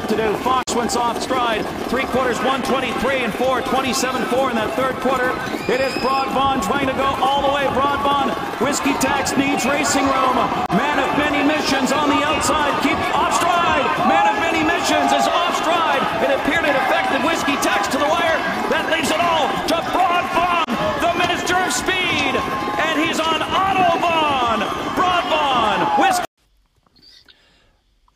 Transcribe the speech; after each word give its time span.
work 0.00 0.08
to 0.08 0.16
do. 0.16 0.34
Fox 0.42 0.74
went 0.74 0.96
off 0.96 1.20
stride. 1.20 1.64
Three 1.88 2.04
quarters, 2.04 2.38
123 2.38 3.24
and 3.24 3.32
4, 3.34 3.60
27-4 3.62 4.50
in 4.50 4.56
that 4.56 4.72
third 4.76 4.96
quarter. 5.04 5.30
It 5.72 5.80
is 5.80 5.92
Broadbond 6.00 6.64
trying 6.64 6.86
to 6.88 6.96
go 6.96 7.08
all 7.20 7.44
the 7.44 7.52
way. 7.52 7.66
Broadbond, 7.76 8.32
Whiskey 8.60 8.94
Tax 9.00 9.36
needs 9.36 9.64
racing 9.66 10.04
room. 10.04 10.36
Man 10.72 10.98
of 11.00 11.10
many 11.20 11.44
missions 11.44 11.92
on 11.92 12.08
the 12.08 12.20
outside. 12.24 12.72
Keep 12.82 12.98
off 13.12 13.36
stride. 13.36 13.86
Man 14.08 14.26
of 14.30 14.36
many 14.40 14.62
missions 14.64 15.12
is 15.12 15.26
off 15.28 15.54
stride. 15.60 16.02
It 16.24 16.30
appeared 16.32 16.64
it 16.64 16.76
affected 16.86 17.20
Whiskey 17.24 17.56
Tax 17.60 17.88
to 17.92 17.98
the 17.98 18.08
wire. 18.08 18.38
That 18.72 18.88
leaves 18.88 19.10
it 19.10 19.19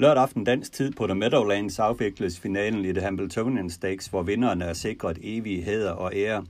Lørdag 0.04 0.22
aften 0.22 0.44
dansk 0.44 0.72
tid 0.72 0.92
på 0.92 1.06
The 1.06 1.14
Meadowlands 1.14 1.78
afvikles 1.78 2.40
finalen 2.40 2.84
i 2.84 2.92
The 2.92 3.00
Hamiltonian 3.00 3.70
Stakes, 3.70 4.06
hvor 4.06 4.22
vinderne 4.22 4.64
er 4.64 4.72
sikret 4.72 5.18
evig 5.22 5.64
hæder 5.64 5.90
og 5.90 6.14
ære. 6.14 6.46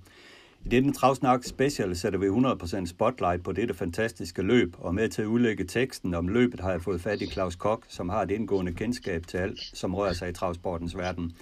I 0.64 0.68
denne 0.68 0.92
Travsnak 0.92 1.44
Special 1.44 1.96
sætter 1.96 2.18
vi 2.18 2.26
100% 2.26 2.86
spotlight 2.86 3.44
på 3.44 3.52
dette 3.52 3.74
fantastiske 3.74 4.42
løb, 4.42 4.74
og 4.78 4.94
med 4.94 5.08
til 5.08 5.22
at 5.22 5.26
udlægge 5.26 5.64
teksten 5.64 6.14
om 6.14 6.28
løbet 6.28 6.60
har 6.60 6.70
jeg 6.70 6.82
fået 6.82 7.00
fat 7.00 7.22
i 7.22 7.30
Claus 7.30 7.56
Kok, 7.56 7.84
som 7.88 8.08
har 8.08 8.22
et 8.22 8.30
indgående 8.30 8.74
kendskab 8.74 9.26
til 9.26 9.38
alt, 9.38 9.60
som 9.74 9.94
rører 9.94 10.12
sig 10.12 10.28
i 10.28 10.32
travsportens 10.32 10.96
verden. 10.96 11.36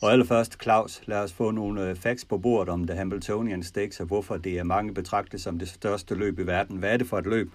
Og 0.00 0.12
allerførst, 0.12 0.62
Claus, 0.62 1.00
lad 1.06 1.18
os 1.18 1.32
få 1.32 1.50
nogle 1.50 1.90
øh, 1.90 1.96
facts 1.96 2.24
på 2.24 2.38
bordet 2.38 2.68
om 2.68 2.86
The 2.86 2.96
Hamiltonian 2.96 3.62
Stakes, 3.62 4.00
og 4.00 4.06
hvorfor 4.06 4.36
det 4.36 4.58
er 4.58 4.64
mange 4.64 4.94
betragtet 4.94 5.40
som 5.40 5.58
det 5.58 5.68
største 5.68 6.14
løb 6.14 6.38
i 6.38 6.42
verden. 6.42 6.76
Hvad 6.76 6.92
er 6.92 6.96
det 6.96 7.06
for 7.06 7.18
et 7.18 7.26
løb? 7.26 7.50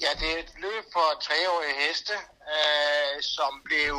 Ja, 0.00 0.10
det 0.20 0.28
er 0.36 0.38
et 0.38 0.52
løb 0.62 0.84
for 0.92 1.20
treårige 1.20 1.88
heste, 1.88 2.12
øh, 2.56 3.22
som 3.22 3.52
blev 3.68 3.94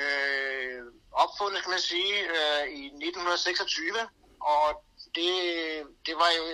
øh, 0.00 0.80
opfundet, 1.12 1.62
kan 1.62 1.70
man 1.70 1.84
sige, 1.92 2.14
øh, 2.36 2.64
i 2.80 2.84
1926. 2.86 4.08
Og 4.40 4.84
det, 5.16 5.32
det 6.06 6.14
var 6.22 6.30
jo 6.38 6.44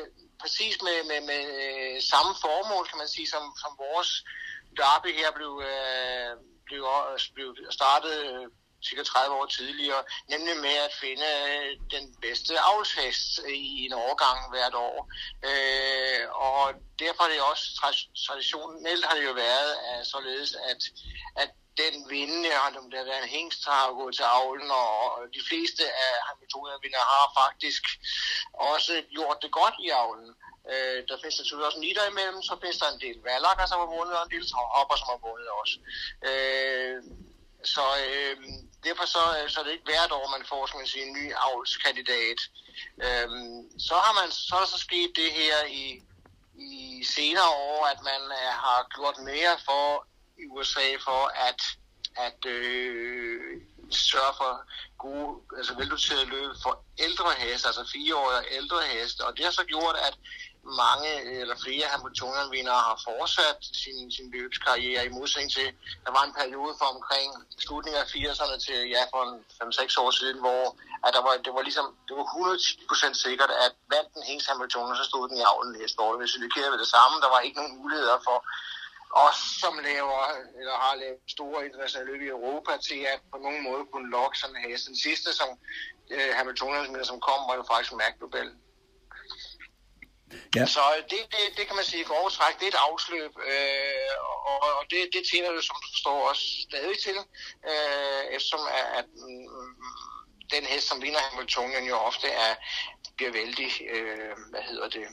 præcis 0.43 0.75
med, 0.83 0.99
med, 1.11 1.21
med 1.31 1.43
øh, 1.65 2.03
samme 2.13 2.33
formål, 2.45 2.85
kan 2.91 2.99
man 2.99 3.09
sige, 3.09 3.29
som, 3.35 3.45
som 3.63 3.73
vores 3.85 4.11
derby 4.81 5.11
her 5.21 5.31
blev, 5.39 5.53
øh, 5.71 6.33
blev, 6.67 6.83
øh, 7.13 7.19
blev 7.35 7.49
startet 7.71 8.15
øh, 8.27 8.47
cirka 8.85 9.03
30 9.03 9.37
år 9.37 9.47
tidligere, 9.47 10.03
nemlig 10.29 10.57
med 10.57 10.77
at 10.87 10.93
finde 11.01 11.29
øh, 11.49 11.71
den 11.91 12.15
bedste 12.25 12.61
avlshest 12.61 13.41
i 13.49 13.87
en 13.87 13.93
årgang 13.93 14.39
hvert 14.53 14.75
år. 14.75 14.97
Øh, 15.51 16.23
og 16.49 16.75
derfor 16.99 17.23
er 17.25 17.31
det 17.33 17.41
også 17.53 17.65
traditionelt 18.27 19.05
har 19.05 19.15
det 19.17 19.25
jo 19.25 19.33
været 19.33 19.73
at, 19.93 20.07
således, 20.07 20.51
at, 20.71 20.81
at 21.43 21.51
den 21.83 21.95
vindende, 22.11 22.51
om 22.79 22.91
det 22.91 22.99
har 22.99 23.11
været 23.11 23.23
en 23.23 23.35
hængst, 23.37 23.65
har 23.65 23.99
gået 24.01 24.15
til 24.15 24.27
avlen, 24.39 24.71
og 24.71 24.99
de 25.37 25.43
fleste 25.49 25.83
af 26.05 26.33
metoderne 26.43 27.01
har 27.15 27.27
faktisk 27.41 27.83
også 28.55 28.93
gjort 29.15 29.39
det 29.43 29.53
godt 29.61 29.77
i 29.87 29.89
avlen. 30.03 30.31
Øh, 30.73 30.99
der 31.09 31.17
findes 31.21 31.37
selvfølgelig 31.39 31.67
også 31.67 31.81
nitter 31.81 32.05
imellem, 32.11 32.43
så 32.43 32.53
findes 32.63 32.79
der 32.79 32.89
en 32.91 33.01
del 33.07 33.19
valakker, 33.29 33.67
som 33.67 33.81
har 33.83 33.91
vundet, 33.97 34.15
og 34.19 34.25
en 34.25 34.35
del 34.35 34.45
hopper, 34.77 34.97
som 34.97 35.09
har 35.13 35.21
vundet 35.29 35.49
også. 35.61 35.77
Øh, 36.29 36.99
Øhm, 37.59 37.65
så 37.65 37.81
øh, 38.09 38.37
derfor 38.85 39.07
så, 39.07 39.19
så 39.49 39.61
er 39.61 39.65
det 39.65 39.73
ikke 39.73 39.85
hvert 39.85 40.13
år, 40.13 40.37
man 40.39 40.47
får 40.47 40.67
skal 40.67 40.79
man 40.79 40.87
sige, 40.87 41.07
en 41.07 41.13
ny 41.13 41.33
avlskandidat. 41.47 42.41
Øh, 43.05 43.29
så 43.79 43.95
har 43.95 44.13
man 44.21 44.31
så 44.31 44.55
er 44.55 44.61
der 44.61 44.67
så 44.67 44.79
sket 44.79 45.11
det 45.17 45.33
her 45.33 45.65
i, 45.65 46.03
i 46.59 47.05
senere 47.05 47.51
år, 47.51 47.87
at 47.87 48.01
man 48.03 48.23
uh, 48.41 48.53
har 48.65 48.87
gjort 48.95 49.19
mere 49.19 49.55
for 49.65 50.07
i 50.39 50.45
USA 50.47 50.89
for 51.05 51.23
at, 51.49 51.61
at 52.17 52.47
øh, 52.47 53.61
sørge 53.91 54.35
for 54.37 54.53
gode, 54.99 55.41
altså 55.57 55.75
veldoterede 55.75 56.25
løb 56.25 56.51
for 56.63 56.85
ældre 56.99 57.31
heste, 57.39 57.69
altså 57.69 57.91
fireårige 57.93 58.39
og 58.39 58.45
ældre 58.51 58.83
heste. 58.93 59.21
Og 59.27 59.37
det 59.37 59.45
har 59.45 59.53
så 59.53 59.65
gjort, 59.65 59.97
at 60.09 60.15
mange 60.65 61.11
eller 61.41 61.57
flere 61.65 61.87
Hamiltonian-vindere 61.95 62.81
har 62.89 62.99
fortsat 63.09 63.59
sin, 63.83 64.11
sin 64.17 64.31
løbskarriere 64.31 65.07
i 65.07 65.15
modsætning 65.19 65.53
til, 65.53 65.69
der 66.05 66.13
var 66.17 66.23
en 66.25 66.39
periode 66.41 66.75
for 66.81 66.89
omkring 66.97 67.29
slutningen 67.59 68.01
af 68.03 68.07
80'erne 68.15 68.57
til 68.67 68.79
ja, 68.95 69.03
for 69.13 69.23
5-6 69.63 70.03
år 70.03 70.11
siden, 70.11 70.39
hvor 70.45 70.63
at 71.07 71.11
der 71.17 71.23
var, 71.27 71.35
det 71.47 71.53
var 71.57 71.63
ligesom, 71.69 71.87
det 72.09 72.15
var 72.17 72.27
100% 72.35 73.25
sikkert, 73.27 73.51
at 73.65 73.73
vandt 73.95 74.15
den 74.15 74.23
hængst 74.29 74.49
Hamiltonian, 74.51 74.97
så 74.97 75.05
stod 75.11 75.29
den 75.29 75.37
i 75.37 75.47
avlen 75.51 75.73
næste 75.81 76.01
år. 76.05 76.17
Hvis 76.21 76.37
vi 76.43 76.49
ved 76.73 76.79
det 76.85 76.91
samme, 76.97 77.17
der 77.25 77.31
var 77.35 77.41
ikke 77.41 77.59
nogen 77.61 77.77
muligheder 77.81 78.19
for 78.29 78.39
os, 79.27 79.41
som 79.63 79.75
laver, 79.89 80.21
eller 80.59 80.77
har 80.85 80.95
lavet 81.03 81.21
store 81.37 81.67
internationale 81.67 82.11
løb 82.11 82.23
i 82.23 82.35
Europa, 82.37 82.73
til 82.89 83.01
at 83.13 83.21
på 83.33 83.39
nogen 83.47 83.63
måde 83.69 83.85
kunne 83.93 84.11
lokke 84.11 84.39
sådan 84.39 84.57
en. 84.57 84.79
Den 84.91 84.99
sidste, 85.07 85.31
som 85.41 85.49
øh, 86.15 86.31
Hamiltonian, 86.39 87.05
som 87.05 87.21
kom, 87.29 87.41
var 87.49 87.55
jo 87.61 87.65
faktisk 87.73 87.93
McDowell. 87.93 88.51
Ja. 90.57 90.67
Så 90.67 90.83
det, 91.11 91.21
det, 91.35 91.45
det 91.57 91.65
kan 91.67 91.77
man 91.77 91.85
sige 91.85 92.05
for 92.07 92.29
træk, 92.29 92.55
det 92.59 92.67
er 92.67 92.75
et 92.77 92.85
afsløb, 92.91 93.33
øh, 93.53 94.15
og, 94.51 94.59
og 94.79 94.85
det, 94.91 95.01
det 95.15 95.23
tjener 95.31 95.51
det, 95.57 95.65
som 95.65 95.77
du 95.85 95.89
forstår, 95.95 96.29
også 96.31 96.45
stadig 96.69 96.97
til, 97.07 97.19
øh, 97.71 98.23
eftersom 98.35 98.65
at, 98.79 98.87
at 98.99 99.07
mm, 99.29 99.47
den 100.55 100.65
hest, 100.73 100.87
som 100.89 101.03
vinder 101.03 101.21
Hamiltonian, 101.29 101.85
jo 101.93 101.97
ofte 102.11 102.27
er, 102.47 102.53
bliver 103.17 103.33
vældig, 103.33 103.71
øh, 103.95 104.35
hvad 104.51 104.63
hedder 104.71 104.89
det, 104.89 105.07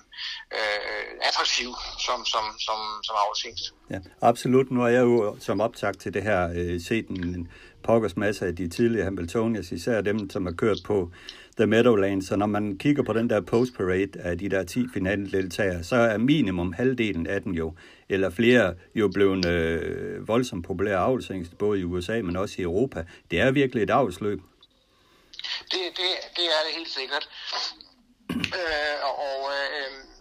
øh, 0.58 1.09
attraktiv 1.30 1.70
som, 2.06 2.20
som, 2.34 2.44
som, 2.66 2.80
som 3.08 3.16
afsingst. 3.30 3.66
Ja, 3.90 4.00
absolut. 4.22 4.72
Nu 4.72 4.80
har 4.82 4.90
jeg 4.90 5.02
jo 5.02 5.38
som 5.40 5.62
optakt 5.62 6.00
til 6.02 6.14
det 6.14 6.24
her 6.24 6.42
øh, 6.56 6.82
set 6.82 7.08
en 7.08 7.52
pokkers 7.84 8.18
masse 8.18 8.46
af 8.46 8.56
de 8.56 8.68
tidligere 8.68 9.03
Hamiltonians, 9.03 9.72
især 9.72 10.02
dem, 10.02 10.30
som 10.30 10.46
har 10.46 10.53
kørt 10.53 10.78
på 10.86 11.12
The 11.58 11.68
Meadowlands, 11.68 12.32
og 12.32 12.38
når 12.38 12.46
man 12.46 12.78
kigger 12.78 13.04
på 13.04 13.14
den 13.14 13.30
der 13.30 13.42
post-parade 13.42 14.20
af 14.20 14.38
de 14.38 14.50
der 14.50 14.64
10 14.64 14.86
finaldeltagere, 14.94 15.84
så 15.84 15.96
er 15.96 16.18
minimum 16.18 16.74
halvdelen 16.74 17.28
af 17.28 17.42
dem 17.42 17.54
jo, 17.54 17.74
eller 18.10 18.30
flere, 18.30 18.76
jo 18.96 19.08
blevet 19.08 19.46
øh, 19.46 20.28
voldsomt 20.28 20.66
populære 20.66 20.98
avlsængst, 20.98 21.58
både 21.58 21.80
i 21.80 21.84
USA, 21.84 22.22
men 22.22 22.36
også 22.36 22.56
i 22.58 22.62
Europa. 22.62 23.06
Det 23.32 23.40
er 23.40 23.52
virkelig 23.52 23.84
et 23.84 23.90
avlsløb. 23.90 24.42
Det, 25.72 25.82
det, 25.98 26.12
det 26.36 26.46
er 26.46 26.62
det 26.68 26.76
helt 26.78 26.90
sikkert. 26.90 27.30
øh, 28.30 28.98
og 29.24 29.52
øh, 29.56 30.15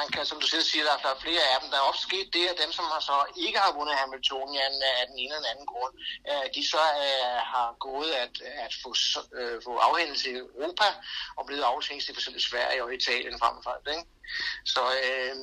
man 0.00 0.08
kan, 0.14 0.24
som 0.30 0.38
du 0.42 0.46
selv 0.54 0.64
siger, 0.70 0.84
der 1.04 1.10
er 1.14 1.22
flere 1.26 1.44
af 1.52 1.56
dem. 1.60 1.68
Der 1.72 1.78
er 1.80 1.86
også 1.90 2.02
sket 2.08 2.28
det, 2.36 2.44
at 2.52 2.60
dem, 2.62 2.70
som 2.78 2.84
har 2.92 3.00
så 3.10 3.16
ikke 3.46 3.58
har 3.64 3.72
vundet 3.78 3.94
Hamiltonian 4.02 4.74
af 5.00 5.02
den 5.10 5.16
ene 5.24 5.34
eller 5.38 5.52
anden 5.52 5.68
grund, 5.72 5.94
øh, 6.30 6.46
de 6.56 6.62
så 6.72 6.82
øh, 7.04 7.38
har 7.52 7.68
gået 7.88 8.12
at, 8.24 8.34
at 8.66 8.72
få, 8.82 8.90
øh, 9.38 9.56
få 9.66 9.72
afhændelse 9.88 10.26
i 10.32 10.36
Europa 10.44 10.88
og 11.38 11.42
blevet 11.48 11.64
afhængigt 11.72 12.08
i 12.08 12.12
f.eks. 12.14 12.28
Sverige 12.50 12.80
og 12.84 12.90
Italien 12.98 13.36
frem 13.42 13.56
for 13.64 13.70
alt. 13.76 13.88
Ikke? 13.96 14.06
Så, 14.74 14.82
øh, 15.06 15.34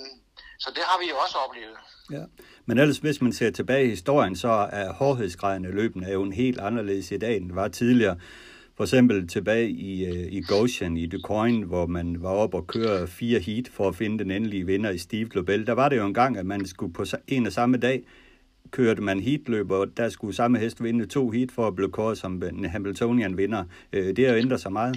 så 0.64 0.68
det 0.76 0.84
har 0.90 0.98
vi 1.02 1.08
jo 1.12 1.16
også 1.24 1.38
oplevet. 1.46 1.78
Ja. 2.18 2.24
Men 2.68 2.76
ellers, 2.78 2.98
hvis 2.98 3.22
man 3.22 3.34
ser 3.34 3.52
tilbage 3.52 3.86
i 3.86 3.94
historien, 3.98 4.36
så 4.36 4.54
er 4.82 4.94
hårdhedsgraden 4.94 5.64
løbende 5.64 5.82
løbene 5.82 6.08
jo 6.18 6.22
en 6.24 6.34
helt 6.34 6.60
anderledes 6.60 7.12
i 7.12 7.18
dag, 7.18 7.38
end 7.38 7.46
det 7.50 7.56
var 7.56 7.68
tidligere. 7.68 8.18
For 8.80 8.84
eksempel 8.84 9.28
tilbage 9.28 9.70
i, 9.70 10.06
øh, 10.06 10.34
i 10.38 10.42
Goshen 10.42 10.98
i 10.98 11.06
DuQuoin, 11.06 11.64
hvor 11.64 11.86
man 11.86 12.24
var 12.24 12.30
op 12.30 12.54
og 12.54 12.68
køre 12.68 13.08
fire 13.08 13.40
heat 13.40 13.68
for 13.74 13.88
at 13.88 13.96
finde 13.96 14.20
den 14.20 14.32
endelige 14.32 14.66
vinder 14.66 14.90
i 14.90 14.98
Steve 14.98 15.30
Globel. 15.30 15.68
Der 15.68 15.74
var 15.74 15.90
det 15.90 15.98
jo 15.98 16.06
en 16.06 16.14
gang, 16.14 16.38
at 16.38 16.46
man 16.46 16.68
skulle 16.68 16.94
på 16.94 17.06
en 17.28 17.48
og 17.48 17.54
samme 17.54 17.78
dag 17.78 17.98
kørte 18.72 19.02
man 19.02 19.20
heatløb, 19.20 19.72
og 19.72 19.88
der 19.98 20.10
skulle 20.10 20.36
samme 20.36 20.60
hest 20.60 20.84
vinde 20.84 21.06
to 21.06 21.30
heat 21.30 21.50
for 21.56 21.68
at 21.68 21.76
blive 21.76 21.92
kåret 21.92 22.18
som 22.18 22.44
en 22.44 22.66
Hamiltonian 22.76 23.38
vinder. 23.38 23.64
Øh, 23.94 24.16
det 24.16 24.26
har 24.26 24.34
jo 24.34 24.40
ændret 24.40 24.62
sig 24.62 24.72
meget. 24.72 24.96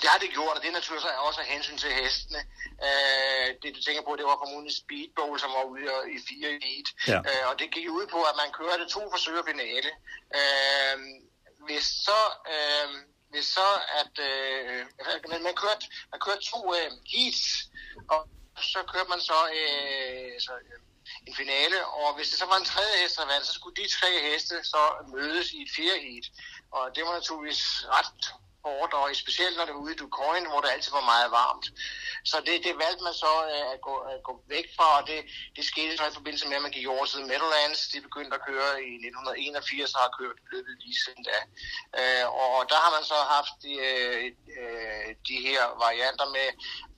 Det 0.00 0.08
har 0.12 0.18
det 0.24 0.30
gjort, 0.36 0.54
og 0.56 0.60
det 0.62 0.68
er 0.72 0.76
naturligvis 0.80 1.06
også 1.28 1.40
af 1.44 1.48
hensyn 1.54 1.78
til 1.84 1.90
hestene. 2.00 2.40
Øh, 2.86 3.46
det 3.62 3.68
du 3.76 3.80
tænker 3.86 4.02
på, 4.06 4.12
det 4.18 4.26
var 4.30 4.36
formodentlig 4.42 4.74
Speedbowl, 4.82 5.36
som 5.44 5.50
var 5.56 5.64
ude 5.72 5.90
i 6.16 6.18
fire 6.28 6.50
heat. 6.66 6.88
Ja. 7.12 7.18
Øh, 7.28 7.44
og 7.50 7.54
det 7.60 7.66
gik 7.74 7.86
ud 7.98 8.06
på, 8.14 8.20
at 8.30 8.34
man 8.42 8.50
kørte 8.60 8.84
to 8.96 9.02
forsøg 9.14 9.38
finale. 9.50 9.90
Øh, 10.38 10.96
hvis 11.66 11.86
så, 12.06 12.20
øh, 12.54 12.88
hvis 13.30 13.46
så 13.56 13.68
at 14.00 14.14
øh, 14.30 14.86
man, 15.30 15.42
man, 15.42 15.54
kørte, 15.54 15.86
man 16.10 16.20
kørte 16.20 16.42
to 16.52 16.60
øh, 16.74 16.90
heats, 17.12 17.42
og 18.08 18.28
så 18.72 18.78
kørte 18.92 19.08
man 19.08 19.20
så, 19.20 19.40
øh, 19.60 20.40
så 20.40 20.52
øh, 20.52 20.80
en 21.26 21.34
finale, 21.34 21.86
og 21.86 22.14
hvis 22.16 22.28
det 22.30 22.38
så 22.38 22.46
var 22.46 22.56
en 22.56 22.64
tredje 22.64 23.02
hest, 23.02 23.16
der 23.16 23.26
vandt, 23.26 23.46
så 23.46 23.52
skulle 23.52 23.76
de 23.82 23.88
tre 23.88 24.10
heste 24.30 24.64
så 24.64 24.82
mødes 25.14 25.52
i 25.52 25.62
et 25.62 25.70
fjerde 25.76 26.00
heat. 26.08 26.26
Og 26.70 26.82
det 26.94 27.04
var 27.04 27.12
naturligvis 27.12 27.84
ret 27.88 28.34
sport, 28.66 28.92
og 29.00 29.16
specielt 29.24 29.56
når 29.56 29.64
det 29.64 29.74
var 29.74 29.84
ude 29.86 29.94
i 29.94 30.00
Ducoin, 30.02 30.44
hvor 30.50 30.60
det 30.60 30.70
altid 30.74 30.92
var 30.98 31.10
meget 31.12 31.30
varmt. 31.40 31.66
Så 32.30 32.36
det, 32.46 32.56
det 32.66 32.74
valgte 32.84 33.02
man 33.08 33.16
så 33.24 33.32
øh, 33.52 33.64
at, 33.74 33.80
gå, 33.88 33.94
at 34.12 34.18
gå 34.28 34.32
væk 34.54 34.66
fra, 34.76 34.88
og 34.98 35.02
det, 35.10 35.18
det 35.56 35.64
skete 35.72 35.96
så 35.96 36.04
i 36.06 36.16
forbindelse 36.18 36.48
med, 36.48 36.56
at 36.56 36.66
man 36.66 36.76
gik 36.76 36.88
over 36.94 37.04
til 37.04 37.26
Meadowlands. 37.30 37.80
De 37.92 38.06
begyndte 38.08 38.36
at 38.36 38.46
køre 38.48 38.72
i 38.90 38.92
1981 38.94 39.94
og 39.94 40.00
har 40.04 40.12
kørt 40.18 40.38
løbet 40.52 40.74
lige 40.84 40.98
siden 41.04 41.22
da. 41.30 41.38
Øh, 42.00 42.26
og 42.42 42.56
der 42.70 42.78
har 42.84 42.90
man 42.96 43.04
så 43.12 43.18
haft 43.36 43.54
de, 43.64 43.72
øh, 44.60 45.06
de 45.28 45.36
her 45.46 45.62
varianter 45.84 46.26
med 46.36 46.48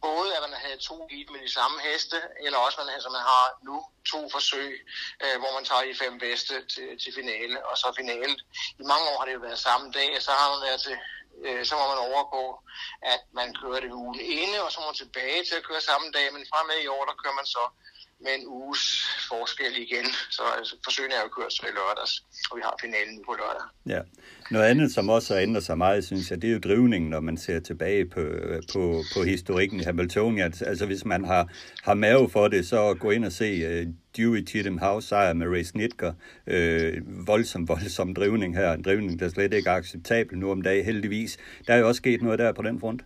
både, 0.08 0.28
at 0.36 0.42
man 0.46 0.54
havde 0.64 0.86
to 0.90 0.96
heat 1.10 1.28
med 1.34 1.40
de 1.46 1.52
samme 1.58 1.76
heste, 1.86 2.18
eller 2.44 2.58
også, 2.64 2.76
man, 2.80 2.94
altså, 2.96 3.10
man 3.16 3.24
har 3.32 3.44
nu 3.68 3.76
to 4.12 4.20
forsøg, 4.36 4.72
øh, 5.24 5.36
hvor 5.40 5.52
man 5.56 5.64
tager 5.68 5.84
de 5.88 6.00
fem 6.04 6.14
bedste 6.26 6.54
til, 6.72 6.88
til 7.02 7.10
finale, 7.20 7.56
og 7.68 7.74
så 7.82 7.88
finale. 8.00 8.34
I 8.82 8.84
mange 8.92 9.04
år 9.10 9.18
har 9.18 9.26
det 9.26 9.34
jo 9.38 9.46
været 9.48 9.66
samme 9.68 9.86
dag, 9.98 10.10
og 10.16 10.22
så 10.22 10.32
har 10.40 10.48
man 10.52 10.60
været 10.68 10.80
til 10.86 10.96
øh, 11.46 11.62
så 11.68 11.74
må 11.78 11.84
man 11.92 12.00
overgå, 12.10 12.44
at 13.02 13.22
man 13.38 13.48
kører 13.60 13.80
det 13.80 13.92
ugen 13.92 14.20
inde, 14.20 14.58
og 14.64 14.72
så 14.72 14.80
må 14.80 14.86
man 14.86 15.02
tilbage 15.02 15.44
til 15.44 15.54
at 15.58 15.66
køre 15.68 15.80
samme 15.90 16.06
dag, 16.16 16.26
men 16.32 16.50
fremad 16.52 16.78
i 16.82 16.92
år, 16.96 17.04
der 17.04 17.20
kører 17.22 17.34
man 17.40 17.46
så 17.56 17.64
med 18.20 18.30
en 18.38 18.46
uges 18.46 18.84
forskel 19.28 19.76
igen. 19.76 20.06
Så 20.30 20.42
altså, 20.58 20.76
forsøgene 20.84 21.14
er 21.14 21.22
jo 21.22 21.28
kørt 21.28 21.52
så 21.52 21.62
i 21.66 21.74
lørdags, 21.78 22.24
og 22.50 22.56
vi 22.56 22.62
har 22.64 22.74
finalen 22.80 23.24
på 23.26 23.32
lørdag. 23.40 23.66
Ja. 23.86 24.00
Noget 24.50 24.64
andet, 24.64 24.94
som 24.94 25.08
også 25.08 25.34
har 25.34 25.40
ændret 25.40 25.64
sig 25.64 25.78
meget, 25.78 26.04
synes 26.04 26.30
jeg, 26.30 26.42
det 26.42 26.48
er 26.48 26.54
jo 26.54 26.58
drivningen, 26.58 27.10
når 27.10 27.20
man 27.20 27.36
ser 27.36 27.60
tilbage 27.60 28.04
på, 28.08 28.20
på, 28.72 29.02
på 29.14 29.22
historikken 29.22 29.80
i 29.80 29.84
Hamiltonia. 29.84 30.44
Altså 30.44 30.86
hvis 30.86 31.04
man 31.04 31.24
har, 31.24 31.48
har 31.82 31.94
mave 31.94 32.30
for 32.30 32.48
det, 32.48 32.68
så 32.68 32.94
gå 32.94 33.10
ind 33.10 33.24
og 33.24 33.32
se 33.32 33.48
uh, 33.66 33.88
Dewey 34.16 34.48
Cheatham 34.48 34.78
House 34.78 35.08
sejr 35.08 35.32
med 35.32 35.46
Ray 35.46 35.62
Snitker. 35.62 36.12
Uh, 36.46 37.26
voldsom, 37.26 37.68
voldsom 37.68 38.14
drivning 38.14 38.56
her. 38.56 38.72
En 38.72 38.82
drivning, 38.82 39.20
der 39.20 39.28
slet 39.28 39.52
ikke 39.52 39.70
er 39.70 39.74
acceptabel 39.74 40.38
nu 40.38 40.50
om 40.50 40.62
dagen, 40.62 40.84
heldigvis. 40.84 41.38
Der 41.66 41.74
er 41.74 41.78
jo 41.78 41.88
også 41.88 41.98
sket 41.98 42.22
noget 42.22 42.38
der 42.38 42.52
på 42.52 42.62
den 42.62 42.80
front. 42.80 43.02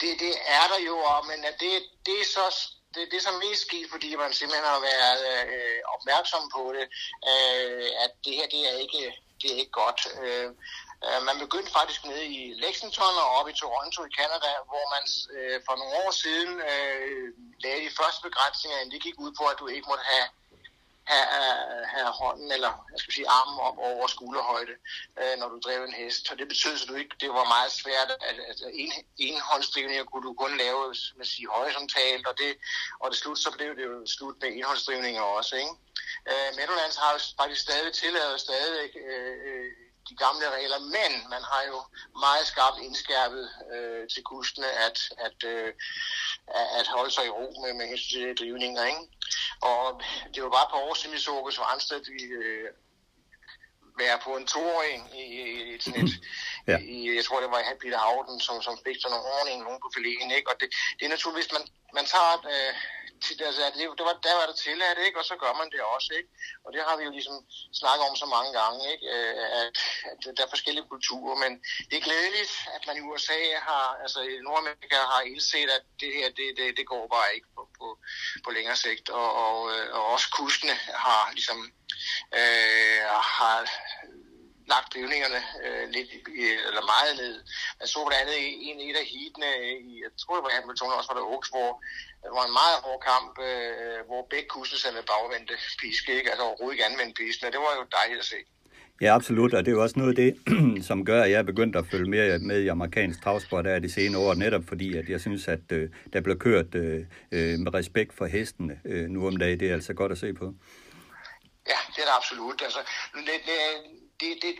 Det, 0.00 0.12
det 0.20 0.34
er 0.58 0.66
der 0.72 0.80
jo, 0.86 0.96
men 1.30 1.38
det, 1.60 1.72
det 2.06 2.14
er 2.22 2.24
så 2.24 2.46
det, 2.94 3.04
det 3.12 3.20
som 3.22 3.34
mest 3.44 3.62
sket, 3.66 3.86
fordi 3.90 4.08
man 4.16 4.32
simpelthen 4.32 4.72
har 4.74 4.80
været 4.92 5.22
øh, 5.32 5.80
opmærksom 5.94 6.42
på 6.56 6.62
det, 6.76 6.86
øh, 7.30 7.88
at 8.04 8.10
det 8.24 8.32
her 8.38 8.46
det 8.54 8.62
er 8.70 8.76
ikke, 8.84 9.02
det 9.40 9.48
er 9.52 9.58
ikke 9.62 9.78
godt. 9.82 10.00
Øh, 10.22 10.48
øh 11.06 11.20
man 11.28 11.36
begyndte 11.44 11.76
faktisk 11.78 12.00
nede 12.10 12.26
i 12.38 12.40
Lexington 12.64 13.14
og 13.24 13.28
op 13.38 13.48
i 13.48 13.58
Toronto 13.62 14.00
i 14.04 14.14
Canada, 14.18 14.50
hvor 14.70 14.84
man 14.94 15.04
øh, 15.36 15.58
for 15.66 15.74
nogle 15.80 15.94
år 16.04 16.10
siden 16.24 16.50
øh, 16.70 17.26
lavede 17.64 17.84
de 17.86 17.96
første 18.00 18.20
begrænsninger, 18.28 18.90
det 18.92 19.02
gik 19.06 19.16
ud 19.24 19.32
på, 19.38 19.44
at 19.52 19.58
du 19.60 19.66
ikke 19.66 19.90
måtte 19.90 20.04
have 20.12 20.26
have, 21.04 21.86
have 21.94 22.10
hånden 22.20 22.52
eller 22.52 22.72
jeg 22.92 22.98
skal 23.00 23.14
sige 23.14 23.28
armen 23.28 23.58
op 23.68 23.78
over 23.78 24.06
skulderhøjde, 24.06 24.74
øh, 25.20 25.34
når 25.38 25.48
du 25.48 25.58
drev 25.64 25.84
en 25.84 25.92
hest. 25.92 26.30
Og 26.30 26.38
det 26.38 26.48
betød, 26.48 26.74
at 26.82 26.88
du 26.88 26.94
ikke, 26.94 27.16
det 27.20 27.28
var 27.28 27.54
meget 27.56 27.72
svært, 27.72 28.10
at, 28.28 28.36
at 28.50 28.58
en, 28.72 28.92
en 29.18 29.40
kunne 30.10 30.26
du 30.28 30.32
kun 30.34 30.56
lave 30.56 30.94
med 31.16 31.26
sige, 31.26 31.48
horisontalt, 31.54 32.26
og 32.26 32.34
det, 32.38 32.52
og 33.00 33.10
det 33.10 33.18
slut, 33.18 33.38
så 33.38 33.50
blev 33.56 33.76
det 33.76 33.84
jo 33.84 34.06
slut 34.06 34.36
med 34.42 34.50
enhåndsdrivninger 34.52 35.22
også. 35.22 35.56
Ikke? 35.56 35.74
Øh, 36.30 36.48
Meadowlands 36.56 36.96
har 36.96 37.12
jo 37.12 37.18
faktisk 37.40 37.62
stadig 37.62 37.92
tilladet 37.92 38.40
stadig 38.40 38.96
øh, 38.96 39.36
øh 39.48 39.91
de 40.08 40.16
gamle 40.16 40.50
regler, 40.56 40.78
men 40.78 41.12
man 41.34 41.42
har 41.52 41.62
jo 41.70 41.78
meget 42.24 42.46
skarpt 42.46 42.78
indskærpet 42.86 43.50
øh, 43.74 44.08
til 44.08 44.22
kustene 44.22 44.70
at, 44.86 44.98
at, 45.26 45.38
øh, 45.44 45.72
at 46.80 46.86
holde 46.86 47.10
sig 47.10 47.26
i 47.26 47.34
ro 47.38 47.48
med, 47.62 47.72
med 47.74 47.86
hensyn 47.88 48.20
til 48.20 48.36
drivninger. 48.40 48.84
Ikke? 48.84 49.04
Og 49.60 50.02
det 50.34 50.42
var 50.42 50.50
bare 50.50 50.66
et 50.66 50.72
par 50.74 50.86
år 50.88 50.94
siden, 50.94 51.14
vi 51.14 51.20
så 51.20 51.30
August 51.30 51.60
Randstedt 51.60 52.08
i, 52.08 52.22
øh, 52.24 52.68
være 53.98 54.18
på 54.26 54.30
en 54.36 54.46
toåring 54.46 55.00
i, 55.22 55.24
i, 55.40 55.74
i 55.74 55.80
sådan 55.80 56.04
et, 56.04 56.14
ja. 56.70 56.76
i, 56.78 57.16
jeg 57.16 57.24
tror 57.24 57.40
det 57.40 57.50
var 57.50 57.60
i 57.60 57.80
Peter 57.82 57.98
Havden, 57.98 58.40
som, 58.40 58.62
som 58.62 58.78
fik 58.86 58.96
sådan 58.98 59.12
nogle 59.14 59.30
ordning 59.36 59.58
nogen 59.62 59.80
på 59.82 59.88
filéen, 59.94 60.30
ikke? 60.38 60.50
Og 60.50 60.56
det, 60.60 60.68
det 60.96 61.04
er 61.04 61.14
naturligvis, 61.16 61.52
man, 61.56 61.64
man 61.98 62.06
tager 62.14 62.34
øh, 62.52 62.72
altså, 63.48 63.62
det, 63.76 63.84
det 63.98 64.04
var, 64.08 64.16
der 64.26 64.34
var 64.40 64.46
det 64.50 64.56
tilladt, 64.64 64.98
ikke? 65.06 65.18
og 65.20 65.24
så 65.30 65.34
gør 65.42 65.52
man 65.60 65.70
det 65.74 65.80
også. 65.94 66.10
Ikke? 66.18 66.30
Og 66.64 66.72
det 66.74 66.82
har 66.86 66.96
vi 66.96 67.04
jo 67.04 67.12
ligesom 67.18 67.36
snakket 67.80 68.04
om 68.10 68.16
så 68.22 68.26
mange 68.36 68.52
gange, 68.60 68.80
ikke? 68.92 69.06
Øh, 69.14 69.34
at, 69.60 69.76
at 70.10 70.18
der 70.36 70.42
er 70.44 70.54
forskellige 70.54 70.90
kulturer, 70.92 71.34
men 71.44 71.52
det 71.88 71.96
er 71.96 72.06
glædeligt, 72.08 72.52
at 72.76 72.82
man 72.86 72.96
i 72.96 73.06
USA 73.08 73.40
har, 73.68 73.86
altså 74.04 74.20
i 74.20 74.34
Nordamerika 74.46 74.98
har 75.14 75.22
indset, 75.30 75.68
at 75.76 75.84
det 76.00 76.10
her, 76.16 76.28
det, 76.38 76.46
det, 76.58 76.66
det 76.78 76.86
går 76.92 77.04
bare 77.16 77.34
ikke 77.36 77.48
på, 77.56 77.62
på, 77.78 77.86
på 78.44 78.50
længere 78.56 78.76
sigt, 78.76 79.06
og, 79.20 79.28
og, 79.44 79.56
øh, 79.72 79.86
og 79.96 80.02
også 80.14 80.28
kustene 80.38 80.74
har 81.04 81.22
ligesom 81.38 81.58
øh, 82.40 83.00
har 83.38 83.56
lagt 84.74 84.88
drivningerne 84.92 85.40
øh, 85.64 85.84
lidt 85.96 86.10
eller 86.68 86.84
meget 86.94 87.12
ned. 87.22 87.36
Man 87.78 87.86
så 87.92 87.98
blandt 88.08 88.22
andet 88.22 88.38
en, 88.68 88.76
et 88.88 88.96
af 89.02 89.06
heatene, 89.14 89.50
i, 89.88 89.92
jeg 90.04 90.12
tror 90.20 90.34
det 90.36 90.46
var 90.46 90.56
Hamilton, 90.56 90.98
også 90.98 91.10
var 91.10 91.18
der 91.18 91.30
Oaks, 91.32 91.50
hvor 91.54 91.70
det 92.24 92.32
var 92.38 92.44
en 92.46 92.58
meget 92.60 92.78
hård 92.84 93.00
kamp, 93.10 93.32
øh, 93.48 93.98
hvor 94.08 94.22
begge 94.32 94.48
kuster 94.54 94.78
sad 94.78 94.92
med 94.98 95.04
bagvendte 95.12 95.54
piske, 95.80 96.10
ikke? 96.18 96.30
altså 96.32 96.44
overhovedet 96.48 96.74
ikke 96.74 96.88
anvendte 96.90 97.16
pisken, 97.20 97.44
og 97.46 97.52
det 97.54 97.60
var 97.66 97.72
jo 97.78 97.84
dejligt 97.98 98.22
at 98.24 98.30
se. 98.34 98.40
Ja, 99.02 99.14
absolut, 99.14 99.54
og 99.54 99.64
det 99.64 99.70
er 99.70 99.76
jo 99.78 99.82
også 99.82 99.98
noget 99.98 100.18
af 100.18 100.20
det, 100.22 100.30
som 100.88 101.04
gør, 101.04 101.22
at 101.22 101.30
jeg 101.30 101.38
er 101.38 101.42
begyndt 101.52 101.76
at 101.76 101.86
følge 101.90 102.10
mere 102.10 102.38
med 102.38 102.60
i 102.62 102.68
amerikansk 102.68 103.22
travsport 103.22 103.66
af 103.66 103.82
de 103.82 103.92
senere 103.92 104.22
år, 104.22 104.34
netop 104.34 104.62
fordi, 104.68 104.96
at 104.96 105.08
jeg 105.08 105.20
synes, 105.20 105.48
at 105.48 105.66
øh, 105.72 105.90
der 106.12 106.20
bliver 106.20 106.38
kørt 106.38 106.74
øh, 106.74 107.00
øh, 107.32 107.58
med 107.58 107.74
respekt 107.74 108.12
for 108.18 108.26
hestene 108.26 108.80
øh, 108.84 109.08
nu 109.08 109.26
om 109.26 109.36
dagen. 109.36 109.60
Det 109.60 109.70
er 109.70 109.74
altså 109.74 109.94
godt 109.94 110.12
at 110.12 110.18
se 110.18 110.34
på. 110.34 110.44
Ja, 111.72 111.78
det 111.92 111.98
er 112.02 112.06
det 112.10 112.16
absolut. 112.20 112.62
Altså, 112.62 112.78
det, 113.14 113.38
det, 113.46 113.58
det, 114.22 114.30
det, 114.42 114.52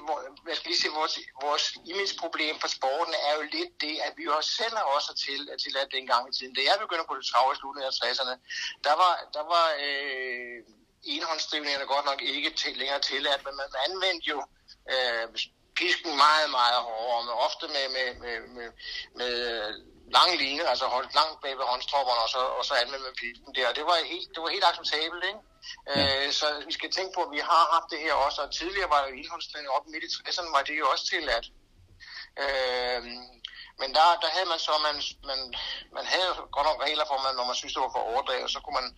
man 0.48 0.54
skal 0.56 0.68
lige 0.70 0.82
se, 0.84 0.88
vores, 1.00 1.14
vores 1.46 1.64
imageproblem 1.92 2.54
for 2.62 2.68
sporten 2.76 3.14
er 3.26 3.32
jo 3.38 3.42
lidt 3.56 3.72
det, 3.84 3.94
at 4.06 4.12
vi 4.18 4.24
også 4.36 4.50
selv 4.60 4.74
har 4.80 4.86
også 4.96 5.10
til, 5.24 5.40
til 5.62 5.72
at 5.82 5.92
dengang 5.96 6.22
i 6.28 6.32
tiden. 6.36 6.54
Da 6.54 6.60
jeg 6.68 6.76
begyndte 6.84 7.08
på 7.08 7.16
det 7.18 7.26
travle 7.30 7.54
i 7.54 7.58
slutningen 7.60 7.90
af 7.90 7.98
60'erne, 8.00 8.34
der 8.86 8.94
var, 9.02 9.14
der 9.36 9.44
var 9.54 9.66
øh, 9.86 10.58
enhåndsdrivningerne 11.12 11.86
godt 11.94 12.06
nok 12.10 12.20
ikke 12.22 12.50
til, 12.60 12.76
længere 12.80 13.00
tilladt, 13.00 13.44
men 13.46 13.54
man 13.60 13.68
anvendte 13.86 14.26
jo 14.32 14.38
øh, 14.92 15.26
pisken 15.78 16.12
meget, 16.24 16.48
meget 16.58 16.80
hårdere, 16.88 17.22
men 17.26 17.34
ofte 17.46 17.64
med, 17.76 17.86
med, 17.96 18.08
med, 18.24 18.36
med, 18.56 18.68
med 19.18 19.32
øh, 19.52 19.70
lange 20.16 20.36
linjer, 20.44 20.66
altså 20.72 20.86
holdt 20.96 21.14
langt 21.14 21.40
bag 21.42 21.54
ved 21.58 21.66
håndstropperne, 21.72 22.20
og 22.26 22.30
så, 22.34 22.38
og 22.58 22.64
så 22.68 22.74
anvendte 22.74 23.06
man 23.08 23.20
pisken 23.22 23.54
der. 23.54 23.72
Det 23.78 23.84
var 23.90 23.96
helt, 24.12 24.28
det 24.34 24.40
var 24.42 24.48
helt 24.48 24.68
acceptabelt, 24.70 25.24
ikke? 25.30 25.40
Ja. 25.86 26.26
Øh, 26.26 26.32
så 26.32 26.46
vi 26.66 26.72
skal 26.72 26.90
tænke 26.90 27.12
på, 27.14 27.22
at 27.22 27.30
vi 27.36 27.38
har 27.38 27.64
haft 27.74 27.90
det 27.90 27.98
her 27.98 28.14
også, 28.14 28.42
og 28.42 28.52
tidligere 28.52 28.90
var 28.90 29.00
jo 29.06 29.14
indholdstræning 29.14 29.70
op 29.70 29.86
midt 29.86 30.04
i 30.04 30.14
60'erne, 30.14 30.56
var 30.56 30.62
det 30.62 30.78
jo 30.78 30.86
også 30.92 31.06
tilladt. 31.06 31.46
Øh, 32.42 33.02
men 33.80 33.88
der, 33.96 34.06
der 34.22 34.30
havde 34.36 34.48
man 34.52 34.58
så, 34.58 34.74
man, 34.86 34.96
man, 35.30 35.40
man 35.96 36.06
havde 36.14 36.32
godt 36.56 36.66
nok 36.68 36.82
regler 36.86 37.06
for, 37.08 37.18
man, 37.26 37.34
når 37.36 37.46
man 37.50 37.58
synes, 37.60 37.74
det 37.74 37.82
var 37.82 37.92
for 37.94 38.08
overdrevet, 38.12 38.50
så 38.50 38.60
kunne 38.60 38.78
man, 38.80 38.88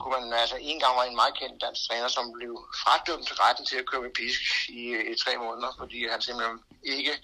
kunne 0.00 0.14
man, 0.16 0.32
altså 0.44 0.56
en 0.60 0.78
gang 0.80 0.96
var 0.96 1.04
en 1.04 1.20
meget 1.22 1.38
kendt 1.40 1.62
dansk 1.64 1.80
træner, 1.86 2.08
som 2.08 2.32
blev 2.38 2.52
fradømt 2.82 3.30
retten 3.42 3.66
til 3.66 3.76
at 3.78 3.88
køre 3.90 4.02
med 4.02 4.14
pisk 4.20 4.40
i, 4.68 4.82
i 5.12 5.14
tre 5.24 5.32
måneder, 5.44 5.70
fordi 5.80 5.98
han 6.12 6.22
simpelthen 6.22 6.58
ikke 6.96 7.14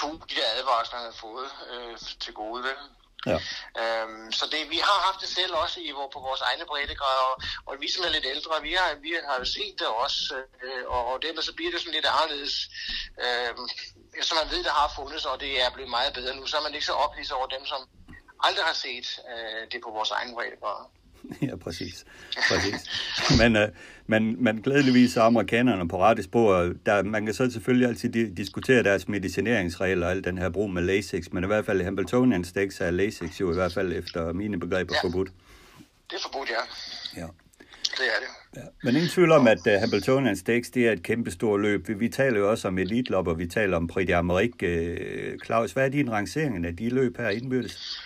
tog 0.00 0.12
de 0.30 0.34
der 0.40 0.48
advarsler, 0.58 0.98
han 0.98 1.06
havde 1.06 1.24
fået 1.26 1.50
øh, 1.70 1.98
til 2.24 2.32
gode. 2.34 2.62
Vel? 2.62 2.78
Ja. 3.26 3.38
Øhm, 3.80 4.32
så 4.32 4.46
det, 4.52 4.70
vi 4.70 4.76
har 4.76 4.98
haft 5.06 5.20
det 5.20 5.28
selv 5.28 5.54
også 5.54 5.80
i, 5.80 5.90
hvor, 5.90 6.08
på 6.12 6.20
vores 6.20 6.40
egne 6.40 6.64
breddegrader, 6.66 7.26
og, 7.32 7.36
og 7.66 7.76
vi 7.80 7.88
som 7.90 8.04
er 8.04 8.08
lidt 8.08 8.26
ældre, 8.26 8.62
vi 8.62 8.72
har, 8.72 8.94
vi 8.94 9.14
har 9.28 9.38
jo 9.38 9.44
set 9.44 9.74
det 9.78 9.86
også, 9.86 10.34
øh, 10.62 10.84
og, 10.86 11.06
og 11.06 11.22
dermed 11.22 11.42
så 11.42 11.54
bliver 11.54 11.70
det 11.70 11.80
sådan 11.80 11.94
lidt 11.94 12.06
anderledes. 12.06 12.56
Øh, 13.24 13.54
som 14.22 14.36
man 14.40 14.50
ved, 14.50 14.64
det 14.64 14.72
har 14.72 14.92
fundet 14.96 15.26
og 15.26 15.40
det 15.40 15.62
er 15.64 15.70
blevet 15.70 15.90
meget 15.90 16.12
bedre 16.12 16.36
nu, 16.36 16.46
så 16.46 16.56
er 16.56 16.62
man 16.62 16.74
ikke 16.74 16.86
så 16.86 16.92
ophidset 16.92 17.36
over 17.36 17.46
dem, 17.46 17.66
som 17.66 17.80
aldrig 18.40 18.64
har 18.64 18.72
set 18.72 19.20
øh, 19.32 19.62
det 19.72 19.80
på 19.84 19.90
vores 19.90 20.10
egne 20.10 20.34
breddegrader. 20.34 20.90
ja, 21.48 21.56
præcis. 21.56 22.04
præcis. 22.50 22.80
Men, 23.38 23.56
øh, 23.56 23.68
men, 24.06 24.44
men 24.44 24.62
glædeligvis 24.62 25.16
er 25.16 25.22
amerikanerne 25.22 25.88
på 25.88 26.02
rette 26.02 26.22
spor. 26.22 26.72
Der, 26.86 27.02
man 27.02 27.24
kan 27.24 27.34
så 27.34 27.50
selvfølgelig 27.50 27.88
altid 27.88 28.10
di- 28.16 28.34
diskutere 28.34 28.82
deres 28.82 29.08
medicineringsregler 29.08 30.06
og 30.06 30.12
al 30.12 30.24
den 30.24 30.38
her 30.38 30.48
brug 30.48 30.70
med 30.70 30.82
Lasix, 30.82 31.26
men 31.32 31.44
i 31.44 31.46
hvert 31.46 31.66
fald 31.66 31.82
Hamiltonian 31.82 32.44
Stakes 32.44 32.80
er 32.80 32.90
Lasix 32.90 33.40
jo 33.40 33.50
i 33.50 33.54
hvert 33.54 33.72
fald 33.72 33.92
efter 33.92 34.32
mine 34.32 34.60
begreber 34.60 34.94
ja. 34.94 35.08
forbudt. 35.08 35.28
Det 36.10 36.16
er 36.16 36.22
forbudt, 36.22 36.50
ja. 36.50 37.20
Ja. 37.20 37.26
Det 37.82 38.06
er 38.06 38.20
det. 38.20 38.60
Ja. 38.60 38.66
Men 38.82 38.94
ingen 38.94 39.10
tvivl 39.10 39.32
om, 39.32 39.46
at 39.46 39.58
uh, 39.66 39.72
Hamiltonian 39.72 40.36
Stakes 40.36 40.70
det 40.70 40.88
er 40.88 40.92
et 40.92 41.02
kæmpe 41.02 41.30
stort 41.30 41.60
løb. 41.60 41.88
Vi, 41.88 41.94
vi 41.94 42.08
taler 42.08 42.38
jo 42.38 42.50
også 42.50 42.68
om 42.68 42.78
Elite 42.78 43.16
og 43.16 43.38
vi 43.38 43.46
taler 43.46 43.76
om 43.76 43.86
Prix 43.86 44.08
d'Amérique. 44.10 44.66
Uh, 44.66 45.38
Claus, 45.44 45.72
hvad 45.72 45.84
er 45.84 45.88
din 45.88 46.12
rangering 46.12 46.66
af 46.66 46.76
de 46.76 46.88
løb 46.88 47.16
her 47.16 47.28
indbyrdes? 47.28 48.02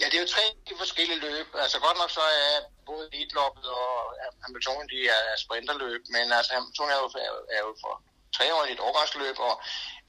Ja, 0.00 0.04
det 0.06 0.14
er 0.14 0.20
jo 0.20 0.34
tre 0.36 0.44
forskellige 0.78 1.20
løb. 1.20 1.46
Altså 1.54 1.78
godt 1.80 1.98
nok 1.98 2.10
så 2.10 2.20
er 2.20 2.54
både 2.86 3.08
elitloppet 3.12 3.64
og 3.64 4.14
Hamilton, 4.42 4.88
de 4.88 5.08
er 5.08 5.36
sprinterløb, 5.44 6.02
men 6.08 6.32
altså 6.32 6.52
Hamilton 6.54 6.90
er 6.90 6.98
jo, 7.02 7.08
er 7.56 7.60
jo 7.66 7.76
for 7.82 8.02
tre 8.36 8.54
år 8.54 8.64
i 8.64 8.72
et 8.72 8.80
årgangsløb, 8.80 9.38
og 9.38 9.54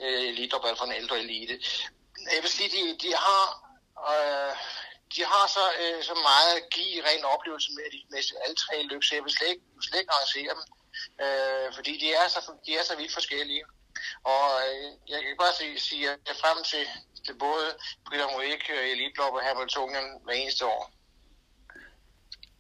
øh, 0.02 0.24
elitlopp 0.32 0.66
er 0.66 0.76
for 0.76 0.86
en 0.86 1.00
ældre 1.02 1.20
elite. 1.20 1.56
Jeg 2.34 2.42
vil 2.42 2.52
sige, 2.52 2.70
de, 2.76 2.98
de 3.04 3.16
har... 3.16 3.44
Øh, 4.14 4.56
de 5.16 5.22
har 5.26 5.46
så, 5.48 5.66
øh, 5.82 6.04
så 6.04 6.16
meget 6.30 6.52
at 6.60 6.70
give 6.70 7.06
ren 7.08 7.26
oplevelse 7.26 7.70
med, 7.78 7.84
de, 7.94 8.00
med 8.10 8.20
alle 8.44 8.56
tre 8.56 8.76
løb, 8.84 9.04
så 9.04 9.16
jeg 9.16 9.24
vil 9.24 9.38
slet 9.38 9.50
ikke, 9.50 9.66
slet 9.82 10.00
ikke 10.00 10.12
arrangere 10.12 10.54
dem, 10.58 10.64
øh, 11.24 11.68
fordi 11.76 11.94
de 12.04 12.14
er, 12.14 12.28
så, 12.28 12.40
de 12.66 12.72
er 12.80 12.84
så 12.84 12.96
vidt 12.96 13.14
forskellige. 13.14 13.64
Og 14.24 14.46
øh, 14.64 14.92
jeg 15.12 15.20
kan 15.24 15.38
bare 15.44 15.54
sige, 15.60 15.80
sige 15.80 16.10
at 16.10 16.20
jeg 16.28 16.36
frem 16.44 16.64
til, 16.64 16.84
til 17.28 17.36
både 17.48 17.68
Peter 18.10 18.28
Moik, 18.34 18.64
Elite 18.94 19.18
Lop 19.20 19.34
og 19.40 19.44
Hamiltonian 19.48 20.08
hver 20.26 20.36
eneste 20.42 20.66
år. 20.66 20.84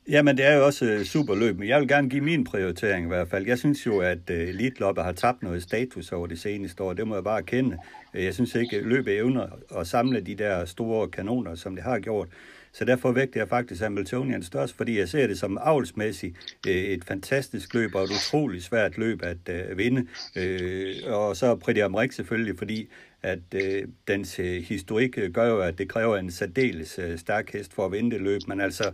Jamen, 0.09 0.37
det 0.37 0.45
er 0.45 0.55
jo 0.57 0.65
også 0.65 0.85
øh, 0.85 1.05
super 1.05 1.35
løb, 1.35 1.57
men 1.59 1.67
jeg 1.67 1.79
vil 1.79 1.87
gerne 1.87 2.09
give 2.09 2.23
min 2.23 2.43
prioritering 2.43 3.05
i 3.05 3.07
hvert 3.07 3.29
fald. 3.29 3.47
Jeg 3.47 3.57
synes 3.57 3.85
jo, 3.85 3.99
at 3.99 4.29
uh, 4.29 4.35
Elite 4.35 4.85
har 4.97 5.11
tabt 5.11 5.43
noget 5.43 5.63
status 5.63 6.11
over 6.11 6.27
det 6.27 6.39
seneste 6.39 6.83
år. 6.83 6.93
Det 6.93 7.07
må 7.07 7.15
jeg 7.15 7.23
bare 7.23 7.37
erkende. 7.37 7.77
Jeg 8.13 8.33
synes 8.33 8.55
ikke, 8.55 8.77
at 8.77 8.83
løbet 8.83 9.17
evner 9.17 9.47
at 9.75 9.87
samle 9.87 10.21
de 10.21 10.35
der 10.35 10.65
store 10.65 11.09
kanoner, 11.09 11.55
som 11.55 11.75
det 11.75 11.83
har 11.83 11.99
gjort. 11.99 12.27
Så 12.77 12.85
derfor 12.85 13.11
vægter 13.11 13.39
jeg 13.39 13.49
faktisk 13.49 13.81
Hamiltonian 13.81 14.43
størst, 14.43 14.77
fordi 14.77 14.99
jeg 14.99 15.09
ser 15.09 15.27
det 15.27 15.39
som 15.39 15.57
avlsmæssigt 15.61 16.37
øh, 16.67 16.75
et 16.75 17.05
fantastisk 17.05 17.73
løb 17.73 17.95
og 17.95 18.03
et 18.03 18.09
utroligt 18.09 18.63
svært 18.63 18.97
løb 18.97 19.23
at 19.23 19.49
øh, 19.49 19.77
vinde. 19.77 20.07
Øh, 20.35 20.95
og 21.05 21.37
så 21.37 21.55
Pretty 21.55 21.81
Amrik 21.81 22.11
selvfølgelig, 22.11 22.57
fordi 22.57 22.89
at 23.21 23.39
øh, 23.55 23.87
dens 24.07 24.35
historik 24.67 25.19
gør 25.33 25.45
jo, 25.47 25.61
at 25.61 25.77
det 25.77 25.89
kræver 25.89 26.17
en 26.17 26.31
særdeles 26.31 26.99
stærk 27.17 27.53
hest 27.53 27.73
for 27.73 27.85
at 27.85 27.91
vinde 27.91 28.11
det 28.11 28.21
løb. 28.21 28.41
Men 28.47 28.61
altså, 28.61 28.91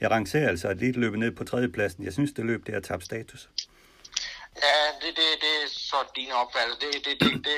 jeg 0.00 0.10
rangerer 0.10 0.48
altså 0.48 0.70
et 0.70 0.76
lille 0.76 1.00
løb 1.00 1.14
ned 1.14 1.30
på 1.30 1.44
tredjepladsen. 1.44 2.04
Jeg 2.04 2.12
synes, 2.12 2.32
det 2.32 2.44
løb, 2.44 2.66
det 2.66 2.74
har 2.74 2.80
tabt 2.80 3.04
status. 3.04 3.48
Ja, 4.62 4.78
det, 5.02 5.16
det, 5.16 5.28
det 5.40 5.52
er 5.62 5.68
så 5.68 5.96
din 6.16 6.32
opfattelse. 6.32 6.80
Det, 6.80 6.94
det, 7.06 7.14
det, 7.20 7.44
det, 7.46 7.56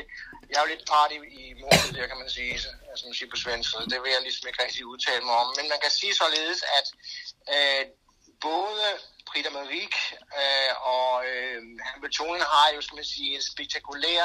jeg 0.50 0.56
er 0.56 0.62
jo 0.64 0.70
lidt 0.74 0.84
part 0.92 1.10
i, 1.12 1.18
i 1.40 1.54
målet 1.62 1.90
der, 1.96 2.06
kan 2.06 2.18
man 2.22 2.30
sige, 2.30 2.54
som 2.97 3.09
man 3.09 3.14
siger 3.14 3.30
på 3.30 3.37
svensk, 3.37 3.70
så 3.70 3.78
det 3.92 4.02
vil 4.02 4.12
jeg 4.16 4.23
ligesom 4.23 4.49
ikke 4.49 4.62
rigtig 4.64 4.87
udtale 4.87 5.25
mig 5.25 5.37
om. 5.42 5.49
Men 5.56 5.68
man 5.68 5.80
kan 5.82 5.90
sige 5.90 6.14
således, 6.14 6.61
at 6.78 6.87
øh, 7.54 7.82
både 8.40 8.87
Prita 9.26 9.50
Marik 9.50 9.94
øh, 10.40 10.73
og 10.94 11.26
øh, 11.30 11.62
Hamilton 11.88 12.40
har 12.40 12.68
jo, 12.75 12.80
skal 12.80 12.97
man 12.97 13.04
sige, 13.04 13.35
en 13.35 13.42
spektakulær 13.52 14.25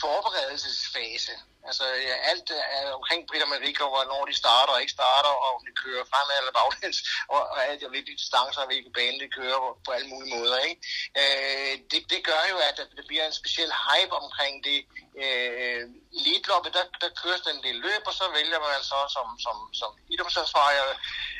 forberedelsesfase. 0.00 1.32
Altså 1.68 1.84
ja, 2.08 2.14
alt 2.30 2.48
øh, 2.50 2.62
er 2.76 2.92
omkring 2.98 3.20
Britta 3.28 3.46
Marika, 3.46 3.84
hvornår 3.92 4.22
de 4.30 4.34
starter 4.42 4.72
og 4.74 4.80
ikke 4.80 4.96
starter, 4.98 5.32
og 5.44 5.50
om 5.56 5.62
de 5.68 5.72
kører 5.82 6.04
fremad 6.12 6.36
eller 6.40 6.54
baglæns, 6.58 6.98
og, 7.34 7.42
og 7.52 7.58
alt, 7.68 7.84
og 7.84 7.90
hvilke 7.90 8.12
distancer 8.20 8.60
og 8.60 8.68
hvilke 8.70 8.90
bane 8.98 9.20
de 9.22 9.28
kører 9.38 9.58
på, 9.64 9.70
på 9.86 9.90
alle 9.96 10.08
mulige 10.12 10.34
måder. 10.36 10.58
Ikke? 10.68 10.80
Øh, 11.20 11.72
det, 11.90 12.00
det 12.12 12.20
gør 12.30 12.42
jo, 12.52 12.56
at 12.68 12.76
der 12.96 13.04
bliver 13.10 13.24
en 13.26 13.38
speciel 13.40 13.72
hype 13.86 14.14
omkring 14.22 14.54
det. 14.68 14.80
Øh, 15.22 15.82
Elitloppet, 16.18 16.74
der, 16.76 16.84
der 17.02 17.18
køres 17.22 17.42
den 17.48 17.58
del 17.66 17.76
løb, 17.86 18.02
og 18.10 18.14
så 18.20 18.24
vælger 18.38 18.58
man 18.66 18.82
så 18.92 18.98
som, 19.16 19.26
som, 19.44 19.56
som 19.80 19.90
idrætsansvarer 20.12 20.84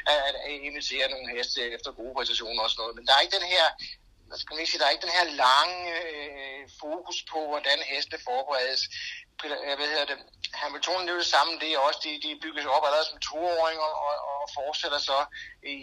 at, 0.07 0.35
at 0.47 0.51
invitere 0.69 1.11
nogle 1.11 1.31
heste 1.37 1.61
efter 1.77 1.91
gode 1.93 2.15
præstationer 2.17 2.63
og 2.63 2.71
sådan 2.71 2.81
noget. 2.83 2.97
Men 2.97 3.07
der 3.07 3.13
er 3.15 3.21
ikke 3.21 3.37
den 3.39 3.49
her 3.55 3.67
skal 4.39 4.55
man 4.55 4.61
ikke 4.61 4.71
sige, 4.71 4.81
der 4.81 4.87
er 4.87 4.95
ikke 4.95 5.07
den 5.07 5.19
her 5.21 5.29
lange 5.45 5.83
øh, 6.13 6.63
fokus 6.81 7.19
på, 7.33 7.39
hvordan 7.51 7.79
heste 7.93 8.17
forberedes. 8.29 8.83
Øh, 9.45 9.77
hvad 9.79 9.89
hedder 9.93 10.05
det? 10.05 10.19
Hamilton, 10.63 11.03
det 11.07 11.13
er 11.13 11.17
det 11.17 11.35
samme, 11.37 11.53
det 11.61 11.69
er 11.73 11.79
også, 11.79 12.01
de, 12.05 12.13
de 12.25 12.41
bygges 12.43 12.67
op 12.75 12.85
allerede 12.87 13.09
som 13.11 13.19
toåringer 13.31 13.91
og, 14.09 14.15
og 14.31 14.43
fortsætter 14.59 14.99
så 14.99 15.19
i, 15.63 15.75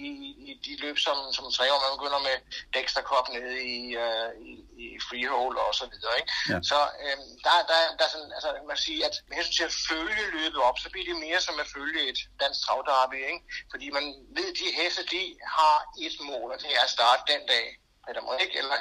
i, 0.48 0.52
de 0.66 0.74
løb 0.84 0.98
som, 1.06 1.18
som 1.36 1.46
år. 1.74 1.80
Man 1.86 1.98
begynder 1.98 2.20
med 2.30 2.38
Dexter 2.76 3.04
Cup 3.10 3.26
nede 3.38 3.58
i, 3.76 3.80
uh, 4.06 4.30
i, 4.50 4.52
i 4.84 4.88
Freehold 5.08 5.58
og 5.58 5.76
så 5.80 5.86
videre. 5.94 6.14
Ikke? 6.20 6.32
Ja. 6.52 6.58
Så 6.72 6.80
øh, 7.04 7.18
der, 7.46 7.56
der, 7.70 7.78
der 7.98 8.06
er 8.08 8.12
sådan, 8.16 8.32
altså 8.38 8.50
man 8.72 8.78
siger, 8.86 9.06
at 9.10 9.16
med 9.28 9.36
hensyn 9.38 9.58
til 9.58 9.70
at 9.70 9.78
følge 9.90 10.24
løbet 10.38 10.60
op, 10.68 10.78
så 10.80 10.88
bliver 10.92 11.08
det 11.10 11.24
mere 11.26 11.42
som 11.42 11.60
at 11.64 11.72
følge 11.76 12.02
et 12.12 12.20
dansk 12.42 12.60
travdarby, 12.66 13.20
ikke? 13.32 13.42
Fordi 13.72 13.88
man 13.98 14.06
ved, 14.38 14.48
at 14.52 14.58
de 14.62 14.78
heste, 14.80 15.02
de 15.16 15.24
har 15.58 15.78
et 16.06 16.16
mål, 16.32 16.48
og 16.54 16.60
det 16.64 16.72
er 16.78 16.84
at 16.88 16.96
starte 16.98 17.24
den 17.34 17.44
dag 17.54 17.68
Peter 18.08 18.24
Morik 18.28 18.54
eller, 18.62 18.80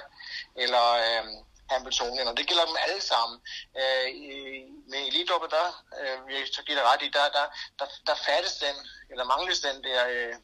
eller 0.65 0.85
øh, 1.05 1.25
Hamiltonien, 1.73 2.27
og 2.31 2.35
det 2.39 2.45
gælder 2.51 2.67
dem 2.71 2.79
alle 2.85 3.01
sammen. 3.13 3.37
Øh, 3.81 4.07
i, 4.27 4.31
med 4.91 5.01
elitloppet, 5.09 5.51
der, 5.57 5.67
øh, 6.01 6.17
jeg 6.33 6.41
så 6.57 6.63
giver 6.67 6.79
det 6.79 6.89
ret 6.91 7.03
i, 7.07 7.09
der, 7.19 7.27
der, 7.37 7.47
der, 7.81 7.89
der 8.09 8.17
fattes 8.29 8.55
den, 8.65 8.77
eller 9.11 9.25
mangles 9.33 9.61
den 9.69 9.77
der 9.89 10.01
øh, 10.15 10.35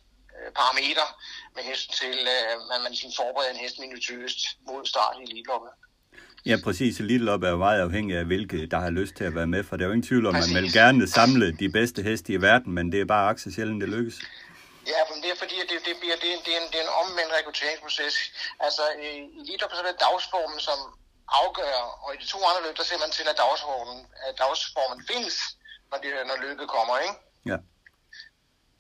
parameter 0.58 1.06
med 1.54 1.62
hensyn 1.68 1.92
til, 2.02 2.16
øh, 2.36 2.74
at 2.74 2.80
man 2.84 2.92
sådan 2.98 3.18
forbereder 3.20 3.52
en 3.54 3.62
hest 3.64 3.76
minutøst 3.84 4.40
mod 4.68 4.82
start 4.92 5.14
i 5.20 5.22
elitloppet. 5.28 5.72
Ja, 6.46 6.56
præcis. 6.64 7.00
Elite 7.00 7.30
er 7.30 7.50
jo 7.50 7.56
meget 7.56 7.80
afhængig 7.80 8.16
af, 8.16 8.24
hvilke 8.24 8.66
der 8.66 8.78
har 8.78 8.90
lyst 8.90 9.14
til 9.14 9.24
at 9.24 9.34
være 9.34 9.46
med, 9.46 9.64
for 9.64 9.76
der 9.76 9.84
er 9.84 9.86
jo 9.86 9.92
ingen 9.92 10.08
tvivl 10.08 10.26
om, 10.26 10.34
at 10.34 10.42
man 10.54 10.62
vil 10.62 10.72
gerne 10.72 11.08
samle 11.08 11.52
de 11.52 11.68
bedste 11.68 12.02
heste 12.02 12.32
i 12.32 12.42
verden, 12.42 12.72
men 12.72 12.92
det 12.92 13.00
er 13.00 13.04
bare 13.04 13.28
akse 13.28 13.52
sjældent, 13.52 13.80
det 13.80 13.88
lykkes. 13.88 14.20
Ja, 14.86 15.00
men 15.10 15.16
det 15.22 15.30
er 15.30 15.38
fordi, 15.42 15.56
at 15.62 15.68
det, 15.70 15.78
det, 15.88 15.94
bliver, 16.00 16.16
det, 16.22 16.28
er, 16.34 16.40
det, 16.46 16.52
er 16.54 16.60
en, 16.62 16.68
det 16.72 16.78
er 16.80 16.86
en 16.88 16.96
omvendt 17.02 17.32
rekrutteringsproces. 17.38 18.14
Altså, 18.66 18.82
i 19.06 19.08
elitloppet 19.40 19.76
så 19.76 19.82
er 19.82 19.90
det 19.90 20.04
dagsformen, 20.08 20.60
som 20.68 20.78
afgør, 21.40 21.76
og 22.04 22.08
i 22.14 22.18
de 22.22 22.26
to 22.34 22.38
andre 22.48 22.62
løb, 22.66 22.76
der 22.80 22.86
ser 22.90 22.98
man 23.04 23.10
til, 23.16 23.24
at 23.32 23.36
dagsformen, 23.44 23.98
at 24.26 24.34
dagsformen 24.44 24.98
findes, 25.10 25.36
når, 25.90 25.98
det, 26.02 26.10
når 26.30 26.36
løbet 26.46 26.66
kommer, 26.76 26.94
ikke? 27.04 27.16
Ja. 27.50 27.58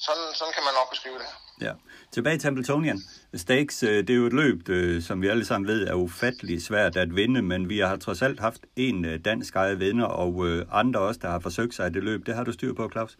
Sådan, 0.06 0.28
sådan 0.38 0.54
kan 0.56 0.64
man 0.68 0.74
nok 0.80 0.88
beskrive 0.94 1.18
det. 1.22 1.30
Ja. 1.66 1.72
Tilbage 2.12 2.38
til 2.38 2.46
Hamiltonian. 2.48 2.98
Stakes, 3.34 3.82
øh, 3.82 3.98
det 4.06 4.10
er 4.10 4.14
jo 4.14 4.26
et 4.26 4.32
løb, 4.32 4.68
øh, 4.68 5.02
som 5.02 5.22
vi 5.22 5.28
alle 5.28 5.44
sammen 5.44 5.68
ved, 5.68 5.86
er 5.88 5.94
ufattelig 5.94 6.62
svært 6.62 6.96
at 6.96 7.16
vinde, 7.16 7.42
men 7.42 7.68
vi 7.68 7.78
har 7.78 7.96
trods 7.96 8.22
alt 8.22 8.40
haft 8.40 8.62
en 8.76 9.04
øh, 9.04 9.24
dansk 9.24 9.54
eget 9.56 9.80
vinder, 9.80 10.06
og 10.06 10.44
andre 10.72 11.00
også, 11.00 11.20
der 11.22 11.30
har 11.30 11.40
forsøgt 11.40 11.74
sig 11.74 11.86
i 11.86 11.90
det 11.90 12.04
løb. 12.04 12.26
Det 12.26 12.34
har 12.34 12.44
du 12.44 12.52
styr 12.52 12.74
på, 12.74 12.90
Claus? 12.92 13.16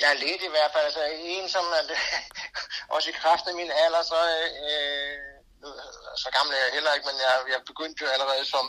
Jeg 0.00 0.10
er 0.10 0.22
lidt 0.26 0.42
i 0.42 0.52
hvert 0.54 0.72
fald. 0.72 0.84
Altså, 0.84 1.04
en, 1.34 1.48
som 1.48 1.64
er, 1.78 1.82
også 2.94 3.10
i 3.10 3.20
kraft 3.22 3.46
af 3.46 3.54
min 3.54 3.70
alder, 3.84 4.02
så, 4.02 4.18
øh, 4.36 4.50
øh, 4.68 5.18
så 6.22 6.28
gammel 6.36 6.54
er 6.54 6.64
jeg 6.64 6.72
heller 6.72 6.92
ikke, 6.94 7.06
men 7.10 7.18
jeg, 7.26 7.34
jeg 7.54 7.60
begyndte 7.70 8.04
jo 8.04 8.08
allerede 8.14 8.44
som 8.44 8.66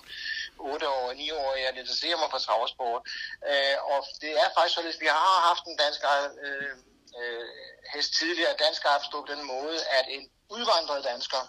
8 0.59 0.89
år, 0.89 1.07
og 1.09 1.15
9 1.15 1.31
år, 1.31 1.55
jeg 1.55 1.77
interesserer 1.77 2.17
mig 2.17 2.29
for 2.31 2.37
travsport. 2.37 3.01
Øh, 3.49 3.77
og 3.91 3.99
det 4.21 4.31
er 4.43 4.49
faktisk 4.55 4.75
sådan, 4.75 4.93
at 4.93 5.03
vi 5.05 5.09
har 5.19 5.47
haft 5.49 5.63
en 5.65 5.77
dansk 5.83 6.01
øh, 6.47 6.75
øh, 7.19 7.47
hest 7.93 8.11
tidligere. 8.19 8.61
Dansk 8.65 8.81
har 8.83 9.07
på 9.11 9.25
den 9.33 9.43
måde, 9.53 9.77
at 9.97 10.05
en 10.07 10.23
udvandret 10.49 11.03
dansker, 11.03 11.41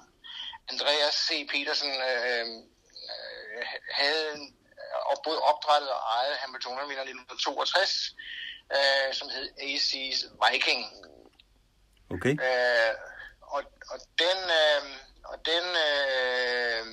Andreas 0.73 1.15
C. 1.15 1.29
Petersen, 1.53 1.93
øh, 2.11 2.47
øh, 3.13 3.63
havde 3.91 4.25
en, 4.35 4.57
og 5.11 5.17
både 5.25 5.39
opdrettet 5.51 5.91
og 5.91 6.01
ejet 6.19 6.37
Hamilton 6.37 6.73
i 6.73 6.95
1962, 6.95 8.15
øh, 8.79 9.15
som 9.15 9.29
hed 9.29 9.49
AC's 9.59 10.21
Viking. 10.43 10.85
Okay. 12.11 12.35
Øh, 12.47 12.95
og, 13.41 13.63
og 13.93 13.99
den, 14.19 14.39
øh, 14.61 14.83
og 15.25 15.37
den 15.47 15.65
øh, 15.89 16.87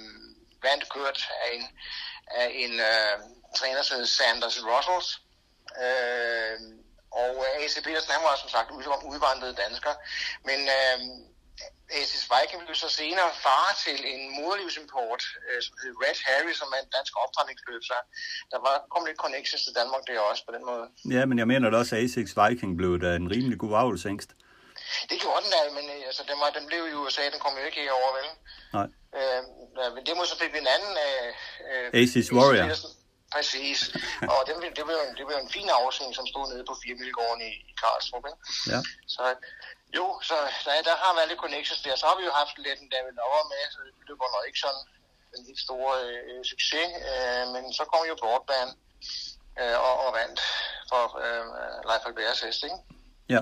vandt 0.64 0.90
kørt 0.90 1.30
af 1.44 1.50
en, 1.56 1.68
af 2.28 2.52
en 2.54 2.80
øh, 2.80 3.20
træner, 3.56 3.82
som 3.82 3.98
hed 3.98 4.06
Sanders 4.06 4.60
Russells. 4.66 5.22
Øh, 5.86 6.60
og 7.12 7.46
AC 7.60 7.84
Petersen, 7.84 8.12
han 8.12 8.24
var 8.24 8.36
som 8.36 8.50
sagt 8.50 8.72
udvandret 9.06 9.58
dansker. 9.58 9.94
Men 10.44 10.60
øh, 10.78 11.00
Asis 12.00 12.25
Viking 12.33 12.62
blev 12.65 12.77
så 12.86 12.89
senere 13.01 13.29
far 13.45 13.67
til 13.86 13.98
en 14.13 14.21
moderlivsimport, 14.38 15.24
øh, 15.48 15.60
som 15.65 15.74
hed 15.81 15.93
Red 16.03 16.17
Harry, 16.27 16.53
som 16.62 16.67
er 16.75 16.79
en 16.86 16.89
dansk 16.98 17.13
optræningsløb, 17.24 17.81
så 17.91 17.98
der 18.51 18.60
var 18.67 18.75
kom 18.93 19.03
lidt 19.10 19.19
connections 19.25 19.63
til 19.65 19.74
Danmark 19.79 20.03
der 20.07 20.19
også 20.31 20.43
på 20.48 20.51
den 20.55 20.63
måde. 20.69 20.86
Ja, 21.15 21.21
men 21.29 21.36
jeg 21.41 21.48
mener 21.51 21.69
da 21.69 21.77
også, 21.81 21.95
at 21.95 22.03
Asics 22.03 22.33
Viking 22.39 22.71
blev 22.79 22.91
da 23.03 23.10
en 23.21 23.27
rimelig 23.36 23.57
god 23.63 23.74
avlsængst. 23.83 24.29
Det 25.10 25.17
gjorde 25.24 25.41
den 25.43 25.51
da, 25.55 25.62
men 25.77 25.86
øh, 25.95 26.10
altså, 26.10 26.24
den, 26.29 26.38
var, 26.41 26.50
den 26.57 26.65
blev 26.69 26.81
i 26.91 26.93
USA, 27.01 27.24
den 27.33 27.39
kom 27.45 27.53
jo 27.60 27.63
ikke 27.69 27.79
herover, 27.86 28.12
vel? 28.17 28.27
Nej. 28.77 28.88
Øh, 29.17 29.41
men 29.95 30.01
det 30.07 30.13
må 30.17 30.21
så 30.31 30.38
fik 30.41 30.51
vi 30.53 30.60
en 30.65 30.71
anden... 30.75 30.93
Øh, 31.07 31.27
øh 31.69 32.01
Asis 32.01 32.27
Warrior. 32.36 32.67
Præcis. 33.36 33.79
Og 34.33 34.39
det, 34.48 34.53
det, 34.77 34.83
blev, 34.88 35.00
det 35.17 35.25
blev 35.27 35.38
en 35.45 35.51
fin 35.57 35.69
afsving, 35.79 36.12
som 36.15 36.25
stod 36.33 36.45
nede 36.51 36.63
på 36.69 36.75
Firmilgården 36.83 37.41
i, 37.50 37.51
i 37.71 37.74
Karlsruhe. 37.81 38.31
Ja. 38.74 38.79
Så 39.15 39.24
jo, 39.98 40.05
så 40.29 40.36
der, 40.65 40.74
der 40.89 40.95
har 41.03 41.12
været 41.17 41.29
lidt 41.31 41.43
connections 41.45 41.81
der. 41.86 41.95
Så 42.01 42.05
har 42.10 42.17
vi 42.19 42.25
jo 42.29 42.33
haft 42.41 42.55
lidt 42.65 42.79
en 42.83 42.89
David 42.95 43.13
Lauer 43.19 43.45
med, 43.53 43.63
så 43.74 43.79
det 44.07 44.15
var 44.21 44.29
nok 44.36 44.45
ikke 44.50 44.63
sådan 44.65 44.83
en 45.36 45.43
helt 45.48 45.62
stor 45.67 45.86
øh, 46.03 46.41
succes. 46.51 46.89
Øh, 47.12 47.43
men 47.53 47.63
så 47.77 47.83
kom 47.91 48.01
jo 48.12 48.15
Broadband 48.21 48.71
øh, 49.62 49.77
og, 49.88 49.93
og 50.05 50.10
vandt 50.19 50.39
for 50.91 51.03
øh, 51.25 51.45
Leif 51.89 52.03
Alberts 52.07 52.41
hest, 52.45 52.63
ikke? 52.67 52.79
Ja 53.36 53.41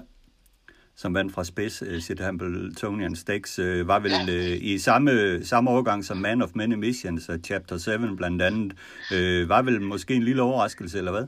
som 1.01 1.13
vandt 1.13 1.33
fra 1.33 1.43
spids, 1.43 1.81
uh, 1.81 2.01
Sid 2.01 2.19
Hamiltonian 2.19 3.15
Stakes, 3.15 3.59
uh, 3.59 3.87
var 3.87 3.99
vel 3.99 4.11
ja. 4.11 4.23
uh, 4.23 4.63
i 4.63 4.79
samme, 4.79 5.45
samme 5.45 5.69
årgang 5.69 6.05
som 6.05 6.17
Man 6.17 6.41
of 6.41 6.49
Many 6.55 6.73
Missions, 6.73 7.29
uh, 7.29 7.35
Chapter 7.45 7.77
7 7.77 8.17
blandt 8.17 8.41
andet. 8.41 8.71
Uh, 9.11 9.49
var 9.49 9.61
vel 9.61 9.81
måske 9.81 10.15
en 10.15 10.23
lille 10.23 10.41
overraskelse, 10.41 10.97
eller 10.97 11.11
hvad? 11.11 11.27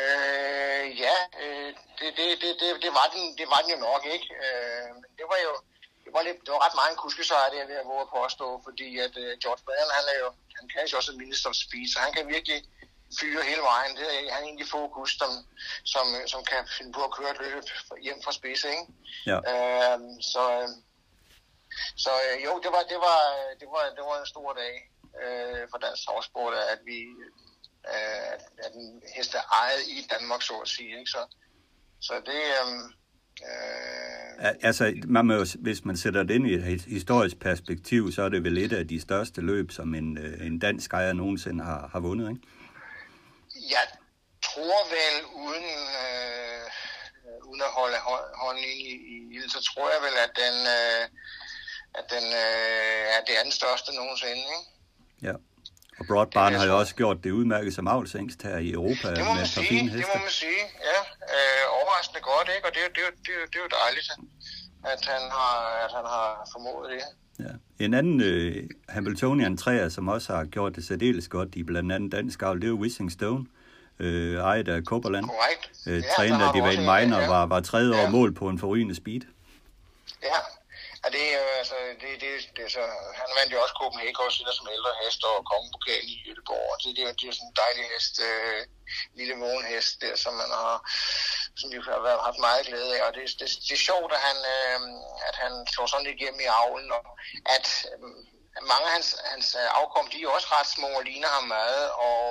Øh, 0.00 1.00
ja, 1.04 1.16
øh, 1.42 1.70
det, 1.98 2.08
det, 2.16 2.26
det, 2.42 2.50
det, 2.60 2.68
det, 2.84 2.92
var 2.98 3.06
den, 3.14 3.38
det 3.38 3.46
var 3.52 3.60
den 3.62 3.70
jo 3.74 3.78
nok, 3.88 4.02
ikke? 4.14 4.28
Øh, 4.42 4.88
men 4.94 5.10
det 5.18 5.26
var 5.32 5.38
jo 5.46 5.52
det 6.04 6.14
var, 6.14 6.22
lidt, 6.22 6.40
det 6.44 6.50
var 6.54 6.64
ret 6.66 6.78
meget 6.78 6.90
en 6.90 7.02
kuskesejr, 7.02 7.50
det 7.50 7.58
jeg 7.58 8.08
på 8.14 8.18
at 8.24 8.32
stå, 8.38 8.48
fordi 8.66 8.88
at 9.06 9.14
uh, 9.24 9.32
George 9.42 9.64
Baden, 9.66 9.96
han 9.98 10.06
er 10.12 10.18
jo, 10.24 10.28
han 10.58 10.66
kan 10.68 10.86
jo 10.86 10.96
også 10.96 11.12
en 11.12 11.22
minister 11.24 11.48
of 11.50 11.56
speed, 11.64 11.88
så 11.92 11.98
han 12.04 12.12
kan 12.16 12.28
virkelig 12.34 12.58
fyre 13.20 13.42
hele 13.50 13.62
vejen. 13.72 13.96
Det 13.96 14.06
er 14.06 14.34
han 14.36 14.44
egentlig 14.44 14.68
fokus, 14.78 15.10
som, 15.20 15.32
som, 15.94 16.06
som 16.32 16.40
kan 16.50 16.62
finde 16.76 16.92
på 16.92 17.02
at 17.04 17.14
køre 17.16 17.30
et 17.30 17.40
løb 17.44 17.64
hjem 18.06 18.20
fra 18.24 18.32
spids, 18.38 18.64
ikke? 18.64 18.84
Ja. 19.30 19.38
Øh, 19.52 19.98
så, 20.32 20.44
så 22.04 22.12
øh, 22.26 22.44
jo, 22.44 22.52
det 22.64 22.70
var, 22.76 22.82
det, 22.92 22.98
var, 23.06 23.20
det, 23.60 23.68
var, 23.74 23.82
det 23.96 24.02
var 24.08 24.16
en 24.20 24.32
stor 24.34 24.52
dag. 24.52 24.74
øh, 25.22 25.62
for 25.70 25.78
dansk 25.78 26.00
travsport, 26.06 26.54
at 26.54 26.80
vi 26.90 26.98
øh, 27.94 28.32
at 28.64 28.72
en 28.74 29.02
hest 29.16 29.34
er 29.34 29.46
ejet 29.62 29.82
i 29.88 30.06
Danmark, 30.12 30.42
så 30.42 30.54
at 30.64 30.68
sige. 30.68 30.98
Ikke? 30.98 31.10
Så, 31.10 31.22
så 32.00 32.14
det... 32.26 32.42
Øh, 32.60 32.90
Øh... 33.42 34.54
Altså, 34.62 34.94
man 35.04 35.26
må 35.26 35.34
jo, 35.34 35.46
hvis 35.58 35.84
man 35.84 35.96
sætter 35.96 36.22
det 36.22 36.34
ind 36.34 36.46
i 36.46 36.54
et 36.54 36.82
historisk 36.82 37.38
perspektiv, 37.40 38.12
så 38.12 38.22
er 38.22 38.28
det 38.28 38.44
vel 38.44 38.58
et 38.58 38.72
af 38.72 38.88
de 38.88 39.00
største 39.00 39.40
løb, 39.40 39.70
som 39.70 39.94
en, 39.94 40.18
øh, 40.18 40.46
en 40.46 40.58
dansk 40.58 40.92
ejer 40.92 41.12
nogensinde 41.12 41.64
har, 41.64 41.88
har 41.92 42.00
vundet, 42.00 42.30
ikke? 42.30 42.42
Jeg 43.70 43.86
tror 44.42 44.78
vel, 44.96 45.16
uden, 45.44 45.70
øh, 46.04 46.64
uden 47.48 47.62
at 47.62 47.72
holde 47.78 47.96
hånden 48.42 48.64
i, 48.64 48.90
i 49.36 49.40
så 49.48 49.60
tror 49.70 49.88
jeg 49.94 50.00
vel, 50.06 50.16
at 50.26 50.32
den, 50.42 50.56
øh, 50.76 51.02
at 51.98 52.04
den 52.14 52.24
øh, 52.24 53.16
er 53.16 53.20
det 53.26 53.34
andet 53.40 53.54
største 53.54 53.90
nogensinde, 53.94 54.44
ikke? 54.56 54.66
Ja. 55.22 55.34
Og 55.98 56.06
Broadbarn 56.06 56.54
har 56.54 56.66
jo 56.66 56.78
også 56.78 56.94
gjort 56.94 57.24
det 57.24 57.30
udmærket 57.30 57.74
som 57.74 57.88
avlsængst 57.88 58.42
her 58.42 58.58
i 58.58 58.70
Europa 58.72 59.08
det 59.14 59.24
må 59.24 59.34
man 59.34 59.46
sige, 59.46 59.80
Det 59.80 60.04
må 60.14 60.20
man 60.26 60.34
sige, 60.44 60.62
ja. 60.90 61.00
Øh, 61.34 61.62
overraskende 61.80 62.20
godt, 62.20 62.48
ikke? 62.56 62.68
Og 62.68 62.72
det, 62.74 62.82
det, 62.96 62.96
det, 62.96 63.26
det, 63.26 63.34
det 63.52 63.58
er 63.58 63.64
jo 63.66 63.70
dejligt, 63.82 64.08
at 64.92 65.00
han 65.12 65.22
har, 65.38 65.54
at 65.84 65.92
han 65.98 66.04
har 66.14 66.48
formået 66.52 66.90
det. 66.92 67.00
Ja. 67.44 67.84
En 67.84 67.94
anden 67.94 68.20
øh, 68.20 68.68
Hamiltonian 68.88 69.56
træer, 69.56 69.88
som 69.88 70.08
også 70.08 70.32
har 70.32 70.44
gjort 70.44 70.76
det 70.76 70.86
særdeles 70.86 71.28
godt 71.28 71.54
i 71.54 71.62
blandt 71.62 71.92
andet 71.92 72.12
dansk 72.12 72.42
avl, 72.42 72.56
det 72.56 72.64
er 72.64 72.68
jo 72.68 72.76
Wissing 72.76 73.12
Stone, 73.12 73.46
øh, 73.98 74.36
ejet 74.36 74.68
af 74.68 74.82
Copperland. 74.82 75.24
Korrekt. 75.24 75.70
Øh, 75.86 75.96
ja, 75.96 76.02
trænet 76.16 76.44
af 76.46 76.52
Divane 76.54 76.80
Miner, 76.80 77.20
ja. 77.20 77.28
var, 77.28 77.46
var 77.46 77.60
tredje 77.60 77.94
år 77.94 78.02
ja. 78.02 78.10
mål 78.10 78.34
på 78.34 78.48
en 78.48 78.58
forrygende 78.58 78.94
speed. 78.94 79.20
Ja, 80.22 80.38
Ja, 81.06 81.10
det 81.18 81.24
er 81.34 81.38
jo, 81.42 81.48
altså, 81.60 81.74
det, 82.02 82.12
det, 82.22 82.32
det, 82.56 82.72
så, 82.72 82.82
han 83.20 83.30
vandt 83.38 83.52
jo 83.52 83.62
også 83.62 83.74
Copenhagen 83.80 84.16
også 84.26 84.38
som 84.58 84.68
ældre 84.76 84.92
hest 85.02 85.20
og 85.30 85.36
kongepokalen 85.50 86.08
i 86.14 86.22
Jødeborg. 86.26 86.68
Det, 86.82 86.90
det, 86.96 87.02
det 87.16 87.22
er 87.24 87.30
jo 87.30 87.36
sådan 87.36 87.50
en 87.50 87.60
dejlig 87.62 87.84
hest, 87.92 88.14
øh, 88.28 88.60
lille 89.18 89.34
vågenhest 89.44 89.94
der, 90.02 90.14
som 90.24 90.34
man 90.42 90.50
har, 90.60 90.76
som 91.58 91.66
vi 91.72 91.76
har 91.90 92.02
været, 92.06 92.26
haft 92.28 92.40
meget 92.48 92.66
glæde 92.68 92.90
af. 92.96 93.00
Og 93.06 93.12
det, 93.16 93.24
det, 93.40 93.48
det 93.66 93.74
er 93.78 93.86
sjovt, 93.88 94.12
at 94.16 94.22
han, 94.28 94.38
øh, 94.54 94.80
at 95.28 95.36
han 95.42 95.52
slår 95.72 95.86
sådan 95.86 96.06
lidt 96.06 96.18
igennem 96.18 96.40
i 96.46 96.52
avlen, 96.60 96.90
og 96.98 97.02
at 97.56 97.66
øh, 97.92 98.10
mange 98.72 98.84
af 98.88 98.92
hans, 98.96 99.08
hans 99.32 99.48
øh, 99.60 99.68
afkom, 99.80 100.04
de 100.12 100.16
er 100.24 100.28
også 100.36 100.48
ret 100.56 100.68
små 100.76 100.88
og 100.98 101.02
ligner 101.10 101.30
ham 101.36 101.46
meget, 101.58 101.84
og, 102.08 102.26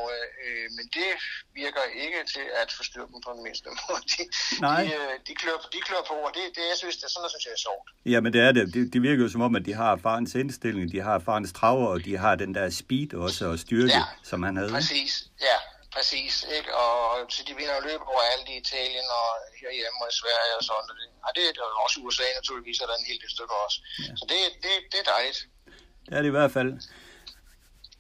øh, 0.46 0.66
men 0.78 0.86
det 0.98 1.10
virker 1.62 1.84
ikke 2.04 2.20
til 2.34 2.46
at 2.62 2.70
forstyrre 2.80 3.08
dem 3.14 3.20
på 3.26 3.30
den 3.36 3.44
mindste 3.48 3.68
måde. 3.82 4.02
De, 4.14 4.22
Nej. 4.68 4.82
de, 4.84 4.94
øh, 5.00 5.14
de, 5.28 5.34
klør, 5.42 5.58
de 5.76 5.80
klør 5.88 6.02
på, 6.12 6.16
og 6.28 6.32
det, 6.38 6.44
det 6.56 6.64
jeg 6.72 6.78
synes, 6.84 6.96
det, 6.98 7.06
sådan 7.12 7.20
noget 7.22 7.32
synes 7.34 7.46
jeg 7.48 7.54
er 7.60 7.64
sjovt. 7.68 7.86
Ja, 8.14 8.18
men 8.24 8.30
det 8.34 8.42
er 8.48 8.52
det. 8.58 8.64
det. 8.74 8.94
Det 8.94 9.02
virker 9.08 9.24
jo 9.26 9.30
som 9.36 9.42
om, 9.48 9.56
at 9.60 9.66
de 9.70 9.74
har 9.74 9.92
farens 10.08 10.34
indstilling, 10.42 10.86
de 10.96 11.00
har 11.08 11.18
farens 11.30 11.52
traver, 11.60 11.88
og 11.94 12.00
de 12.08 12.14
har 12.24 12.34
den 12.44 12.52
der 12.58 12.66
speed 12.82 13.10
også, 13.26 13.42
og 13.52 13.60
styrke, 13.66 13.94
ja, 14.00 14.04
som 14.30 14.44
han 14.48 14.54
havde. 14.58 14.72
præcis. 14.78 15.12
Ja, 15.50 15.58
præcis. 15.96 16.34
Ikke? 16.58 16.70
Og 16.84 16.92
så 17.36 17.40
de 17.48 17.54
vinder 17.60 17.78
løb 17.90 18.02
over 18.12 18.24
alt 18.34 18.48
i 18.54 18.56
Italien 18.64 19.08
og 19.20 19.28
herhjemme 19.62 19.98
og 20.04 20.10
i 20.14 20.16
Sverige 20.22 20.54
og 20.60 20.64
sådan. 20.72 20.90
Og 20.92 20.96
det, 20.98 21.10
og 21.28 21.32
det 21.36 21.44
er 21.48 21.84
også 21.86 21.98
USA 22.06 22.28
naturligvis, 22.40 22.78
er 22.84 22.88
der 22.90 22.96
en 23.02 23.10
hel 23.12 23.20
del 23.24 23.32
stykker 23.38 23.58
også. 23.66 23.78
Ja. 24.06 24.12
Så 24.20 24.24
det, 24.32 24.40
det, 24.64 24.74
det 24.92 24.98
er 25.04 25.08
dejligt. 25.16 25.40
Det 26.06 26.14
er 26.18 26.22
det 26.22 26.28
i 26.28 26.32
hvert 26.32 26.52
fald. 26.52 26.74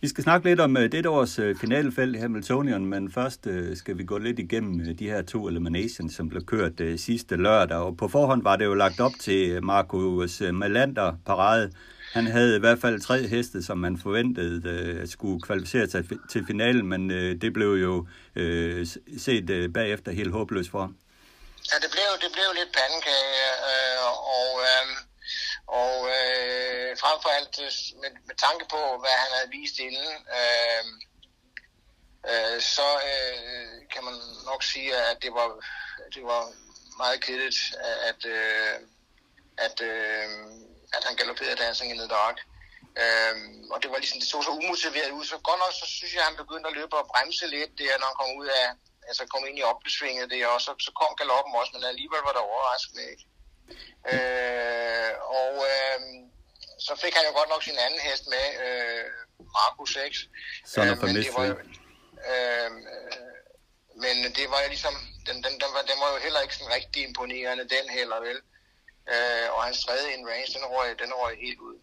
Vi 0.01 0.07
skal 0.07 0.23
snakke 0.23 0.49
lidt 0.49 0.59
om 0.59 0.77
uh, 0.77 0.83
dette 0.83 1.09
års 1.09 1.39
uh, 1.39 1.55
finalefelt 1.55 2.15
i 2.15 2.19
Hamiltonian, 2.19 2.85
men 2.85 3.11
først 3.11 3.47
uh, 3.47 3.77
skal 3.77 3.97
vi 3.97 4.03
gå 4.03 4.17
lidt 4.17 4.39
igennem 4.39 4.97
de 4.97 5.09
her 5.09 5.21
to 5.21 5.47
eliminations, 5.47 6.15
som 6.15 6.29
blev 6.29 6.45
kørt 6.45 6.81
sidste 6.97 7.35
lørdag. 7.35 7.77
Og 7.77 7.97
på 7.97 8.07
forhånd 8.07 8.43
var 8.43 8.55
det 8.55 8.65
jo 8.65 8.73
lagt 8.73 8.99
op 8.99 9.11
til 9.19 9.63
Marcus 9.63 10.41
Malander 10.41 11.13
parade. 11.25 11.71
Han 12.13 12.27
havde 12.27 12.55
i 12.55 12.59
hvert 12.59 12.79
fald 12.79 13.01
tre 13.01 13.27
heste, 13.27 13.63
som 13.63 13.77
man 13.77 13.97
forventede 13.97 15.07
skulle 15.07 15.41
kvalificere 15.41 15.87
sig 15.87 16.05
til 16.29 16.45
finalen, 16.47 16.85
men 16.85 17.09
det 17.41 17.53
blev 17.53 17.73
jo 17.73 18.07
set 19.17 19.71
bagefter 19.73 20.11
helt 20.11 20.31
håbløst 20.31 20.69
for 20.71 20.79
ham. 20.79 20.95
Ja, 21.71 21.75
det 21.83 21.91
blev, 21.91 22.09
det 22.21 22.31
blev 22.33 22.45
lidt 22.59 22.71
pandekage, 22.79 23.49
øh, 23.71 23.97
og... 24.35 24.61
øh, 24.61 25.04
og 25.81 25.95
øh, 26.17 26.89
frem 27.01 27.17
for 27.23 27.29
alt 27.37 27.55
øh, 27.65 27.71
med, 28.01 28.11
med 28.29 28.35
tanke 28.45 28.65
på, 28.73 28.81
hvad 29.01 29.15
han 29.23 29.31
havde 29.37 29.53
vist 29.57 29.77
inden, 29.79 30.11
øh, 30.39 30.83
øh, 32.31 32.57
så 32.75 32.89
øh, 33.11 33.75
kan 33.93 34.03
man 34.07 34.17
nok 34.49 34.61
sige, 34.63 34.89
at 35.11 35.17
det 35.23 35.31
var, 35.39 35.47
det 36.15 36.23
var 36.31 36.43
meget 37.01 37.19
kedeligt, 37.25 37.59
at, 38.09 38.21
øh, 38.25 38.75
at, 39.65 39.77
øh, 39.91 40.27
at 40.95 41.03
han 41.07 41.15
galopperede 41.15 41.61
dansingen 41.63 41.95
i 41.95 41.99
the 41.99 42.07
Dark. 42.17 42.37
Øh, 43.03 43.35
og 43.73 43.77
det 43.81 43.89
var 43.91 43.97
ligesom, 43.97 44.19
det 44.19 44.27
så 44.29 44.41
så 44.41 44.51
umotiveret 44.61 45.11
ud. 45.17 45.25
Så 45.25 45.37
godt 45.49 45.59
nok, 45.63 45.73
så 45.81 45.85
synes 45.87 46.13
jeg, 46.13 46.21
at 46.21 46.29
han 46.29 46.41
begyndte 46.43 46.69
at 46.69 46.77
løbe 46.79 46.95
og 46.99 47.09
bremse 47.11 47.47
lidt 47.55 47.71
der, 47.79 47.99
når 47.99 48.07
han 48.11 48.19
kom 48.21 48.31
ud 48.41 48.47
af, 48.61 48.67
altså 49.07 49.23
kom 49.25 49.45
ind 49.47 49.57
i 49.59 49.69
opbesvinget 49.71 50.31
der, 50.33 50.47
og 50.47 50.61
så, 50.65 50.71
så 50.85 50.91
kom 50.99 51.11
galoppen 51.21 51.55
også, 51.59 51.71
men 51.73 51.83
alligevel 51.91 52.21
var 52.27 52.33
det 52.35 52.47
overraskende, 52.49 53.03
ikke? 53.11 53.25
Øh, 54.13 55.11
og 55.41 55.53
øh, 55.71 55.99
så 56.79 56.93
fik 57.03 57.13
han 57.17 57.25
jo 57.27 57.31
godt 57.39 57.49
nok 57.49 57.63
sin 57.63 57.77
anden 57.85 57.99
hest 57.99 58.23
med, 58.33 58.47
øh, 58.65 59.05
Marco 59.57 59.85
6. 59.85 60.29
Son 60.65 60.89
of 60.89 60.97
øh, 60.97 61.03
men 61.03 61.15
det 61.15 61.33
var 61.37 61.45
jo, 61.45 61.55
øh, 62.29 62.71
men 64.03 64.15
det 64.37 64.45
var 64.53 64.59
jo 64.63 64.67
ligesom, 64.67 64.95
den, 65.27 65.35
den, 65.35 65.53
den, 65.61 65.69
var, 65.75 65.81
den 65.91 65.97
var 66.03 66.09
jo 66.13 66.19
heller 66.25 66.41
ikke 66.41 66.55
sådan 66.55 66.73
rigtig 66.73 67.03
imponerende, 67.07 67.63
den 67.63 67.85
heller 67.89 68.19
vel. 68.27 68.39
Øh, 69.13 69.47
og 69.55 69.63
hans 69.63 69.85
tredje 69.85 70.13
in 70.13 70.27
range, 70.29 70.53
den 70.57 70.65
røg, 70.65 70.99
den 70.99 71.13
røg 71.13 71.37
helt 71.45 71.59
ud. 71.59 71.75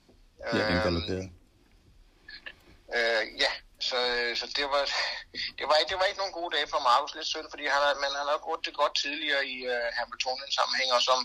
Ja, 0.52 0.66
den 0.68 0.82
galopperede. 0.82 1.30
Øh, 2.96 3.22
ja, 3.44 3.52
så, 3.80 3.96
så 4.34 4.46
det, 4.56 4.64
var, 4.64 4.84
det, 5.58 5.64
var, 5.68 5.76
det 5.90 5.96
var 5.98 6.06
ikke 6.08 6.22
nogen 6.22 6.38
gode 6.38 6.52
dage 6.56 6.68
for 6.72 6.80
Markus. 6.90 7.14
Lidt 7.18 7.28
synd, 7.34 7.46
fordi 7.52 7.64
han 7.74 7.82
har, 7.86 7.92
men 8.04 8.12
han 8.20 8.28
har 8.32 8.38
gjort 8.46 8.62
det 8.66 8.74
godt 8.82 8.94
tidligere 9.04 9.42
i 9.54 9.56
uh, 9.74 9.86
Hamiltonien 9.98 10.50
sammenhæng, 10.58 10.90
og, 10.96 11.02
som, 11.08 11.18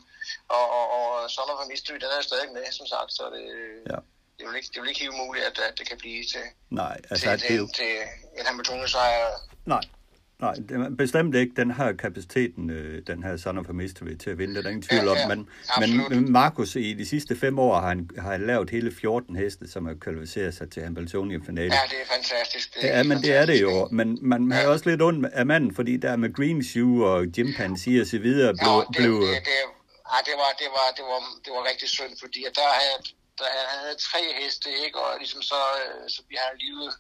og, 0.57 0.65
og, 0.77 0.85
og 0.97 1.07
Son 1.35 1.51
of 1.53 1.63
a 1.63 1.65
Mystery, 1.71 1.97
den 2.03 2.11
er 2.17 2.21
stadig 2.29 2.49
med, 2.57 2.65
som 2.79 2.87
sagt. 2.93 3.09
Så 3.17 3.23
det, 3.35 3.45
ja. 3.91 3.99
det, 4.35 4.41
er 4.43 4.59
ikke, 4.59 4.69
det 4.71 4.77
er 4.77 4.83
jo 4.83 4.89
ikke 4.91 5.03
helt 5.03 5.15
umuligt, 5.15 5.45
at, 5.49 5.55
at 5.69 5.73
det 5.79 5.85
kan 5.89 5.97
blive 6.03 6.21
til, 6.33 6.45
Nej, 6.81 6.95
altså, 7.11 7.25
til, 7.25 7.49
det 7.49 7.57
jo... 7.61 7.65
til 7.79 7.91
en 8.39 8.45
Hamiltonien 8.49 8.89
sejr. 8.95 9.21
Nej, 9.73 9.83
Nej, 10.41 10.53
det 10.53 10.71
er 10.71 10.89
bestemt 10.89 11.35
ikke. 11.35 11.53
Den 11.55 11.71
har 11.71 11.93
kapaciteten, 11.93 12.69
øh, 12.69 13.01
den 13.07 13.23
her 13.23 13.37
Son 13.37 13.57
of 13.57 13.69
a 13.69 13.71
Mystery, 13.71 14.15
til 14.15 14.29
at 14.29 14.37
vinde. 14.37 14.53
Det 14.53 14.59
er 14.59 14.63
der 14.63 14.69
ingen 14.69 14.81
tvivl 14.81 15.07
om. 15.07 15.17
Ja, 15.17 15.29
ja, 15.29 15.35
men, 15.79 16.03
men 16.09 16.31
Markus, 16.31 16.75
i 16.75 16.93
de 16.93 17.05
sidste 17.05 17.35
fem 17.35 17.59
år 17.59 17.79
har 17.79 17.87
han, 17.87 18.09
har 18.17 18.31
han 18.31 18.47
lavet 18.47 18.69
hele 18.69 18.91
14 18.91 19.35
heste, 19.35 19.71
som 19.71 19.85
har 19.85 19.93
kvalificeret 19.93 20.53
sig 20.53 20.71
til 20.71 20.83
Hamiltonian-finalen. 20.83 21.71
Ja, 21.71 21.79
det 21.89 21.99
er 22.03 22.15
fantastisk. 22.15 22.75
Det 22.75 22.93
er 22.93 22.97
ja, 22.97 23.03
men 23.03 23.17
det 23.17 23.33
er 23.35 23.45
det 23.45 23.61
jo. 23.61 23.87
Men 23.91 24.19
man, 24.21 24.51
ja. 24.51 24.57
har 24.57 24.67
også 24.67 24.89
lidt 24.89 25.01
ondt 25.01 25.25
af 25.25 25.45
manden, 25.45 25.75
fordi 25.75 25.97
der 25.97 26.15
med 26.15 26.33
Green 26.33 26.63
Shoe 26.63 27.05
og 27.09 27.25
Chimpanzee 27.33 28.01
og 28.01 28.07
så 28.07 28.19
videre 28.19 28.53
blev... 28.53 28.71
Ja, 28.71 28.79
det, 28.79 28.95
blev, 28.97 29.13
det, 29.21 29.45
det, 29.49 29.57
ja, 30.13 30.17
det, 30.29 30.35
var, 30.41 30.51
det, 30.61 30.69
var, 30.77 30.87
det, 30.97 31.05
var, 31.11 31.19
det 31.45 31.51
var 31.55 31.63
rigtig 31.71 31.89
synd, 31.89 32.13
fordi 32.23 32.39
der 32.59 32.69
havde, 32.81 32.99
der, 33.39 33.49
havde 33.75 33.95
tre 34.09 34.21
heste, 34.39 34.69
ikke? 34.85 34.97
Og 35.05 35.09
ligesom 35.23 35.41
så, 35.41 35.59
øh, 35.81 36.09
så 36.13 36.19
vi 36.29 36.35
har 36.43 36.51
livet, 36.65 36.91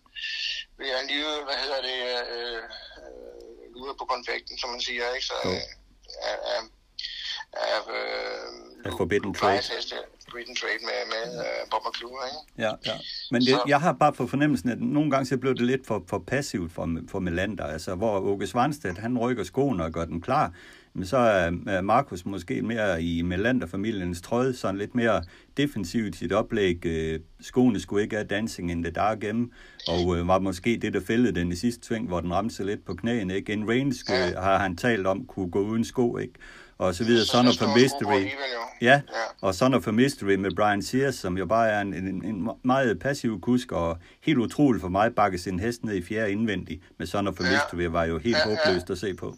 vi 0.79 0.85
har 0.95 1.03
livet, 1.13 1.37
hvad 1.47 1.57
hedder 1.63 1.81
det, 1.89 1.99
øh, 2.35 2.61
ude 3.81 3.93
på 3.99 4.05
konfekten, 4.13 4.57
som 4.57 4.69
man 4.69 4.81
siger, 4.81 5.03
ikke? 5.15 5.25
Så 5.25 5.37
jo. 5.45 5.49
af, 6.29 6.37
af, 6.53 6.61
af, 7.53 7.79
øh, 7.97 8.97
Forbidden 8.97 9.33
Trade. 9.33 9.61
Forbidden 10.29 10.55
Trade 10.55 10.81
med, 10.89 10.99
med 11.13 11.39
uh, 11.39 11.69
Bob 11.71 11.81
McClure, 11.87 12.23
ikke? 12.27 12.63
Ja, 12.65 12.71
ja. 12.85 12.97
Men 13.31 13.41
det, 13.41 13.59
jeg 13.67 13.81
har 13.81 13.93
bare 13.93 14.13
på 14.13 14.27
fornemmelsen, 14.27 14.69
at 14.69 14.79
nogle 14.81 15.11
gange 15.11 15.25
så 15.25 15.37
blev 15.37 15.55
det 15.55 15.65
lidt 15.65 15.87
for, 15.87 16.03
for 16.07 16.19
passivt 16.27 16.71
for, 16.71 16.99
for 17.09 17.19
Melander, 17.19 17.63
altså 17.63 17.95
hvor 17.95 18.19
Åke 18.19 18.47
Svanstedt, 18.47 18.97
han 18.97 19.17
rykker 19.17 19.43
skoene 19.43 19.83
og 19.83 19.91
gør 19.91 20.05
den 20.05 20.21
klar, 20.21 20.53
men 20.97 21.05
så 21.05 21.17
er 21.17 21.81
Markus 21.81 22.25
måske 22.25 22.61
mere 22.61 23.03
i 23.03 23.21
Melander-familiens 23.21 24.21
trøje, 24.21 24.53
sådan 24.53 24.77
lidt 24.77 24.95
mere 24.95 25.23
defensivt 25.57 26.15
i 26.15 26.17
sit 26.17 26.33
oplæg. 26.33 26.85
Øh, 26.85 27.19
skoene 27.41 27.79
skulle 27.79 28.03
ikke 28.03 28.15
have 28.15 28.27
dancing 28.27 28.71
in 28.71 28.83
the 28.83 28.91
dark 28.91 29.21
hjemme, 29.21 29.49
og 29.87 30.17
øh, 30.17 30.27
var 30.27 30.39
måske 30.39 30.79
det, 30.81 30.93
der 30.93 31.01
fældede 31.07 31.39
den 31.39 31.51
i 31.51 31.55
sidste 31.55 31.87
sving, 31.87 32.07
hvor 32.07 32.21
den 32.21 32.33
ramte 32.33 32.63
lidt 32.63 32.85
på 32.85 32.93
knæene. 32.93 33.35
Ikke? 33.35 33.53
En 33.53 33.69
range 33.69 33.95
øh, 34.09 34.43
har 34.43 34.57
han 34.57 34.77
talt 34.77 35.07
om, 35.07 35.25
kunne 35.25 35.51
gå 35.51 35.59
uden 35.59 35.83
sko, 35.83 36.17
ikke? 36.17 36.33
og 36.77 36.95
så 36.95 37.03
videre. 37.03 37.25
Son 37.25 37.47
of 37.47 37.61
a 37.61 37.65
Mystery. 37.77 38.27
Ja, 38.81 39.01
og 39.41 39.55
Son 39.55 39.73
of 39.73 39.87
a 39.87 39.91
Mystery 39.91 40.35
med 40.35 40.51
Brian 40.55 40.81
Sears, 40.81 41.15
som 41.15 41.37
jo 41.37 41.45
bare 41.45 41.69
er 41.69 41.81
en, 41.81 41.93
en, 41.93 42.25
en 42.25 42.49
meget 42.63 42.99
passiv 42.99 43.41
kusk, 43.41 43.71
og 43.71 43.97
helt 44.21 44.37
utroligt 44.37 44.81
for 44.81 44.89
mig, 44.89 45.15
bakke 45.15 45.37
sin 45.37 45.59
hest 45.59 45.83
ned 45.83 45.95
i 45.95 46.01
fjerde 46.01 46.31
indvendig 46.31 46.81
med 46.97 47.07
Son 47.07 47.27
of 47.27 47.39
a 47.39 47.43
Mystery, 47.43 47.91
var 47.91 48.03
jo 48.03 48.17
helt 48.17 48.37
håbløst 48.37 48.89
at 48.89 48.97
se 48.97 49.13
på. 49.13 49.37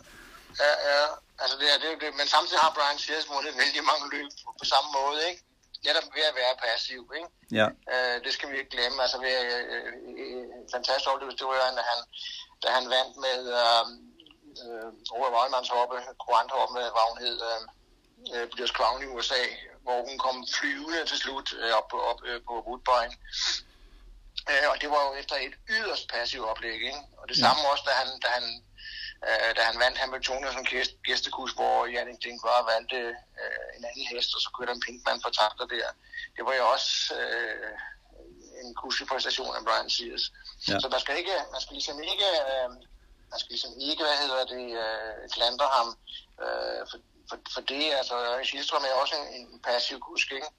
Ja, 0.59 0.63
ja. 0.63 1.28
Altså 1.41 1.55
det 1.61 1.67
er 1.73 1.77
det, 1.83 1.89
det, 2.01 2.09
men 2.19 2.27
samtidig 2.35 2.61
har 2.65 2.71
Brian 2.77 2.99
Sears 3.03 3.29
vundet 3.33 3.53
vældig 3.61 3.83
mange 3.91 4.05
løb 4.15 4.29
på, 4.43 4.49
på 4.59 4.65
samme 4.73 4.89
måde, 4.99 5.19
ikke? 5.29 5.41
Netop 5.87 6.07
ved 6.15 6.25
at 6.31 6.35
være 6.41 6.55
passiv, 6.63 7.01
ikke? 7.17 7.29
Ja. 7.59 7.67
Øh, 7.93 8.15
det 8.25 8.31
skal 8.33 8.49
vi 8.51 8.55
ikke 8.59 8.73
glemme. 8.75 8.97
Altså, 9.03 9.17
ved, 9.25 9.35
øh, 9.51 9.93
øh, 10.21 10.43
fantastisk 10.75 11.09
oplevelse, 11.11 11.37
det 11.37 11.47
var, 11.47 11.57
da 11.79 11.83
han, 11.91 11.99
da 12.63 12.67
han 12.77 12.85
vandt 12.95 13.13
med 13.25 13.39
øh, 13.59 13.85
øh, 14.63 14.87
Robert 15.11 15.33
Weinmanns 15.35 15.71
hoppe, 15.75 15.95
Courant 16.23 16.51
hoppe, 16.57 16.73
hvad 16.95 17.05
hun 17.11 17.19
hed, 17.25 17.37
øh, 17.49 17.61
øh, 18.33 18.45
Blyers 18.51 18.75
Crown 18.77 19.03
i 19.03 19.11
USA, 19.15 19.43
hvor 19.83 19.97
hun 20.07 20.17
kom 20.25 20.37
flyvende 20.57 21.05
til 21.05 21.17
slut 21.23 21.47
øh, 21.61 21.71
op, 21.79 21.89
op 22.11 22.19
øh, 22.29 22.39
på 22.47 22.53
Woodbine. 22.67 23.13
Øh, 24.49 24.67
og 24.71 24.75
det 24.81 24.89
var 24.93 25.01
jo 25.07 25.11
efter 25.21 25.35
et 25.35 25.55
yderst 25.75 26.05
passivt 26.13 26.45
oplæg, 26.51 26.79
ikke? 26.89 27.01
Og 27.19 27.25
det 27.29 27.37
samme 27.43 27.61
også, 27.71 27.83
da 27.87 27.93
han, 28.01 28.09
da 28.23 28.27
han, 28.37 28.45
øh, 29.27 29.49
da 29.57 29.61
han 29.69 29.79
vandt 29.83 29.97
Hamilton 29.97 30.43
som 30.53 30.65
gæst, 30.65 30.91
gæstekus, 31.07 31.51
hvor 31.57 31.85
Jannik 31.85 32.23
Dinkvar 32.23 32.59
valgte 32.71 33.01
øh, 33.41 33.67
en 33.77 33.85
anden 33.89 34.07
hest, 34.11 34.35
og 34.35 34.41
så 34.41 34.49
kørte 34.55 34.71
han 34.73 34.83
Pinkman 34.85 35.21
for 35.23 35.29
takter 35.29 35.65
der. 35.75 35.87
Det 36.35 36.43
var 36.47 36.53
jo 36.59 36.65
også 36.75 36.91
øh, 37.19 37.71
en 38.61 38.75
kuslig 38.75 39.07
præstation 39.07 39.55
af 39.55 39.61
Brian 39.65 39.89
Sears. 39.89 40.23
Ja. 40.67 40.79
Så 40.81 40.87
man 40.93 40.99
skal, 40.99 41.17
ikke, 41.17 41.35
man 41.53 41.61
skal 41.61 41.73
ligesom 41.79 41.97
ikke, 42.11 42.29
øh, 42.43 42.69
man 43.31 43.39
skal 43.39 43.51
ligesom 43.55 43.73
ikke, 43.89 44.03
hvad 44.03 44.17
hedder 44.23 44.45
det, 44.55 44.65
øh, 44.83 45.29
klandre 45.35 45.67
ham 45.77 45.87
øh, 46.43 46.81
for, 46.89 46.97
for, 47.29 47.37
for 47.53 47.61
det. 47.61 47.85
Altså, 47.99 48.15
Silstrøm 48.43 48.83
er 48.89 49.01
også 49.01 49.15
en, 49.21 49.27
en 49.53 49.59
passiv 49.67 49.99
kusk, 49.99 50.31
ikke? 50.31 50.49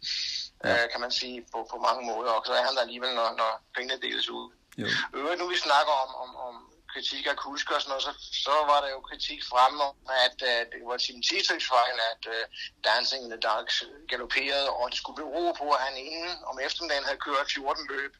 Ja. 0.65 0.85
Øh, 0.85 0.91
kan 0.93 1.01
man 1.01 1.13
sige, 1.21 1.47
på, 1.53 1.59
på 1.73 1.77
mange 1.87 2.03
måder. 2.11 2.31
Og 2.31 2.43
så 2.47 2.53
er 2.53 2.63
han 2.63 2.75
der 2.75 2.81
alligevel, 2.81 3.15
når, 3.15 3.29
når 3.41 3.51
pengene 3.77 4.03
deles 4.03 4.29
ud. 4.29 4.53
Jo. 4.79 4.87
Øvrigt, 5.15 5.41
nu 5.41 5.49
vi 5.49 5.59
snakker 5.59 5.93
om, 5.93 6.11
om, 6.15 6.37
om 6.37 6.55
kritik 6.93 7.25
af 7.33 7.37
kusker 7.47 7.75
og 7.75 7.81
sådan 7.83 7.91
noget, 7.93 8.07
så, 8.09 8.13
så 8.47 8.55
var 8.71 8.79
der 8.85 8.91
jo 8.97 9.01
kritik 9.11 9.41
frem 9.53 9.75
om, 9.89 9.97
at 10.27 10.39
uh, 10.51 10.61
det 10.73 10.81
var 10.89 10.97
Tim 10.97 11.23
Tietricks 11.27 11.69
fejl, 11.75 11.97
at 12.13 12.23
uh, 12.35 12.43
Dancing 12.89 13.21
in 13.25 13.31
the 13.35 13.41
Dark 13.49 13.69
galopperede, 14.11 14.69
og 14.79 14.85
det 14.91 14.99
skulle 14.99 15.21
bero 15.23 15.45
på, 15.61 15.67
at 15.77 15.83
han 15.87 15.97
inden 16.07 16.35
om 16.51 16.57
eftermiddagen 16.67 17.09
havde 17.09 17.25
kørt 17.27 17.53
14 17.55 17.87
løb 17.95 18.13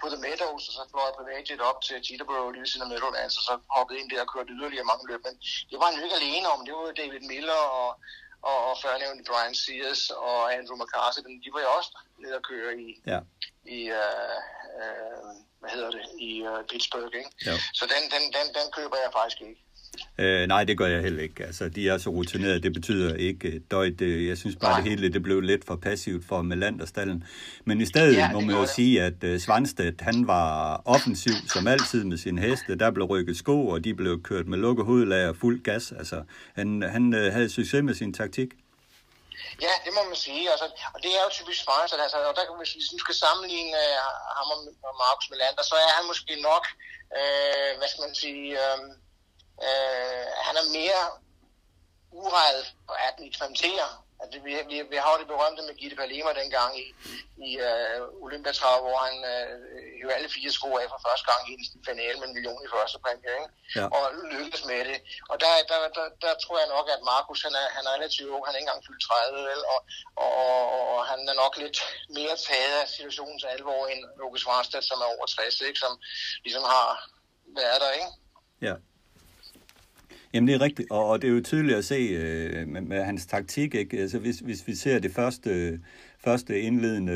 på 0.00 0.06
The 0.12 0.20
Meadows, 0.26 0.64
og 0.68 0.72
så 0.76 0.82
fløj 0.92 1.10
privatjet 1.18 1.60
op 1.70 1.78
til 1.86 1.96
Teterboro 2.06 2.50
lige 2.50 2.66
siden 2.70 2.86
af 2.86 2.90
Meadowlands, 2.92 3.36
og 3.38 3.44
så 3.48 3.54
hoppede 3.76 3.98
ind 4.00 4.10
der 4.10 4.24
og 4.24 4.30
kørte 4.34 4.54
yderligere 4.56 4.90
mange 4.92 5.04
løb. 5.10 5.20
Men 5.26 5.34
det 5.70 5.76
var 5.78 5.86
han 5.88 5.98
jo 5.98 6.04
ikke 6.06 6.20
alene 6.22 6.46
om. 6.54 6.60
Det 6.66 6.74
var 6.74 6.98
David 7.02 7.22
Miller 7.32 7.60
og, 7.80 7.90
og, 8.50 8.58
og 8.68 8.74
førnævnte 8.82 9.28
Brian 9.30 9.54
Sears 9.62 10.02
og 10.28 10.38
Andrew 10.56 10.76
McCarthy. 10.80 11.20
De 11.44 11.50
var 11.54 11.60
jo 11.66 11.70
også 11.78 11.90
nede 12.22 12.34
at 12.40 12.46
køre 12.50 12.70
i, 12.84 12.88
ja. 13.12 13.20
i 13.76 13.78
uh, 14.02 14.36
uh, 14.80 15.30
hvad 15.60 15.70
hedder 15.74 15.90
det, 15.90 16.04
i 16.28 16.42
uh, 16.42 16.60
Pittsburgh. 16.70 17.14
Ikke? 17.20 17.30
Ja. 17.46 17.56
Så 17.78 17.84
den, 17.94 18.02
den, 18.14 18.24
den, 18.36 18.46
den 18.56 18.66
køber 18.76 18.96
jeg 19.04 19.10
faktisk 19.18 19.40
ikke. 19.48 19.60
Øh, 20.18 20.46
nej, 20.48 20.64
det 20.64 20.78
gør 20.78 20.86
jeg 20.86 21.02
heller 21.02 21.22
ikke. 21.22 21.44
Altså, 21.44 21.68
de 21.68 21.88
er 21.88 21.98
så 21.98 22.10
rutinerede, 22.10 22.60
det 22.62 22.72
betyder 22.72 23.14
ikke 23.14 23.58
døjt. 23.70 24.00
Jeg 24.00 24.38
synes 24.38 24.56
bare, 24.56 24.70
nej. 24.70 24.80
det 24.80 24.90
hele 24.90 25.12
det 25.12 25.22
blev 25.22 25.40
lidt 25.40 25.64
for 25.64 25.76
passivt 25.76 26.24
for 26.24 26.42
Melanderstallen. 26.42 27.24
Men 27.64 27.80
i 27.80 27.84
stedet 27.84 28.16
ja, 28.16 28.32
må 28.32 28.40
man 28.40 28.54
jo 28.54 28.60
det. 28.60 28.68
sige, 28.68 29.02
at 29.02 29.24
uh, 29.24 29.38
Svanstedt, 29.38 30.00
han 30.00 30.26
var 30.26 30.82
offensiv 30.84 31.32
som 31.48 31.66
altid 31.66 32.04
med 32.04 32.16
sin 32.16 32.38
heste. 32.38 32.78
Der 32.78 32.90
blev 32.90 33.06
rykket 33.06 33.36
sko, 33.36 33.66
og 33.68 33.84
de 33.84 33.94
blev 33.94 34.22
kørt 34.22 34.46
med 34.46 34.58
lukket 34.58 34.86
hovedlag 34.86 35.28
og 35.28 35.36
fuld 35.36 35.62
gas. 35.62 35.92
Altså, 35.92 36.22
han, 36.54 36.82
han 36.82 37.14
uh, 37.14 37.32
havde 37.32 37.50
succes 37.50 37.82
med 37.82 37.94
sin 37.94 38.12
taktik. 38.12 38.48
Ja, 39.60 39.72
det 39.84 39.92
må 39.94 40.02
man 40.02 40.16
sige. 40.16 40.50
Altså, 40.50 40.66
og 40.94 40.98
det 41.02 41.10
er 41.16 41.22
jo 41.24 41.30
typisk 41.30 41.58
Svanstedt. 41.64 42.02
Altså, 42.02 42.18
og 42.30 42.36
der, 42.36 42.56
hvis 42.56 42.90
du 42.92 42.98
skal 42.98 43.14
sammenligne 43.14 43.76
uh, 43.84 44.10
ham 44.36 44.48
og 44.88 44.94
Markus 45.04 45.30
Melander, 45.30 45.62
så 45.62 45.74
er 45.74 45.92
han 45.98 46.06
måske 46.06 46.32
nok, 46.50 46.64
uh, 47.18 47.70
hvad 47.78 47.88
skal 47.88 48.04
man 48.06 48.14
sige... 48.14 48.46
Uh, 48.64 48.80
Øh, 49.68 50.26
han 50.46 50.54
er 50.56 50.66
mere 50.78 51.02
uret 52.10 52.74
for 52.86 52.92
at 52.92 53.14
eksperimentere. 53.28 53.88
Altså, 54.22 54.36
vi, 54.46 54.52
vi, 54.70 54.76
vi 54.92 54.98
har 55.02 55.10
jo 55.12 55.20
det 55.22 55.32
berømte 55.34 55.62
med 55.68 55.74
Gitte 55.80 55.96
Palema 56.00 56.30
dengang 56.42 56.70
i, 56.84 56.86
i 57.48 57.50
uh, 57.68 58.24
Olympiatrav, 58.26 58.76
hvor 58.84 58.96
han 59.06 59.16
uh, 59.32 59.52
jo 60.02 60.06
alle 60.16 60.28
fire 60.36 60.50
sko 60.58 60.68
af 60.80 60.86
for 60.92 61.00
første 61.06 61.26
gang 61.30 61.40
i 61.50 61.52
en 61.52 61.84
finale 61.90 62.16
med 62.18 62.28
en 62.28 62.36
million 62.36 62.64
i 62.66 62.72
første 62.74 62.98
præmie, 63.04 63.32
ikke? 63.38 63.50
Ja. 63.76 63.84
og 63.96 64.02
lykkedes 64.34 64.64
med 64.70 64.80
det. 64.88 64.98
Og 65.30 65.36
der, 65.42 65.52
der, 65.70 65.78
der, 65.96 66.06
der 66.24 66.32
tror 66.44 66.56
jeg 66.62 66.68
nok, 66.76 66.86
at 66.94 67.00
Markus 67.12 67.40
han 67.46 67.54
er, 67.62 67.66
han 67.76 67.84
er 67.86 67.92
relativt 67.96 68.32
ung, 68.34 68.42
han 68.46 68.54
er 68.54 68.60
ikke 68.60 68.68
engang 68.68 68.86
fyldt 68.86 69.02
30, 69.02 69.50
vel? 69.50 69.60
Og, 69.72 69.80
og, 70.24 70.62
og, 70.92 71.00
han 71.10 71.20
er 71.32 71.36
nok 71.42 71.54
lidt 71.64 71.78
mere 72.16 72.36
taget 72.48 72.76
af 72.82 72.88
situationens 72.96 73.44
alvor 73.54 73.82
end 73.92 74.00
Lukas 74.20 74.46
Varstad, 74.48 74.82
som 74.82 74.98
er 75.04 75.08
over 75.14 75.26
60, 75.26 75.60
ikke? 75.60 75.78
som 75.84 75.92
ligesom 76.44 76.64
har 76.74 76.88
været 77.60 77.80
der. 77.84 77.90
Ikke? 77.98 78.10
Ja. 78.68 78.74
Jamen 80.32 80.48
det 80.48 80.54
er 80.54 80.60
rigtigt, 80.60 80.90
og, 80.90 81.06
og 81.06 81.22
det 81.22 81.30
er 81.30 81.34
jo 81.34 81.40
tydeligt 81.40 81.78
at 81.78 81.84
se 81.84 81.94
øh, 81.94 82.68
med, 82.68 82.80
med 82.80 83.04
hans 83.04 83.26
taktik. 83.26 83.74
Ikke? 83.74 83.98
Altså, 83.98 84.18
hvis, 84.18 84.38
hvis 84.38 84.66
vi 84.66 84.74
ser 84.74 84.98
det 84.98 85.14
første, 85.14 85.80
første 86.24 86.60
indledende 86.60 87.12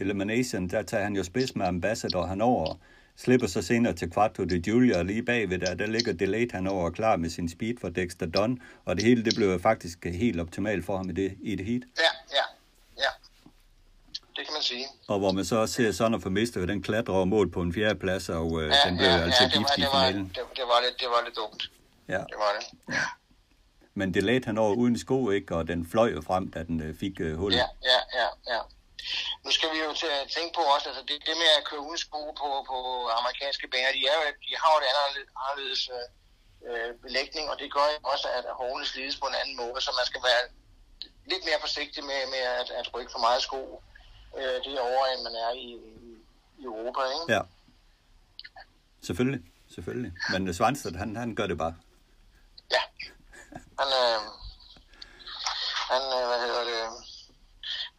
elimination, 0.00 0.68
der 0.68 0.82
tager 0.82 1.04
han 1.04 1.16
jo 1.16 1.24
spids 1.24 1.56
med 1.56 1.66
Ambassador 1.66 2.26
henover, 2.26 2.74
slipper 3.16 3.46
så 3.46 3.62
senere 3.62 3.92
til 3.92 4.12
Quattro 4.12 4.44
de 4.44 4.60
Giulia, 4.60 4.98
og 4.98 5.04
lige 5.04 5.22
bagved 5.22 5.58
der, 5.58 5.74
der 5.74 5.86
ligger 5.86 6.12
Delayed 6.12 6.52
henover 6.52 6.90
klar 6.90 7.16
med 7.16 7.30
sin 7.30 7.48
speed 7.48 7.74
for 7.80 7.88
Dexter 7.88 8.26
Dunn, 8.26 8.62
og 8.84 8.96
det 8.96 9.04
hele 9.04 9.24
det 9.24 9.34
blev 9.36 9.60
faktisk 9.60 10.04
helt 10.04 10.40
optimalt 10.40 10.84
for 10.84 10.96
ham 10.96 11.10
i 11.10 11.12
det, 11.12 11.34
i 11.42 11.54
det 11.54 11.66
heat. 11.66 11.82
Ja, 11.98 12.36
ja, 12.36 12.44
ja. 12.98 13.10
Det 14.36 14.46
kan 14.46 14.52
man 14.52 14.62
sige. 14.62 14.84
Og 15.08 15.18
hvor 15.18 15.32
man 15.32 15.44
så 15.44 15.56
også 15.56 15.74
ser 15.74 15.92
sådan 15.92 16.20
for 16.20 16.30
mister, 16.30 16.66
den 16.66 16.82
klatrer 16.82 17.14
over 17.14 17.24
mål 17.24 17.50
på 17.50 17.62
en 17.62 17.72
fjerde 17.72 17.98
plads, 17.98 18.28
og 18.28 18.62
øh, 18.62 18.68
ja, 18.68 18.90
den 18.90 18.98
blev 18.98 19.08
ja, 19.08 19.18
altså 19.18 19.42
ja, 19.42 19.58
gift 19.58 19.78
i 19.78 19.82
finalen. 19.92 20.24
Det, 20.24 20.34
det, 20.56 20.64
var 20.72 20.80
lidt, 20.86 21.00
det 21.00 21.08
var 21.08 21.24
lidt 21.24 21.36
dumt. 21.36 21.70
Ja. 22.08 22.22
Det 22.32 22.38
var 22.44 22.52
det. 22.58 22.94
Ja. 22.94 23.04
Men 23.94 24.14
det 24.14 24.22
lagde 24.22 24.44
han 24.44 24.58
over 24.58 24.74
uden 24.74 24.98
sko, 24.98 25.30
ikke? 25.30 25.56
Og 25.56 25.68
den 25.68 25.80
fløj 25.92 26.08
jo 26.16 26.20
frem, 26.28 26.44
da 26.54 26.58
den 26.70 26.78
øh, 26.86 26.98
fik 27.02 27.14
uh, 27.20 27.32
hul. 27.40 27.52
Ja, 27.52 27.68
ja, 27.90 27.98
ja, 28.20 28.28
ja. 28.52 28.60
Nu 29.44 29.50
skal 29.56 29.68
vi 29.74 29.78
jo 29.86 29.92
til 30.02 30.10
at 30.20 30.26
tænke 30.36 30.52
på 30.58 30.62
også, 30.74 30.86
altså 30.90 31.02
det, 31.08 31.16
det 31.26 31.34
med 31.42 31.50
at 31.58 31.64
køre 31.70 31.82
uden 31.88 32.00
sko 32.06 32.22
på, 32.40 32.48
på 32.70 32.78
amerikanske 33.20 33.66
baner, 33.72 33.90
de, 33.96 34.02
er 34.12 34.16
jo, 34.18 34.22
de 34.46 34.52
har 34.62 34.70
jo 34.74 34.78
et 34.82 34.88
andet, 34.90 35.14
anderledes 35.44 35.82
øh, 36.68 36.90
belægning, 37.04 37.44
og 37.50 37.56
det 37.60 37.68
gør 37.76 37.86
også, 38.12 38.26
at 38.38 38.44
hårene 38.60 38.86
slides 38.92 39.16
på 39.22 39.26
en 39.30 39.38
anden 39.40 39.56
måde, 39.62 39.80
så 39.86 39.90
man 40.00 40.06
skal 40.10 40.22
være 40.30 40.42
lidt 41.30 41.44
mere 41.48 41.60
forsigtig 41.66 42.02
med, 42.10 42.20
med 42.34 42.42
at, 42.60 42.68
at 42.80 42.86
rykke 42.94 43.12
for 43.14 43.22
meget 43.26 43.42
sko 43.48 43.60
øh, 44.38 44.58
derovre, 44.66 45.06
end 45.12 45.22
man 45.28 45.34
er 45.44 45.50
i, 45.66 45.68
i, 46.08 46.10
i 46.60 46.62
Europa, 46.70 47.00
ikke? 47.14 47.26
Ja. 47.36 47.42
Selvfølgelig, 49.08 49.42
selvfølgelig. 49.74 50.12
Men 50.32 50.54
Svanstedt, 50.54 50.96
han, 50.96 51.16
han 51.16 51.34
gør 51.34 51.46
det 51.46 51.58
bare. 51.58 51.74
Han, 53.78 53.88
øh, 54.02 54.20
han 55.92 56.02
øh, 56.16 56.24
hvad 56.28 56.38
hedder 56.44 56.64
det, 56.70 56.82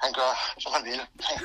han 0.04 0.14
gør, 0.14 0.32
som 0.60 0.72
han 0.76 0.84
vil. 0.86 1.00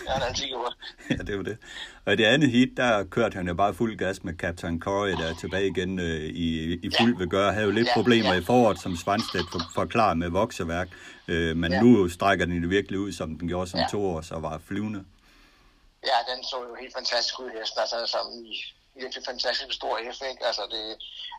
Han 0.08 0.20
har 0.20 0.26
altid 0.26 0.46
gjort. 0.46 0.76
ja, 1.10 1.16
det 1.16 1.36
var 1.36 1.42
det. 1.42 1.58
Og 2.06 2.12
i 2.12 2.16
det 2.16 2.24
andet 2.24 2.50
heat, 2.50 2.68
der 2.76 3.04
kørte 3.04 3.34
han 3.34 3.48
jo 3.48 3.54
bare 3.54 3.74
fuld 3.74 3.98
gas 3.98 4.24
med 4.24 4.34
Captain 4.34 4.80
Corey, 4.80 5.10
der 5.10 5.26
er 5.30 5.34
tilbage 5.40 5.66
igen 5.66 5.98
øh, 5.98 6.20
i, 6.20 6.74
i 6.74 6.90
fuld 6.98 7.12
ja. 7.12 7.18
vil 7.18 7.28
gøre. 7.28 7.52
Havde 7.52 7.66
jo 7.66 7.72
lidt 7.72 7.88
ja, 7.88 7.94
problemer 7.94 8.32
ja. 8.32 8.40
i 8.40 8.44
foråret, 8.44 8.80
som 8.80 8.96
Svanstedt 8.96 9.46
for, 9.52 9.60
forklarer 9.74 10.14
med 10.14 10.28
vokseværk. 10.28 10.88
Øh, 11.28 11.56
men 11.56 11.72
ja. 11.72 11.80
nu 11.80 12.08
strækker 12.08 12.44
den 12.46 12.62
det 12.62 12.70
virkelig 12.70 12.98
ud, 12.98 13.12
som 13.12 13.38
den 13.38 13.48
gjorde 13.48 13.70
som 13.70 13.80
ja. 13.80 13.86
to 13.90 14.06
år, 14.06 14.20
så 14.20 14.38
var 14.38 14.60
flyvende. 14.68 15.04
Ja, 16.04 16.34
den 16.34 16.44
så 16.44 16.56
jo 16.68 16.74
helt 16.80 16.94
fantastisk 16.94 17.40
ud, 17.40 17.50
hesten. 17.58 17.80
Altså, 17.80 17.96
som 18.06 18.26
i 18.44 18.74
virkelig 19.00 19.22
fantastisk 19.30 19.72
stor 19.80 19.94
F, 20.16 20.18
ikke? 20.30 20.42
Altså 20.48 20.64
det, 20.74 20.84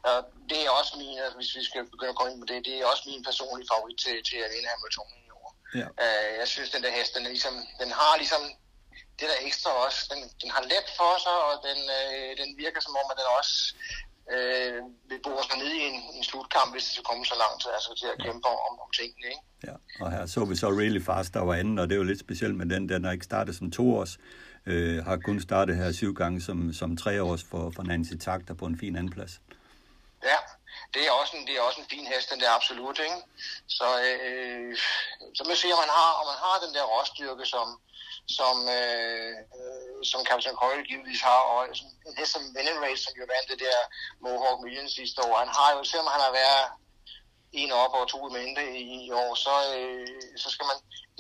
uh, 0.08 0.22
det 0.50 0.60
er 0.66 0.70
også 0.80 0.94
min, 1.02 1.18
altså, 1.24 1.38
hvis 1.40 1.52
vi 1.58 1.64
skal 1.70 1.84
begynde 1.94 2.14
at 2.16 2.20
gå 2.22 2.26
ind 2.30 2.40
på 2.42 2.48
det, 2.52 2.66
det 2.68 2.74
er 2.76 2.86
også 2.92 3.04
min 3.12 3.24
personlige 3.30 3.70
favorit 3.74 3.98
til, 4.06 4.16
til 4.30 4.40
at 4.46 4.52
vinde 4.54 4.72
Hamilton 4.72 5.10
i 5.26 5.30
år. 5.40 5.50
Ja. 5.80 5.88
Uh, 6.04 6.32
jeg 6.42 6.48
synes, 6.54 6.70
den 6.76 6.84
der 6.86 6.92
hest, 6.98 7.12
den, 7.16 7.26
er 7.28 7.34
ligesom, 7.36 7.56
den 7.82 7.92
har 8.00 8.14
ligesom 8.22 8.44
det 9.20 9.28
der 9.32 9.40
ekstra 9.48 9.72
også. 9.86 10.00
Den, 10.12 10.22
den 10.42 10.50
har 10.56 10.64
let 10.74 10.88
for 11.00 11.14
sig, 11.26 11.38
og 11.50 11.56
den, 11.68 11.80
uh, 11.98 12.32
den 12.42 12.50
virker 12.64 12.82
som 12.86 12.98
om, 13.02 13.08
at 13.12 13.18
den 13.20 13.28
også 13.40 13.58
øh, 14.34 14.82
vil 15.10 15.20
bore 15.24 15.44
sig 15.50 15.58
ned 15.62 15.72
i 15.82 15.82
en, 15.90 15.98
en 16.18 16.24
slutkamp, 16.24 16.70
hvis 16.74 16.84
det 16.84 16.92
skal 16.94 17.04
komme 17.10 17.26
så 17.26 17.36
langt 17.44 17.62
altså 17.76 17.92
til 18.02 18.08
at 18.14 18.18
kæmpe 18.26 18.48
om, 18.68 18.74
om 18.84 18.90
tingene. 19.00 19.28
Ikke? 19.34 19.44
Ja, 19.68 19.76
og 20.02 20.12
her 20.12 20.26
så 20.26 20.46
vi 20.46 20.56
så 20.56 20.68
Really 20.82 21.02
Fast, 21.08 21.34
der 21.34 21.44
var 21.50 21.54
anden, 21.54 21.80
og 21.80 21.88
det 21.88 21.96
er 21.96 22.02
jo 22.04 22.12
lidt 22.12 22.20
specielt 22.20 22.56
med 22.56 22.66
den, 22.66 22.90
den 22.90 23.04
har 23.04 23.12
ikke 23.12 23.30
startet 23.32 23.56
som 23.56 23.72
to 23.72 23.96
års 23.98 24.18
øh, 24.66 25.06
har 25.06 25.18
kun 25.18 25.42
startet 25.42 25.76
her 25.78 25.92
syv 25.92 26.14
gange 26.14 26.42
som, 26.42 26.74
som 26.74 26.98
tre 26.98 27.24
års 27.24 27.44
for, 27.44 27.72
for 27.76 27.84
Nancy 27.84 28.16
Takter 28.26 28.54
på 28.54 28.66
en 28.66 28.80
fin 28.80 28.96
anden 28.96 29.14
plads. 29.14 29.42
Ja, 30.24 30.40
det 30.94 31.02
er 31.08 31.12
også 31.22 31.34
en, 31.38 31.48
det 31.48 31.54
er 31.56 31.62
også 31.62 31.82
en 31.82 31.92
fin 31.94 32.06
hest, 32.14 32.32
den 32.32 32.40
der 32.40 32.52
absolut, 32.60 33.00
ikke? 33.08 33.20
Så, 33.78 33.88
øh, 34.08 34.78
så 35.38 35.42
man 35.50 35.58
siger, 35.62 35.76
man 35.84 35.92
har, 36.00 36.12
og 36.20 36.26
man 36.32 36.40
har 36.46 36.56
den 36.66 36.74
der 36.76 36.86
råstyrke, 36.94 37.46
som, 37.54 37.68
som, 38.38 38.56
øh, 38.78 39.34
som 40.12 40.20
Captain 40.30 40.56
Coyle 40.62 40.84
givetvis 40.90 41.22
har, 41.30 41.42
og 41.52 41.58
en 42.08 42.18
hest 42.20 42.32
som 42.36 42.44
Race, 42.86 43.04
som 43.04 43.14
jo 43.22 43.26
vandt 43.34 43.48
det 43.52 43.60
der 43.66 43.80
Mohawk 44.24 44.58
Million 44.64 44.90
sidste 45.00 45.20
år, 45.28 45.36
han 45.44 45.52
har 45.58 45.70
jo, 45.76 45.80
selvom 45.92 46.10
han 46.14 46.22
har 46.26 46.34
været 46.42 46.66
en 47.62 47.72
op 47.72 47.94
og 48.00 48.08
to 48.14 48.20
i, 48.76 49.06
i 49.08 49.12
år, 49.12 49.36
så, 49.36 49.56
øh, 49.78 50.08
så 50.44 50.50
skal 50.50 50.66
man 50.72 50.78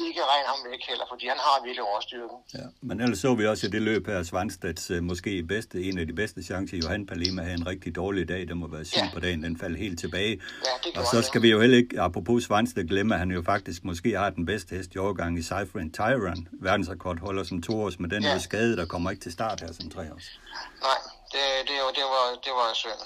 ikke 0.08 0.22
regne 0.22 0.48
ham 0.48 0.72
væk 0.72 0.82
heller, 0.90 1.06
fordi 1.10 1.28
han 1.28 1.38
har 1.38 1.64
virkelig 1.64 1.84
overstyrken. 1.84 2.38
Ja, 2.54 2.68
men 2.82 3.02
ellers 3.02 3.20
så 3.20 3.36
vi 3.36 3.48
også 3.48 3.68
i 3.68 3.70
det 3.70 3.82
løb 3.82 4.08
her, 4.08 4.24
Svanstads 4.24 4.92
uh, 4.92 5.04
måske 5.04 5.44
bedste, 5.44 5.84
en 5.84 5.98
af 5.98 6.08
de 6.08 6.14
bedste 6.14 6.44
chancer. 6.44 6.78
Johan 6.78 7.06
Palema 7.06 7.42
havde 7.42 7.56
en 7.56 7.68
rigtig 7.68 7.96
dårlig 7.96 8.28
dag, 8.28 8.48
det 8.48 8.58
må 8.58 8.68
være 8.68 8.86
syg 8.86 8.98
ja. 8.98 9.10
på 9.14 9.20
dagen, 9.20 9.44
den 9.44 9.60
faldt 9.60 9.78
helt 9.78 10.00
tilbage. 10.00 10.42
Ja, 10.66 11.00
og 11.00 11.06
så 11.06 11.22
skal 11.22 11.42
vi 11.42 11.50
jo 11.52 11.62
heller 11.62 11.78
ikke, 11.78 12.02
apropos 12.02 12.44
Svanstad, 12.44 12.84
glemme, 12.84 13.14
at 13.14 13.20
han 13.20 13.32
jo 13.32 13.42
faktisk 13.46 13.84
måske 13.84 14.18
har 14.18 14.30
den 14.30 14.46
bedste 14.46 14.76
hest 14.76 14.96
i 14.96 14.98
overgang 14.98 15.40
i 15.40 15.44
Cypher 15.44 15.90
Tyron. 15.94 16.48
Verdensrekord 16.52 17.20
holder 17.20 17.44
som 17.44 17.62
to 17.62 17.82
års, 17.82 18.00
men 18.00 18.12
den 18.12 18.24
ja. 18.24 18.34
er 18.34 18.40
skadet 18.40 18.80
og 18.80 18.88
kommer 18.88 19.12
ikke 19.12 19.22
til 19.22 19.32
start 19.32 19.62
her 19.62 19.74
som 19.74 19.90
tre 19.90 20.02
års. 20.14 20.40
Nej, 20.82 21.00
det, 21.32 21.46
det, 21.68 21.78
det, 21.96 22.04
var, 22.04 22.26
det 22.46 22.52
var 22.52 22.72
synd. 22.74 23.02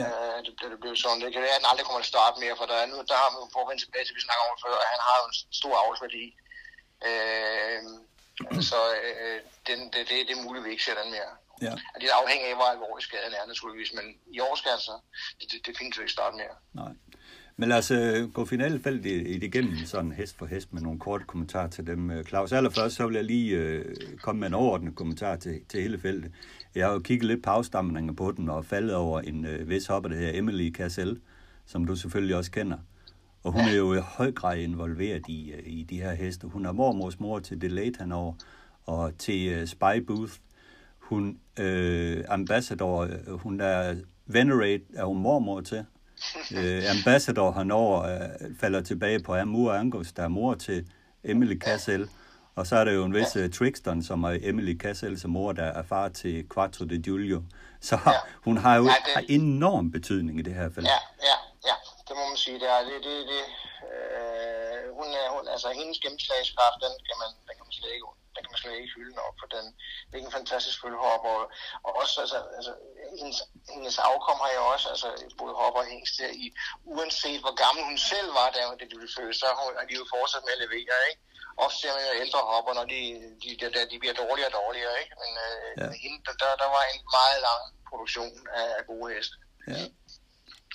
Ja. 0.00 0.06
Øh, 0.12 0.38
det, 0.44 0.52
det, 0.60 0.66
det 0.72 0.78
blev 0.82 0.94
sådan. 1.02 1.20
Det 1.22 1.32
kan 1.32 1.44
være, 1.44 1.56
at 1.56 1.60
han 1.60 1.70
aldrig 1.70 1.84
kommer 1.86 2.00
til 2.00 2.10
at 2.10 2.14
starte 2.14 2.36
mere, 2.44 2.58
for 2.58 2.66
der, 2.70 2.78
er 2.82 2.88
nu, 2.92 2.96
der 3.10 3.16
har 3.22 3.30
vi 3.32 3.36
jo 3.42 3.46
forventet 3.56 3.84
tilbage 3.84 4.04
til, 4.04 4.18
vi 4.18 4.26
snakker 4.26 4.44
om 4.52 4.58
før, 4.64 4.74
at 4.84 4.92
han 4.94 5.02
har 5.08 5.16
jo 5.20 5.24
en 5.30 5.36
stor 5.60 5.74
avlsværdi. 5.82 6.24
Øh, 7.08 7.80
så 8.70 8.78
øh, 8.98 9.38
den, 9.68 9.78
det, 9.92 10.02
det, 10.08 10.16
det 10.26 10.34
er 10.36 10.44
muligt, 10.46 10.62
at 10.62 10.66
vi 10.66 10.72
ikke 10.74 10.86
ser 10.88 10.98
den 11.02 11.10
mere. 11.16 11.32
Ja. 11.66 11.74
Det 11.78 11.96
er 11.98 12.00
lidt 12.04 12.18
afhængig 12.22 12.46
af, 12.50 12.54
hvor 12.58 12.68
alvorlig 12.74 13.04
skaden 13.08 13.34
er, 13.38 13.44
naturligvis. 13.52 13.92
Men 13.98 14.06
i 14.36 14.38
år 14.40 14.54
skal 14.60 14.70
altså 14.78 14.94
det, 15.38 15.46
det, 15.52 15.58
det 15.66 15.72
findes 15.78 15.98
ikke 15.98 16.16
starte 16.18 16.36
mere. 16.42 16.56
Nej. 16.82 16.92
Men 17.56 17.68
lad 17.68 17.78
os 17.78 17.90
uh, 17.90 18.32
gå 18.32 18.44
finalefeltet 18.44 19.42
igennem 19.42 19.86
sådan 19.86 20.12
hest 20.12 20.38
for 20.38 20.46
hest 20.46 20.72
med 20.72 20.82
nogle 20.82 21.00
korte 21.00 21.24
kommentarer 21.24 21.68
til 21.68 21.86
dem. 21.86 22.10
Øh, 22.10 22.24
Claus, 22.24 22.52
allerførst 22.52 22.96
så 22.96 23.06
vil 23.06 23.14
jeg 23.14 23.24
lige 23.24 23.80
uh, 23.80 24.18
komme 24.18 24.40
med 24.40 24.48
en 24.48 24.54
overordnet 24.54 24.96
kommentar 24.96 25.36
til, 25.36 25.64
til 25.68 25.82
hele 25.82 26.00
feltet. 26.00 26.32
Jeg 26.74 26.86
har 26.86 26.92
jo 26.92 26.98
kigget 26.98 27.26
lidt 27.26 27.42
på 27.42 27.50
afstamninger 27.50 28.12
på 28.12 28.32
den 28.32 28.48
og 28.48 28.64
faldet 28.64 28.94
over 28.94 29.20
en 29.20 29.44
øh, 29.44 29.68
vis 29.68 29.86
hopper, 29.86 30.08
der 30.10 30.16
hedder 30.16 30.38
Emily 30.38 30.72
Cassell, 30.72 31.20
som 31.66 31.84
du 31.84 31.96
selvfølgelig 31.96 32.36
også 32.36 32.50
kender. 32.50 32.78
Og 33.42 33.52
hun 33.52 33.60
er 33.60 33.76
jo 33.76 33.94
i 33.94 33.98
høj 33.98 34.32
grad 34.32 34.58
involveret 34.58 35.28
i, 35.28 35.52
øh, 35.52 35.62
i 35.66 35.82
de 35.82 35.96
her 35.96 36.14
heste. 36.14 36.46
Hun 36.46 36.66
er 36.66 36.72
mormors 36.72 37.20
mor 37.20 37.38
til 37.38 37.60
Delayed 37.60 37.92
henover, 38.00 38.34
og 38.86 39.18
til 39.18 39.48
øh, 39.48 39.66
Spy 39.66 39.98
Booth. 40.06 40.32
Hun 40.98 41.38
øh, 41.58 42.24
ambassador, 42.28 43.00
øh, 43.00 43.38
hun 43.38 43.60
er 43.60 43.94
Venerate, 44.26 44.84
er 44.94 45.04
hun 45.04 45.22
mormor 45.22 45.60
til. 45.60 45.84
Øh, 46.56 46.82
ambassador 46.98 47.52
henover 47.52 48.02
øh, 48.02 48.28
falder 48.60 48.80
tilbage 48.80 49.20
på 49.20 49.34
Amur 49.34 49.72
Angus, 49.72 50.12
der 50.12 50.22
er 50.22 50.28
mor 50.28 50.54
til 50.54 50.86
Emily 51.24 51.58
Cassell. 51.58 52.08
Og 52.56 52.66
så 52.66 52.76
er 52.76 52.84
der 52.84 52.92
jo 52.92 53.04
en 53.04 53.14
vis 53.14 53.36
uh, 53.36 53.50
Trixton, 53.50 54.02
som 54.02 54.24
er 54.24 54.38
Emily 54.42 54.78
Cassell, 54.78 55.20
som 55.20 55.30
mor, 55.30 55.52
der 55.52 55.64
er 55.80 55.82
far 55.82 56.08
til 56.08 56.48
Quattro 56.54 56.84
de 56.84 56.98
Giulio. 57.02 57.42
Så 57.80 57.96
ja. 58.06 58.20
hun 58.46 58.56
har 58.64 58.74
jo 58.76 58.84
ja, 58.84 59.20
det... 59.20 59.34
enorm 59.38 59.86
betydning 59.96 60.38
i 60.38 60.42
det 60.42 60.54
her 60.54 60.68
felt. 60.74 60.86
Ja, 60.86 61.00
ja, 61.30 61.36
ja 61.68 61.76
det 62.06 62.14
må 62.18 62.22
man 62.30 62.36
sige. 62.44 62.58
Det 62.62 62.68
er, 62.76 62.80
det, 62.88 62.98
det, 63.06 63.16
det, 63.32 63.42
øh, 63.92 64.82
hun 64.98 65.08
er, 65.20 65.26
hun, 65.34 65.44
altså 65.54 65.68
hendes 65.80 65.98
gennemslagskraft, 66.04 66.78
den 66.84 66.94
kan 67.08 67.16
man, 67.22 67.30
den 67.46 67.54
kan 67.58 67.64
man 67.68 67.74
slet 67.78 67.92
ikke, 67.96 68.06
den 68.34 68.40
kan 68.42 68.50
man 68.54 68.60
slet 68.62 68.76
ikke 68.80 68.94
hylde 68.96 69.18
op 69.28 69.36
for 69.42 69.48
den. 69.56 69.66
Hvilken 70.10 70.32
fantastisk 70.38 70.76
følhop, 70.82 71.22
og, 71.34 71.42
og 71.86 71.90
også, 72.00 72.14
altså, 72.24 72.38
altså 72.58 72.72
hendes, 73.18 73.38
hendes 73.74 73.96
afkom 74.10 74.38
har 74.44 74.52
jo 74.58 74.64
også, 74.74 74.86
altså 74.94 75.08
både 75.40 75.52
hopper 75.60 75.82
og 75.82 75.88
hængst 75.92 76.14
der 76.20 76.30
i, 76.44 76.46
uanset 76.94 77.40
hvor 77.44 77.54
gammel 77.62 77.82
hun 77.90 77.98
selv 78.12 78.30
var, 78.38 78.48
da 78.54 78.60
det 78.80 78.88
blev 78.90 79.08
født, 79.18 79.36
så 79.42 79.46
har 79.78 79.86
de 79.88 79.94
jo 80.00 80.04
fortsat 80.14 80.42
med 80.46 80.54
at 80.56 80.62
levere, 80.64 80.96
ikke? 81.10 81.22
Også 81.64 81.76
ser 81.80 81.92
man 81.96 82.04
jo 82.08 82.14
ældre 82.24 82.40
hopper, 82.52 82.72
når 82.78 82.86
de, 82.92 83.00
de, 83.42 83.48
de, 83.60 83.66
de, 83.92 83.98
bliver 84.02 84.16
dårligere 84.22 84.50
og 84.52 84.56
dårligere, 84.60 84.94
ikke? 85.02 85.14
Men 85.22 85.32
øh, 85.46 85.68
ja. 85.80 85.86
hende, 86.04 86.18
der, 86.42 86.50
der 86.62 86.68
var 86.76 86.82
en 86.92 87.00
meget 87.18 87.38
lang 87.48 87.62
produktion 87.90 88.34
af, 88.60 88.68
af 88.78 88.82
gode 88.90 89.08
heste. 89.14 89.36
Ja. 89.72 89.84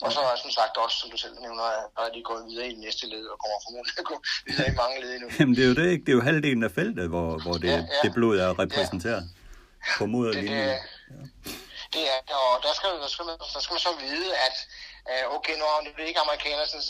Og 0.01 0.09
så 0.13 0.19
er 0.19 0.35
som 0.35 0.51
sagt 0.59 0.77
også, 0.77 0.97
som 1.01 1.09
du 1.13 1.17
selv 1.17 1.35
nævner, 1.45 1.63
at 2.01 2.09
de 2.15 2.21
går 2.29 2.37
videre 2.49 2.67
i 2.67 2.73
det 2.75 2.81
næste 2.85 3.05
led 3.13 3.25
og 3.33 3.37
kommer 3.43 3.57
formodentlig 3.65 3.99
at 4.03 4.07
gå 4.11 4.17
videre 4.47 4.67
i 4.73 4.75
mange 4.81 4.95
led 5.03 5.19
nu. 5.19 5.27
Jamen 5.39 5.55
det 5.55 5.63
er 5.63 5.69
jo 5.71 5.75
det 5.81 5.87
ikke. 5.93 6.03
Det 6.05 6.11
er 6.11 6.17
jo 6.19 6.25
halvdelen 6.29 6.63
af 6.63 6.71
feltet, 6.79 7.05
hvor, 7.13 7.29
hvor 7.45 7.55
det, 7.63 7.71
ja, 7.73 7.79
ja. 7.95 8.01
det 8.03 8.11
blod 8.17 8.35
er 8.45 8.59
repræsenteret 8.63 9.23
ja. 9.23 9.97
på 9.97 10.05
moderlinjen. 10.05 10.67
Det, 10.67 10.77
det, 11.93 12.01
ja. 12.05 12.17
det 12.25 12.33
er, 12.33 12.35
og 12.41 12.63
der 12.65 12.73
skal, 12.77 12.89
der, 13.03 13.09
skal 13.13 13.25
man, 13.29 13.35
der 13.55 13.61
skal 13.63 13.73
man 13.77 13.83
så 13.89 13.93
vide, 14.05 14.29
at 14.47 14.55
okay, 15.37 15.55
nu 15.59 15.63
er 15.63 15.79
det 15.97 16.07
ikke 16.09 16.19
amerikanernes 16.19 16.87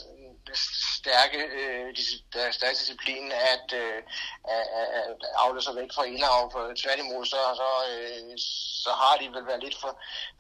stærke, 1.00 1.40
øh, 1.60 1.96
der 2.34 2.52
stærke 2.52 2.80
disciplin 2.80 3.32
at, 3.32 3.74
øh, 3.74 4.04
at, 4.56 4.68
at 5.00 5.18
afle 5.36 5.62
sig 5.62 5.76
væk 5.76 5.90
fra 5.96 6.06
en 6.06 6.20
For 6.52 6.74
tværtimod, 6.84 7.26
så, 7.26 7.40
så, 7.62 7.70
øh, 7.92 8.38
så 8.84 8.92
har 9.02 9.18
de 9.18 9.34
vel 9.36 9.48
været 9.48 9.64
lidt 9.64 9.78
for, 9.82 9.94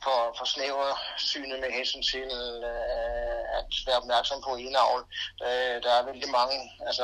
for, 0.03 0.35
for 0.37 0.45
snævre 0.45 0.97
synet 1.17 1.59
med 1.59 1.71
hensyn 1.71 2.03
til 2.03 2.29
øh, 2.41 3.57
at 3.59 3.69
være 3.87 4.01
opmærksom 4.01 4.41
på 4.41 4.55
indavl. 4.55 5.01
Øh, 5.47 5.75
der 5.83 5.91
er 5.91 6.05
vældig 6.05 6.29
mange, 6.29 6.57
altså 6.87 7.03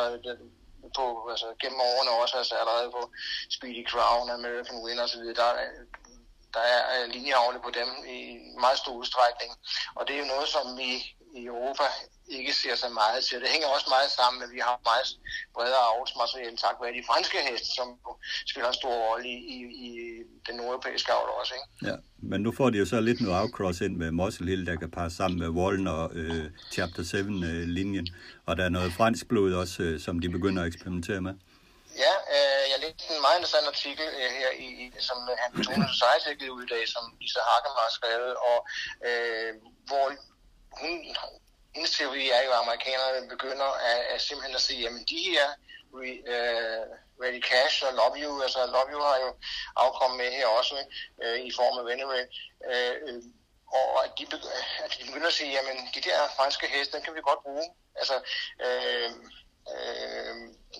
på, 0.97 1.27
altså 1.29 1.47
gennem 1.61 1.79
årene 1.81 2.11
også, 2.11 2.37
altså 2.37 2.55
allerede 2.55 2.91
på 2.91 3.11
Speedy 3.55 3.87
Crown, 3.89 4.29
American 4.29 4.83
Winner 4.83 5.03
osv., 5.03 5.25
der, 5.41 5.49
der 6.53 6.59
er 6.75 7.03
øh, 7.03 7.09
linjeavle 7.09 7.59
på 7.59 7.71
dem 7.79 7.89
i 8.17 8.19
meget 8.59 8.77
stor 8.77 8.93
udstrækning. 9.01 9.51
Og 9.95 10.07
det 10.07 10.13
er 10.15 10.19
jo 10.19 10.33
noget, 10.33 10.47
som 10.47 10.77
vi 10.77 10.89
i 11.39 11.45
Europa 11.45 11.83
ikke 12.27 12.53
ser 12.53 12.75
så 12.75 12.89
meget 12.89 13.23
til. 13.23 13.37
Det 13.41 13.49
hænger 13.49 13.67
også 13.67 13.87
meget 13.95 14.11
sammen 14.11 14.39
med, 14.39 14.47
at 14.47 14.53
vi 14.57 14.61
har 14.67 14.75
meget 14.89 15.07
bredere 15.55 15.83
avlsmateriale 15.93 16.57
tak 16.57 16.75
være 16.81 16.93
de 16.99 17.03
franske 17.09 17.37
heste, 17.47 17.69
som 17.79 17.87
spiller 18.51 18.69
en 18.69 18.79
stor 18.81 18.95
rolle 19.07 19.29
i, 19.29 19.35
i, 19.55 19.57
i 19.87 19.89
den 20.47 20.55
nordeuropæiske 20.55 21.11
avl 21.11 21.29
også. 21.39 21.53
Ikke? 21.57 21.67
Ja, 21.89 21.95
men 22.29 22.41
nu 22.41 22.51
får 22.57 22.69
de 22.69 22.77
jo 22.77 22.85
så 22.85 22.99
lidt 23.01 23.21
noget 23.21 23.37
afcross 23.41 23.81
ind 23.81 23.95
med 23.97 24.11
Muscle 24.11 24.47
Hill, 24.49 24.65
der 24.65 24.75
kan 24.75 24.91
passe 24.91 25.17
sammen 25.17 25.39
med 25.39 25.49
Wallen 25.49 25.87
og 25.87 26.11
øh, 26.13 26.45
Chapter 26.71 27.03
7-linjen. 27.03 28.07
Øh, 28.11 28.43
og 28.47 28.57
der 28.57 28.65
er 28.65 28.69
noget 28.77 28.93
fransk 28.93 29.27
blod 29.27 29.53
også, 29.53 29.83
øh, 29.83 29.99
som 29.99 30.19
de 30.19 30.29
begynder 30.29 30.61
at 30.61 30.67
eksperimentere 30.67 31.21
med. 31.21 31.33
Ja, 32.05 32.13
øh, 32.35 32.63
jeg 32.71 32.77
læste 32.83 33.13
en 33.15 33.23
meget 33.25 33.37
interessant 33.39 33.67
artikel 33.73 34.07
øh, 34.21 34.29
her, 34.39 34.49
i, 34.65 34.67
i, 34.83 34.85
som 35.07 35.17
han 35.41 35.49
Society 35.97 36.27
har 36.31 36.37
givet 36.41 36.55
ud 36.57 36.63
i 36.67 36.71
dag, 36.75 36.83
som 36.95 37.03
Lisa 37.21 37.41
Hagen 37.49 37.73
har 37.81 37.89
skrevet, 37.97 38.33
og 38.49 38.57
øh, 39.07 39.51
hvor 39.89 40.07
hun, 40.79 41.15
hendes 41.75 41.91
teori 41.97 42.29
er 42.29 42.41
jo, 42.45 42.51
at 42.51 42.59
amerikanerne 42.65 43.29
begynder 43.29 43.65
at, 43.65 43.99
at 44.13 44.21
simpelthen 44.21 44.55
at 44.55 44.61
sige, 44.61 44.81
jamen 44.81 45.03
de 45.09 45.17
her 45.17 45.47
re, 45.93 46.11
uh, 46.21 46.33
øh, 46.33 46.85
Ready 47.21 47.41
Cash 47.41 47.83
og 47.87 47.93
Love 47.93 48.15
You, 48.23 48.41
altså 48.41 48.59
Love 48.65 48.89
You 48.93 49.01
har 49.01 49.17
jo 49.17 49.35
afkommet 49.75 50.17
med 50.17 50.31
her 50.31 50.47
også 50.47 50.75
uh, 51.23 51.39
i 51.49 51.51
form 51.59 51.79
af 51.79 51.85
Venerate, 51.85 52.29
uh, 52.69 52.95
øh, 53.09 53.23
og 53.79 54.05
at 54.05 54.11
de, 54.17 54.23
at 54.83 54.97
de 54.99 55.05
begynder 55.05 55.27
at 55.27 55.33
sige, 55.33 55.51
jamen 55.51 55.77
de 55.95 56.01
der 56.01 56.17
franske 56.37 56.67
heste, 56.67 56.97
den 56.97 57.03
kan 57.05 57.15
vi 57.15 57.21
godt 57.21 57.43
bruge. 57.43 57.67
Altså, 57.95 58.15
uh, 58.65 59.09
uh, 59.73 60.35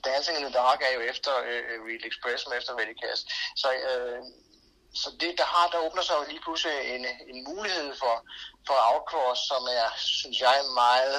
Dancing 0.05 0.37
in 0.37 0.43
the 0.45 0.53
Dark 0.53 0.81
er 0.81 0.93
jo 0.97 1.01
efter 1.11 1.31
uh, 1.31 1.87
Real 1.87 2.05
Express, 2.09 2.47
men 2.47 2.57
efter 2.57 2.77
Ready 2.79 2.95
Cash. 3.01 3.21
Så 3.55 3.67
uh, 3.91 4.19
så 5.01 5.07
det, 5.21 5.31
der, 5.39 5.47
har, 5.55 5.65
der 5.73 5.79
åbner 5.85 6.03
sig 6.07 6.15
jo 6.19 6.23
lige 6.31 6.41
pludselig 6.45 6.75
en, 6.95 7.05
en 7.31 7.39
mulighed 7.49 7.89
for, 8.01 8.15
for 8.67 8.77
outcross, 8.91 9.39
som 9.51 9.61
er, 9.79 9.87
synes 9.97 10.37
jeg, 10.47 10.55
meget 10.83 11.17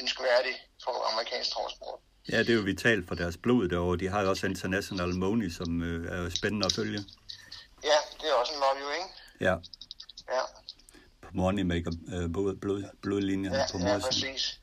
ønskværdig 0.00 0.54
for 0.84 0.94
amerikansk 1.12 1.50
transport. 1.50 1.98
Ja, 2.32 2.38
det 2.38 2.50
er 2.50 2.54
jo 2.54 2.60
vitalt 2.60 3.08
for 3.08 3.14
deres 3.14 3.36
blod 3.36 3.68
derovre. 3.68 3.96
De 3.96 4.08
har 4.08 4.22
jo 4.22 4.28
også 4.30 4.46
International 4.46 5.14
Money, 5.14 5.50
som 5.50 5.82
øh, 5.82 6.26
er 6.26 6.30
spændende 6.30 6.66
at 6.66 6.72
følge. 6.72 7.00
Ja, 7.84 7.98
det 8.20 8.26
er 8.30 8.34
også 8.34 8.52
en 8.52 8.60
lobby, 8.60 8.94
ikke? 8.98 9.08
Ja. 9.40 9.54
Ja. 10.36 10.42
På 11.22 11.28
Moneymaker 11.32 11.92
øh, 12.14 12.30
blod, 12.32 12.56
blod, 12.56 12.84
blodlinjen 13.02 13.52
ja, 13.52 13.64
på 13.72 13.78
Ja, 13.78 13.98
præcis. 13.98 14.60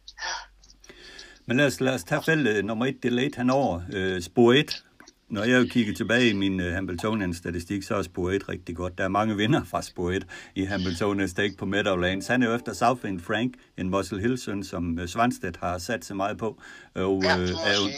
Men 1.45 1.57
lad 1.57 1.65
os, 1.65 1.79
lad 1.79 1.93
os 1.93 2.03
tage 2.03 2.23
feltet 2.23 2.65
nummer 2.65 2.85
et, 2.85 3.03
delayed 3.03 3.35
henover. 3.37 3.81
Øh, 3.93 4.21
spor 4.21 4.53
1, 4.53 4.83
når 5.29 5.43
jeg 5.43 5.69
kigger 5.69 5.93
tilbage 5.93 6.29
i 6.29 6.33
min 6.33 6.59
uh, 6.59 6.65
Hambletonian-statistik, 6.65 7.83
så 7.83 7.95
er 7.95 8.01
spor 8.01 8.31
1 8.31 8.49
rigtig 8.49 8.75
godt. 8.75 8.97
Der 8.97 9.03
er 9.03 9.07
mange 9.07 9.35
vinder 9.35 9.63
fra 9.63 9.81
spor 9.81 10.11
1 10.11 10.25
i 10.55 10.63
Hambletonian 10.63 11.27
Stake 11.27 11.55
på 11.57 11.65
Meadowlands. 11.65 12.27
Han 12.27 12.43
er 12.43 12.49
jo 12.49 12.55
efter 12.55 12.73
Southwind 12.73 13.19
Frank, 13.19 13.53
en 13.77 13.89
Muscle 13.89 14.19
Hill-søn, 14.19 14.63
som 14.63 14.99
uh, 15.01 15.05
Svanstedt 15.05 15.57
har 15.57 15.77
sat 15.77 16.05
sig 16.05 16.15
meget 16.15 16.37
på. 16.37 16.61
Og, 16.95 17.23
ja, 17.23 17.29
er 17.37 17.75
jo, 17.75 17.89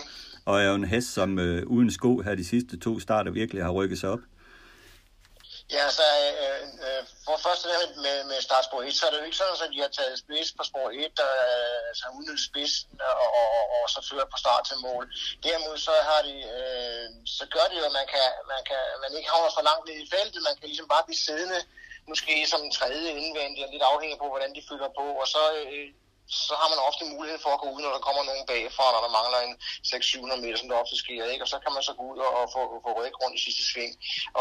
og 0.46 0.62
er 0.62 0.70
jo 0.70 0.76
en 0.76 0.84
hest, 0.84 1.14
som 1.14 1.38
uh, 1.38 1.46
uden 1.66 1.92
sko 1.92 2.20
her 2.20 2.36
de 2.36 2.44
sidste 2.44 2.78
to 2.78 3.00
starter 3.00 3.32
virkelig 3.32 3.64
har 3.64 3.72
rykket 3.72 4.00
sig 4.00 4.10
op. 4.10 4.20
Ja, 5.76 5.86
så 5.98 6.06
øh, 6.44 6.64
øh, 6.86 7.04
for 7.26 7.36
først 7.46 7.64
det 7.64 7.98
med, 8.06 8.18
med 8.32 8.40
startspor 8.48 8.82
1, 8.82 8.94
så 8.96 9.04
er 9.06 9.12
det 9.12 9.20
jo 9.20 9.28
ikke 9.28 9.42
sådan, 9.42 9.66
at 9.66 9.74
de 9.76 9.84
har 9.86 9.94
taget 9.98 10.22
spids 10.24 10.50
på 10.58 10.64
spor 10.70 10.88
1, 10.90 11.20
der 11.22 11.32
øh, 11.50 11.90
altså, 11.90 12.04
har 12.06 12.42
spidsen 12.48 12.90
og, 13.10 13.16
og, 13.40 13.48
og, 13.58 13.66
og, 13.76 13.84
så 13.94 14.00
fører 14.10 14.28
på 14.34 14.38
start 14.44 14.64
til 14.70 14.78
mål. 14.88 15.04
Derimod 15.46 15.78
så 15.88 15.96
har 16.10 16.22
de, 16.30 16.36
øh, 16.56 17.08
så 17.38 17.44
gør 17.56 17.66
det 17.70 17.78
jo, 17.80 17.84
at 17.90 17.96
man, 18.00 18.08
kan, 18.14 18.28
man, 18.52 18.62
kan, 18.70 18.82
man 19.04 19.12
ikke 19.18 19.32
havner 19.34 19.52
for 19.58 19.68
langt 19.70 19.86
ned 19.88 19.98
i 20.04 20.12
feltet, 20.14 20.48
man 20.48 20.56
kan 20.58 20.68
ligesom 20.72 20.88
bare 20.94 21.08
blive 21.08 21.24
siddende, 21.26 21.60
måske 22.12 22.34
som 22.52 22.62
en 22.64 22.76
tredje 22.80 23.10
indvendig, 23.22 23.62
og 23.66 23.72
lidt 23.72 23.90
afhængig 23.92 24.18
på, 24.20 24.28
hvordan 24.32 24.52
de 24.56 24.68
fylder 24.70 24.90
på, 25.00 25.06
og 25.22 25.28
så, 25.36 25.44
øh, 25.62 25.88
så 26.50 26.54
har 26.62 26.70
man 26.72 26.86
ofte 26.90 27.04
mulighed 27.16 27.40
for 27.46 27.52
at 27.54 27.62
gå 27.64 27.68
ud, 27.76 27.82
når 27.84 27.94
der 27.94 28.08
kommer 28.08 28.24
nogen 28.30 28.46
bagfra, 28.52 28.86
når 28.94 29.02
der 29.06 29.18
mangler 29.20 29.40
en 29.48 29.54
600-700 29.90 30.42
meter, 30.44 30.58
som 30.58 30.70
der 30.70 30.82
ofte 30.84 30.98
sker, 31.04 31.24
ikke? 31.34 31.44
og 31.46 31.50
så 31.54 31.58
kan 31.64 31.74
man 31.76 31.84
så 31.88 31.94
gå 32.00 32.04
ud 32.12 32.20
og, 32.26 32.32
og 32.40 32.46
få, 32.56 32.62
få 32.86 32.90
rødt 33.00 33.20
rundt 33.22 33.38
i 33.38 33.44
sidste 33.46 33.64
sving. 33.72 33.92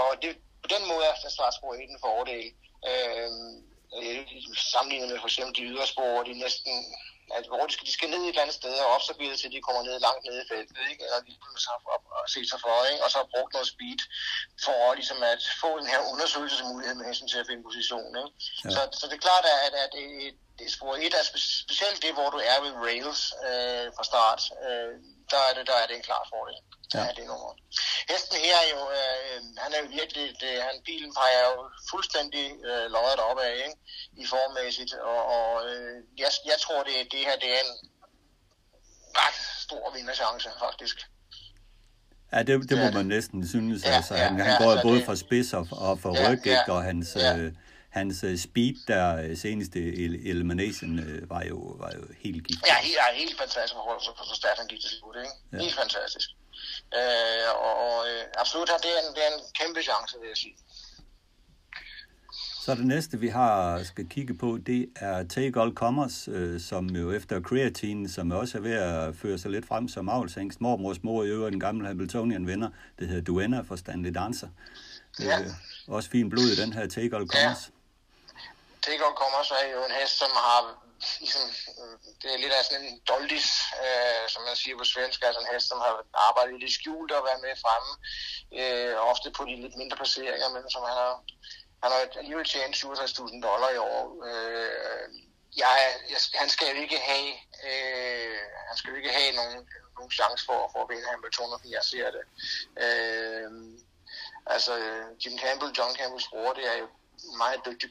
Og 0.01 0.09
det, 0.23 0.33
på 0.63 0.69
den 0.75 0.83
måde 0.91 1.05
er 1.05 1.31
Strasbourg 1.31 1.81
ikke 1.81 1.93
en 1.93 2.05
fordel. 2.09 2.47
Øh, 2.91 3.31
sammenlignet 4.73 5.09
med 5.09 5.19
for 5.21 5.31
eksempel 5.31 5.55
de 5.57 5.69
ydre 5.71 5.87
spor, 5.87 6.23
de 6.23 6.33
næsten 6.47 6.73
at 7.37 7.45
hvor 7.51 7.67
de 7.67 7.73
skal, 7.75 7.87
de 7.87 7.97
skal 7.99 8.11
ned 8.11 8.21
et 8.23 8.29
eller 8.29 8.43
andet 8.45 8.61
sted, 8.61 8.75
og 8.85 8.89
opstabile 8.97 9.37
til, 9.37 9.53
de 9.53 9.67
kommer 9.67 9.83
ned 9.83 9.97
langt 10.07 10.23
ned 10.29 10.37
i 10.43 10.49
feltet, 10.53 10.79
ikke? 10.91 11.03
eller 11.07 11.19
de 11.29 11.33
har 11.69 11.79
op 11.95 12.05
og 12.17 12.25
se 12.35 12.41
sig 12.51 12.61
for, 12.65 12.77
ikke? 12.91 13.05
og 13.05 13.11
så 13.11 13.17
har 13.23 13.29
brugt 13.35 13.53
noget 13.57 13.69
speed 13.75 14.01
for 14.65 14.95
ligesom 14.99 15.21
at 15.33 15.43
få 15.63 15.71
den 15.81 15.89
her 15.93 16.01
undersøgelsesmulighed 16.13 16.95
med 16.97 17.05
hensyn 17.11 17.29
til 17.33 17.43
at 17.43 17.49
finde 17.49 17.67
position. 17.69 18.11
Ikke? 18.21 18.31
Ja. 18.65 18.71
Så, 18.75 18.81
så 18.99 19.05
det 19.09 19.17
er 19.17 19.27
klart, 19.29 19.45
at, 19.67 19.73
at 19.85 19.91
det, 19.97 20.07
det 20.61 20.73
spor 20.77 20.95
1 20.97 21.15
er 21.21 21.25
specielt 21.67 22.03
det, 22.05 22.13
hvor 22.17 22.29
du 22.35 22.39
er 22.53 22.59
ved 22.65 22.73
rails 22.87 23.23
øh, 23.49 23.87
fra 23.97 24.05
start. 24.11 24.43
Øh, 24.67 24.93
der, 25.33 25.41
er 25.49 25.53
det, 25.57 25.65
der 25.71 25.77
er 25.83 25.87
det 25.87 25.97
en 25.97 26.07
klar 26.09 26.25
fordel. 26.33 26.59
Ja. 26.95 27.01
Ja, 27.05 27.09
det 27.17 27.25
nummer. 27.31 27.51
Hesten 28.11 28.37
her 28.47 28.57
er 28.65 28.69
jo, 28.75 28.83
øh, 28.99 29.39
han 29.63 29.71
er 29.75 29.79
jo 29.83 29.89
virkelig, 29.99 30.27
det, 30.43 30.53
han, 30.67 30.75
bilen 30.89 31.13
peger 31.19 31.43
jo 31.51 31.55
fuldstændig 31.93 32.47
øh, 32.69 32.87
løjet 32.97 33.21
op 33.29 33.39
af, 33.49 33.55
ikke? 33.67 33.77
i 34.23 34.25
formmæssigt, 34.35 34.93
og, 35.11 35.21
og 35.37 35.51
øh, 35.71 35.95
jeg, 36.23 36.31
jeg 36.51 36.59
tror, 36.65 36.81
det, 36.89 36.95
det 37.13 37.21
her 37.29 37.37
det 37.43 37.51
er 37.57 37.63
en 37.69 37.75
ret 39.21 39.39
stor 39.65 39.85
vinderchance, 39.97 40.49
faktisk. 40.67 40.97
Ja, 42.33 42.43
det, 42.43 42.71
det 42.71 42.79
må 42.79 42.91
man 42.99 43.07
næsten 43.07 43.49
synes. 43.49 43.85
Ja, 43.85 43.91
altså, 43.91 44.15
han, 44.15 44.39
ja, 44.39 44.45
han 44.45 44.63
går 44.63 44.73
ja, 44.73 44.83
både 44.83 44.99
det... 44.99 45.07
fra 45.07 45.17
spids 45.17 45.53
og, 45.53 45.67
og 45.71 45.99
fra 46.03 46.11
ja, 46.15 46.31
ryg, 46.31 46.47
ja, 46.47 46.73
og 46.73 46.83
hans, 46.83 47.17
ja. 47.17 47.37
øh, 47.37 47.53
hans 47.91 48.25
øh, 48.25 48.39
speed 48.39 48.75
der 48.89 49.07
øh, 49.23 49.37
seneste 49.37 49.79
elimination 50.33 50.99
øh, 50.99 51.31
var, 51.31 51.43
jo, 51.43 51.57
var 51.57 51.93
jo 51.97 52.03
helt 52.19 52.47
gift. 52.47 52.67
Ja, 52.67 52.77
helt, 52.83 52.97
ja, 53.03 53.19
helt 53.23 53.39
fantastisk 53.39 53.75
for, 53.75 54.03
for, 54.05 54.25
for 54.29 54.35
start, 54.35 54.59
han 54.59 54.67
gik 54.67 54.81
til 54.81 54.91
slut. 54.91 55.17
Ikke? 55.17 55.33
Ja. 55.53 55.59
Helt 55.65 55.75
fantastisk. 55.75 56.29
Øh, 56.99 57.51
og 57.65 57.75
og 57.87 58.09
øh, 58.11 58.25
absolut, 58.39 58.69
det 58.85 58.91
er, 58.97 59.01
en, 59.09 59.15
det 59.15 59.23
er 59.27 59.31
en 59.37 59.41
kæmpe 59.61 59.81
chance, 59.83 60.17
vil 60.21 60.29
jeg 60.29 60.37
sige. 60.37 60.57
Så 62.61 62.75
det 62.75 62.87
næste, 62.87 63.19
vi 63.19 63.29
har 63.29 63.83
skal 63.83 64.09
kigge 64.09 64.35
på, 64.35 64.59
det 64.67 64.89
er 64.97 65.23
Take 65.23 65.61
All 65.61 65.75
Commerce, 65.75 66.31
øh, 66.31 66.61
som 66.61 66.87
jo 66.97 67.13
efter 67.13 67.41
creatine, 67.41 68.09
som 68.09 68.31
også 68.31 68.59
er 68.59 68.63
ved 68.63 68.73
at 68.73 69.17
føre 69.17 69.39
sig 69.39 69.51
lidt 69.51 69.67
frem 69.67 69.89
som 69.89 70.09
avlsængst. 70.09 70.61
Mormors 70.61 71.03
mor 71.03 71.25
i 71.25 71.29
øvrigt, 71.29 71.53
den 71.53 71.61
gamle 71.61 71.87
Hamiltonian-venner, 71.87 72.71
det 72.99 73.09
hedder 73.09 73.23
Duenna 73.23 73.61
for 73.61 73.77
Stanley 73.77 74.15
Dancer. 74.15 74.49
Ja. 75.21 75.41
Øh, 75.41 75.47
også 75.87 76.11
fin 76.11 76.31
blod 76.31 76.45
i 76.45 76.57
den 76.63 76.73
her 76.73 76.87
Take 76.87 77.17
All 77.17 77.29
Commerce. 77.29 77.71
Ja. 77.73 77.80
Take 78.83 78.99
kommer 79.23 79.43
så 79.43 79.55
er 79.55 79.67
jo 79.77 79.85
en 79.85 79.99
hest, 80.01 80.19
som 80.19 80.31
har 80.31 80.61
ligesom, 81.21 81.43
øh, 81.81 81.95
det 82.23 82.29
er 82.35 82.39
lidt 82.39 82.53
af 82.53 82.65
sådan 82.65 82.85
en 82.85 83.01
doldis, 83.09 83.49
øh, 83.85 84.25
som 84.33 84.43
man 84.43 84.57
siger 84.57 84.77
på 84.79 84.85
svensk, 84.85 85.23
altså 85.23 85.41
en 85.41 85.53
hest, 85.53 85.69
som 85.69 85.79
har 85.79 85.95
arbejdet 86.29 86.61
lidt 86.61 86.73
skjult 86.79 87.13
og 87.13 87.25
været 87.29 87.41
med 87.47 87.55
fremme, 87.65 87.93
øh, 88.61 88.97
ofte 89.11 89.31
på 89.31 89.43
de 89.45 89.55
lidt 89.63 89.77
mindre 89.77 89.97
placeringer, 89.97 90.49
men 90.49 90.71
som 90.71 90.83
han 90.89 90.97
har 91.03 91.15
han 91.83 91.93
har 91.93 92.01
alligevel 92.19 92.45
tjent 92.45 92.77
67.000 92.77 93.43
dollar 93.49 93.71
i 93.71 93.79
år. 93.79 94.03
Øh, 94.29 95.07
jeg, 95.57 95.77
jeg, 96.11 96.21
han 96.35 96.49
skal 96.49 96.69
jo 96.75 96.83
ikke 96.83 96.99
have, 96.99 97.31
øh, 97.69 98.39
han 98.69 98.77
skal 98.77 98.91
jo 98.91 98.97
ikke 98.97 99.13
have 99.19 99.33
nogen, 99.33 99.69
nogen 99.97 100.11
chance 100.11 100.45
for, 100.47 100.71
for 100.73 100.83
at 100.83 100.89
vinde 100.91 101.11
Hamilton, 101.11 101.51
som 101.51 101.71
jeg 101.77 101.85
ser 101.93 102.09
det. 102.17 102.25
Øh, 102.85 103.51
altså, 104.47 104.73
Jim 105.23 105.39
Campbell, 105.39 105.77
John 105.79 105.97
Campbells 105.97 106.29
bror, 106.29 106.53
det 106.53 106.67
er 106.73 106.77
jo 106.83 106.89
meget 107.43 107.61
dygtig 107.67 107.89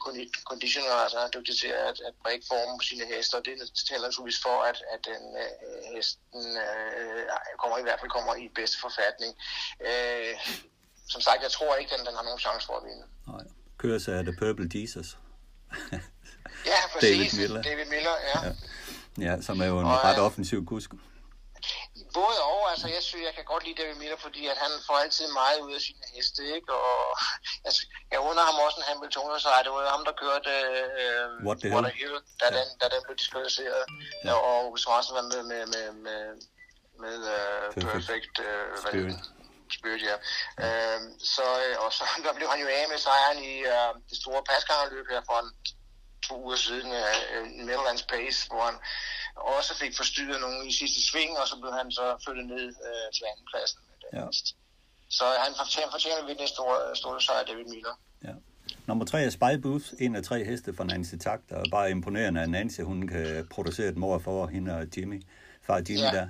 conditioner, 0.50 0.94
altså 1.04 1.18
er 1.18 1.30
dygtig 1.36 1.54
til 1.62 1.72
at, 1.88 1.96
at 2.08 2.14
brække 2.22 2.44
formen 2.50 2.78
på 2.78 2.84
sine 2.90 3.04
heste, 3.12 3.34
og 3.38 3.42
det 3.44 3.54
taler 3.88 4.06
naturligvis 4.06 4.42
for, 4.46 4.56
at, 4.70 4.78
at 4.94 5.00
den 5.10 5.22
øh, 5.42 5.52
hesten 5.94 6.42
øh, 6.64 7.22
kommer 7.62 7.76
i 7.78 7.84
hvert 7.86 8.00
fald 8.00 8.10
kommer 8.16 8.32
i 8.42 8.44
bedste 8.60 8.76
forfatning. 8.86 9.32
Øh, 9.88 10.34
som 11.12 11.20
sagt, 11.26 11.42
jeg 11.46 11.52
tror 11.56 11.74
ikke, 11.80 11.92
at 11.92 11.98
den, 11.98 12.06
den 12.06 12.14
har 12.18 12.24
nogen 12.28 12.44
chance 12.46 12.66
for 12.66 12.76
at 12.80 12.84
vinde. 12.88 13.04
Nej 13.32 13.46
køres 13.80 14.08
af 14.08 14.24
The 14.24 14.36
Purple 14.38 14.68
Jesus. 14.74 15.18
ja, 15.92 16.80
præcis. 16.92 17.32
David 17.32 17.40
Miller. 17.40 17.62
David 17.62 17.84
Miller, 17.84 18.16
ja. 18.34 18.46
ja. 18.46 18.52
Ja, 19.18 19.42
som 19.42 19.60
er 19.60 19.66
jo 19.66 19.78
en 19.78 19.86
og, 19.86 20.04
ret 20.04 20.18
øh, 20.18 20.24
offensiv 20.24 20.66
kusk. 20.66 20.90
Både 22.18 22.38
og, 22.52 22.60
altså 22.72 22.86
jeg 22.96 23.02
synes, 23.02 23.24
jeg 23.28 23.34
kan 23.34 23.44
godt 23.52 23.64
lide 23.64 23.78
David 23.80 23.96
Miller, 24.02 24.18
fordi 24.26 24.42
at 24.52 24.58
han 24.64 24.72
får 24.86 24.96
altid 25.04 25.26
meget 25.40 25.58
ud 25.66 25.72
af 25.78 25.80
sine 25.80 26.04
heste, 26.14 26.42
ikke? 26.56 26.72
Og 26.72 27.18
altså, 27.66 27.82
jeg 28.12 28.20
under 28.30 28.42
ham 28.48 28.56
også 28.66 28.78
en 28.80 28.88
Hamilton, 28.90 29.40
så 29.40 29.48
det 29.64 29.72
var 29.72 29.90
ham, 29.96 30.04
der 30.08 30.14
kørte 30.24 30.52
øh, 31.02 31.26
What 31.46 31.58
the 31.62 31.70
What 31.74 31.92
Hill 32.00 32.16
da, 32.40 32.46
ja. 32.46 32.58
den, 32.58 32.68
da 32.80 32.84
den 32.94 33.00
blev 33.04 33.16
diskvalificeret. 33.22 33.84
Ja. 34.24 34.32
Og 34.52 34.78
Swanson 34.82 35.16
var 35.16 35.26
med, 35.32 35.42
med, 35.52 35.62
med, 35.74 35.86
med, 36.06 36.22
med 37.02 37.16
uh, 37.36 37.66
Perfect, 37.84 38.34
uh, 38.48 38.72
Spirit. 38.82 39.20
Spirit, 39.78 40.02
ja. 40.10 40.16
Øh, 40.64 41.00
så, 41.34 41.46
øh, 41.64 41.76
og 41.84 41.92
så 41.92 42.04
der 42.24 42.32
blev 42.38 42.48
han 42.52 42.60
jo 42.64 42.68
af 42.78 42.84
med 42.92 42.98
sejren 42.98 43.38
i 43.52 43.54
øh, 43.74 43.92
det 44.10 44.16
store 44.22 44.42
pasgangerløb 44.50 45.06
her 45.10 45.22
for 45.28 45.38
en, 45.42 45.50
to 46.26 46.34
uger 46.44 46.56
siden, 46.56 46.92
øh, 46.92 47.46
Midlands 47.68 48.02
Pace, 48.02 48.48
hvor 48.48 48.62
han 48.64 48.78
også 49.40 49.78
fik 49.82 49.96
forstyrret 49.96 50.40
nogen 50.40 50.68
i 50.68 50.72
sidste 50.72 51.00
sving, 51.08 51.38
og 51.38 51.48
så 51.48 51.56
blev 51.60 51.72
han 51.72 51.92
så 51.92 52.06
flyttet 52.24 52.46
ned 52.46 52.66
øh, 52.88 53.06
til 53.14 53.24
andenpladsen. 53.30 53.80
Ja. 54.12 54.26
Så 55.08 55.24
han 55.44 55.52
fortjener, 55.60 55.90
fortjener 55.90 56.26
vi 56.26 56.34
den 56.34 56.48
store, 56.48 56.96
store 56.96 57.20
sejr, 57.20 57.44
David 57.44 57.64
Miller. 57.64 57.94
Ja. 58.24 58.34
Nummer 58.86 59.04
tre 59.04 59.22
er 59.22 59.30
Spy 59.30 59.52
Booth, 59.62 59.86
en 60.00 60.16
af 60.16 60.22
tre 60.22 60.44
heste 60.44 60.74
fra 60.76 60.84
Nancy 60.84 61.14
Takt, 61.14 61.52
og 61.52 61.64
bare 61.70 61.90
imponerende, 61.90 62.40
at 62.40 62.50
Nancy 62.50 62.80
hun 62.80 63.08
kan 63.08 63.46
producere 63.50 63.88
et 63.88 63.96
mor 63.96 64.18
for 64.18 64.46
hende 64.46 64.76
og 64.76 64.86
Jimmy, 64.96 65.22
far 65.62 65.76
Jimmy 65.76 66.00
ja. 66.00 66.10
der. 66.10 66.28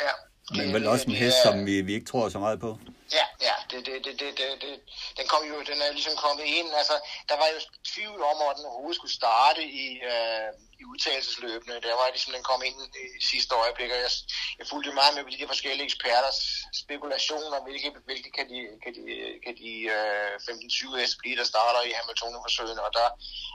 Ja, 0.00 0.12
men 0.56 0.74
vel 0.74 0.86
også 0.86 1.06
en 1.06 1.12
hest, 1.12 1.36
som 1.44 1.66
vi, 1.66 1.80
vi 1.80 1.94
ikke 1.94 2.06
tror 2.06 2.28
så 2.28 2.38
meget 2.38 2.60
på. 2.60 2.78
Ja, 3.12 3.24
ja, 3.40 3.54
det, 3.70 3.86
det, 3.86 4.04
det, 4.04 4.20
det, 4.20 4.38
det, 4.38 4.48
det. 4.60 4.80
Den, 5.18 5.26
kom 5.32 5.42
jo, 5.50 5.56
den 5.70 5.78
er 5.82 5.92
ligesom 5.92 6.16
kommet 6.16 6.44
ind. 6.44 6.68
Altså, 6.80 6.96
der 7.28 7.36
var 7.42 7.48
jo 7.54 7.58
tvivl 7.92 8.20
om, 8.30 8.36
at 8.50 8.56
den 8.56 8.66
overhovedet 8.70 8.98
skulle 9.00 9.20
starte 9.22 9.62
i, 9.84 9.86
øh, 10.10 10.50
i 10.80 10.82
udtalelsesløbene. 10.90 11.74
Der 11.86 11.94
var 12.00 12.08
ligesom, 12.10 12.32
den 12.32 12.48
kom 12.50 12.62
ind 12.68 12.78
i 13.20 13.24
sidste 13.32 13.52
øjeblik, 13.62 13.90
og 13.94 14.00
jeg, 14.04 14.10
jeg 14.58 14.66
fulgte 14.70 14.98
meget 15.00 15.14
med 15.14 15.24
på 15.24 15.30
de 15.30 15.38
der 15.40 15.52
forskellige 15.54 15.88
eksperters 15.90 16.38
spekulationer, 16.82 17.58
hvilke, 17.66 17.88
hvilke 18.08 18.30
kan 18.36 18.46
de, 18.52 18.58
kan 18.84 18.92
de, 18.98 19.02
kan 19.44 19.54
de 19.62 19.72
øh, 19.96 20.32
15-20 20.34 21.06
S 21.10 21.12
blive, 21.20 21.36
der 21.40 21.46
starter 21.52 21.82
i 21.82 21.96
Hamilton-forsøgene, 21.98 22.82
og 22.86 22.92
der 22.98 23.08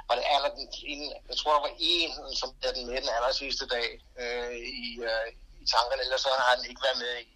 var 0.08 0.16
det 0.20 0.26
aller, 0.36 0.52
den, 0.58 1.02
jeg 1.30 1.38
tror, 1.38 1.54
der 1.54 1.64
var 1.68 1.76
en, 1.80 2.12
som 2.42 2.50
er 2.68 2.74
den 2.78 2.86
med 2.90 3.02
den 3.02 3.16
aller 3.18 3.34
sidste 3.42 3.66
dag 3.76 3.88
øh, 4.22 4.56
i, 4.86 4.88
øh, 5.10 5.28
i 5.64 5.66
tankerne, 5.74 6.04
ellers 6.06 6.22
så 6.22 6.30
har 6.48 6.56
den 6.56 6.66
ikke 6.70 6.86
været 6.88 7.00
med 7.06 7.14
i, 7.26 7.28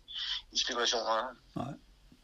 i 0.53 0.57
spekulationerne. 0.63 1.29
Nej. 1.55 1.73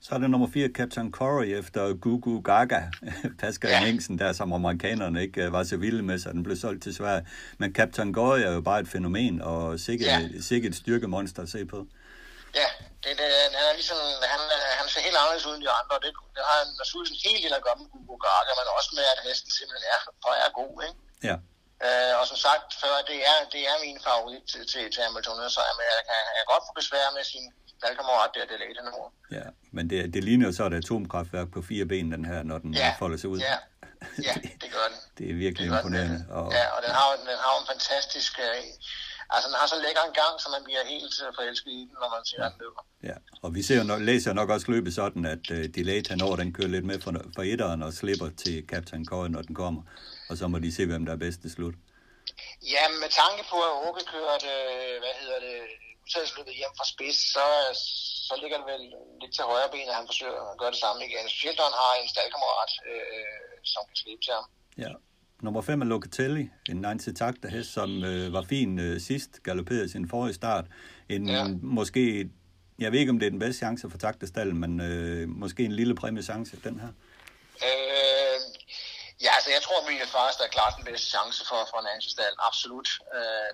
Så 0.06 0.10
er 0.16 0.20
det 0.20 0.30
nummer 0.30 0.50
4, 0.54 0.70
Captain 0.80 1.12
Corey 1.20 1.50
efter 1.60 1.82
Gugu 2.04 2.42
Gaga, 2.50 2.82
Pascal 3.42 3.70
ja. 3.70 3.80
Hengsen, 3.86 4.20
der 4.20 4.34
som 4.40 4.54
amerikanerne 4.54 5.22
ikke 5.26 5.40
øh, 5.44 5.54
var 5.58 5.64
så 5.64 5.78
vilde 5.78 6.04
med, 6.10 6.18
så 6.24 6.30
den 6.36 6.44
blev 6.48 6.58
solgt 6.66 6.84
til 6.86 6.94
Sverige. 7.00 7.24
Men 7.60 7.68
Captain 7.78 8.10
Corey 8.18 8.42
er 8.48 8.54
jo 8.58 8.62
bare 8.70 8.80
et 8.84 8.90
fænomen, 8.96 9.36
og 9.52 9.80
sikkert, 9.88 10.08
ja. 10.08 10.42
sikkert 10.50 10.72
et 10.74 10.78
styrkemonster 10.82 11.42
at 11.46 11.50
se 11.56 11.62
på. 11.74 11.80
Ja, 12.60 12.68
det, 13.04 13.12
det, 13.20 13.28
han 13.60 13.66
er 13.70 13.76
ligesom, 13.82 14.00
han, 14.34 14.40
han 14.80 14.86
ser 14.92 15.02
helt 15.08 15.18
anderledes 15.22 15.46
ud 15.50 15.54
end 15.56 15.64
de 15.66 15.72
andre, 15.80 15.94
og 15.98 16.02
det, 16.06 16.12
det 16.36 16.44
har 16.52 16.60
naturligvis 16.82 17.14
en 17.16 17.22
helt 17.28 17.42
del 17.46 17.54
at 17.60 17.64
gøre 17.68 17.78
med 17.82 17.88
Gugu 17.94 18.16
Gaga, 18.26 18.52
men 18.60 18.66
også 18.78 18.92
med, 18.98 19.06
at 19.14 19.20
hesten 19.28 19.52
simpelthen 19.58 19.86
er, 19.96 20.00
er 20.46 20.52
god, 20.62 20.74
ikke? 20.88 21.00
Ja. 21.30 21.36
Øh, 21.86 22.14
og 22.20 22.26
som 22.32 22.38
sagt 22.48 22.68
før, 22.84 22.96
det 23.12 23.20
er, 23.32 23.38
det 23.54 23.62
er 23.72 23.78
min 23.86 24.00
favorit 24.08 24.44
til, 24.52 24.64
til, 24.72 24.84
til 24.94 25.02
Hamilton, 25.06 25.36
så 25.56 25.62
jeg, 25.68 25.76
jeg, 25.98 26.04
kan, 26.10 26.20
jeg 26.36 26.42
kan 26.42 26.52
godt 26.54 26.66
få 26.68 26.74
besvær 26.82 27.08
med 27.18 27.24
sin 27.34 27.46
valgkammerat 27.86 28.30
der, 28.36 28.46
det 28.50 28.56
er 28.58 28.62
late 28.66 28.82
nu. 28.90 28.98
Ja, 29.38 29.46
men 29.72 29.90
det, 29.90 30.14
det 30.14 30.24
ligner 30.24 30.46
jo 30.48 30.54
så 30.54 30.64
et 30.66 30.74
atomkraftværk 30.74 31.48
på 31.52 31.62
fire 31.62 31.86
ben, 31.86 32.12
den 32.12 32.26
her, 32.26 32.44
når 32.44 32.58
den 32.58 32.74
ja, 32.74 32.96
folder 33.00 33.18
sig 33.18 33.30
ud. 33.30 33.40
Ja, 33.40 33.58
ja 34.28 34.34
det 34.62 34.70
gør 34.76 34.86
den. 34.94 35.00
det 35.18 35.26
er 35.32 35.36
virkelig 35.46 35.72
det 35.72 35.78
imponerende. 35.78 36.20
Den. 36.20 36.32
Og... 36.38 36.52
Ja, 36.58 36.66
og 36.76 36.80
den 36.86 36.92
har, 36.98 37.06
den 37.30 37.38
har 37.46 37.54
en 37.62 37.68
fantastisk... 37.74 38.40
Øh, 38.40 38.64
altså, 39.34 39.46
den 39.50 39.56
har 39.62 39.68
så 39.74 39.78
lækker 39.86 40.04
en 40.10 40.16
gang, 40.22 40.34
så 40.44 40.48
man 40.56 40.64
bliver 40.68 40.84
helt 40.94 41.16
øh, 41.24 41.30
forelsket 41.38 41.72
i 41.72 41.82
den, 41.90 41.96
når 42.02 42.10
man 42.16 42.22
ser 42.30 42.44
ja. 42.44 42.50
den 42.50 42.58
løber. 42.64 42.82
Ja, 43.10 43.16
og 43.44 43.50
vi 43.56 43.62
ser 43.68 43.78
jo 43.82 43.86
nok, 43.92 44.02
læser 44.02 44.34
nok 44.34 44.50
også 44.50 44.68
løbet 44.72 44.94
sådan, 45.02 45.26
at 45.26 45.44
Delayed 45.76 46.08
han 46.10 46.22
over, 46.22 46.36
den 46.36 46.54
kører 46.54 46.72
lidt 46.76 46.86
med 46.92 46.98
for, 47.02 47.12
for 47.36 47.44
etteren 47.54 47.84
og 47.88 47.94
slipper 47.94 48.30
til 48.44 48.56
Captain 48.72 49.06
Coy, 49.06 49.28
når 49.28 49.42
den 49.42 49.56
kommer. 49.56 49.82
Og 50.30 50.38
så 50.38 50.48
må 50.48 50.60
de 50.60 50.76
se, 50.76 50.86
hvem 50.86 51.06
der 51.06 51.14
er 51.14 51.22
bedst 51.26 51.42
til 51.42 51.52
slut. 51.52 51.76
Ja, 52.74 52.84
med 53.02 53.10
tanke 53.22 53.42
på, 53.52 53.58
at 53.70 53.74
Åke 53.86 54.04
kørte, 54.14 54.52
hvad 55.04 55.14
hedder 55.22 55.40
det, 55.48 55.58
udtalelsesløbet 56.04 56.54
hjem 56.62 56.74
fra 56.80 56.88
spids, 56.94 57.20
så, 57.36 57.46
så 58.28 58.34
ligger 58.42 58.58
det 58.62 58.68
vel 58.74 58.84
lidt 59.22 59.34
til 59.36 59.44
højre 59.52 59.70
ben, 59.74 59.92
at 59.92 59.98
han 60.00 60.08
forsøger 60.12 60.42
at 60.52 60.58
gøre 60.62 60.72
det 60.76 60.82
samme 60.86 61.00
igen. 61.08 61.26
Specielt 61.34 61.58
når 61.60 61.68
han 61.70 61.80
har 61.84 61.92
en 62.02 62.10
staldkammerat, 62.14 62.72
øh, 62.92 63.56
som 63.74 63.82
kan 63.90 63.98
slippe 64.02 64.24
til 64.26 64.34
ham. 64.38 64.48
Ja. 64.86 64.94
Nummer 65.46 65.62
5 65.62 65.82
er 65.82 65.86
Locatelli, 65.86 66.44
en 66.70 66.86
90 66.86 67.20
takter 67.20 67.50
hest, 67.50 67.74
som 67.74 68.04
øh, 68.04 68.34
var 68.34 68.42
fin 68.42 68.80
øh, 68.80 69.02
sidst, 69.02 69.32
galopperede 69.44 69.90
sin 69.90 70.10
forrige 70.10 70.34
start. 70.34 70.66
En 71.10 71.30
ja. 71.30 71.48
måske, 71.62 72.30
jeg 72.80 72.92
ved 72.92 73.00
ikke 73.00 73.10
om 73.10 73.20
det 73.20 73.26
er 73.26 73.30
den 73.30 73.40
bedste 73.40 73.60
chance 73.60 73.90
for 73.90 73.98
taktestallen, 73.98 74.58
men 74.58 74.82
øh, 74.82 75.30
måske 75.30 75.66
en 75.66 75.72
lille 75.72 75.96
præmie 75.96 76.24
chance, 76.24 76.58
den 76.64 76.80
her. 76.80 76.92
Øh, 77.68 78.33
Ja, 79.26 79.32
altså 79.38 79.50
jeg 79.56 79.62
tror, 79.66 79.78
at 79.80 79.84
Emilie 79.84 80.10
Fast 80.16 80.40
er 80.46 80.56
klart 80.58 80.74
den 80.78 80.86
bedste 80.90 81.08
chance 81.16 81.40
for, 81.50 81.60
for 81.72 81.80
Nancy 81.88 82.10
Stall. 82.14 82.36
Absolut. 82.50 82.90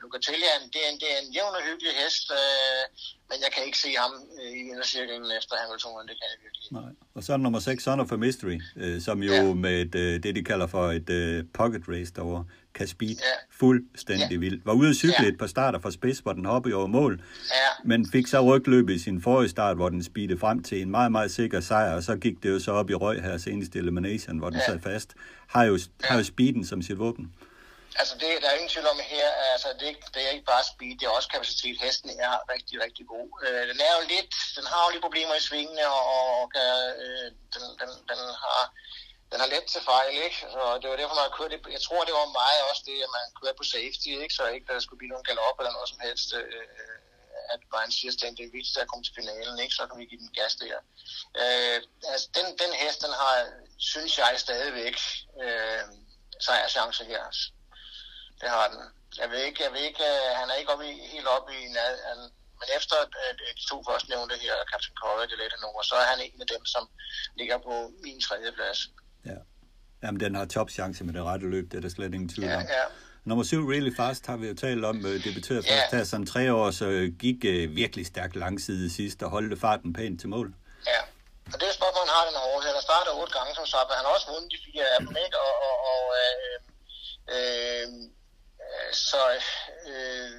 Lucatelli 0.02 0.46
er 0.52 0.56
en, 0.60 0.68
det 0.74 0.82
er 0.86 0.90
en, 0.92 1.00
det 1.02 1.10
er 1.14 1.20
en 1.24 1.32
jævn 1.38 1.58
og 1.60 1.64
hyggelig 1.70 1.94
hest, 2.02 2.26
uh, 2.40 2.84
men 3.30 3.38
jeg 3.44 3.52
kan 3.54 3.62
ikke 3.68 3.80
se 3.86 3.92
ham 4.04 4.14
uh, 4.40 4.50
i 4.60 4.62
vindercirklen 4.68 5.32
efter 5.40 5.54
Hamilton, 5.62 6.08
det 6.10 6.16
kan 6.20 6.28
jeg 6.32 6.40
virkelig 6.46 6.68
Nej. 6.80 6.92
Og 7.16 7.22
så 7.24 7.30
er 7.34 7.38
nummer 7.38 7.60
6, 7.60 7.84
Son 7.84 8.00
of 8.04 8.12
a 8.16 8.18
Mystery, 8.26 8.58
uh, 8.82 8.98
som 9.06 9.18
jo 9.24 9.34
ja. 9.34 9.54
med 9.66 9.76
et, 9.84 9.96
uh, 9.96 10.14
det, 10.24 10.32
de 10.38 10.44
kalder 10.52 10.68
for 10.76 10.86
et 11.00 11.10
uh, 11.20 11.46
pocket 11.60 11.84
race 11.94 12.12
derovre, 12.16 12.46
kan 12.80 12.88
speed 12.88 13.16
ja. 13.16 13.36
fuldstændig 13.60 14.32
ja. 14.32 14.38
vildt. 14.38 14.66
Var 14.66 14.74
ude 14.74 14.90
at 14.90 14.96
cykle 14.96 15.24
ja. 15.24 15.28
et 15.28 15.38
par 15.38 15.48
starter 15.48 15.80
fra 15.80 15.92
spids, 15.92 16.20
hvor 16.20 16.34
den 16.34 16.46
hoppede 16.46 16.76
over 16.76 16.88
mål, 16.88 17.14
ja. 17.52 17.70
men 17.84 18.12
fik 18.12 18.28
så 18.28 18.40
rygløbet 18.42 18.94
i 18.94 19.00
sin 19.00 19.22
forrige 19.22 19.50
start, 19.50 19.76
hvor 19.76 19.90
den 19.90 20.04
speedede 20.04 20.40
frem 20.40 20.64
til 20.64 20.82
en 20.82 20.92
meget, 20.92 21.12
meget 21.12 21.32
sikker 21.32 21.60
sejr, 21.60 21.96
og 21.96 22.04
så 22.04 22.16
gik 22.16 22.44
det 22.44 22.50
jo 22.50 22.60
så 22.60 22.72
op 22.72 22.90
i 22.90 22.94
røg 22.94 23.24
her 23.24 23.38
senest 23.38 23.76
i 23.76 23.78
Elimination, 23.78 24.38
hvor 24.40 24.50
den 24.50 24.60
ja. 24.60 24.66
sad 24.66 24.80
fast. 24.80 25.10
Har 25.48 25.64
jo, 25.64 25.76
ja. 25.78 26.08
har 26.08 26.18
jo 26.18 26.24
speeden 26.24 26.66
som 26.66 26.82
sit 26.82 27.00
våben. 27.00 27.34
Altså, 28.02 28.14
det, 28.22 28.30
der 28.42 28.48
er 28.50 28.56
ingen 28.60 28.74
tvivl 28.74 28.88
om 28.96 29.00
her, 29.16 29.28
altså, 29.54 29.70
det, 29.80 29.88
er, 29.90 29.96
det 30.14 30.22
er 30.28 30.32
ikke 30.36 30.50
bare 30.54 30.64
speed, 30.72 30.94
det 31.00 31.06
er 31.06 31.14
også 31.20 31.30
kapacitet. 31.36 31.76
Hesten 31.86 32.10
er 32.28 32.34
rigtig, 32.54 32.76
rigtig 32.86 33.06
god. 33.14 33.28
Øh, 33.46 33.64
den 33.72 33.80
er 33.88 33.94
jo 33.98 34.02
lidt, 34.14 34.30
den 34.58 34.66
har 34.72 34.82
jo 34.86 34.90
lidt 34.94 35.04
problemer 35.08 35.36
i 35.38 35.44
svingene, 35.50 35.86
og, 35.98 36.04
og 36.16 36.52
øh, 36.64 37.28
den, 37.54 37.64
den, 37.82 37.92
den 38.12 38.20
har 38.44 38.64
den 39.32 39.40
har 39.42 39.50
let 39.54 39.66
til 39.74 39.82
fejl, 39.92 40.16
ikke? 40.28 40.40
Så 40.54 40.62
det 40.82 40.88
var 40.90 40.98
derfor, 41.02 41.16
man 41.16 41.38
kørte 41.40 41.72
Jeg 41.78 41.82
tror, 41.86 42.08
det 42.08 42.16
var 42.20 42.38
meget 42.42 42.62
også 42.70 42.84
det, 42.90 42.98
at 43.06 43.12
man 43.18 43.26
kørte 43.40 43.60
på 43.60 43.68
safety, 43.76 44.12
ikke? 44.24 44.38
Så 44.38 44.44
ikke 44.48 44.68
der 44.70 44.80
skulle 44.80 45.02
blive 45.02 45.14
nogen 45.14 45.30
galop 45.30 45.58
eller 45.60 45.74
noget 45.76 45.90
som 45.90 46.00
helst. 46.08 46.28
Øh, 46.40 46.48
øh 46.60 47.00
at 47.54 47.60
Brian 47.72 47.92
siger, 47.92 48.12
at 48.12 48.38
det 48.38 48.46
er 48.46 48.58
vigtigt 48.60 48.78
at 48.78 48.88
komme 48.88 49.04
til 49.04 49.18
finalen, 49.20 49.60
ikke? 49.60 49.76
så 49.76 49.88
kan 49.88 50.00
vi 50.00 50.06
give 50.06 50.22
den 50.26 50.34
gas 50.40 50.56
der. 50.56 50.78
Øh, 51.42 51.78
altså, 52.12 52.28
den, 52.38 52.48
den 52.64 52.72
hest, 52.82 53.02
den 53.06 53.14
har, 53.22 53.36
synes 53.78 54.18
jeg 54.18 54.34
stadigvæk, 54.38 54.98
øh, 55.44 55.84
chance 56.76 57.04
her. 57.06 57.24
Det 58.42 58.50
har 58.50 58.68
den. 58.74 58.82
Jeg 59.18 59.30
ved 59.32 59.42
ikke, 59.48 59.64
jeg 59.64 59.74
ved 59.74 59.84
ikke 59.90 60.04
øh, 60.04 60.30
han 60.40 60.50
er 60.50 60.54
ikke 60.54 60.72
oppe 60.74 60.86
i, 60.92 61.08
helt 61.14 61.28
oppe 61.28 61.52
i 61.62 61.68
nad, 61.78 61.94
han, 62.08 62.20
men 62.60 62.68
efter 62.78 62.96
at 63.30 63.36
de 63.60 63.66
to 63.70 63.84
første 63.90 64.10
nævnte 64.10 64.36
her, 64.46 64.56
Captain 64.72 64.96
Corey 65.02 65.28
det 65.30 65.38
lette 65.38 65.58
nummer, 65.62 65.82
så 65.82 65.96
er 65.96 66.08
han 66.12 66.20
en 66.22 66.42
af 66.42 66.48
dem, 66.48 66.66
som 66.66 66.90
ligger 67.40 67.58
på 67.58 67.92
min 68.04 68.22
tredje 68.22 68.52
plads. 68.52 68.80
Ja. 69.26 69.38
Jamen, 70.04 70.20
den 70.20 70.36
har 70.36 70.46
topchance 70.46 71.04
med 71.04 71.14
det 71.14 71.24
rette 71.24 71.46
løb, 71.50 71.72
det 71.72 71.78
er 71.78 71.82
der 71.82 71.90
slet 71.90 72.14
ingen 72.14 72.30
tvivl 72.30 72.48
ja, 72.50 72.58
om. 72.58 72.62
Ja. 72.62 72.84
Nummer 73.24 73.44
syv, 73.44 73.68
Really 73.72 73.96
Fast, 73.96 74.28
har 74.28 74.38
vi 74.38 74.48
jo 74.48 74.56
talt 74.56 74.86
om, 74.86 74.98
uh, 74.98 75.24
debuterede 75.26 75.64
yeah. 75.64 75.80
først 75.80 75.96
her 75.96 76.04
som 76.04 76.26
tre 76.26 76.54
år, 76.54 76.72
så 76.72 76.88
gik 77.20 77.40
uh, 77.52 77.76
virkelig 77.82 78.06
stærkt 78.06 78.36
langside 78.36 78.94
sidst 78.98 79.24
og 79.24 79.30
holdte 79.30 79.58
farten 79.58 79.94
pænt 79.94 80.20
til 80.20 80.30
mål. 80.30 80.54
Ja, 80.88 81.02
og 81.54 81.58
det 81.60 81.68
er 81.70 81.76
spørgsmålet, 81.80 82.10
han 82.10 82.18
har 82.18 82.26
den 82.30 82.38
over. 82.48 82.62
Han 82.70 82.76
har 82.80 82.86
startet 82.90 83.12
otte 83.20 83.34
gange 83.38 83.52
som 83.60 83.66
sagt, 83.74 83.88
han 84.00 84.06
har 84.06 84.14
også 84.18 84.28
vundet 84.34 84.52
de 84.54 84.60
fire 84.66 84.86
af 84.96 85.00
dem, 85.06 85.16
ikke? 85.26 85.38
Og, 85.46 85.54
og, 85.68 85.76
og 85.92 86.04
øh, 86.22 86.56
øh, 87.36 87.88
så 89.10 89.22
øh, 89.92 90.32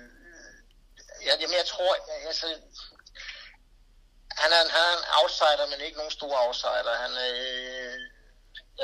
ja, 1.27 1.33
jamen, 1.41 1.57
jeg 1.63 1.69
tror, 1.73 1.91
altså, 2.29 2.47
han 4.43 4.51
er, 4.57 4.63
han 4.77 4.85
er 4.91 4.95
en 4.99 5.07
outsider, 5.21 5.67
men 5.71 5.79
ikke 5.87 5.99
nogen 6.01 6.17
stor 6.19 6.35
outsider. 6.45 6.95
Han, 7.05 7.13
øh, 7.29 7.97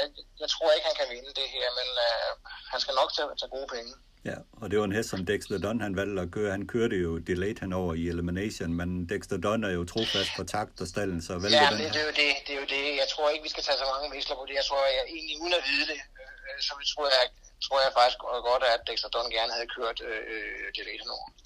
jeg, 0.01 0.07
jeg 0.43 0.49
tror 0.55 0.69
ikke, 0.75 0.87
han 0.91 0.99
kan 1.01 1.09
vinde 1.15 1.33
det 1.41 1.49
her, 1.57 1.69
men 1.79 1.89
øh, 2.07 2.31
han 2.73 2.81
skal 2.85 2.95
nok 3.01 3.11
tage, 3.17 3.29
tage 3.41 3.53
gode 3.57 3.69
penge. 3.77 3.93
Ja, 4.31 4.39
og 4.61 4.67
det 4.71 4.77
var 4.79 4.87
en 4.91 4.97
hest, 4.99 5.09
som 5.13 5.21
Dexter 5.31 5.59
Dunn 5.65 5.81
han 5.87 5.97
valgte 6.01 6.23
at 6.27 6.31
køre. 6.37 6.51
Han 6.57 6.67
kørte 6.75 6.97
jo 7.05 7.11
delayed 7.29 7.59
han 7.65 7.73
over 7.81 7.93
i 8.01 8.05
Elimination, 8.13 8.71
men 8.81 8.89
Dexter 9.13 9.39
Dunn 9.45 9.65
er 9.69 9.73
jo 9.79 9.83
trofast 9.93 10.31
på 10.39 10.43
takt 10.55 10.77
og 10.83 10.89
stallen, 10.93 11.21
så 11.27 11.33
valgte 11.43 11.59
ja, 11.59 11.67
den 11.71 11.79
det, 11.81 11.89
det, 11.95 12.01
er 12.05 12.09
jo 12.11 12.15
det, 12.23 12.31
det 12.47 12.53
er 12.57 12.61
jo 12.63 12.69
det. 12.77 12.85
Jeg 13.03 13.09
tror 13.13 13.27
ikke, 13.33 13.45
vi 13.49 13.53
skal 13.55 13.65
tage 13.67 13.79
så 13.83 13.87
mange 13.93 14.07
visler 14.17 14.37
på 14.41 14.45
det. 14.49 14.55
Jeg 14.61 14.67
tror, 14.69 14.81
jeg 14.99 15.05
egentlig 15.17 15.37
uden 15.43 15.55
at 15.61 15.65
vide 15.71 15.87
det, 15.93 16.01
øh, 16.21 16.57
så 16.67 16.73
tror 16.93 17.07
jeg, 17.17 17.25
tror 17.67 17.79
jeg 17.85 17.91
faktisk 17.99 18.19
godt, 18.51 18.63
at 18.75 18.81
Dexter 18.89 19.11
Dunn 19.15 19.29
gerne 19.37 19.53
havde 19.57 19.71
kørt 19.79 19.99
øh, 20.11 20.65
delayed 20.77 21.01
han 21.05 21.11
over. 21.19 21.29
Ja, 21.33 21.46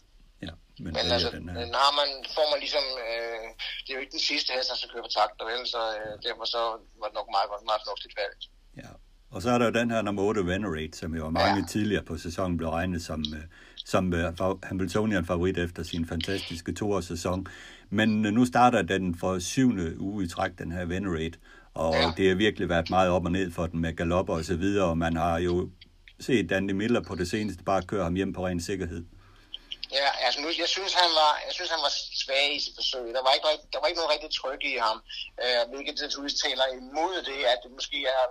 men, 0.84 0.92
men 0.96 1.12
altså, 1.14 1.30
den, 1.36 1.48
her... 1.48 1.56
den 1.62 1.72
har 1.82 1.92
man, 2.00 2.08
får 2.36 2.46
man 2.52 2.58
ligesom, 2.64 2.86
øh, 3.06 3.46
det 3.82 3.90
er 3.90 3.96
jo 3.98 4.02
ikke 4.04 4.16
den 4.18 4.26
sidste 4.30 4.48
hest, 4.56 4.68
der 4.70 4.76
skal 4.76 5.02
på 5.08 5.12
takt, 5.18 5.36
vel, 5.50 5.62
så 5.74 5.80
øh, 5.98 6.12
derfor 6.26 6.44
så 6.54 6.60
var 7.00 7.06
det 7.10 7.16
nok 7.20 7.28
meget, 7.36 7.48
meget 7.70 7.82
fornuftigt 7.84 8.14
valg. 8.20 8.36
Ja, 8.82 8.92
og 9.34 9.38
så 9.42 9.48
er 9.50 9.58
der 9.58 9.66
jo 9.66 9.72
den 9.80 9.90
her 9.90 10.02
nummer 10.02 10.22
8, 10.22 10.46
Venerate, 10.46 10.98
som 10.98 11.14
jo 11.14 11.30
mange 11.30 11.60
ja. 11.60 11.66
tidligere 11.74 12.04
på 12.10 12.14
sæsonen 12.26 12.56
blev 12.56 12.68
regnet 12.68 13.02
som, 13.02 13.20
uh, 13.32 13.44
som 13.76 14.12
uh, 14.12 14.62
Hamiltonian 14.62 15.24
favorit 15.24 15.58
efter 15.58 15.82
sin 15.82 16.06
fantastiske 16.06 16.72
toårs 16.72 17.04
sæson. 17.04 17.46
Men 17.90 18.26
uh, 18.26 18.32
nu 18.32 18.44
starter 18.44 18.82
den 18.82 19.14
for 19.14 19.38
syvende 19.38 20.00
uge 20.00 20.24
i 20.24 20.28
træk, 20.28 20.50
den 20.58 20.72
her 20.72 20.84
Venerate, 20.84 21.38
og 21.74 21.94
ja. 21.94 22.12
det 22.16 22.28
har 22.28 22.34
virkelig 22.34 22.68
været 22.68 22.90
meget 22.90 23.10
op 23.10 23.24
og 23.24 23.32
ned 23.32 23.50
for 23.50 23.66
den 23.66 23.80
med 23.80 23.92
galopper 23.96 24.34
og 24.34 24.44
så 24.44 24.56
videre, 24.56 24.86
og 24.86 24.98
man 24.98 25.16
har 25.16 25.38
jo 25.38 25.70
set 26.20 26.50
Danny 26.50 26.72
Miller 26.72 27.00
på 27.00 27.14
det 27.14 27.30
seneste 27.30 27.64
bare 27.64 27.82
køre 27.82 28.04
ham 28.04 28.14
hjem 28.14 28.32
på 28.32 28.46
ren 28.46 28.60
sikkerhed. 28.60 29.04
Ja, 29.04 29.19
Ja, 29.92 30.08
altså 30.24 30.40
nu, 30.40 30.48
jeg 30.58 30.68
synes, 30.68 30.92
han 30.94 31.10
var, 31.20 31.32
jeg 31.46 31.54
synes, 31.54 31.70
han 31.70 31.82
var 31.86 31.92
svag 32.24 32.56
i 32.56 32.60
sit 32.60 32.74
forsøg. 32.74 33.14
Der 33.14 33.22
var 33.22 33.32
ikke, 33.32 33.46
der 33.72 33.80
var 33.80 33.86
ikke 33.86 34.00
noget 34.00 34.14
rigtig 34.14 34.30
tryk 34.40 34.62
i 34.72 34.76
ham, 34.76 35.02
øh, 35.42 35.62
hvilket 35.70 36.00
naturligvis 36.00 36.40
taler 36.40 36.66
imod 36.66 37.22
det, 37.30 37.44
at 37.52 37.58
det 37.62 37.70
måske 37.70 37.98
er 38.06 38.24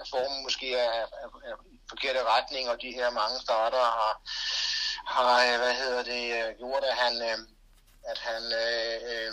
at 0.00 0.08
formen 0.10 0.42
måske 0.42 0.74
er, 0.74 0.90
er, 1.22 1.28
er 1.48 1.54
forkerte 1.88 2.24
retning, 2.24 2.70
og 2.70 2.82
de 2.82 2.92
her 2.92 3.10
mange 3.10 3.40
starter 3.40 3.84
har, 3.98 4.12
har 5.14 5.52
øh, 5.52 5.58
hvad 5.58 5.74
hedder 5.74 6.02
det, 6.02 6.24
øh, 6.38 6.56
gjort, 6.58 6.84
at 6.84 6.96
han, 6.96 7.22
øh, 7.22 7.38
at 8.10 8.18
han 8.18 8.42
øh, 8.62 8.96
øh, 9.10 9.32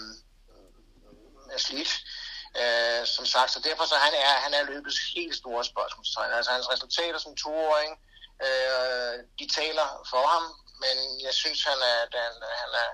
er 1.52 1.58
slidt. 1.58 1.94
Øh, 2.62 3.06
som 3.06 3.26
sagt, 3.26 3.52
så 3.52 3.60
derfor 3.60 3.86
så 3.86 3.96
han 3.96 4.14
er 4.14 4.34
han 4.46 4.54
er 4.54 4.64
løbets 4.64 5.00
helt 5.16 5.36
store 5.36 5.64
spørgsmålstegn. 5.66 6.32
Altså 6.34 6.52
hans 6.52 6.70
resultater 6.74 7.20
som 7.20 7.36
toåring, 7.36 7.92
øh, 8.46 9.14
de 9.40 9.46
taler 9.60 9.88
for 10.12 10.24
ham, 10.34 10.46
men 10.84 10.96
jeg 11.26 11.34
synes, 11.34 11.64
han 11.64 11.80
er, 11.94 12.02
den, 12.18 12.32
han 12.62 12.72
er 12.84 12.90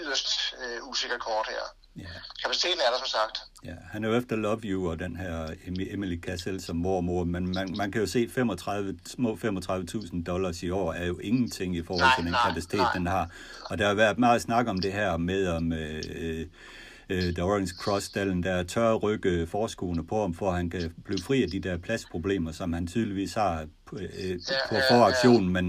yderst 0.00 0.28
øh, 0.60 0.88
usikker 0.88 1.18
kort 1.18 1.46
her. 1.48 1.64
Ja. 1.98 2.04
Kapaciteten 2.42 2.80
er 2.86 2.90
der, 2.90 2.98
som 2.98 3.06
sagt. 3.06 3.36
Ja, 3.64 3.74
han 3.92 4.04
er 4.04 4.08
jo 4.08 4.14
efter 4.14 4.36
Love 4.36 4.60
You 4.64 4.90
og 4.90 4.98
den 4.98 5.16
her 5.16 5.54
Emily 5.66 6.20
Cassell 6.20 6.60
som 6.60 6.76
mormor, 6.76 7.24
men 7.24 7.54
man, 7.54 7.74
man 7.76 7.92
kan 7.92 8.00
jo 8.00 8.06
se 8.06 8.28
35, 8.28 8.98
små 9.06 9.38
35.000 9.44 10.24
dollars 10.24 10.62
i 10.62 10.70
år 10.70 10.92
er 10.92 11.06
jo 11.06 11.18
ingenting 11.18 11.76
i 11.76 11.82
forhold 11.82 12.04
nej, 12.04 12.14
til 12.16 12.24
den 12.24 12.32
nej, 12.32 12.40
kapacitet, 12.48 12.78
nej. 12.78 12.92
den 12.94 13.06
har. 13.06 13.30
Og 13.64 13.78
der 13.78 13.86
har 13.86 13.94
været 13.94 14.18
meget 14.18 14.42
snak 14.42 14.66
om 14.66 14.78
det 14.78 14.92
her 14.92 15.16
med, 15.16 15.48
om 15.48 15.72
øh, 15.72 16.46
øh, 17.08 17.34
The 17.34 17.44
Orange 17.44 17.74
Cross-stallen, 17.78 18.42
der 18.42 18.62
tør 18.62 18.94
rykke 18.94 19.46
forskruene 19.46 20.06
på 20.06 20.20
ham, 20.20 20.34
for 20.34 20.50
at 20.50 20.56
han 20.56 20.70
kan 20.70 20.94
blive 21.04 21.22
fri 21.22 21.42
af 21.42 21.50
de 21.50 21.60
der 21.60 21.78
pladsproblemer, 21.78 22.52
som 22.52 22.72
han 22.72 22.86
tydeligvis 22.86 23.34
har 23.34 23.66
på, 23.88 23.96
øh, 23.96 24.34
på 24.70 24.76
ja, 24.76 24.94
foraktionen, 24.94 25.48
ja. 25.48 25.54
men, 25.56 25.68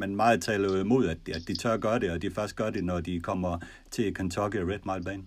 men 0.00 0.16
meget 0.16 0.44
taler 0.44 0.66
jo 0.72 0.76
imod, 0.86 1.08
at, 1.08 1.20
at 1.36 1.42
de 1.48 1.54
tør 1.62 1.76
gøre 1.76 1.98
det, 2.00 2.10
og 2.10 2.22
de 2.22 2.34
først 2.38 2.56
gør 2.56 2.70
det, 2.70 2.84
når 2.84 3.00
de 3.00 3.20
kommer 3.20 3.58
til 3.90 4.14
Kentucky 4.14 4.60
Red 4.70 4.82
Mile 4.88 5.04
Bane. 5.08 5.24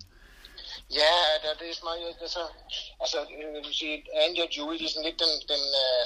Ja, 1.00 1.14
det, 1.42 1.48
det 1.60 1.66
er 1.70 1.74
sådan 1.74 1.86
noget, 1.86 2.30
så, 2.36 2.42
altså, 3.02 3.18
jeg 3.40 3.48
vil 3.66 3.74
sige, 3.82 3.94
Andy 4.24 4.40
og 4.46 4.50
Julie, 4.56 4.78
de 4.78 4.84
er 4.84 4.92
sådan 4.94 5.08
lidt 5.08 5.20
den, 5.24 5.32
den, 5.52 5.62
øh, 5.84 6.04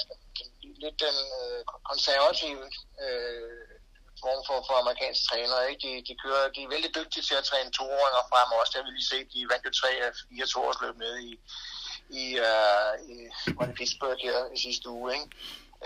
lidt 0.84 0.98
den 1.06 1.16
øh, 1.40 1.60
konservative 1.90 2.64
øh, 3.04 3.62
form 4.24 4.40
for, 4.48 4.56
for 4.66 4.74
amerikanske 4.82 5.24
trænere. 5.28 5.62
Ikke? 5.70 5.80
De, 5.84 5.92
de, 6.08 6.14
kører, 6.22 6.44
de 6.54 6.60
er 6.62 6.72
vældig 6.74 6.90
dygtige 6.98 7.24
til 7.28 7.36
at 7.40 7.48
træne 7.50 7.70
toåringer 7.78 8.22
frem 8.30 8.48
også. 8.58 8.70
Det 8.72 8.78
har 8.80 8.86
vi 8.88 8.94
lige 8.96 9.12
set, 9.12 9.26
de 9.34 9.50
vandt 9.50 9.66
jo 9.68 9.72
tre 9.80 9.90
af 10.06 10.10
fire 10.28 10.46
toårsløb 10.54 10.94
med 11.04 11.14
i, 11.28 11.30
i, 12.22 12.24
uh, 12.48 12.92
i 13.12 13.14
det 13.66 13.74
Pittsburgh 13.78 14.20
her 14.26 14.38
i 14.56 14.58
sidste 14.66 14.86
uge. 14.96 15.08
Ikke? 15.16 15.28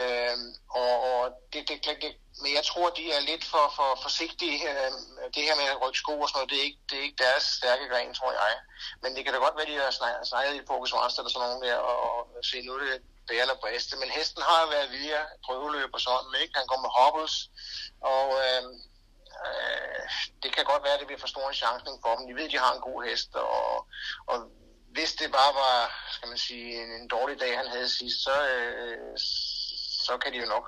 Øhm, 0.01 0.55
og, 0.70 0.95
og 1.11 1.32
det, 1.53 1.68
det, 1.68 1.84
det, 1.84 2.16
men 2.43 2.55
jeg 2.55 2.64
tror, 2.64 2.90
de 2.90 3.12
er 3.12 3.20
lidt 3.20 3.45
for, 3.45 3.72
for 3.76 3.99
forsigtige. 4.03 4.59
Øhm, 4.70 5.03
det 5.34 5.43
her 5.43 5.57
med 5.57 5.64
at 5.64 5.80
rykke 5.82 5.99
sko 5.99 6.20
og 6.20 6.28
sådan 6.28 6.36
noget, 6.38 6.51
det 6.51 6.59
er 6.59 6.66
ikke, 6.68 6.82
det 6.90 6.99
er 6.99 7.03
ikke 7.03 7.24
deres 7.24 7.45
stærke 7.59 7.88
gren, 7.93 8.14
tror 8.14 8.32
jeg. 8.32 8.55
Men 9.03 9.11
det 9.14 9.24
kan 9.24 9.32
da 9.32 9.38
godt 9.38 9.57
være, 9.57 9.70
de 9.72 9.84
har 9.84 10.24
snakket 10.30 10.55
i 10.55 10.66
Pokus 10.68 10.93
eller 10.93 11.32
sådan 11.32 11.49
nogen 11.49 11.62
der, 11.62 11.76
og, 11.76 11.99
og 12.36 12.45
se, 12.51 12.62
nu 12.62 12.72
er 12.74 12.78
det 12.78 13.03
bære 13.28 13.45
eller 13.45 13.62
bræste. 13.62 13.97
Men 13.97 14.11
hesten 14.11 14.43
har 14.43 14.70
været 14.74 14.93
via 14.99 15.20
prøveløb 15.47 15.90
og 15.95 16.01
sådan, 16.01 16.34
ikke? 16.43 16.59
Han 16.59 16.66
går 16.66 16.80
med 16.84 16.93
hobbles, 16.99 17.34
og 18.14 18.26
øh, 18.45 18.62
øh, 19.45 20.03
det 20.43 20.51
kan 20.55 20.64
godt 20.64 20.84
være, 20.84 20.95
at 20.95 21.01
det 21.01 21.09
bliver 21.09 21.24
for 21.24 21.32
stor 21.34 21.49
en 21.49 21.61
chance 21.62 21.84
for 22.03 22.16
dem. 22.16 22.26
De 22.26 22.34
ved, 22.34 22.49
at 22.49 22.53
de 22.55 22.64
har 22.64 22.72
en 22.74 22.86
god 22.88 22.99
hest, 23.07 23.30
og, 23.34 23.86
og 24.30 24.36
hvis 24.95 25.12
det 25.12 25.32
bare 25.32 25.55
var, 25.55 25.78
skal 26.16 26.28
man 26.28 26.38
sige, 26.38 26.82
en, 26.82 26.90
en 27.01 27.09
dårlig 27.09 27.40
dag, 27.40 27.57
han 27.57 27.68
havde 27.74 27.88
sidst, 27.88 28.18
så, 28.22 28.36
øh, 28.49 29.18
så 30.09 30.19
kan 30.23 30.33
de 30.33 30.39
jo 30.39 30.47
nok, 30.47 30.67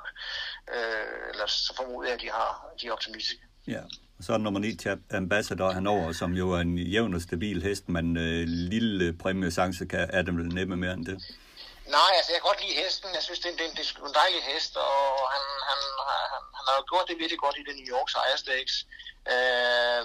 øh, 0.75 1.31
eller 1.31 1.47
så 1.47 1.73
formoder 1.77 2.09
jeg, 2.09 2.15
at 2.15 2.21
de, 2.21 2.31
har, 2.31 2.49
de 2.81 2.87
er 2.87 2.93
optimistiske. 2.93 3.43
Ja, 3.67 3.83
og 4.19 4.25
så 4.25 4.33
er 4.33 4.39
nummer 4.39 4.61
9 4.61 4.77
til 4.77 4.99
Ambassador 5.11 5.71
henover, 5.73 6.13
som 6.13 6.33
jo 6.33 6.51
er 6.51 6.61
en 6.61 6.79
jævn 6.79 7.15
og 7.15 7.21
stabil 7.21 7.63
hest, 7.63 7.89
men 7.89 8.17
øh, 8.17 8.45
lille 8.47 9.13
præmiesance 9.23 9.87
kan 9.87 10.27
dem 10.27 10.37
vel 10.39 10.55
næppe 10.55 10.77
mere 10.77 10.93
end 10.93 11.07
det. 11.07 11.17
Nej, 11.97 12.11
altså 12.19 12.31
jeg 12.33 12.39
kan 12.41 12.49
godt 12.51 12.63
lide 12.65 12.81
hesten. 12.83 13.09
Jeg 13.19 13.23
synes, 13.23 13.41
det 13.41 13.49
er, 13.49 13.53
en, 13.53 13.59
det 13.77 13.83
er 13.85 14.07
en 14.07 14.21
dejlig 14.23 14.43
hest, 14.51 14.73
og 14.77 15.03
han, 15.35 15.45
han, 15.69 15.81
han, 16.09 16.43
han 16.59 16.65
har 16.69 16.89
gjort 16.91 17.07
det 17.09 17.17
virkelig 17.23 17.41
godt 17.45 17.57
i 17.59 17.67
det 17.69 17.75
New 17.79 17.89
York 17.97 18.09
Sire 18.15 18.39
Stakes. 18.45 18.77
Øh, 19.35 20.03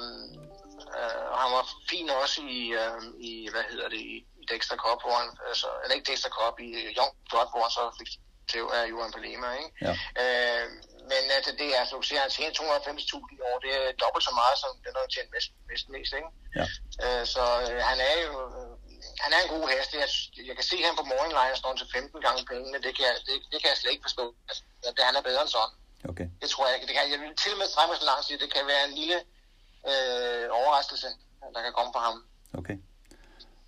øh, 0.97 1.23
og 1.31 1.37
han 1.43 1.51
var 1.57 1.63
fin 1.91 2.09
også 2.23 2.39
i, 2.59 2.61
øh, 2.81 3.01
i 3.29 3.31
hvad 3.53 3.65
hedder 3.71 3.87
det, 3.93 4.01
i, 4.13 4.15
i 4.41 4.43
Dexter 4.51 4.77
Cup, 4.83 4.99
hvor 5.03 5.15
han, 5.21 5.29
altså, 5.49 5.67
eller 5.81 5.95
ikke 5.95 6.09
Dexter 6.11 6.31
Cup, 6.37 6.55
i 6.67 6.69
Young 6.97 7.13
Blood, 7.29 7.49
hvor 7.53 7.61
han 7.65 7.73
så 7.77 7.83
fik 7.99 8.11
til 8.51 8.63
af 8.77 8.83
Johan 8.91 9.11
Palema, 9.15 9.47
ikke? 9.61 9.71
Ja. 9.85 9.93
Øh, 10.21 10.65
men 11.11 11.23
altså, 11.37 11.51
det 11.59 11.67
er, 11.73 11.79
altså, 11.83 11.95
du 12.01 12.05
siger, 12.09 12.21
han 12.25 12.31
tjener 12.35 12.53
250.000 12.53 13.37
i 13.37 13.39
år, 13.49 13.55
det 13.63 13.71
er 13.77 13.85
dobbelt 14.03 14.23
så 14.29 14.33
meget, 14.41 14.55
som 14.63 14.71
den 14.85 14.93
har 14.97 15.07
tjent 15.15 15.29
mest, 15.35 15.49
mest, 15.69 15.85
mest 15.93 16.11
ikke? 16.19 16.31
Ja. 16.59 16.65
Øh, 17.03 17.23
så 17.33 17.43
øh, 17.65 17.79
han 17.89 17.97
er 18.09 18.15
jo, 18.25 18.33
han 19.23 19.31
er 19.35 19.39
en 19.41 19.51
god 19.55 19.65
hest. 19.73 19.91
Jeg, 20.03 20.09
jeg 20.49 20.55
kan 20.59 20.67
se 20.71 20.77
ham 20.87 20.95
på 20.99 21.03
line 21.37 21.55
står 21.61 21.73
til 21.79 21.87
15 21.93 22.21
gange 22.25 22.41
pengene. 22.51 22.77
Det 22.85 22.91
kan, 22.95 23.05
jeg, 23.09 23.15
det, 23.27 23.35
det 23.51 23.57
kan 23.61 23.69
jeg 23.71 23.77
slet 23.79 23.93
ikke 23.93 24.07
forstå. 24.09 24.25
Altså, 24.49 24.61
det, 24.95 25.03
han 25.09 25.15
er 25.19 25.23
bedre 25.29 25.41
end 25.45 25.53
sådan. 25.57 25.75
Okay. 26.11 26.27
Det 26.41 26.49
tror 26.49 26.63
jeg 26.67 26.75
ikke. 26.75 26.87
Det 26.87 26.95
kan, 26.95 27.11
jeg 27.13 27.19
vil 27.21 27.35
til 27.43 27.51
og 27.55 27.59
med 27.61 27.67
strække 27.71 27.95
så 28.01 28.05
langt 28.11 28.23
sige, 28.25 28.41
det 28.43 28.49
kan 28.55 28.63
være 28.73 28.83
en 28.89 28.95
lille 29.01 29.17
øh, 29.91 30.45
overraskelse, 30.59 31.09
der 31.55 31.61
kan 31.65 31.73
komme 31.77 31.91
på 31.97 32.01
ham. 32.07 32.15
Okay. 32.59 32.77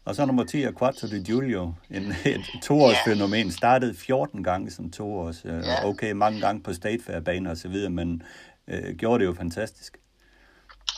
Og 0.05 0.15
så 0.15 0.25
nummer 0.25 0.45
10 0.45 0.63
er 0.63 0.71
Quattro 0.79 1.07
di 1.07 1.19
Giulio, 1.23 1.73
en, 1.89 2.05
et 2.35 2.45
toårsfænomen. 2.67 3.47
Ja. 3.47 3.57
Startede 3.61 3.95
14 3.95 4.43
gange 4.43 4.71
som 4.71 4.91
toårs. 4.91 5.39
Øh, 5.45 5.63
ja. 5.65 5.85
Okay, 5.89 6.11
mange 6.11 6.39
gange 6.45 6.63
på 6.63 6.73
State 6.73 7.03
Fair 7.05 7.19
baner 7.19 7.51
og 7.51 7.57
så 7.57 7.67
videre, 7.67 7.89
men 7.89 8.23
øh, 8.67 8.95
gjorde 8.99 9.19
det 9.19 9.25
jo 9.29 9.35
fantastisk. 9.43 9.91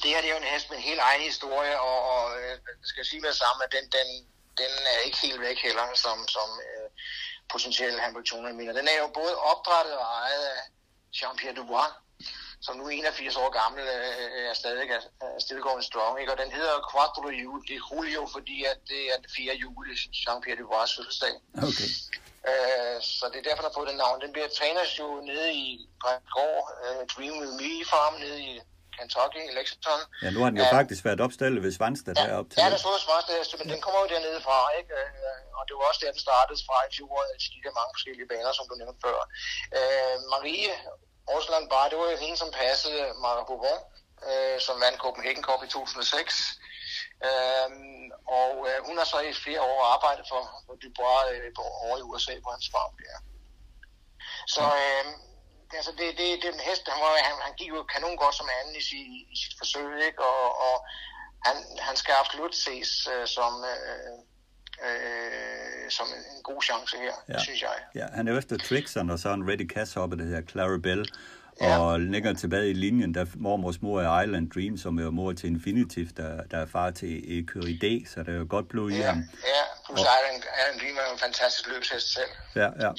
Det 0.02 0.10
her 0.12 0.22
det 0.22 0.30
er 0.30 0.36
jo 0.38 0.42
en 0.46 0.54
hest 0.54 0.70
med 0.70 0.78
en 0.78 0.84
helt 0.92 1.04
egen 1.10 1.24
historie, 1.32 1.76
og, 1.90 1.98
og 2.14 2.24
øh, 2.40 2.54
skal 2.92 3.06
sige 3.10 3.22
med 3.22 3.30
det 3.34 3.40
samme, 3.46 3.60
at 3.66 3.72
den, 3.78 3.86
den, 3.98 4.08
den 4.62 4.72
er 4.94 5.00
ikke 5.08 5.20
helt 5.26 5.42
væk 5.48 5.58
heller, 5.68 5.86
som, 6.06 6.18
som 6.36 6.48
øh, 6.68 6.88
potentielle 7.54 8.00
Hamiltoner 8.06 8.54
mener. 8.60 8.74
Den 8.80 8.88
er 8.94 8.98
jo 9.04 9.08
både 9.22 9.34
opdrettet 9.52 9.96
og 10.04 10.08
ejet 10.24 10.46
af 10.56 10.62
Jean-Pierre 11.18 11.56
Dubois, 11.60 11.92
som 12.66 12.74
nu 12.80 12.84
er 12.86 12.90
81 12.90 13.36
år 13.44 13.50
gammel, 13.60 13.84
øh, 13.96 14.50
er 14.50 14.56
stadig 14.62 14.90
er, 14.98 15.02
er 15.22 15.40
stillgående 15.46 15.86
strong. 15.90 16.14
Ikke? 16.22 16.32
Og 16.34 16.40
den 16.44 16.52
hedder 16.58 16.76
Quattro 16.92 17.30
Jul. 17.42 17.60
Det 17.68 17.76
er 17.80 17.84
Julio, 17.90 18.22
fordi 18.36 18.58
at 18.72 18.80
det 18.92 19.02
er 19.12 19.18
den 19.24 19.30
4. 19.36 19.54
juli, 19.64 19.94
Jean-Pierre 20.24 20.60
Dubois' 20.60 20.94
fødselsdag. 20.98 21.36
Okay. 21.68 21.90
Øh, 22.50 22.98
så 23.18 23.24
det 23.32 23.38
er 23.40 23.46
derfor, 23.48 23.62
der 23.64 23.70
har 23.72 23.78
fået 23.80 23.90
den 23.92 24.00
navn. 24.06 24.18
Den 24.26 24.32
bliver 24.36 24.50
trænet 24.60 24.90
jo 25.00 25.08
nede 25.32 25.50
i 25.64 25.68
Gård, 26.36 26.64
uh, 26.86 27.02
Dream 27.14 27.36
With 27.42 27.54
Me 27.62 27.74
Farm, 27.92 28.16
nede 28.24 28.40
i 28.50 28.52
Kentucky, 28.98 29.42
i 29.50 29.52
Lexington. 29.58 30.00
Ja, 30.24 30.30
nu 30.36 30.40
har 30.44 30.50
den 30.52 30.60
jo 30.62 30.68
ja. 30.70 30.78
faktisk 30.80 31.02
været 31.08 31.22
opstillet 31.26 31.60
ved 31.66 31.72
Svanstad 31.78 32.14
ja, 32.18 32.24
deroppe 32.26 32.50
til. 32.50 32.58
Ja, 32.62 32.68
der 32.74 32.80
stod 32.84 32.96
Svanstad, 33.06 33.58
men 33.62 33.68
den 33.74 33.80
kommer 33.86 34.00
jo 34.04 34.08
dernede 34.14 34.40
fra, 34.48 34.58
ikke? 34.80 34.94
Og 35.58 35.64
det 35.68 35.74
var 35.78 35.84
også 35.90 36.02
der, 36.04 36.12
den 36.16 36.24
startede 36.28 36.60
fra 36.68 36.78
i 36.88 36.90
fjor, 36.96 37.16
de 37.56 37.60
der 37.66 37.74
mange 37.80 37.92
forskellige 37.96 38.28
baner, 38.32 38.52
som 38.58 38.66
du 38.70 38.74
nævnte 38.82 39.00
før. 39.06 39.20
Uh, 39.78 40.16
Marie 40.34 40.72
Aarhusland 41.28 41.70
Bar, 41.70 41.90
det 41.90 41.98
var 41.98 42.12
jo 42.12 42.18
hende, 42.18 42.38
som 42.38 42.52
passede 42.52 43.14
Mara 43.22 43.44
Bourbon, 43.44 43.80
øh, 44.30 44.60
som 44.62 44.82
vandt 44.84 45.00
Copenhagen 45.00 45.44
Cup 45.44 45.64
i 45.64 45.68
2006. 45.68 46.60
Øhm, 47.28 48.12
og 48.40 48.54
øh, 48.70 48.78
hun 48.88 48.98
har 48.98 49.06
så 49.06 49.20
i 49.20 49.34
flere 49.34 49.62
år 49.62 49.84
arbejdet 49.96 50.26
for, 50.32 50.42
for 50.66 50.76
Dubois 50.82 51.26
øh, 51.32 51.52
over 51.86 51.98
i 51.98 52.02
USA 52.02 52.34
på 52.44 52.50
hans 52.56 52.70
farm 52.74 52.94
der. 52.98 53.18
Så 54.48 54.64
øh, 54.84 55.06
altså 55.78 55.92
det, 55.92 56.08
det, 56.18 56.28
det 56.42 56.48
er 56.50 56.54
en 56.54 56.68
hest, 56.70 56.84
han, 56.88 57.02
var, 57.06 57.12
han, 57.30 57.36
han 57.48 57.54
gik 57.60 57.70
jo 57.70 57.84
kanon 57.84 58.18
godt 58.18 58.36
som 58.36 58.50
anden 58.60 58.76
i, 58.76 58.84
sit, 58.90 59.08
i 59.34 59.36
sit 59.44 59.56
forsøg, 59.58 60.06
ikke? 60.08 60.24
Og, 60.26 60.46
og 60.68 60.76
han, 61.46 61.56
han 61.80 61.96
skal 61.96 62.14
absolut 62.22 62.56
ses 62.56 63.08
øh, 63.14 63.28
som, 63.28 63.54
øh, 63.64 64.18
øh, 64.82 65.90
som 65.90 66.06
en, 66.18 66.38
en 66.38 66.44
god 66.44 66.62
chance 66.62 66.98
her, 66.98 67.16
ja. 67.30 67.40
synes 67.40 67.62
jeg. 67.62 67.76
Ja, 67.96 68.06
han 68.14 68.28
er 68.28 68.32
jo 68.32 68.38
efter 68.38 68.58
Trixon, 68.58 69.10
og 69.10 69.20
så 69.20 69.34
en 69.34 69.50
Ready 69.50 69.70
Cass 69.70 69.98
oppe, 69.98 70.18
det 70.18 70.28
her 70.28 70.42
Clara 70.42 70.78
Bell. 70.78 71.10
Ja. 71.62 71.80
Og 71.80 72.00
længere 72.00 72.34
tilbage 72.34 72.70
i 72.70 72.74
linjen, 72.74 73.14
der 73.14 73.26
mormors 73.36 73.82
mor 73.82 74.02
er 74.02 74.22
Island 74.22 74.52
Dream, 74.52 74.78
som 74.78 75.00
er 75.00 75.10
mor 75.10 75.34
til 75.34 75.50
Infinitiv, 75.50 76.08
der, 76.18 76.44
der 76.52 76.58
er 76.58 76.66
far 76.66 76.92
til 76.92 77.40
Ecurie 77.40 78.08
så 78.08 78.24
der 78.24 78.34
er 78.34 78.38
jo 78.38 78.46
godt 78.50 78.68
blod 78.68 78.92
i 78.92 78.96
ja, 78.96 79.10
ham. 79.10 79.18
Ja, 79.18 79.64
plus 79.86 80.00
og... 80.00 80.06
Island, 80.06 80.44
Island 80.44 80.80
Dream 80.80 80.98
er 80.98 81.14
en 81.14 81.20
fantastisk 81.20 81.70
løbshest 81.70 82.14
selv. 82.14 82.30
Ja, 82.56 82.70
ja. 82.86 82.90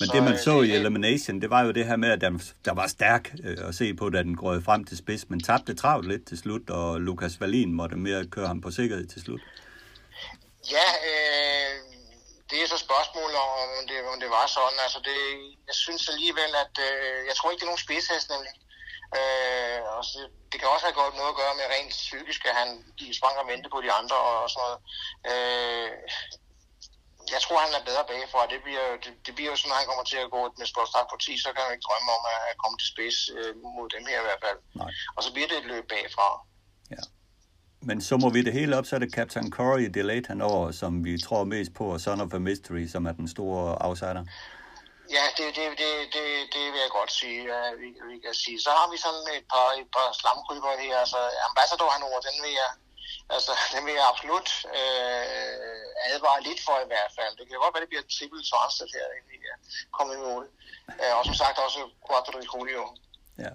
Men 0.00 0.08
så, 0.08 0.10
det 0.14 0.22
man 0.22 0.38
så 0.38 0.62
det, 0.62 0.68
i 0.68 0.72
Elimination, 0.72 1.40
det 1.40 1.50
var 1.50 1.62
jo 1.62 1.70
det 1.70 1.86
her 1.86 1.96
med, 1.96 2.10
at 2.10 2.20
der, 2.20 2.30
der 2.64 2.74
var 2.74 2.86
stærk 2.86 3.34
øh, 3.44 3.68
at 3.68 3.74
se 3.74 3.94
på, 3.94 4.10
da 4.10 4.22
den 4.22 4.36
grød 4.36 4.62
frem 4.62 4.84
til 4.84 4.96
spids, 4.96 5.30
men 5.30 5.40
tabte 5.40 5.74
travlt 5.74 6.08
lidt 6.08 6.26
til 6.26 6.38
slut, 6.38 6.70
og 6.70 7.00
Lukas 7.00 7.40
Valin 7.40 7.72
måtte 7.72 7.96
mere 7.96 8.26
køre 8.26 8.46
ham 8.46 8.60
på 8.60 8.70
sikkerhed 8.70 9.06
til 9.06 9.22
slut. 9.22 9.40
Ja, 10.70 10.88
øh, 11.10 11.74
det 12.50 12.62
er 12.62 12.66
så 12.66 12.78
spørgsmålet 12.78 13.36
om 13.36 13.86
det, 13.88 13.98
om 14.12 14.20
det 14.20 14.30
var 14.30 14.46
sådan. 14.46 14.78
Altså 14.86 15.00
det, 15.08 15.18
jeg 15.66 15.74
synes 15.74 16.08
alligevel, 16.08 16.52
at 16.64 16.74
øh, 16.88 17.26
jeg 17.28 17.34
tror 17.36 17.50
ikke, 17.50 17.60
det 17.60 17.66
er 17.66 17.72
nogen 17.72 17.86
spidshest 17.86 18.30
nemlig. 18.30 18.54
Øh, 19.18 19.80
og 19.96 20.04
så, 20.04 20.18
det 20.50 20.60
kan 20.60 20.68
også 20.68 20.86
have 20.86 21.00
godt 21.02 21.14
noget 21.16 21.32
at 21.32 21.40
gøre 21.42 21.54
med 21.54 21.66
rent 21.74 21.90
psykisk, 21.90 22.40
at 22.46 22.54
han 22.60 22.68
de 22.98 23.18
sprang 23.18 23.36
og 23.38 23.46
vente 23.52 23.68
på 23.70 23.80
de 23.84 23.92
andre 23.92 24.16
og 24.16 24.50
sådan 24.50 24.62
noget. 24.64 24.78
Øh, 25.30 25.90
jeg 27.34 27.40
tror, 27.42 27.58
han 27.66 27.74
er 27.74 27.88
bedre 27.90 28.04
bagfra. 28.10 28.52
Det 28.52 28.60
bliver, 28.66 28.86
det, 29.04 29.12
det 29.26 29.32
bliver 29.34 29.50
jo 29.50 29.56
sådan, 29.56 29.72
at 29.72 29.78
han 29.80 29.88
kommer 29.90 30.04
til 30.04 30.20
at 30.24 30.30
gå 30.34 30.40
med 30.58 30.66
start 30.66 31.06
på 31.10 31.16
10, 31.16 31.38
så 31.44 31.48
kan 31.52 31.62
han 31.64 31.74
ikke 31.74 31.88
drømme 31.88 32.10
om 32.16 32.24
at 32.50 32.56
komme 32.62 32.76
til 32.78 32.88
spids 32.92 33.18
øh, 33.38 33.52
mod 33.76 33.88
dem 33.94 34.04
her 34.10 34.18
i 34.20 34.26
hvert 34.26 34.42
fald. 34.46 34.58
Nej. 34.80 34.90
Og 35.16 35.20
så 35.24 35.32
bliver 35.32 35.48
det 35.48 35.58
et 35.58 35.70
løb 35.72 35.84
bagfra. 35.92 36.28
Ja. 36.94 37.02
Men 37.88 38.00
så 38.08 38.14
må 38.16 38.28
vi 38.30 38.42
det 38.42 38.52
hele 38.52 38.76
op, 38.78 38.86
så 38.86 38.94
er 38.96 39.00
det 39.04 39.14
Captain 39.18 39.50
Corey 39.50 39.86
Delayed 39.96 40.26
henover, 40.28 40.70
som 40.70 41.04
vi 41.04 41.12
tror 41.26 41.44
mest 41.44 41.74
på, 41.74 41.84
og 41.94 42.00
Son 42.00 42.20
of 42.20 42.34
a 42.34 42.38
Mystery, 42.38 42.86
som 42.94 43.02
er 43.06 43.12
den 43.12 43.28
store 43.28 43.76
outsider. 43.86 44.24
Ja, 45.16 45.24
det, 45.38 45.46
det, 45.56 45.64
det, 45.82 45.92
det, 46.16 46.26
det 46.54 46.64
vil 46.72 46.80
jeg 46.86 46.92
godt 47.00 47.12
sige, 47.20 47.38
ja, 47.52 47.60
vi, 47.80 47.88
vi 48.10 48.16
kan 48.24 48.34
sige. 48.44 48.58
Så 48.66 48.70
har 48.78 48.86
vi 48.92 48.98
sådan 49.06 49.26
et 49.38 49.46
par, 49.52 49.68
et 49.80 49.88
par 49.96 50.08
slamkryber 50.20 50.72
her. 50.82 50.94
Altså, 51.04 51.20
Ambassador 51.50 51.90
henover, 51.96 52.20
den 52.28 52.36
vil 52.44 52.54
jeg, 52.62 52.70
altså, 53.36 53.52
den 53.74 53.82
vil 53.86 53.94
jeg 53.98 54.06
absolut 54.12 54.48
øh, 54.78 56.12
advare 56.12 56.40
lidt 56.48 56.60
for 56.66 56.76
i 56.84 56.88
hvert 56.92 57.12
fald. 57.18 57.32
Det 57.38 57.44
kan 57.46 57.62
godt 57.62 57.74
være, 57.74 57.84
det 57.84 57.92
bliver 57.92 58.06
triple 58.16 58.42
transfer 58.50 58.86
her, 58.96 59.06
inden 59.16 59.30
vi 59.32 59.38
er 59.52 59.58
kommet 59.96 60.14
i 60.18 60.22
mål. 60.28 60.44
Øh, 61.02 61.12
og 61.18 61.22
som 61.28 61.36
sagt 61.42 61.56
også 61.66 61.80
Quattro 62.06 62.38
Julio. 62.48 62.84
Ja. 63.44 63.52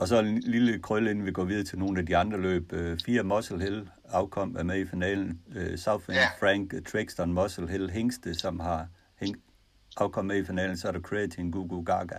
Og 0.00 0.08
så 0.08 0.18
en 0.18 0.38
lille 0.38 0.78
krølle, 0.78 1.10
inden 1.10 1.26
vi 1.26 1.32
går 1.32 1.44
videre 1.44 1.64
til 1.64 1.78
nogle 1.78 2.00
af 2.00 2.06
de 2.06 2.16
andre 2.16 2.40
løb. 2.40 2.72
Uh, 2.72 2.96
fire 3.04 3.22
Muscle 3.22 3.60
Hill 3.60 3.88
afkom 4.08 4.56
er 4.58 4.62
med 4.62 4.78
i 4.78 4.86
finalen. 4.86 5.40
Uh, 5.48 5.76
Southend 5.76 6.16
yeah. 6.16 6.26
Frank 6.40 6.86
Trixton 6.86 7.32
Muscle 7.32 7.68
Hill 7.68 7.90
Hængste, 7.90 8.34
som 8.34 8.60
har 8.60 8.86
hæng, 9.16 9.36
afkom 9.96 10.24
med 10.24 10.36
i 10.36 10.44
finalen. 10.44 10.76
Så 10.76 10.88
er 10.88 10.92
der 10.92 11.00
Creatine 11.00 11.52
Gugu 11.52 11.82
Gaga 11.82 12.16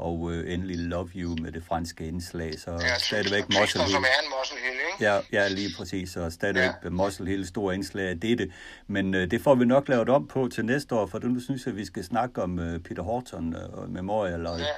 og 0.00 0.20
uh, 0.20 0.52
endelig 0.52 0.78
Love 0.78 1.10
You 1.16 1.36
med 1.42 1.52
det 1.52 1.64
franske 1.64 2.08
indslag, 2.08 2.60
så 2.60 2.70
ja, 2.70 2.98
stadigvæk 2.98 3.44
Muscle 3.60 3.82
Hill. 3.82 3.92
som 3.92 4.04
er 4.04 4.24
en 4.24 4.30
Muscle 4.38 4.58
Hill, 4.64 4.80
ikke? 4.92 5.04
Ja, 5.04 5.20
ja 5.32 5.48
lige 5.48 5.70
præcis, 5.78 6.16
og 6.16 6.32
stadigvæk 6.32 6.70
ja. 6.84 6.90
Muscle 6.90 7.26
Hill 7.26 7.46
stor 7.46 7.72
indslag 7.72 8.08
af 8.08 8.20
dette. 8.20 8.52
Men 8.86 9.14
uh, 9.14 9.20
det 9.20 9.40
får 9.40 9.54
vi 9.54 9.64
nok 9.64 9.88
lavet 9.88 10.08
om 10.08 10.26
på 10.26 10.48
til 10.54 10.64
næste 10.64 10.94
år, 10.94 11.06
for 11.06 11.18
nu 11.18 11.40
synes 11.40 11.66
jeg, 11.66 11.76
vi 11.76 11.84
skal 11.84 12.04
snakke 12.04 12.42
om 12.42 12.58
uh, 12.58 12.78
Peter 12.78 13.02
Horton 13.02 13.56
uh, 13.56 13.90
Memorial, 13.90 14.46
og, 14.46 14.58
ja, 14.58 14.64
ja, 14.64 14.70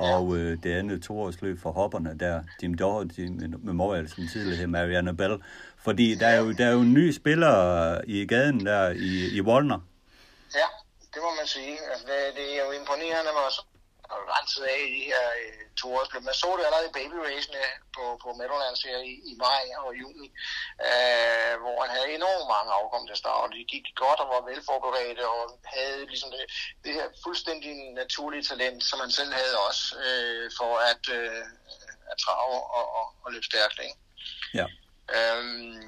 ja. 0.00 0.16
og 0.16 0.26
uh, 0.26 0.38
det 0.38 0.66
andet 0.66 1.02
toårsløb 1.02 1.60
for 1.62 1.72
hopperne 1.72 2.16
der, 2.20 2.42
Jim 2.62 2.74
Doherty 2.74 3.26
Memorial, 3.62 4.08
som 4.08 4.24
tidligere 4.32 4.56
hed 4.56 4.66
Marianne 4.66 5.16
Bell. 5.16 5.42
Fordi 5.84 6.14
der 6.14 6.26
er 6.26 6.38
jo, 6.38 6.52
der 6.52 6.66
er 6.66 6.72
jo 6.72 6.80
en 6.80 6.94
ny 6.94 7.10
spiller 7.10 8.00
i 8.06 8.26
gaden 8.26 8.66
der 8.66 8.90
i, 8.90 9.36
i 9.36 9.40
Wallner. 9.40 9.80
Ja, 10.54 10.68
det 11.14 11.20
må 11.22 11.30
man 11.40 11.46
sige. 11.46 11.74
Altså, 11.90 12.04
det, 12.10 12.36
det 12.38 12.46
er 12.56 12.60
jo 12.66 12.70
imponerende, 12.80 13.30
hvor 13.36 13.48
renset 14.34 14.64
af 14.72 14.78
i 14.86 14.90
de 14.96 15.02
her 15.10 15.24
øh, 15.42 15.62
to 15.80 15.86
års 15.96 16.12
løb. 16.12 16.22
Man 16.28 16.34
så 16.42 16.50
det 16.56 16.64
allerede 16.66 16.90
i 16.90 16.98
baby 17.00 17.16
racene 17.28 17.62
på, 17.96 18.04
på 18.22 18.28
Meadowlands 18.38 18.82
her 18.88 18.98
i, 19.12 19.14
i 19.30 19.32
maj 19.44 19.64
og 19.86 19.90
juni, 20.02 20.26
øh, 20.88 21.52
hvor 21.62 21.76
han 21.82 21.90
havde 21.94 22.08
enormt 22.18 22.48
mange 22.54 22.70
afkom 22.78 23.04
til 23.06 23.16
start, 23.22 23.44
og 23.44 23.50
de 23.56 23.70
gik 23.74 23.86
godt 24.02 24.20
og 24.22 24.28
var 24.34 24.42
velforberedte 24.50 25.24
og 25.34 25.42
havde 25.76 26.00
ligesom 26.12 26.30
det, 26.34 26.44
det 26.84 26.92
her 26.98 27.06
fuldstændig 27.24 27.72
naturlige 28.02 28.44
talent, 28.50 28.80
som 28.90 28.98
han 29.04 29.12
selv 29.18 29.32
havde 29.40 29.56
også, 29.68 29.84
øh, 30.06 30.44
for 30.58 30.72
at, 30.90 31.02
øh, 31.18 31.44
at 32.10 32.16
trave 32.24 32.56
og, 32.78 32.86
og, 32.98 33.06
og 33.22 33.28
løbe 33.32 33.48
stærkt. 33.50 33.78
Ikke? 33.86 33.98
Ja. 34.58 34.66
Øhm, 35.16 35.82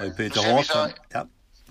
og 0.00 0.06
Peter 0.16 0.40
Horton, 0.48 0.90
ja. 1.16 1.22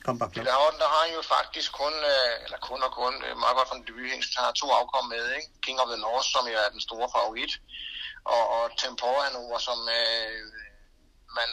Kom 0.06 0.16
bare 0.22 0.32
Peter 0.36 0.54
Horton, 0.60 0.80
der 0.84 0.90
har 0.96 1.06
jo 1.16 1.22
faktisk 1.36 1.70
kun, 1.82 1.96
øh, 2.14 2.34
eller 2.46 2.60
kun 2.70 2.82
og 2.88 2.92
kun, 3.02 3.14
øh, 3.26 3.34
meget 3.44 3.56
godt 3.58 3.68
fra 3.70 3.78
den 3.78 3.86
debut, 3.88 4.26
har 4.44 4.52
to 4.62 4.68
afkom 4.80 5.06
med, 5.16 5.26
ikke? 5.38 5.48
King 5.66 5.78
of 5.82 5.88
the 5.94 6.00
North, 6.06 6.28
som 6.36 6.44
jo 6.52 6.58
er 6.66 6.70
den 6.76 6.82
store 6.88 7.08
favorit, 7.16 7.54
og, 8.36 8.44
og 8.56 8.64
Tempora 8.82 9.22
Hanover, 9.28 9.58
som 9.68 9.80
øh, 10.00 10.40
man, 11.38 11.50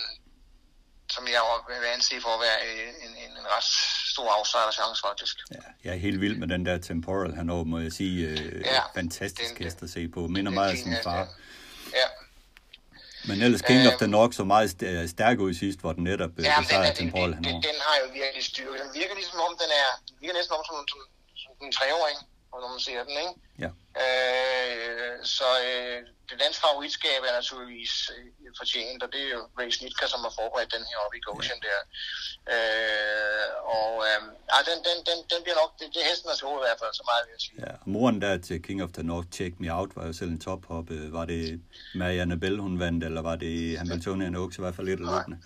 som 1.14 1.22
jeg 1.34 1.42
vil 1.82 1.90
anse 1.96 2.14
for 2.26 2.32
at 2.36 2.40
være 2.46 2.58
en, 2.70 2.94
en, 3.04 3.12
en 3.26 3.34
ret 3.54 3.68
stor 4.12 4.28
outsider 4.36 4.72
chance, 4.80 5.00
faktisk. 5.08 5.36
Ja, 5.56 5.64
jeg 5.84 5.92
er 5.96 6.00
helt 6.06 6.20
vild 6.24 6.36
med 6.42 6.48
den 6.54 6.62
der 6.66 6.78
Temporal 6.78 7.34
Hanover, 7.40 7.64
må 7.72 7.78
jeg 7.86 7.92
sige. 8.00 8.28
Øh, 8.28 8.60
ja, 8.76 8.82
fantastisk 9.00 9.58
den, 9.58 9.64
hest 9.64 9.82
at 9.82 9.90
se 9.90 10.08
på. 10.08 10.20
Minder 10.36 10.52
meget 10.52 10.70
af 10.70 10.78
sin 10.78 10.96
far. 11.08 11.24
Ja. 12.00 12.08
Men 13.28 13.36
ellers 13.44 13.62
King 13.68 13.80
øh, 13.80 13.90
of 13.90 13.94
the 14.02 14.10
North 14.16 14.34
så 14.40 14.44
meget 14.54 14.68
stærk 15.14 15.36
ud 15.46 15.52
sidst, 15.62 15.78
hvor 15.82 15.92
den 15.96 16.04
netop 16.10 16.30
ja, 16.38 16.60
besejrede 16.60 16.96
Temporal 17.00 17.30
den, 17.32 17.44
den, 17.48 17.56
den, 17.68 17.76
har 17.86 17.96
jo 18.02 18.06
virkelig 18.20 18.44
styrke. 18.52 18.76
Den 18.82 18.90
virker 19.00 19.14
ligesom 19.20 19.38
om, 19.46 19.52
den 19.62 19.70
er, 19.82 19.88
den 20.08 20.16
virker 20.22 20.36
næsten 20.40 20.54
om 20.58 20.62
som, 20.68 20.76
som, 20.92 21.00
som 21.42 21.50
en 21.66 21.72
treåring, 21.78 22.18
når 22.52 22.70
man 22.74 22.80
ser 22.88 23.00
den, 23.08 23.16
ikke? 23.24 23.34
Ja. 23.64 23.70
Øh, 24.04 25.14
så 25.36 25.48
øh, 25.66 25.98
det 26.30 26.36
danske 26.44 26.60
favoritskab 26.66 27.20
er 27.28 27.34
naturligvis 27.40 27.94
øh, 28.14 28.52
fortjent, 28.60 29.00
og 29.04 29.08
det 29.12 29.20
er 29.26 29.30
jo 29.36 29.42
Ray 29.58 29.70
Snitka, 29.76 30.04
som 30.12 30.20
har 30.26 30.32
forberedt 30.40 30.70
den 30.76 30.84
her 30.90 30.98
op 31.04 31.14
i 31.18 31.20
Goshen 31.26 31.60
ja. 31.62 31.68
der. 31.68 31.80
Øh, 32.54 33.48
og 33.78 33.92
øh, 34.08 34.20
ja, 34.52 34.58
den, 34.68 34.78
den, 34.88 34.98
den, 35.08 35.18
den 35.32 35.40
bliver 35.44 35.58
nok, 35.62 35.70
det, 35.78 35.86
det 35.94 36.00
er 36.02 36.08
hesten 36.10 36.30
hoved 36.46 36.60
i 36.62 36.66
hvert 36.66 36.80
fald, 36.82 36.92
så 37.00 37.04
meget 37.10 37.22
vil 37.24 37.32
jeg 37.36 37.42
sige. 37.46 37.58
Ja, 37.66 37.72
og 37.82 37.88
moren 37.94 38.18
der 38.22 38.32
til 38.46 38.56
King 38.66 38.78
of 38.84 38.90
the 38.96 39.04
North, 39.10 39.28
Check 39.36 39.52
Me 39.60 39.68
Out, 39.78 39.90
var 39.96 40.04
jo 40.06 40.12
selv 40.20 40.30
en 40.30 40.40
tophop. 40.46 40.86
Var 41.16 41.24
det 41.32 41.42
Marianne 42.00 42.40
Bell, 42.42 42.58
hun 42.66 42.74
vandt, 42.84 43.04
eller 43.04 43.22
var 43.30 43.36
det 43.36 43.78
Hamiltonian 43.78 44.36
Oaks, 44.40 44.56
i 44.58 44.60
hvert 44.60 44.76
fald 44.76 44.86
lidt 44.86 45.00
af 45.00 45.06
løbende? 45.06 45.38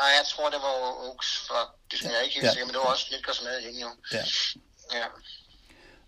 Nej, 0.00 0.10
jeg 0.18 0.26
tror, 0.32 0.46
det 0.54 0.60
var 0.66 0.74
Oaks, 1.06 1.30
for 1.46 1.60
det 1.90 1.96
er 2.06 2.10
jeg 2.16 2.24
ikke 2.24 2.34
helt 2.34 2.46
ja. 2.46 2.52
sikker, 2.52 2.66
men 2.66 2.74
det 2.74 2.80
var 2.82 2.90
også 2.94 3.04
Snitka, 3.06 3.32
som 3.32 3.46
havde 3.46 3.62
hende 3.66 3.80
jo. 3.80 3.90
Ja. 4.12 4.24
ja. 4.98 5.06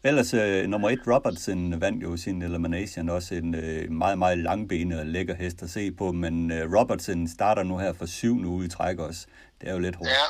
Ellers 0.08 0.34
øh, 0.34 0.64
nummer 0.72 0.90
et, 0.90 1.02
Robertson 1.12 1.80
vandt 1.80 2.02
jo 2.02 2.16
sin 2.16 2.42
elimination, 2.42 3.08
også 3.08 3.34
en 3.34 3.54
øh, 3.54 3.90
meget, 4.02 4.18
meget 4.18 4.38
langbenet 4.38 5.00
og 5.00 5.06
lækker 5.06 5.34
hest 5.42 5.58
at 5.62 5.70
se 5.70 5.92
på, 6.00 6.06
men 6.12 6.34
øh, 6.56 6.62
Robertson 6.76 7.28
starter 7.36 7.62
nu 7.62 7.74
her 7.78 7.92
for 7.98 8.06
syv 8.06 8.36
uge 8.52 8.64
i 8.66 8.68
træk 8.76 8.98
også. 8.98 9.22
Det 9.58 9.68
er 9.68 9.72
jo 9.76 9.82
lidt 9.86 9.96
hårdt. 9.96 10.10
Ja, 10.10 10.26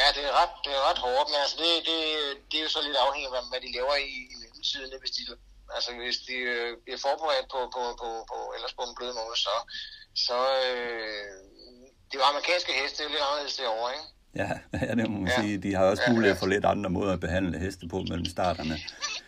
ja 0.00 0.06
det, 0.16 0.22
er 0.28 0.34
ret, 0.40 0.54
det 0.64 0.72
er 0.78 0.82
ret 0.90 1.00
hårdt, 1.06 1.28
men 1.32 1.38
altså 1.44 1.56
det, 1.62 1.70
det, 1.88 1.98
det 2.48 2.56
er 2.58 2.64
jo 2.66 2.72
så 2.76 2.80
lidt 2.88 2.98
afhængigt 3.06 3.34
af, 3.38 3.44
hvad 3.52 3.60
de 3.64 3.70
laver 3.78 3.96
i, 4.10 4.12
i 4.32 4.34
mellemtiden. 4.40 4.90
Hvis 5.02 5.12
de, 5.16 5.20
altså 5.76 5.90
hvis 6.04 6.18
de 6.28 6.36
øh, 6.54 6.70
bliver 6.84 7.00
forberedt 7.06 7.46
på, 7.54 7.60
på, 7.74 7.82
på, 8.00 8.08
på, 8.30 8.38
ellers 8.56 8.74
på 8.78 8.82
en 8.88 8.96
blød 8.98 9.12
måde, 9.20 9.36
så, 9.46 9.54
så 10.26 10.38
øh, 10.68 11.34
det 12.10 12.16
var 12.20 12.26
amerikanske 12.32 12.72
heste, 12.80 12.94
det 12.96 13.02
er 13.02 13.08
jo 13.08 13.14
lidt 13.14 13.26
anderledes 13.28 13.56
derovre, 13.60 13.90
ikke? 13.96 14.06
Ja, 14.42 14.50
ja, 14.72 14.94
det 14.98 15.10
må 15.10 15.18
man 15.18 15.28
ja. 15.28 15.40
sige. 15.40 15.58
De 15.58 15.74
har 15.74 15.84
også 15.84 16.02
mulighed 16.10 16.36
for 16.36 16.46
lidt 16.46 16.64
andre 16.64 16.90
måder 16.90 17.12
at 17.12 17.20
behandle 17.20 17.58
heste 17.58 17.88
på 17.88 17.98
mellem 18.10 18.24
starterne. 18.24 18.74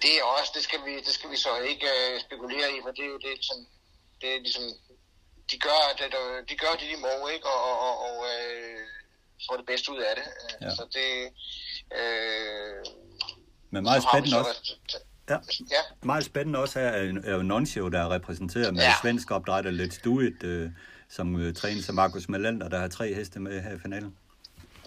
Det 0.03 0.13
er 0.19 0.25
også, 0.39 0.51
det 0.57 0.63
skal 0.63 0.79
vi, 0.87 0.95
det 1.07 1.13
skal 1.19 1.31
vi 1.31 1.37
så 1.37 1.53
ikke 1.71 1.87
uh, 1.87 2.21
spekulere 2.27 2.69
i, 2.77 2.79
for 2.85 2.91
det 2.97 3.05
er 3.05 3.11
jo 3.17 3.19
det, 3.29 3.35
som 3.49 3.57
det 4.21 4.29
er 4.37 4.41
ligesom, 4.47 4.63
de 5.51 5.57
gør 5.59 5.83
det, 5.99 6.07
de, 6.49 6.55
gør 6.57 6.73
det, 6.81 6.87
de 6.93 6.97
må, 7.07 7.29
ikke? 7.35 7.47
Og, 7.47 7.61
og, 7.71 7.77
og, 7.87 7.95
og 8.07 8.15
øh, 8.33 8.81
får 9.47 9.57
det 9.57 9.67
bedste 9.67 9.93
ud 9.93 9.99
af 9.99 10.13
det. 10.19 10.27
Ja. 10.63 10.71
Så 10.71 10.83
det... 10.97 11.09
Øh, 11.99 12.85
Men 13.71 13.83
meget 13.83 14.03
spændende 14.03 14.39
også. 14.39 14.77
Ja. 15.31 15.39
ja. 15.77 15.83
Meget 16.03 16.25
spændende 16.25 16.59
også 16.59 16.79
her 16.79 16.89
er 17.25 17.35
jo 17.37 17.43
Noncio, 17.43 17.89
der 17.89 18.01
er 18.01 18.11
repræsenteret 18.11 18.75
med 18.75 18.83
ja. 18.83 18.93
svensk 19.03 19.31
opdrætter 19.31 19.71
Let's 19.71 20.01
Do 20.05 20.21
It, 20.21 20.43
øh, 20.43 20.71
som 21.09 21.41
øh, 21.41 21.55
trænes 21.55 21.89
af 21.89 21.95
Markus 21.95 22.29
Melander, 22.29 22.69
der 22.69 22.79
har 22.79 22.89
tre 22.89 23.15
heste 23.15 23.41
med 23.41 23.63
her 23.63 23.75
i 23.77 23.79
finalen. 23.79 24.17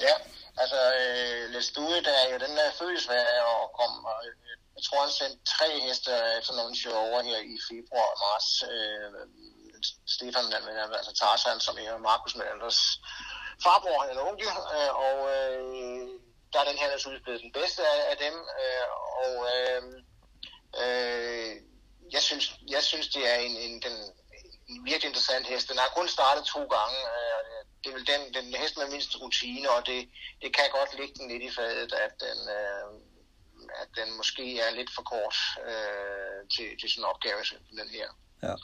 Ja, 0.06 0.14
altså 0.62 0.80
øh, 1.00 1.44
Let's 1.54 1.74
Do 1.76 1.86
It 1.98 2.08
er 2.08 2.26
jo 2.34 2.38
den 2.46 2.58
der 2.58 2.72
følelsesværd 2.72 3.28
og 3.46 3.72
kom, 3.80 4.06
og, 4.06 4.20
øh, 4.26 4.34
jeg 4.76 4.84
tror 4.84 5.02
han 5.02 5.12
sendte 5.12 5.40
tre 5.54 5.80
heste 5.80 6.12
efter 6.40 6.54
Noncio 6.56 6.92
over 7.06 7.22
her 7.22 7.38
i 7.38 7.58
februar 7.70 8.08
og 8.14 8.18
marts. 8.26 8.50
Øh, 8.74 9.10
Stefan, 10.16 10.54
altså 11.00 11.14
Tarzan, 11.20 11.60
som 11.60 11.78
er 11.78 11.98
Markus 11.98 12.36
Melanders 12.36 12.82
farbror, 13.64 14.04
eller 14.04 14.24
onkel, 14.30 14.48
øh, 14.76 14.92
og 15.08 15.18
øh, 15.36 16.08
der 16.54 16.60
er 16.60 16.70
den 16.70 16.78
her 16.82 16.90
naturligvis 16.90 17.24
blevet 17.24 17.42
den 17.42 17.52
bedste 17.52 17.82
af, 17.88 18.00
af 18.12 18.18
dem, 18.26 18.36
øh, 18.62 18.86
og 19.24 19.34
øh, 19.54 19.82
øh, 20.82 21.52
jeg, 22.12 22.22
synes, 22.22 22.46
jeg 22.68 22.84
synes, 22.84 23.08
det 23.08 23.24
er 23.34 23.36
en, 23.36 23.56
en, 23.66 23.82
den, 23.82 23.96
en 24.70 24.86
virkelig 24.86 25.08
interessant 25.08 25.48
hest. 25.48 25.70
Den 25.70 25.78
har 25.78 25.92
kun 25.96 26.08
startet 26.08 26.44
to 26.46 26.62
gange. 26.76 27.00
Øh, 27.16 27.39
det 27.82 27.90
er 27.90 27.96
vel 27.98 28.08
den, 28.14 28.22
den 28.38 28.48
hest 28.62 28.78
med 28.78 28.88
mindst 28.92 29.22
rutine, 29.22 29.70
og 29.76 29.82
det, 29.90 30.00
det 30.42 30.50
kan 30.56 30.68
godt 30.78 30.92
ligge 31.00 31.14
den 31.20 31.28
lidt 31.32 31.44
i 31.44 31.56
fadet, 31.58 31.92
at 32.06 32.14
den, 32.26 32.40
øh, 32.60 32.90
at 33.82 33.90
den 34.00 34.18
måske 34.18 34.60
er 34.60 34.72
lidt 34.80 34.92
for 34.96 35.02
kort 35.14 35.38
øh, 35.70 36.40
til, 36.54 36.68
til 36.80 36.90
sådan 36.90 37.02
en 37.02 37.12
opgave 37.14 37.46
som 37.46 37.58
den 37.82 37.90
her. 37.98 38.08
Ja. 38.44 38.56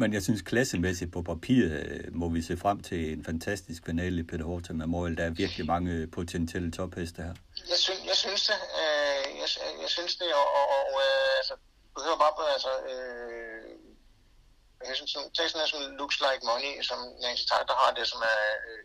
Men 0.00 0.12
jeg 0.12 0.22
synes 0.22 0.42
klassemæssigt 0.42 1.12
på 1.12 1.22
papiret 1.22 1.86
øh, 1.86 2.14
må 2.14 2.28
vi 2.28 2.42
se 2.42 2.56
frem 2.56 2.78
til 2.80 3.12
en 3.12 3.24
fantastisk 3.24 3.86
finale 3.86 4.20
i 4.20 4.22
Peter 4.22 4.44
Horta 4.44 4.72
Memorial. 4.72 5.16
Der 5.16 5.24
er 5.24 5.30
virkelig 5.30 5.66
mange 5.66 6.06
potentielle 6.06 6.70
topheste 6.72 7.22
her. 7.22 7.34
Jeg 7.72 7.78
synes, 7.86 8.00
jeg 8.10 8.16
synes 8.16 8.42
det. 8.46 8.58
Øh, 8.80 9.24
jeg, 9.42 9.48
jeg 9.84 9.90
synes 9.96 10.16
det, 10.16 10.28
og, 10.40 10.48
og, 10.58 10.66
og 10.78 10.88
øh, 11.04 11.38
altså, 11.40 11.54
du 11.94 11.98
hører 12.06 12.18
bare 12.24 12.34
på, 12.38 12.44
altså, 12.56 12.72
øh, 12.92 13.57
jeg 14.86 14.96
synes, 14.96 15.16
teksten 15.38 15.60
er 15.60 15.66
sådan 15.66 15.96
looks 16.00 16.18
like 16.20 16.42
money, 16.50 16.82
som 16.82 16.98
Nancy 17.22 17.44
Tagter 17.50 17.74
har 17.74 17.90
det, 17.94 18.08
som 18.08 18.20
er 18.22 18.40
øh, 18.68 18.82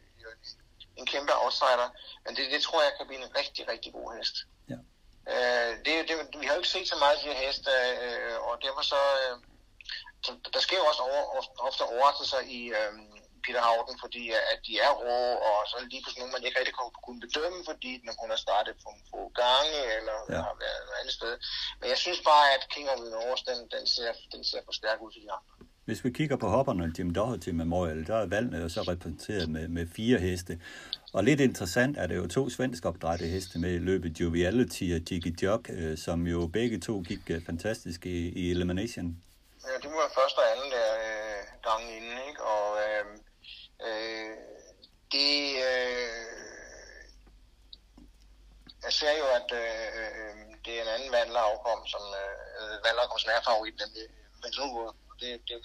en 0.95 1.05
kæmpe 1.05 1.33
outsider. 1.43 1.89
Men 2.25 2.35
det, 2.35 2.51
det 2.51 2.61
tror 2.61 2.81
jeg 2.81 2.93
kan 2.97 3.07
blive 3.07 3.21
en 3.23 3.35
rigtig, 3.35 3.67
rigtig 3.67 3.93
god 3.93 4.17
hest. 4.17 4.35
Ja. 4.71 4.77
Øh, 5.33 5.71
det, 5.85 5.93
det, 6.07 6.15
vi 6.41 6.45
har 6.45 6.53
jo 6.53 6.59
ikke 6.61 6.75
set 6.75 6.87
så 6.89 6.95
meget 6.95 7.15
af 7.15 7.21
de 7.21 7.29
her 7.29 7.39
heste, 7.47 7.71
øh, 8.05 8.37
og 8.47 8.53
derfor 8.61 8.81
så... 8.81 9.01
Øh, 9.23 9.37
så 10.25 10.31
der 10.53 10.59
sker 10.59 10.77
jo 10.77 10.85
også 10.85 11.01
over, 11.01 11.23
ofte 11.67 11.83
overraskelser 11.83 12.39
i 12.39 12.59
øhm, 12.79 13.13
Peter 13.45 13.61
Houghton, 13.67 13.97
fordi 14.03 14.23
at 14.53 14.59
de 14.67 14.73
er 14.85 14.91
rå, 15.03 15.19
og 15.49 15.57
så 15.69 15.75
lige 15.91 16.01
pludselig 16.01 16.21
nogen, 16.21 16.35
man 16.35 16.43
ikke 16.43 16.59
rigtig 16.59 16.75
kunne 17.05 17.19
bedømme, 17.25 17.59
fordi 17.69 17.91
den 18.01 18.15
kun 18.19 18.29
har 18.29 18.41
startet 18.47 18.75
på 18.83 18.89
en 18.95 19.03
få 19.11 19.21
gange, 19.41 19.79
eller 19.97 20.17
ja. 20.29 20.39
har 20.47 20.55
været 20.63 20.81
et 20.85 20.93
andet 20.99 21.13
sted. 21.19 21.33
Men 21.79 21.87
jeg 21.93 21.99
synes 22.03 22.21
bare, 22.31 22.45
at 22.55 22.69
King 22.73 22.89
of 22.89 22.99
the 23.03 23.09
North, 23.15 23.43
den, 23.49 23.59
den, 23.75 23.83
ser, 23.93 24.11
den 24.33 24.43
ser 24.49 24.61
for 24.65 24.73
stærk 24.79 24.99
ud 25.01 25.11
til 25.11 25.21
de 25.25 25.31
andre. 25.37 25.53
Hvis 25.85 26.03
vi 26.05 26.09
kigger 26.11 26.35
på 26.35 26.47
hopperne, 26.47 26.93
Jim 26.99 27.13
Doherty 27.13 27.49
Memorial, 27.49 28.07
der 28.07 28.15
er 28.15 28.25
valgene 28.25 28.57
jo 28.57 28.69
så 28.69 28.81
repræsenteret 28.81 29.49
med, 29.49 29.67
med 29.67 29.87
fire 29.95 30.19
heste. 30.19 30.59
Og 31.13 31.23
lidt 31.23 31.39
interessant 31.39 31.97
er 31.97 32.07
det 32.07 32.15
jo 32.15 32.27
to 32.27 32.49
svensk 32.49 32.85
opdrætte 32.85 33.25
heste 33.25 33.59
med 33.59 33.73
i 33.73 33.77
løbet, 33.77 34.19
Joviality 34.19 34.83
og 34.95 35.01
Jiggy 35.11 35.41
Jog, 35.43 35.63
øh, 35.69 35.97
som 35.97 36.27
jo 36.27 36.47
begge 36.47 36.79
to 36.79 37.03
gik 37.07 37.29
øh, 37.29 37.45
fantastisk 37.45 38.05
i, 38.05 38.29
i 38.29 38.51
Elimination. 38.51 39.17
Ja, 39.67 39.73
det 39.83 39.89
var 39.99 40.11
første 40.19 40.39
og 40.39 40.47
anden 40.53 40.71
der 40.71 40.89
øh, 41.07 41.41
gang 41.67 41.83
inden, 41.97 42.17
ikke? 42.29 42.41
Og 42.43 42.67
øh, 42.83 43.05
øh, 43.87 44.31
det... 45.11 45.33
Øh, 45.69 46.23
jeg 48.85 48.93
ser 48.99 49.13
jo, 49.21 49.25
at 49.39 49.49
øh, 49.61 49.87
øh 49.99 50.33
det 50.65 50.73
er 50.77 50.81
en 50.81 50.95
anden 50.95 51.11
vandlerafkom, 51.11 51.79
som 51.93 52.03
øh, 52.21 52.73
vandlerafkom, 52.85 53.19
som 53.19 53.31
er 53.35 53.41
favorit, 53.49 53.75
nemlig 53.83 54.05
Vancouver. 54.43 54.91
Det, 55.23 55.41
det, 55.47 55.53
er, 55.55 55.61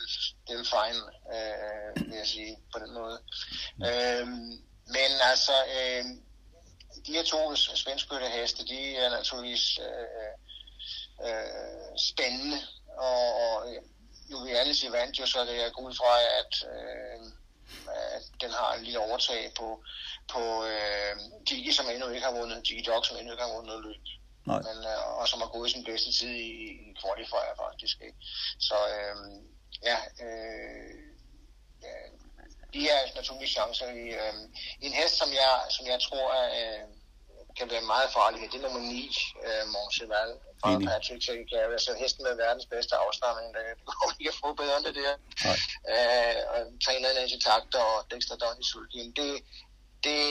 det 0.47 0.55
er 0.61 0.65
fine, 0.77 1.03
øh, 1.35 2.11
vil 2.11 2.17
jeg 2.17 2.27
sige, 2.27 2.57
på 2.73 2.79
den 2.79 2.95
måde. 2.95 3.19
Øh, 3.89 4.27
men 4.97 5.11
altså, 5.31 5.53
øh, 5.77 6.05
de 7.07 7.13
her 7.13 7.23
to 7.23 7.57
svenske 7.57 8.29
heste, 8.29 8.67
de 8.67 8.97
er 8.97 9.11
naturligvis 9.11 9.79
øh, 9.79 10.33
øh, 11.27 11.99
spændende 11.99 12.59
og, 12.99 13.35
og 13.43 13.75
øh, 13.75 13.83
Juvialis 14.31 14.85
vandt 14.91 15.19
jo, 15.19 15.27
så 15.27 15.45
det 15.45 15.65
er 15.65 15.81
ud 15.81 15.95
fra, 15.95 16.13
at, 16.41 16.53
øh, 16.73 17.21
at 18.17 18.23
den 18.41 18.51
har 18.51 18.75
en 18.75 18.85
lille 18.85 18.99
overtag 18.99 19.53
på, 19.59 19.85
på 20.33 20.65
øh, 20.65 21.17
Digi, 21.49 21.73
som 21.73 21.91
endnu 21.91 22.09
ikke 22.09 22.27
har 22.27 22.39
vundet, 22.39 22.69
Digi 22.69 22.83
Dog, 22.83 23.07
som 23.07 23.17
endnu 23.17 23.33
ikke 23.33 23.43
har 23.43 23.53
vundet 23.55 23.67
noget 23.67 23.85
løb. 23.85 24.18
Nej. 24.53 24.61
Men, 24.69 24.79
øh, 24.93 25.19
og 25.21 25.29
som 25.29 25.41
har 25.45 25.51
gået 25.57 25.71
sin 25.71 25.85
bedste 25.91 26.11
tid 26.19 26.35
i, 26.49 26.53
i 26.89 26.91
qualifier 27.03 27.55
faktisk. 27.65 27.97
Ikke? 28.09 28.19
Så 28.69 28.77
øh, 28.95 29.17
ja, 29.89 29.99
øh, 30.25 30.95
ja, 31.85 31.95
de 32.75 32.81
er 32.95 33.01
naturligvis 33.15 33.51
chancer 33.51 33.89
i, 34.03 34.07
øh, 34.23 34.35
en 34.87 34.93
hest, 35.01 35.15
som 35.23 35.31
jeg, 35.41 35.55
som 35.77 35.85
jeg 35.93 35.99
tror 36.07 36.27
er, 36.43 36.49
øh, 36.61 36.85
kan 37.59 37.71
være 37.75 37.91
meget 37.95 38.09
farlig. 38.19 38.39
Det 38.53 38.59
er 38.59 38.67
nummer 38.67 38.81
9, 38.81 39.11
øh, 39.47 39.65
Moncheval 39.75 40.31
fra 40.61 40.71
Enig. 40.73 40.89
Patrick 40.89 41.23
Segagari. 41.25 41.73
Altså 41.79 41.91
hesten 42.03 42.23
med 42.27 42.35
verdens 42.45 42.67
bedste 42.75 42.95
afstamning. 43.05 43.49
Der 43.55 43.63
går 43.89 44.13
ikke 44.21 44.35
få 44.43 44.49
bedre 44.61 44.77
end 44.79 44.87
det 44.89 44.97
der. 45.03 45.15
Øh, 45.93 46.41
og 46.53 46.59
træner 46.85 47.09
Nancy 47.17 47.39
Takter 47.49 47.83
og 47.93 47.99
Dexter 48.11 48.37
Donny 48.43 48.65
Sulkin. 48.71 49.11
Det, 49.19 49.31
det 50.07 50.23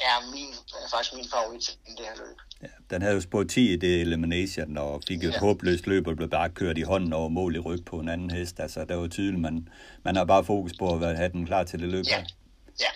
er 0.00 0.30
min, 0.30 0.52
er 0.84 0.88
faktisk 0.90 1.14
min 1.14 1.28
favorit 1.30 1.70
i 1.70 1.90
det 1.98 2.04
her 2.06 2.16
løb. 2.16 2.36
Ja, 2.62 2.68
den 2.90 3.02
havde 3.02 3.14
jo 3.14 3.20
spurgt 3.20 3.50
10 3.50 3.72
i 3.72 3.76
det 3.76 4.00
elimination, 4.00 4.78
og 4.78 5.02
fik 5.08 5.24
et 5.24 5.32
ja. 5.32 5.38
håbløst 5.38 5.86
løb 5.86 6.06
og 6.06 6.16
blev 6.16 6.30
bare 6.30 6.50
kørt 6.50 6.78
i 6.78 6.82
hånden 6.82 7.12
over 7.12 7.28
mål 7.28 7.56
i 7.56 7.58
ryg 7.58 7.84
på 7.84 7.98
en 7.98 8.08
anden 8.08 8.30
hest. 8.30 8.60
Altså, 8.60 8.84
der 8.84 8.96
var 8.96 9.08
tydeligt, 9.08 9.40
man, 9.40 9.68
man 10.02 10.16
har 10.16 10.24
bare 10.24 10.44
fokus 10.44 10.72
på 10.78 10.94
at 10.94 11.16
have 11.16 11.32
den 11.32 11.46
klar 11.46 11.64
til 11.64 11.78
det 11.80 11.88
løb. 11.88 12.04
Ja, 12.08 12.24
ja 12.80 12.90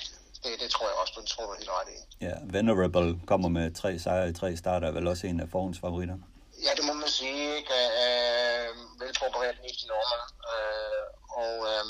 det, 0.45 0.61
det 0.61 0.71
tror 0.71 0.87
jeg 0.87 0.97
også, 1.03 1.13
du 1.17 1.27
tror 1.27 1.47
du 1.47 1.55
helt 1.59 1.71
ret 1.71 1.89
i. 1.97 2.25
Ja, 2.25 2.35
Venerable 2.43 3.21
kommer 3.27 3.49
med 3.49 3.75
tre 3.75 3.99
sejre 3.99 4.29
i 4.29 4.33
tre 4.33 4.57
starter, 4.57 4.89
er 4.89 4.93
vel 4.93 5.07
også 5.07 5.27
en 5.27 5.41
af 5.41 5.49
forhånds 5.49 5.79
favoritter. 5.79 6.19
Ja, 6.65 6.71
det 6.77 6.85
må 6.89 6.93
man 6.93 7.09
sige. 7.09 7.57
Ikke? 7.59 7.75
Øh, 8.05 8.69
velforberedt 9.01 9.59
i 9.71 9.73
Norman. 9.91 10.23
Øh, 10.53 11.05
og 11.43 11.55
øh, 11.73 11.87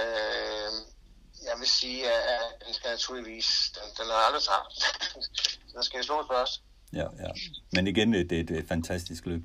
øh, 0.00 0.61
jeg 1.48 1.56
vil 1.58 1.68
sige, 1.68 2.12
at 2.12 2.40
den 2.66 2.74
skal 2.74 2.90
naturligvis, 2.90 3.72
den, 3.74 3.86
den 3.98 4.06
har 4.10 4.20
aldrig 4.28 4.42
tabt. 4.42 4.74
den 5.74 5.82
skal 5.82 6.04
slås 6.04 6.26
først. 6.32 6.62
Ja, 6.92 7.06
ja. 7.24 7.30
Men 7.72 7.86
igen, 7.86 8.12
det, 8.12 8.30
det 8.30 8.50
er 8.50 8.60
et 8.60 8.68
fantastisk 8.68 9.26
løb. 9.26 9.42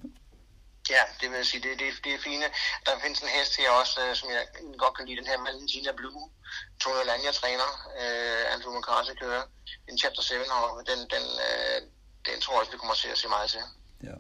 Ja, 0.90 1.04
det 1.20 1.30
vil 1.30 1.38
jeg 1.38 1.46
sige, 1.46 1.62
det, 1.66 1.80
det, 1.80 1.88
det 2.04 2.12
er 2.14 2.22
fine. 2.30 2.46
Der 2.86 3.00
findes 3.04 3.20
en 3.22 3.28
hest 3.38 3.54
her 3.62 3.70
også, 3.82 3.96
øh, 4.04 4.16
som 4.16 4.28
jeg 4.30 4.44
godt 4.84 4.96
kan 4.98 5.06
lide, 5.06 5.18
den 5.22 5.28
her 5.32 5.40
Valentina 5.48 5.92
Blue. 5.92 6.30
Tony 6.82 7.04
Lanja 7.10 7.32
træner, 7.32 7.70
uh, 8.02 8.54
Andrew 8.54 8.72
McCarthy 8.78 9.14
kører. 9.22 9.44
En 9.90 9.98
Chapter 9.98 10.22
7, 10.22 10.36
og 10.58 10.84
den, 10.90 11.00
den, 11.14 11.26
uh, 11.48 11.80
den 12.28 12.42
tror 12.42 12.54
jeg 12.54 12.60
også, 12.60 12.72
vi 12.72 12.78
kommer 12.78 12.96
til 12.96 13.10
at 13.16 13.18
se 13.18 13.28
meget 13.28 13.50
til. 13.50 13.64
Ja. 14.04 14.18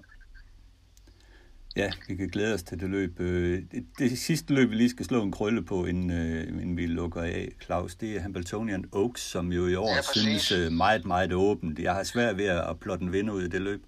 Ja, 1.77 1.91
vi 2.07 2.15
kan 2.15 2.29
glæde 2.29 2.53
os 2.53 2.63
til 2.63 2.79
det 2.79 2.89
løb. 2.89 3.17
Det, 3.17 3.85
det 3.99 4.19
sidste 4.19 4.53
løb, 4.53 4.69
vi 4.69 4.75
lige 4.75 4.89
skal 4.89 5.05
slå 5.05 5.23
en 5.23 5.31
krølle 5.31 5.65
på, 5.65 5.85
inden, 5.85 6.09
inden 6.49 6.77
vi 6.77 6.85
lukker 6.85 7.21
af, 7.21 7.49
Claus, 7.63 7.95
det 7.95 8.15
er 8.15 8.21
Hamiltonian 8.21 8.89
Oaks, 8.91 9.21
som 9.21 9.51
jo 9.51 9.67
i 9.67 9.75
år 9.75 9.95
ja, 9.95 10.01
synes 10.01 10.53
meget, 10.71 11.05
meget 11.05 11.33
åbent. 11.33 11.79
Jeg 11.79 11.93
har 11.93 12.03
svært 12.03 12.37
ved 12.37 12.45
at 12.45 12.79
plotte 12.79 13.03
en 13.03 13.11
vinder 13.11 13.33
ud 13.33 13.43
i 13.43 13.49
det 13.49 13.61
løb. 13.61 13.83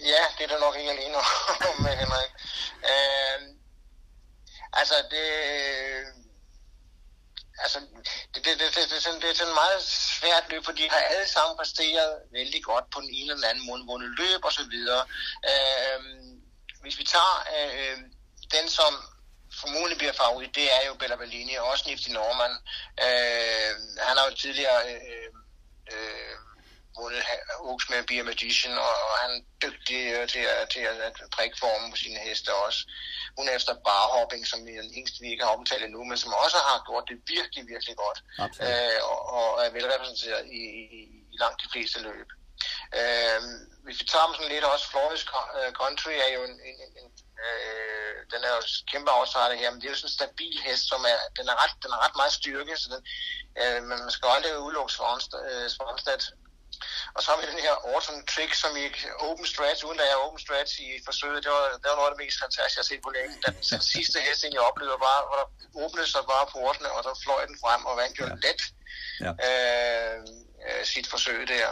Ja, 0.00 0.24
det 0.38 0.44
er 0.44 0.48
der 0.54 0.60
nok 0.66 0.74
ikke 0.78 0.90
alene 0.90 1.16
med, 1.84 1.92
Henrik. 2.02 2.32
Øh, 2.90 3.38
altså, 4.72 4.94
det... 5.10 5.26
Altså, 7.64 7.78
det, 8.34 8.44
det, 8.44 8.58
det, 8.60 8.74
det, 8.74 8.90
det, 8.90 9.04
det, 9.04 9.22
det 9.22 9.30
er 9.30 9.34
sådan 9.34 9.54
meget 9.54 9.82
svært 10.18 10.44
løb, 10.50 10.64
for 10.64 10.72
de 10.72 10.90
har 10.90 10.98
alle 10.98 11.28
sammen 11.28 11.56
præsteret 11.56 12.18
vældig 12.32 12.62
godt 12.64 12.90
på 12.90 13.00
den 13.00 13.10
ene 13.12 13.32
eller 13.32 13.48
anden 13.48 13.66
måde, 13.66 13.86
vundet 13.86 14.10
løb 14.18 14.44
og 14.44 14.52
så 14.52 14.64
videre. 14.70 15.02
Øh, 15.50 16.00
hvis 16.82 16.98
vi 16.98 17.04
tager 17.04 17.36
øh, 17.56 17.98
den, 18.54 18.68
som 18.68 18.92
formodentlig 19.60 19.98
bliver 19.98 20.12
favorit, 20.12 20.54
det 20.54 20.72
er 20.72 20.86
jo 20.86 20.94
Bella 20.94 21.16
Bellini, 21.16 21.54
og 21.54 21.66
også 21.66 21.84
Nifty 21.88 22.10
Norman. 22.10 22.52
Øh, 23.04 23.72
han 24.06 24.16
har 24.16 24.24
jo 24.28 24.34
tidligere 24.36 24.80
øh, 24.92 25.30
øh, 25.92 26.36
vundet 27.02 27.22
Oaks 27.68 27.86
med 27.90 28.06
Beer 28.08 28.24
Magician, 28.30 28.74
og, 28.86 28.94
og 29.08 29.14
han 29.22 29.30
er 29.36 29.42
dygtig 29.66 30.00
øh, 30.14 30.28
til, 30.32 30.44
at, 30.54 30.68
til 30.74 30.82
at, 30.90 30.96
at 31.06 31.30
prikke 31.36 31.56
formen 31.62 31.90
på 31.90 31.96
sine 31.96 32.18
heste 32.26 32.50
også. 32.66 32.80
Hun 33.38 33.48
er 33.48 33.54
efter 33.58 33.74
barhopping, 33.88 34.42
som 34.46 34.58
vi 34.66 34.70
den 34.70 34.94
eneste, 34.98 35.20
vi 35.24 35.28
ikke 35.30 35.44
har 35.44 35.56
omtalt 35.58 35.84
endnu, 35.84 36.04
men 36.04 36.18
som 36.18 36.32
også 36.44 36.58
har 36.68 36.86
gjort 36.88 37.06
det 37.10 37.16
virkelig, 37.34 37.62
virkelig 37.72 37.96
godt. 38.04 38.18
Øh, 38.66 38.98
og, 39.10 39.18
og 39.36 39.46
er 39.64 39.70
velrepræsenteret 39.76 40.44
i, 40.60 40.62
i, 40.98 41.00
i 41.32 41.36
langt 41.42 41.62
de 41.62 41.72
fleste 41.72 41.98
løb. 42.08 42.28
Øh, 43.00 43.40
hvis 43.84 44.00
vi 44.00 44.04
tager 44.06 44.26
dem 44.26 44.34
sådan 44.34 44.52
lidt 44.54 44.64
også, 44.72 44.86
Flores 44.90 45.24
øh, 45.58 45.70
Country 45.80 46.14
er 46.26 46.30
jo 46.36 46.42
en, 46.48 46.56
en, 46.70 46.78
en, 47.00 47.06
Øh, 47.46 48.16
den 48.32 48.40
er 48.46 48.52
jo 48.56 48.62
kæmpe 48.92 49.10
outsider 49.16 49.56
her, 49.62 49.70
men 49.70 49.80
det 49.80 49.86
er 49.86 49.94
jo 49.94 50.00
sådan 50.00 50.12
en 50.12 50.20
stabil 50.20 50.56
hest, 50.66 50.84
som 50.92 51.00
er, 51.12 51.18
den 51.38 51.46
er 51.52 51.56
ret, 51.62 51.74
den 51.84 51.90
er 51.94 52.00
ret 52.04 52.16
meget 52.20 52.32
styrke, 52.40 52.74
så 52.76 52.86
den, 52.94 53.02
øh, 53.60 53.80
men 53.88 53.96
man 54.04 54.10
skal 54.14 54.26
jo 54.26 54.32
aldrig 54.36 54.64
udelukke 54.66 54.92
Svanstad. 54.92 56.20
Og 57.14 57.20
så 57.22 57.26
har 57.30 57.38
vi 57.40 57.46
den 57.52 57.64
her 57.66 57.74
Autumn 57.90 58.22
Trick, 58.32 58.52
som 58.62 58.72
i 58.82 58.84
open 59.28 59.46
stretch, 59.52 59.80
uden 59.86 60.00
at 60.00 60.06
jeg 60.06 60.16
er 60.18 60.24
open 60.26 60.40
stretch 60.46 60.72
i 60.86 60.88
forsøget. 61.08 61.44
Det 61.44 61.52
var, 61.56 61.64
det 61.82 61.88
var 61.90 61.96
noget 61.98 62.10
af 62.10 62.14
det 62.14 62.22
mest 62.24 62.38
fantastiske, 62.44 62.78
jeg 62.78 62.84
har 62.84 62.90
set 62.92 63.02
på 63.06 63.12
længe. 63.16 63.34
Den, 63.46 63.54
den 63.74 63.82
sidste 63.94 64.18
hest, 64.26 64.44
jeg 64.56 64.68
oplevede, 64.70 64.98
bare, 65.08 65.20
hvor 65.26 65.36
der 65.40 65.46
åbnede 65.84 66.08
sig 66.14 66.22
bare 66.32 66.46
portene, 66.54 66.88
og 66.96 67.00
der 67.06 67.22
fløj 67.24 67.42
den 67.50 67.56
frem 67.64 67.82
og 67.90 67.94
vandt 68.00 68.14
jo 68.20 68.24
ja. 68.30 68.36
let 68.46 68.60
ja. 69.24 69.30
Øh, 69.46 70.18
øh, 70.66 70.82
sit 70.92 71.06
forsøg 71.12 71.40
der. 71.54 71.68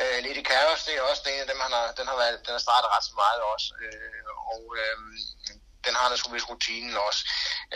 Øh, 0.00 0.18
Lady 0.24 0.42
Chaos, 0.48 0.84
det 0.86 0.94
er 0.94 1.02
også 1.10 1.22
en 1.26 1.40
af 1.44 1.48
dem, 1.52 1.60
han 1.66 1.72
har, 1.78 1.86
den 1.98 2.06
har, 2.10 2.16
været, 2.22 2.36
den 2.46 2.52
har 2.56 2.62
startet 2.66 2.88
ret 2.94 3.04
så 3.10 3.14
meget 3.24 3.40
også. 3.52 3.68
Øh, 3.84 4.28
og 4.52 4.62
øh, 4.80 4.98
den 5.86 5.94
har 6.00 6.08
naturligvis 6.08 6.48
rutinen 6.50 6.96
også. 7.08 7.22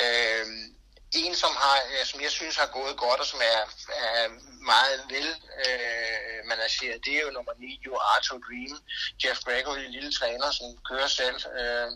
Øh, 0.03 0.47
en, 1.13 1.35
som, 1.35 1.53
har, 1.57 1.77
øh, 1.91 2.05
som 2.07 2.21
jeg 2.21 2.31
synes 2.31 2.57
har 2.57 2.67
gået 2.67 2.97
godt, 2.97 3.21
og 3.21 3.27
som 3.27 3.41
er, 3.55 3.61
er 4.07 4.29
meget 4.73 5.01
vel 5.15 5.29
øh, 5.67 6.39
manageret, 6.53 7.05
det 7.05 7.13
er 7.17 7.23
jo 7.27 7.31
nummer 7.31 7.53
9, 7.59 7.81
jo 7.87 7.93
Arthur 8.13 8.39
Dream. 8.47 8.75
Jeff 9.23 9.39
Gregory, 9.47 9.85
lille 9.97 10.13
træner, 10.13 10.51
som 10.51 10.67
kører 10.89 11.07
selv. 11.07 11.39
Øh, 11.61 11.91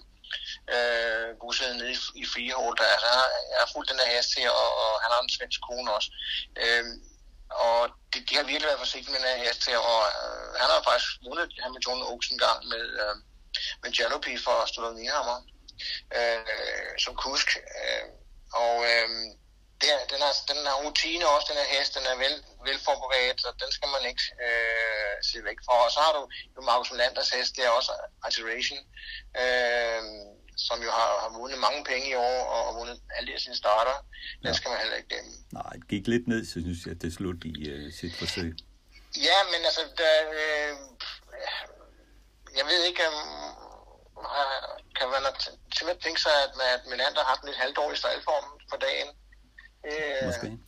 øh, 0.75 1.29
bosiddende 1.41 1.79
nede 1.79 1.93
i, 1.93 1.99
i 2.23 2.25
Freehold. 2.33 2.79
Altså, 2.95 3.07
er, 3.07 3.17
har, 3.21 3.29
jeg 3.53 3.85
den 3.91 4.01
her 4.03 4.17
hest 4.17 4.33
her, 4.39 4.51
og, 4.63 4.69
og 4.83 4.93
han 5.03 5.11
har 5.15 5.21
en 5.23 5.35
svensk 5.37 5.61
kone 5.69 5.93
også. 5.97 6.11
Øh, 6.63 6.85
og 7.67 7.81
det, 8.13 8.21
de 8.29 8.37
har 8.37 8.45
virkelig 8.51 8.69
været 8.71 8.85
forsigtige 8.85 9.13
med 9.13 9.21
den 9.21 9.29
her 9.29 9.45
hest 9.47 9.67
her, 9.71 9.79
og 9.93 10.01
øh, 10.21 10.49
han 10.61 10.69
har 10.73 10.83
faktisk 10.91 11.11
vundet 11.27 11.51
Hamilton 11.63 12.03
Oaks 12.11 12.29
en 12.29 12.39
gang 12.47 12.59
med, 12.73 12.85
øh, 13.03 13.15
med 13.83 13.91
Jalopy 13.97 14.33
for 14.45 14.57
Stodder 14.67 14.93
Niehammer 14.93 15.39
øh, 16.17 16.99
som 17.05 17.15
kusk. 17.15 17.49
Øh, 17.57 18.05
og 18.53 18.75
øh, 18.91 19.09
det 19.81 19.89
er, 19.95 19.99
den, 20.13 20.21
har, 20.27 20.33
den 20.51 20.59
har 20.69 20.77
rutine 20.85 21.25
også, 21.35 21.47
den 21.51 21.61
her 21.63 21.69
hest, 21.75 21.91
den 21.99 22.07
er 22.13 22.17
vel, 22.25 22.35
velforberedt, 22.67 23.41
og 23.49 23.53
den 23.63 23.71
skal 23.77 23.89
man 23.95 24.03
ikke 24.11 24.25
øh, 24.47 25.15
se 25.29 25.37
væk 25.49 25.59
fra. 25.67 25.75
Og 25.87 25.91
så 25.95 26.01
har 26.05 26.13
du 26.19 26.23
jo 26.55 26.61
Markus 26.71 26.91
Melanders 26.93 27.31
hest, 27.37 27.57
det 27.57 27.65
er 27.65 27.73
også 27.79 27.93
Iteration, 28.29 28.81
øh, 29.43 30.03
som 30.67 30.77
jo 30.87 30.91
har, 30.99 31.11
har 31.25 31.31
vundet 31.39 31.59
mange 31.67 31.83
penge 31.91 32.07
i 32.15 32.17
år, 32.29 32.39
og 32.53 32.59
har 32.67 32.75
vundet 32.81 32.97
alle 33.17 33.27
de 33.33 33.41
sine 33.45 33.57
starter. 33.65 33.97
Den 34.43 34.53
ja. 34.53 34.59
skal 34.59 34.69
man 34.71 34.81
heller 34.83 34.97
ikke 35.01 35.11
glemme. 35.13 35.33
Nej, 35.59 35.73
det 35.81 35.89
gik 35.89 36.07
lidt 36.15 36.27
ned, 36.33 36.41
så 36.51 36.57
synes 36.67 36.81
jeg, 36.87 37.03
det 37.03 37.15
slut 37.19 37.41
i 37.45 37.55
uh, 37.73 37.93
sit 37.99 38.15
forsøg. 38.21 38.51
Ja, 39.29 39.39
men 39.53 39.61
altså, 39.69 39.83
der, 40.01 40.15
øh, 40.41 40.73
jeg 42.59 42.65
ved 42.71 42.81
ikke, 42.91 43.03
om 43.09 43.17
kan 44.99 45.07
man 45.15 45.23
simpelthen 45.77 46.03
tænke 46.07 46.21
sig, 46.21 46.35
at, 46.45 46.53
at 46.75 46.83
Melander 46.91 47.25
har 47.29 47.35
den 47.35 47.47
lidt 47.49 47.59
halvdårlig 47.59 47.99
stejlform 47.99 48.47
for 48.71 48.77
dagen. 48.77 49.09
Øh, 49.91 50.27
Måske. 50.27 50.59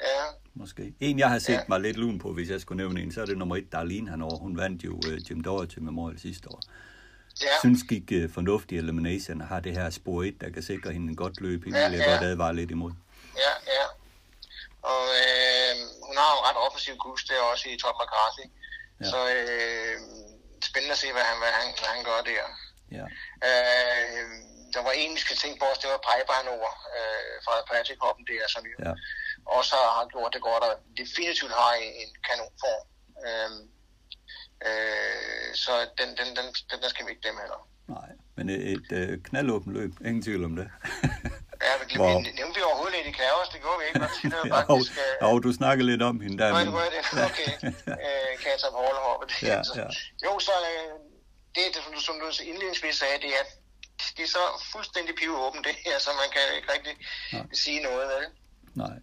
Ja. 0.00 0.22
Måske. 0.54 0.94
En, 1.00 1.18
jeg 1.18 1.30
har 1.30 1.38
set 1.38 1.52
ja. 1.52 1.60
mig 1.68 1.80
lidt 1.80 1.96
lun 1.96 2.18
på, 2.18 2.32
hvis 2.32 2.50
jeg 2.50 2.60
skulle 2.60 2.76
nævne 2.76 3.02
en, 3.02 3.12
så 3.12 3.20
er 3.20 3.26
det 3.26 3.38
nummer 3.38 3.56
et, 3.56 3.72
Darlene 3.72 4.10
han 4.10 4.22
over. 4.22 4.38
Hun 4.38 4.56
vandt 4.56 4.84
jo 4.84 4.92
uh, 4.92 5.30
Jim 5.30 5.42
Doherty 5.42 5.78
Memorial 5.78 6.20
sidste 6.20 6.48
år. 6.50 6.60
Ja. 7.42 7.54
Synes 7.60 7.82
gik 7.88 8.24
uh, 8.24 8.34
fornuftig 8.34 8.78
elimination 8.78 9.40
har 9.40 9.60
det 9.60 9.72
her 9.72 9.90
spor 9.90 10.22
1, 10.22 10.40
der 10.40 10.50
kan 10.50 10.62
sikre 10.62 10.92
hende 10.92 11.08
en 11.08 11.16
godt 11.16 11.40
løb. 11.40 11.64
Hende 11.64 11.78
ja, 11.78 11.88
vil 11.88 11.98
jeg 11.98 12.06
ja. 12.06 12.12
godt 12.12 12.24
advare 12.24 12.54
lidt 12.54 12.70
imod. 12.70 12.92
Ja, 13.36 13.52
ja. 13.76 13.86
Og 14.82 15.04
øh, 15.20 15.72
hun 16.08 16.16
har 16.16 16.30
jo 16.36 16.40
ret 16.48 16.58
offensiv 16.66 16.94
kurs 16.96 17.24
der 17.24 17.40
også 17.52 17.68
i 17.68 17.76
Top 17.82 17.96
McCarthy. 18.00 18.46
Ja. 19.00 19.10
Så 19.12 19.18
øh, 19.36 19.94
spændende 20.68 20.92
at 20.92 20.98
se, 20.98 21.12
hvad 21.12 21.24
han, 21.30 21.36
hvad 21.42 21.52
han, 21.58 21.66
hvad 21.80 21.90
han 21.96 22.04
gør 22.04 22.20
der. 22.32 22.44
Ja. 22.92 23.06
Øh, 23.48 24.30
der 24.74 24.82
var 24.82 24.94
en, 25.02 25.14
vi 25.16 25.20
skal 25.26 25.36
tænke 25.36 25.58
på 25.60 25.66
os, 25.72 25.78
det 25.82 25.88
var 25.94 26.00
Pipeline 26.10 26.48
over 26.56 26.70
øh, 26.96 27.34
fra 27.44 27.54
Patrick 27.70 28.00
Hoppen 28.04 28.24
der, 28.30 28.44
som 28.54 28.62
jo 28.72 28.76
ja. 28.86 28.92
også 29.58 29.74
har 29.96 30.06
gjort 30.14 30.32
det 30.34 30.42
godt, 30.48 30.62
og 30.68 30.72
definitivt 31.02 31.52
har 31.60 31.72
en, 31.82 31.92
en 32.02 32.10
kanonform. 32.28 32.84
Øh, 33.26 33.50
øh, 34.68 35.48
så 35.64 35.72
den, 35.98 36.08
den, 36.18 36.28
den, 36.38 36.46
den, 36.70 36.78
der 36.82 36.88
skal 36.92 37.02
vi 37.06 37.10
ikke 37.12 37.22
glemme 37.24 37.40
heller. 37.44 37.60
Nej, 37.96 38.10
men 38.36 38.44
et, 38.50 38.60
et 38.74 38.90
øh, 39.00 39.22
knaldåbent 39.28 39.74
løb, 39.76 39.92
ingen 40.08 40.22
tvivl 40.22 40.44
om 40.44 40.56
det. 40.56 40.66
ja, 41.66 41.72
men 41.80 41.86
wow. 42.00 42.20
nævnte 42.40 42.56
vi 42.58 42.62
overhovedet 42.68 42.94
lidt 42.96 43.06
i 43.12 43.14
Klavers, 43.18 43.48
det 43.54 43.60
gjorde 43.64 43.78
vi 43.80 43.84
ikke, 43.88 44.00
det 44.22 44.36
var 44.42 44.48
faktisk... 44.56 44.92
jo, 44.96 45.26
øh, 45.26 45.34
jo, 45.34 45.38
du 45.46 45.52
snakker 45.60 45.84
lidt 45.84 46.02
om 46.02 46.20
hende 46.20 46.38
der. 46.42 46.50
Nej, 46.50 46.64
det 46.64 46.72
var 46.72 46.88
det, 46.96 47.02
okay. 47.28 47.50
øh, 48.04 48.30
Katab 48.44 48.72
Hårlehoppe. 48.80 49.24
Ja, 49.42 49.60
ja. 49.80 49.88
Jo, 50.24 50.32
så 50.46 50.54
øh, 50.72 51.07
det, 51.58 51.66
det 51.74 51.80
som, 51.84 51.92
du, 51.94 52.00
som 52.08 52.14
du 52.22 52.26
indledningsvis 52.50 52.96
sagde, 53.02 53.18
det 53.24 53.32
er, 53.40 53.44
det 54.16 54.22
er 54.28 54.32
så 54.38 54.44
fuldstændig 54.72 55.14
pivåbent 55.22 55.64
det 55.68 55.76
her, 55.86 55.96
så 56.04 56.10
man 56.22 56.28
kan 56.34 56.44
ikke 56.58 56.70
rigtig 56.74 56.94
Nej. 57.32 57.46
sige 57.62 57.80
noget 57.88 58.02
af 58.14 58.18
det. 58.22 58.28
Nej. 58.84 58.96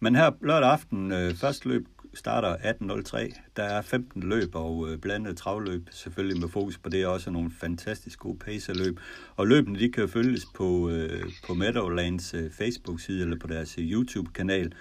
Men 0.00 0.14
her 0.16 0.30
lørdag 0.40 0.70
aften, 0.70 1.12
øh, 1.12 1.36
første 1.36 1.68
løb 1.68 1.84
starter 2.14 2.56
18.03. 2.56 3.40
Der 3.56 3.62
er 3.62 3.82
15 3.82 4.22
løb 4.22 4.54
og 4.54 4.88
øh, 4.88 4.98
blandet 4.98 5.36
travløb, 5.36 5.88
selvfølgelig 5.90 6.40
med 6.40 6.48
fokus 6.48 6.78
på 6.78 6.88
det, 6.88 7.06
også 7.06 7.30
nogle 7.30 7.50
fantastisk 7.60 8.18
gode 8.18 8.38
pacerløb. 8.38 9.00
Og 9.36 9.46
løbene, 9.46 9.78
de 9.78 9.92
kan 9.92 10.08
følges 10.08 10.42
på, 10.54 10.90
øh, 10.90 11.24
på 11.46 11.54
Meadowlands 11.54 12.34
øh, 12.34 12.50
Facebook-side 12.50 13.22
eller 13.22 13.38
på 13.38 13.46
deres 13.46 13.78
øh, 13.78 13.84
YouTube-kanal 13.84 14.72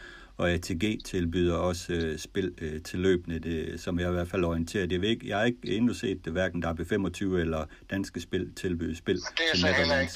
og 0.41 0.51
ATG 0.51 1.05
tilbyder 1.05 1.57
også 1.57 1.93
øh, 1.93 2.19
spil 2.19 2.53
øh, 2.61 2.83
til 2.83 2.99
løbende, 2.99 3.39
det, 3.39 3.81
som 3.83 3.99
jeg 3.99 4.09
i 4.09 4.15
hvert 4.17 4.31
fald 4.33 4.43
orienteret. 4.43 4.91
Jeg, 4.91 5.03
ikke, 5.03 5.27
jeg 5.29 5.37
har 5.37 5.45
ikke 5.45 5.75
endnu 5.77 5.93
set 5.93 6.25
det, 6.25 6.31
hverken 6.33 6.61
der 6.61 6.69
er 6.69 6.85
25 6.89 7.41
eller 7.41 7.65
danske 7.93 8.21
spil 8.21 8.53
tilbyde 8.61 8.95
spil 9.03 9.15
det 9.15 9.45
er 9.53 9.57
så 9.57 9.67
heller 9.67 9.99
ikke. 9.99 10.13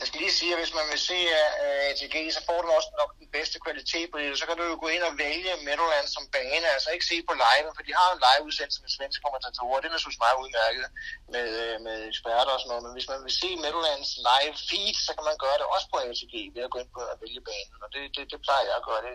Jeg 0.00 0.06
skal 0.08 0.20
lige 0.24 0.36
sige, 0.40 0.52
at 0.54 0.60
hvis 0.62 0.74
man 0.78 0.86
vil 0.92 1.00
se 1.10 1.18
uh, 1.38 1.90
ATG, 1.90 2.16
så 2.36 2.40
får 2.48 2.58
du 2.64 2.68
også 2.78 2.90
nok 3.00 3.10
den 3.20 3.28
bedste 3.36 3.56
kvalitet 3.64 4.06
på 4.12 4.16
det. 4.20 4.38
Så 4.40 4.44
kan 4.48 4.56
du 4.60 4.64
jo 4.70 4.76
gå 4.84 4.88
ind 4.96 5.04
og 5.08 5.14
vælge 5.24 5.52
Meadowlands 5.66 6.12
som 6.16 6.24
bane, 6.34 6.66
altså 6.74 6.88
ikke 6.94 7.06
se 7.12 7.16
på 7.28 7.34
live, 7.46 7.68
for 7.76 7.82
de 7.86 7.92
har 8.00 8.08
en 8.12 8.20
live-udsendelse 8.26 8.80
med 8.84 8.90
svenske 8.96 9.20
kommentatorer. 9.26 9.78
Det 9.80 9.88
er 9.88 9.94
naturligvis 9.96 10.24
meget 10.26 10.38
udmærket 10.42 10.86
med, 11.34 11.48
øh, 11.64 11.74
med 11.86 11.96
eksperter 12.10 12.52
og 12.54 12.60
sådan 12.60 12.70
noget. 12.72 12.84
Men 12.86 12.94
hvis 12.96 13.10
man 13.12 13.20
vil 13.24 13.34
se 13.42 13.50
Meadowlands 13.62 14.10
live 14.30 14.56
feed, 14.68 14.96
så 15.06 15.10
kan 15.16 15.24
man 15.30 15.36
gøre 15.44 15.58
det 15.60 15.66
også 15.74 15.86
på 15.92 15.96
ATG 16.06 16.34
ved 16.54 16.62
at 16.66 16.72
gå 16.72 16.78
ind 16.82 16.90
på 16.96 17.02
at 17.12 17.16
vælge 17.24 17.42
banen. 17.50 17.74
Og 17.84 17.88
det, 17.94 18.02
det, 18.14 18.22
det 18.32 18.38
plejer 18.46 18.64
jeg 18.68 18.76
at 18.80 18.86
gøre 18.90 19.02
det 19.08 19.14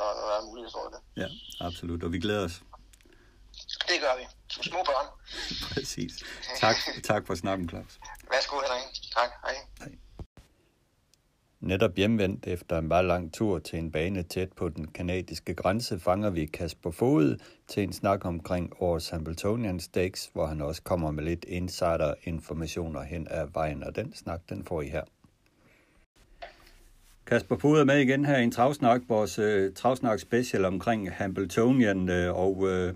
og 0.00 0.08
der 0.16 0.36
er 0.38 0.44
mulighed 0.48 0.70
for 0.76 0.84
det. 0.94 1.00
Ja, 1.22 1.28
absolut, 1.66 2.02
og 2.02 2.12
vi 2.12 2.18
glæder 2.18 2.44
os. 2.44 2.62
Det 3.88 3.98
gør 4.00 4.14
vi, 4.18 4.24
som 4.48 4.62
små 4.62 4.78
børn. 4.90 5.06
Præcis. 5.72 6.12
Tak, 6.60 6.76
tak 7.04 7.26
for 7.26 7.34
snakken, 7.34 7.68
Claus. 7.68 7.98
Værsgo, 8.30 8.56
Henrik. 8.56 9.12
Tak, 9.16 9.30
hej. 9.44 9.54
hej. 9.78 9.92
Netop 11.60 11.94
hjemvendt 11.96 12.46
efter 12.46 12.78
en 12.78 12.88
meget 12.88 13.04
lang 13.04 13.34
tur 13.34 13.58
til 13.58 13.78
en 13.78 13.92
bane 13.92 14.22
tæt 14.22 14.52
på 14.52 14.68
den 14.68 14.86
kanadiske 14.86 15.54
grænse, 15.54 16.00
fanger 16.00 16.30
vi 16.30 16.46
Kasper 16.46 16.90
Fod 16.90 17.38
til 17.68 17.82
en 17.82 17.92
snak 17.92 18.24
omkring 18.24 18.72
årets 18.80 19.08
Hamiltonian 19.08 19.80
Stakes, 19.80 20.30
hvor 20.32 20.46
han 20.46 20.60
også 20.60 20.82
kommer 20.82 21.10
med 21.10 21.24
lidt 21.24 21.44
insider-informationer 21.44 23.02
hen 23.02 23.28
ad 23.30 23.46
vejen, 23.52 23.82
og 23.82 23.96
den 23.96 24.14
snak, 24.14 24.40
den 24.48 24.64
får 24.64 24.82
I 24.82 24.88
her. 24.88 25.04
Kasper 27.26 27.58
Fod 27.58 27.80
er 27.80 27.84
med 27.84 28.00
igen 28.00 28.24
her 28.24 28.38
i 28.38 28.42
en 28.42 28.52
travsnak, 28.52 29.00
vores 29.08 29.38
øh, 29.38 29.66
uh, 29.66 29.74
travsnak 29.74 30.20
special 30.20 30.64
omkring 30.64 31.12
Hamiltonian. 31.12 32.08
Uh, 32.08 32.38
og 32.44 32.56
uh, 32.56 32.90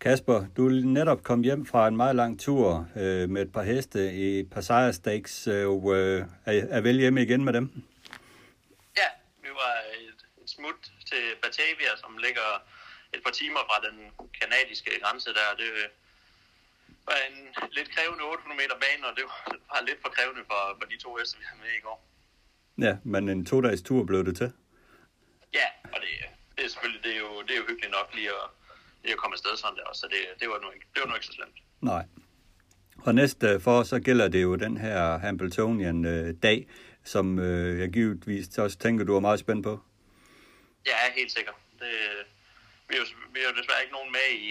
Kasper, 0.00 0.46
du 0.56 0.66
er 0.66 0.84
netop 0.84 1.22
kommet 1.22 1.44
hjem 1.44 1.66
fra 1.66 1.88
en 1.88 1.96
meget 1.96 2.16
lang 2.16 2.40
tur 2.40 2.88
uh, 2.96 3.24
med 3.32 3.42
et 3.42 3.52
par 3.52 3.62
heste 3.62 4.12
i 4.12 4.42
Passaia 4.44 4.92
Stakes. 4.92 5.48
Uh, 5.48 5.84
uh, 5.84 5.94
er, 5.94 6.56
er 6.76 6.80
vel 6.80 6.98
hjemme 6.98 7.22
igen 7.22 7.44
med 7.44 7.52
dem? 7.52 7.66
Ja, 9.00 9.08
vi 9.42 9.50
var 9.62 9.74
et, 10.06 10.20
et 10.42 10.50
smut 10.50 10.80
til 11.10 11.22
Batavia, 11.42 11.92
som 12.02 12.10
ligger 12.26 12.48
et 13.14 13.20
par 13.24 13.34
timer 13.40 13.62
fra 13.68 13.78
den 13.86 13.96
kanadiske 14.40 14.90
grænse 15.02 15.30
der. 15.38 15.48
Det 15.62 15.70
var 17.06 17.18
en 17.28 17.38
lidt 17.76 17.88
krævende 17.94 18.24
800 18.24 18.60
meter 18.62 18.76
bane, 18.84 19.02
og 19.08 19.12
det 19.16 19.24
var 19.26 19.80
lidt 19.88 20.00
for 20.02 20.10
krævende 20.16 20.42
for, 20.50 20.60
for 20.78 20.86
de 20.92 20.98
to 21.04 21.10
heste, 21.16 21.38
vi 21.38 21.44
havde 21.48 21.62
med 21.66 21.74
i 21.80 21.84
går. 21.86 21.98
Ja, 22.78 22.96
men 23.04 23.28
en 23.28 23.46
to-dages 23.46 23.82
tur 23.82 24.04
blev 24.04 24.24
det 24.24 24.36
til. 24.36 24.52
Ja, 25.54 25.66
og 25.84 26.00
det, 26.00 26.08
det 26.56 26.64
er 26.64 26.68
selvfølgelig 26.68 27.02
det 27.04 27.12
er 27.14 27.18
jo, 27.18 27.42
det 27.42 27.50
er 27.50 27.56
jo 27.56 27.66
hyggeligt 27.68 27.92
nok 27.92 28.08
lige 28.14 28.28
at, 28.28 28.46
lige 29.02 29.12
at 29.12 29.18
komme 29.18 29.34
afsted 29.34 29.56
sådan 29.56 29.76
der 29.76 29.94
så 29.94 30.06
det, 30.10 30.40
det, 30.40 30.48
var 30.48 30.58
nu 30.64 30.70
ikke, 30.70 30.86
det 30.94 31.00
var 31.02 31.08
nu 31.08 31.14
ikke 31.14 31.26
så 31.26 31.32
slemt. 31.32 31.56
Nej. 31.80 32.04
Og 33.06 33.14
næste 33.14 33.60
for 33.60 33.82
så 33.82 34.00
gælder 34.00 34.28
det 34.28 34.42
jo 34.42 34.54
den 34.56 34.76
her 34.76 35.18
Hambletonian 35.18 36.04
øh, 36.04 36.34
dag, 36.42 36.68
som 37.04 37.38
øh, 37.38 37.80
jeg 37.80 37.88
givetvis 37.88 38.58
også 38.58 38.78
tænker, 38.78 39.04
du 39.04 39.16
er 39.16 39.20
meget 39.20 39.40
spændt 39.40 39.64
på. 39.64 39.80
Ja, 40.86 40.96
helt 41.14 41.32
sikkert. 41.32 41.54
Det, 41.80 41.92
vi, 42.88 42.94
er 42.96 43.00
jo, 43.02 43.06
vi 43.34 43.38
er 43.40 43.48
jo 43.50 43.54
desværre 43.60 43.82
ikke 43.84 43.96
nogen 43.98 44.12
med 44.18 44.28
i, 44.46 44.48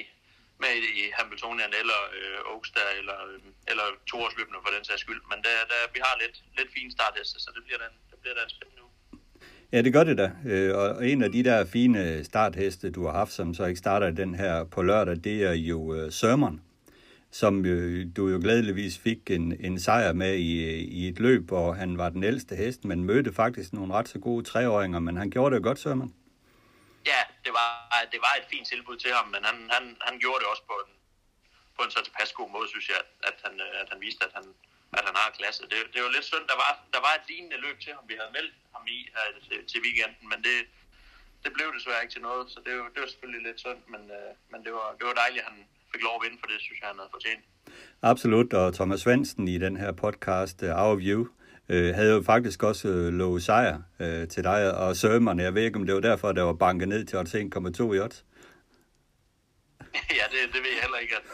med 0.64 0.74
i 1.02 1.04
Hambletonian 1.18 1.74
eller 1.82 2.00
øh, 2.18 2.54
Oakster 2.54 2.88
eller, 3.00 3.18
øh, 3.28 3.40
eller 3.72 3.86
toårsløbende 4.12 4.60
for 4.66 4.72
den 4.76 4.84
sags 4.86 5.02
skyld. 5.02 5.22
Men 5.32 5.40
der, 5.46 5.56
der, 5.72 5.82
vi 5.96 6.00
har 6.06 6.14
lidt, 6.24 6.38
lidt 6.58 6.70
fin 6.76 6.92
startheste, 6.98 7.38
så 7.44 7.50
det 7.56 7.64
bliver 7.66 7.82
den, 7.86 7.94
bliver 8.28 8.46
den 8.46 8.50
spændende 8.50 8.82
nu. 8.82 8.88
Ja, 9.72 9.82
det 9.82 9.94
gør 9.94 10.04
det 10.04 10.18
da. 10.18 10.32
Øh, 10.46 10.78
og 10.78 11.08
en 11.08 11.24
af 11.24 11.32
de 11.32 11.44
der 11.44 11.66
fine 11.66 12.24
startheste, 12.24 12.92
du 12.92 13.06
har 13.06 13.12
haft, 13.12 13.32
som 13.32 13.54
så 13.54 13.66
ikke 13.66 13.80
starter 13.80 14.12
den 14.12 14.36
her 14.36 14.64
på 14.64 14.82
lørdag, 14.82 15.16
det 15.24 15.44
er 15.44 15.54
jo 15.54 15.80
uh, 15.80 16.12
Sermon. 16.12 16.62
som 17.32 17.66
øh, 17.66 18.08
du 18.18 18.28
jo 18.28 18.40
glædeligvis 18.42 18.98
fik 18.98 19.32
en, 19.32 19.46
en 19.60 19.80
sejr 19.80 20.14
med 20.14 20.34
i, 20.36 20.52
i 21.00 21.08
et 21.08 21.20
løb, 21.20 21.44
hvor 21.48 21.74
han 21.74 21.98
var 21.98 22.10
den 22.10 22.24
ældste 22.24 22.56
hest, 22.56 22.86
men 22.86 23.04
mødte 23.04 23.34
faktisk 23.34 23.74
nogle 23.74 23.94
ret 23.94 24.10
så 24.10 24.20
gode 24.20 24.44
treåringer, 24.46 25.00
men 25.00 25.18
han 25.18 25.30
gjorde 25.30 25.56
det 25.56 25.64
godt, 25.64 25.80
Sørman. 25.80 26.14
Ja, 27.06 27.22
det 27.46 27.54
var, 27.60 27.72
det 28.12 28.20
var 28.26 28.34
et 28.40 28.48
fint 28.52 28.68
tilbud 28.68 28.98
til 28.98 29.12
ham, 29.18 29.28
men 29.28 29.42
han, 29.44 29.58
han, 29.76 29.84
han 30.08 30.20
gjorde 30.20 30.40
det 30.42 30.48
også 30.54 30.64
på 30.72 30.76
en, 30.84 30.92
på 31.76 31.82
en 31.86 31.92
så 31.92 32.00
tilpas 32.04 32.32
god 32.40 32.50
måde, 32.56 32.68
synes 32.74 32.88
jeg, 32.94 33.02
at 33.30 33.38
han, 33.46 33.54
at 33.82 33.88
han 33.92 34.00
viste, 34.02 34.22
at 34.28 34.34
han, 34.38 34.46
at 34.98 35.02
han 35.08 35.16
har 35.22 35.28
klasse. 35.40 35.62
Det, 35.72 35.80
det 35.94 36.00
var 36.06 36.12
lidt 36.16 36.28
synd, 36.32 36.46
der 36.52 36.58
var, 36.64 36.72
der 36.96 37.02
var 37.06 37.14
et 37.20 37.26
lignende 37.32 37.58
løb 37.66 37.78
til 37.84 37.92
ham, 37.98 38.04
vi 38.12 38.16
havde 38.20 38.34
meldt 38.38 38.54
ham 38.76 38.84
i 38.98 39.00
her 39.16 39.28
til, 39.48 39.60
til 39.72 39.80
weekenden, 39.86 40.26
men 40.32 40.40
det, 40.48 40.58
det 41.44 41.52
blev 41.58 41.68
desværre 41.78 42.02
ikke 42.04 42.16
til 42.16 42.26
noget, 42.30 42.44
så 42.54 42.58
det, 42.66 42.74
det 42.94 43.00
var 43.04 43.10
selvfølgelig 43.14 43.44
lidt 43.48 43.60
synd, 43.66 43.82
men, 43.94 44.02
øh, 44.18 44.30
men 44.52 44.60
det, 44.66 44.72
var, 44.78 44.88
det 44.98 45.06
var 45.10 45.16
dejligt, 45.24 45.44
at 45.44 45.50
han 45.52 45.60
fik 45.92 46.02
lov 46.08 46.16
at 46.18 46.24
vinde, 46.26 46.38
for 46.42 46.48
det 46.52 46.58
synes 46.66 46.80
jeg, 46.80 46.88
han 46.92 47.00
havde 47.02 47.14
fortjent. 47.18 47.44
Absolut, 48.12 48.50
og 48.60 48.68
Thomas 48.78 49.00
Svendsen 49.04 49.48
i 49.56 49.58
den 49.66 49.76
her 49.84 49.92
podcast, 50.04 50.58
øh, 50.68 50.84
Our 50.84 50.96
View, 51.04 51.22
øh, 51.70 51.96
havde 51.96 52.14
jo 52.14 52.22
faktisk 52.22 52.64
også 52.64 52.88
øh, 52.88 53.14
lovet 53.14 53.44
sejr 53.44 53.82
øh, 54.00 54.28
til 54.28 54.44
dig 54.44 54.60
og 54.78 54.96
Sørmerne. 54.96 55.44
Jeg 55.44 55.54
ved 55.56 55.64
ikke, 55.64 55.80
om 55.80 55.86
det 55.86 55.96
var 55.96 56.02
derfor, 56.02 56.32
der 56.32 56.44
var 56.44 56.54
banket 56.54 56.88
ned 56.88 57.06
til 57.06 57.18
1,2 57.18 57.94
i 57.94 58.00
odds. 58.00 58.26
ja, 60.20 60.26
det, 60.34 60.40
det 60.54 60.60
ved 60.64 60.72
jeg 60.76 60.84
heller 60.86 61.02
ikke, 61.06 61.16
at, 61.20 61.26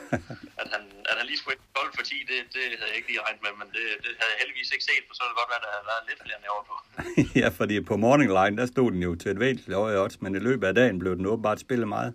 at, 0.62 0.68
han, 0.74 0.84
at 1.10 1.16
han 1.20 1.26
lige 1.30 1.39
skulle 1.41 1.58
12 1.76 1.95
for 1.97 2.04
10, 2.04 2.16
det, 2.32 2.39
det 2.56 2.64
havde 2.80 2.91
jeg 2.91 2.97
ikke 2.99 3.10
lige 3.12 3.22
regnet 3.26 3.41
med, 3.45 3.54
men 3.62 3.68
det, 3.76 3.86
det 4.04 4.12
havde 4.20 4.32
jeg 4.34 4.39
heldigvis 4.43 4.72
ikke 4.76 4.86
set, 4.91 5.04
for 5.08 5.14
så 5.16 5.22
ville 5.24 5.34
det 5.34 5.41
godt 5.41 5.51
være, 5.54 5.62
at 5.62 5.66
der 5.66 5.74
havde 5.76 5.88
været 5.91 6.04
lidt 6.10 6.22
flere 6.26 6.54
over 6.56 6.66
på. 6.72 6.76
ja, 7.41 7.47
fordi 7.60 7.76
på 7.91 7.95
Morning 8.06 8.32
Line, 8.38 8.56
der 8.60 8.66
stod 8.74 8.89
den 8.93 9.01
jo 9.08 9.12
til 9.22 9.30
et 9.32 9.39
væsentligt 9.43 9.78
i 9.95 9.99
odds, 10.04 10.18
men 10.24 10.32
i 10.39 10.41
løbet 10.47 10.66
af 10.70 10.74
dagen 10.80 10.99
blev 11.04 11.14
den 11.20 11.26
åbenbart 11.34 11.60
spillet 11.66 11.88
meget. 11.95 12.12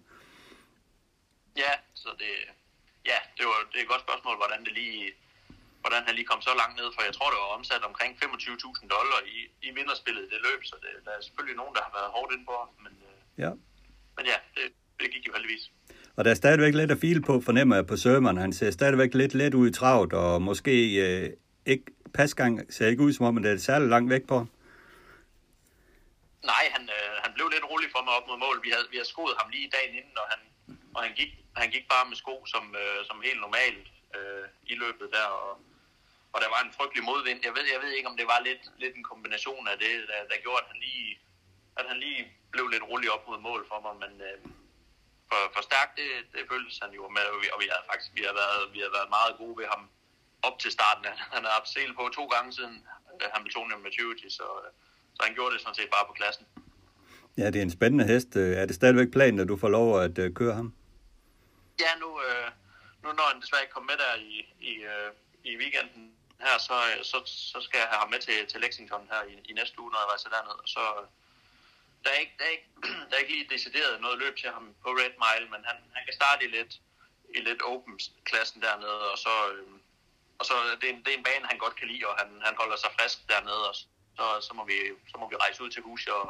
Ja, 1.65 1.73
så 2.03 2.11
det, 2.23 2.33
ja, 3.11 3.19
det, 3.39 3.45
var, 3.51 3.59
det 3.71 3.79
er 3.79 3.85
et 3.87 3.93
godt 3.95 4.05
spørgsmål, 4.07 4.37
hvordan 4.43 4.61
det 4.67 4.73
lige, 4.81 5.03
hvordan 5.83 6.03
han 6.07 6.15
lige 6.19 6.29
kom 6.33 6.43
så 6.49 6.53
langt 6.61 6.77
ned, 6.81 6.89
for 6.95 7.03
jeg 7.09 7.15
tror, 7.15 7.29
det 7.33 7.39
var 7.43 7.51
omsat 7.59 7.83
omkring 7.91 8.13
25.000 8.25 8.95
dollar 8.97 9.21
i, 9.35 9.39
i 9.67 9.69
vinderspillet 9.79 10.23
i 10.27 10.31
det 10.35 10.41
løb, 10.49 10.61
så 10.71 10.77
det, 10.85 10.93
der 11.07 11.13
er 11.17 11.23
selvfølgelig 11.27 11.57
nogen, 11.61 11.75
der 11.77 11.83
har 11.87 11.93
været 11.99 12.11
hårdt 12.17 12.31
ind 12.35 12.45
på 12.51 12.57
men, 12.85 12.93
øh, 13.09 13.17
ja. 13.45 13.51
men 14.17 14.25
ja, 14.33 14.39
det, 14.57 14.67
det 15.01 15.07
gik 15.15 15.27
jo 15.29 15.33
heldigvis. 15.37 15.65
Og 16.19 16.25
der 16.25 16.31
er 16.31 16.41
stadigvæk 16.45 16.75
lidt 16.75 16.91
at 16.91 17.01
file 17.05 17.23
på, 17.29 17.35
fornemmer 17.49 17.75
jeg 17.79 17.87
på 17.87 17.97
Sørman. 17.97 18.37
Han 18.37 18.53
ser 18.53 18.71
stadigvæk 18.71 19.15
lidt 19.15 19.35
let 19.35 19.55
ud 19.61 19.69
i 19.71 19.77
travlt, 19.81 20.13
og 20.13 20.43
måske 20.43 20.75
øh, 21.07 21.31
ikke, 21.73 21.85
pasgang 22.19 22.53
ser 22.75 22.87
ikke 22.93 23.03
ud 23.07 23.13
som 23.13 23.27
om, 23.27 23.35
han 23.37 23.45
det 23.45 23.53
er 23.53 23.67
særlig 23.71 23.89
langt 23.95 24.11
væk 24.15 24.25
på. 24.33 24.39
Nej, 26.53 26.65
han, 26.75 26.85
øh, 26.97 27.15
han 27.25 27.31
blev 27.37 27.47
lidt 27.55 27.67
rolig 27.71 27.89
for 27.95 28.03
mig 28.07 28.13
op 28.19 28.27
mod 28.31 28.39
mål. 28.47 28.57
Vi 28.67 28.71
havde, 28.75 28.87
vi 28.93 28.97
havde 28.99 29.11
skoet 29.15 29.35
ham 29.41 29.49
lige 29.55 29.69
dagen 29.77 29.95
inden, 30.01 30.17
og 30.23 30.27
han, 30.33 30.41
og 30.95 31.01
han, 31.05 31.13
gik, 31.19 31.31
han 31.61 31.69
gik 31.75 31.85
bare 31.95 32.05
med 32.11 32.17
sko 32.23 32.35
som, 32.53 32.65
øh, 32.83 32.99
som 33.09 33.17
helt 33.29 33.41
normalt 33.47 33.87
øh, 34.17 34.45
i 34.73 34.75
løbet 34.83 35.07
der, 35.17 35.27
og, 35.45 35.53
og 36.33 36.39
der 36.43 36.49
var 36.55 36.61
en 36.63 36.77
frygtelig 36.79 37.05
modvind. 37.11 37.41
Jeg 37.49 37.55
ved, 37.57 37.65
jeg 37.75 37.81
ved 37.85 37.93
ikke, 37.97 38.11
om 38.13 38.17
det 38.21 38.27
var 38.33 38.41
lidt, 38.49 38.63
lidt 38.83 38.95
en 38.97 39.09
kombination 39.11 39.65
af 39.73 39.77
det, 39.85 39.93
der, 40.11 40.21
der 40.31 40.43
gjorde, 40.45 40.63
at 40.65 40.71
han 40.73 40.79
lige, 40.87 41.09
at 41.79 41.85
han 41.91 41.99
lige 42.05 42.21
blev 42.53 42.67
lidt 42.75 42.85
rolig 42.91 43.09
op 43.15 43.25
mod 43.29 43.39
mål 43.49 43.63
for 43.71 43.79
mig, 43.87 43.95
men 44.05 44.13
øh, 44.29 44.39
for, 45.31 45.43
for 45.55 45.63
stærkt, 45.69 45.93
det, 46.01 46.11
det 46.35 46.43
føltes 46.53 46.77
han 46.83 46.91
jo 46.99 47.03
med, 47.17 47.27
og 47.33 47.39
vi, 47.43 47.47
og 47.55 47.59
vi 47.63 47.69
har 47.73 47.81
faktisk 47.91 48.11
vi 48.19 48.23
har 48.29 48.35
været, 48.43 48.61
vi 48.75 48.81
har 48.85 48.93
været 48.97 49.11
meget 49.17 49.33
gode 49.41 49.57
ved 49.61 49.67
ham 49.75 49.83
op 50.49 50.57
til 50.63 50.71
starten. 50.77 51.05
Han 51.35 51.43
har 51.45 51.53
haft 51.59 51.69
sel 51.77 51.91
på 51.99 52.03
to 52.19 52.25
gange 52.35 52.51
siden 52.59 52.77
øh, 53.21 53.29
Hamiltonian 53.35 53.81
Maturity, 53.87 54.29
så, 54.39 54.47
så 55.15 55.21
han 55.27 55.35
gjorde 55.35 55.53
det 55.55 55.61
sådan 55.61 55.79
set 55.81 55.91
bare 55.97 56.07
på 56.11 56.15
klassen. 56.21 56.47
Ja, 57.41 57.47
det 57.53 57.59
er 57.59 57.63
en 57.63 57.79
spændende 57.79 58.07
hest. 58.13 58.37
Er 58.37 58.67
det 58.67 58.75
stadigvæk 58.75 59.11
planen, 59.17 59.41
at 59.41 59.49
du 59.49 59.57
får 59.57 59.69
lov 59.79 60.01
at 60.07 60.19
uh, 60.19 60.35
køre 60.41 60.55
ham? 60.55 60.69
Ja, 61.85 61.93
nu, 62.03 62.11
øh, 62.27 62.49
nu 63.03 63.09
når 63.19 63.27
han 63.33 63.41
desværre 63.43 63.63
ikke 63.63 63.77
kom 63.77 63.87
med 63.93 63.99
der 64.05 64.13
i, 64.33 64.35
i, 64.71 64.73
øh, 64.93 65.11
i 65.51 65.53
weekenden 65.63 66.05
her, 66.47 66.57
så, 66.59 66.77
så, 67.11 67.19
så 67.27 67.59
skal 67.67 67.79
jeg 67.79 67.89
have 67.93 68.01
ham 68.03 68.11
med 68.15 68.21
til, 68.27 68.47
til 68.51 68.61
Lexington 68.61 69.09
her 69.13 69.23
i, 69.33 69.35
i 69.51 69.53
næste 69.53 69.81
uge, 69.81 69.91
når 69.91 69.99
jeg 70.03 70.11
rejser 70.13 70.29
derned. 70.35 70.59
Så, 70.75 70.83
der 72.05 72.11
er 72.15 72.19
ikke, 72.25 72.35
der 72.39 72.45
er 72.49 72.55
ikke, 72.57 72.69
der 73.09 73.15
er 73.15 73.23
ikke 73.23 73.35
lige 73.37 73.53
decideret 73.55 74.01
noget 74.05 74.19
løb 74.23 74.35
til 74.37 74.51
ham 74.57 74.65
på 74.83 74.89
Red 75.01 75.15
Mile, 75.25 75.47
men 75.53 75.61
han, 75.69 75.77
han 75.97 76.03
kan 76.07 76.15
starte 76.21 76.41
i 76.47 76.51
lidt, 76.57 76.73
i 77.37 77.41
lidt 77.49 77.63
open-klassen 77.73 78.59
dernede, 78.67 79.05
og 79.13 79.19
så, 79.25 79.35
øh, 79.53 79.75
og 80.41 80.45
så 80.49 80.55
det, 80.81 80.87
er 80.89 80.95
en, 80.95 81.03
det 81.05 81.11
er 81.13 81.19
en 81.19 81.29
bane, 81.29 81.51
han 81.53 81.59
godt 81.65 81.77
kan 81.79 81.89
lide, 81.93 82.05
og 82.11 82.15
han, 82.21 82.29
han 82.47 82.55
holder 82.61 82.79
sig 82.83 82.91
frisk 82.99 83.19
dernede, 83.33 83.63
og 83.71 83.75
så, 84.19 84.25
så, 84.47 84.53
må, 84.59 84.63
vi, 84.71 84.79
så 85.11 85.15
må 85.21 85.25
vi 85.31 85.37
rejse 85.45 85.63
ud 85.65 85.71
til 85.71 85.83
Hus 85.89 86.03
og, 86.07 86.25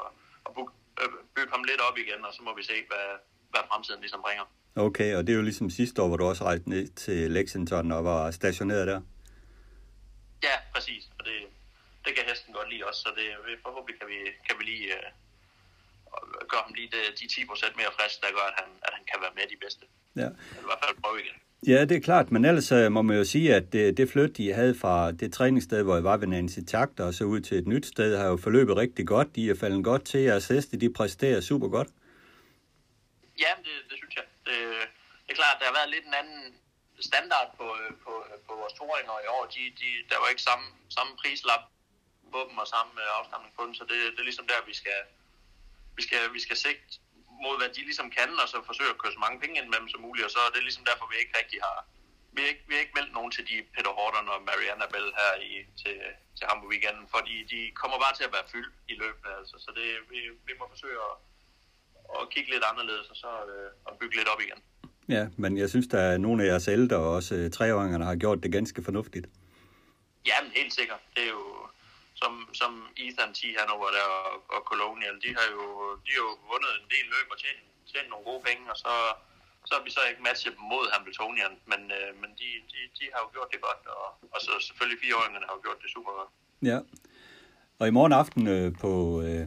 og 0.46 0.50
bygge, 0.56 0.72
øh, 1.00 1.10
bygge 1.34 1.52
ham 1.54 1.64
lidt 1.70 1.80
op 1.88 1.96
igen, 2.04 2.20
og 2.28 2.32
så 2.36 2.40
må 2.46 2.50
vi 2.58 2.62
se, 2.70 2.76
hvad, 2.90 3.06
hvad 3.52 3.62
fremtiden 3.70 4.00
ligesom 4.00 4.22
bringer. 4.26 4.46
Okay, 4.86 5.10
og 5.16 5.26
det 5.26 5.32
er 5.32 5.36
jo 5.36 5.42
ligesom 5.42 5.70
sidste 5.70 6.02
år, 6.02 6.08
hvor 6.08 6.16
du 6.16 6.24
også 6.24 6.44
rejste 6.44 6.68
ned 6.68 6.88
til 7.04 7.30
Lexington 7.30 7.92
og 7.92 8.04
var 8.04 8.30
stationeret 8.30 8.86
der. 8.86 9.00
Ja, 10.42 10.56
præcis, 10.74 11.04
og 11.18 11.24
det, 11.24 11.38
det 12.04 12.14
kan 12.16 12.24
hesten 12.28 12.54
godt 12.54 12.70
lide 12.72 12.86
også, 12.88 13.00
så 13.00 13.10
det, 13.16 13.26
forhåbentlig 13.62 14.00
kan 14.00 14.08
vi, 14.08 14.18
kan 14.46 14.58
vi 14.58 14.64
lige 14.64 14.88
gøre 16.50 16.62
ham 16.66 16.72
lige 16.78 16.90
de, 16.94 17.00
de 17.20 17.24
10% 17.24 17.76
mere 17.80 17.90
frisk, 17.98 18.16
der 18.22 18.30
gør, 18.36 18.46
at 18.52 18.56
han, 18.60 18.68
at 18.86 18.92
han 18.96 19.04
kan 19.10 19.18
være 19.24 19.34
med 19.38 19.46
de 19.52 19.58
bedste. 19.64 19.84
Ja. 20.22 20.28
I 20.62 20.66
hvert 20.68 20.80
fald 20.84 20.96
prøve 21.02 21.18
igen. 21.24 21.36
Ja, 21.66 21.84
det 21.84 21.96
er 21.96 22.00
klart, 22.00 22.30
men 22.30 22.44
ellers 22.44 22.72
øh, 22.72 22.92
må 22.92 23.02
man 23.02 23.16
jo 23.16 23.24
sige, 23.24 23.54
at 23.54 23.72
det, 23.72 23.96
det 23.96 24.10
flyt, 24.10 24.36
de 24.36 24.52
havde 24.52 24.74
fra 24.82 25.12
det 25.12 25.32
træningssted, 25.32 25.82
hvor 25.82 25.94
jeg 25.94 26.04
var 26.04 26.16
ved 26.16 26.26
Nancy 26.26 26.58
Takter, 26.72 27.04
og 27.04 27.14
så 27.14 27.24
ud 27.24 27.40
til 27.40 27.56
et 27.58 27.66
nyt 27.66 27.86
sted, 27.86 28.16
har 28.16 28.28
jo 28.32 28.36
forløbet 28.36 28.76
rigtig 28.76 29.06
godt. 29.06 29.36
De 29.36 29.50
er 29.50 29.54
faldet 29.60 29.84
godt 29.84 30.04
til, 30.12 30.24
at 30.34 30.48
heste, 30.48 30.80
de 30.80 30.92
præsterer 30.98 31.40
super 31.40 31.68
godt. 31.68 31.88
Ja, 33.44 33.52
det, 33.66 33.74
det 33.88 33.96
synes 34.00 34.14
jeg. 34.18 34.24
Det, 34.46 34.58
det 35.24 35.30
er 35.34 35.38
klart, 35.42 35.56
der 35.60 35.66
har 35.70 35.76
været 35.78 35.90
lidt 35.94 36.06
en 36.10 36.14
anden 36.20 36.40
standard 37.00 37.48
på, 37.58 37.66
på, 38.04 38.12
på 38.46 38.52
vores 38.60 38.74
toringer 38.78 39.16
i 39.24 39.28
år. 39.36 39.44
De, 39.54 39.62
de, 39.80 39.88
der 40.10 40.18
var 40.22 40.28
ikke 40.32 40.44
samme, 40.50 40.66
samme 40.96 41.12
prislap 41.22 41.62
på 42.32 42.40
dem 42.48 42.56
og 42.62 42.66
samme 42.74 42.92
afstamning 43.18 43.52
på 43.56 43.62
dem, 43.66 43.74
så 43.78 43.84
det, 43.90 43.98
det 44.14 44.20
er 44.20 44.28
ligesom 44.30 44.46
der, 44.52 44.60
vi 44.70 44.74
skal, 44.80 44.98
vi 45.98 46.02
skal, 46.06 46.22
vi 46.36 46.40
skal 46.46 46.56
sigte 46.64 46.92
mod, 47.44 47.54
hvad 47.60 47.70
de 47.76 47.82
ligesom 47.88 48.08
kan, 48.18 48.30
og 48.42 48.48
så 48.52 48.56
forsøge 48.70 48.92
at 48.94 49.00
køre 49.00 49.14
så 49.16 49.22
mange 49.24 49.40
penge 49.42 49.56
ind 49.58 49.68
med 49.70 49.78
dem 49.82 49.88
som 49.92 50.00
muligt, 50.06 50.26
og 50.28 50.32
så 50.34 50.40
er 50.46 50.52
det 50.54 50.62
ligesom 50.66 50.84
derfor, 50.90 51.04
vi 51.12 51.16
ikke 51.22 51.38
rigtig 51.40 51.58
har, 51.68 51.78
vi 52.34 52.38
har 52.42 52.48
ikke, 52.52 52.64
vi 52.68 52.72
har 52.74 52.82
ikke 52.84 52.98
meldt 52.98 53.12
nogen 53.18 53.32
til 53.36 53.44
de 53.50 53.56
Peter 53.74 53.92
Horton 53.98 54.28
og 54.34 54.38
Marianne 54.48 54.86
Bell 54.92 55.10
her 55.20 55.32
i, 55.48 55.52
til, 55.80 55.96
til 56.36 56.44
Hamburg 56.48 56.70
weekenden, 56.72 57.06
fordi 57.14 57.34
de 57.52 57.60
kommer 57.80 57.96
bare 58.04 58.14
til 58.16 58.28
at 58.28 58.34
være 58.36 58.50
fyldt 58.54 58.74
i 58.92 58.94
løbet, 59.02 59.30
altså, 59.40 59.56
så 59.64 59.70
det, 59.78 59.86
vi, 60.12 60.18
vi 60.48 60.52
må 60.58 60.64
forsøge 60.74 60.98
at, 61.08 61.14
at 62.18 62.22
kigge 62.32 62.50
lidt 62.54 62.64
anderledes, 62.70 63.06
og 63.12 63.16
så 63.22 63.30
øh, 63.52 63.70
at 63.88 63.94
bygge 64.00 64.16
lidt 64.18 64.32
op 64.32 64.40
igen. 64.46 64.60
Ja, 65.16 65.24
men 65.42 65.52
jeg 65.62 65.68
synes, 65.72 65.86
der 65.94 66.00
er 66.10 66.18
nogle 66.18 66.38
af 66.42 66.46
jeres 66.50 66.68
ældre, 66.68 66.96
og 66.96 67.10
også 67.18 67.34
øh, 67.34 67.50
treåringerne, 67.50 68.04
har 68.04 68.16
gjort 68.24 68.42
det 68.42 68.52
ganske 68.52 68.80
fornuftigt. 68.88 69.26
Ja, 70.30 70.36
men 70.42 70.50
helt 70.60 70.74
sikkert. 70.78 71.00
Det 71.14 71.22
er 71.28 71.32
jo, 71.38 71.44
som, 72.20 72.32
som 72.60 72.72
Ethan 73.04 73.32
T. 73.38 73.40
Hanover 73.58 73.88
der 73.96 74.06
og, 74.18 74.30
og 74.54 74.60
Colonial, 74.70 75.16
de 75.24 75.30
har 75.38 75.46
jo, 75.54 75.64
de 76.04 76.10
har 76.14 76.22
jo 76.28 76.32
vundet 76.50 76.72
en 76.74 76.88
del 76.94 77.06
løb 77.14 77.26
og 77.34 77.38
tjent, 77.42 77.62
tjent 77.90 78.08
nogle 78.10 78.24
gode 78.30 78.42
penge, 78.48 78.62
og 78.72 78.76
så, 78.84 78.92
så 79.68 79.72
har 79.76 79.82
vi 79.86 79.90
så 79.96 80.02
ikke 80.10 80.26
matchet 80.28 80.54
dem 80.58 80.66
mod 80.74 80.84
Hamiltonian, 80.94 81.54
men, 81.70 81.80
øh, 81.98 82.10
men 82.20 82.30
de, 82.40 82.48
de, 82.72 82.80
de 82.98 83.04
har 83.12 83.20
jo 83.24 83.28
gjort 83.36 83.50
det 83.54 83.60
godt, 83.68 83.82
og, 83.96 84.06
og 84.34 84.38
så 84.46 84.52
selvfølgelig 84.66 85.00
fireåringerne 85.04 85.46
har 85.48 85.54
jo 85.56 85.62
gjort 85.66 85.80
det 85.82 85.90
super 85.96 86.12
godt. 86.18 86.30
Ja, 86.70 86.78
og 87.80 87.84
i 87.88 87.94
morgen 87.98 88.14
aften 88.22 88.42
øh, 88.54 88.68
på, 88.82 88.92
øh, 89.26 89.44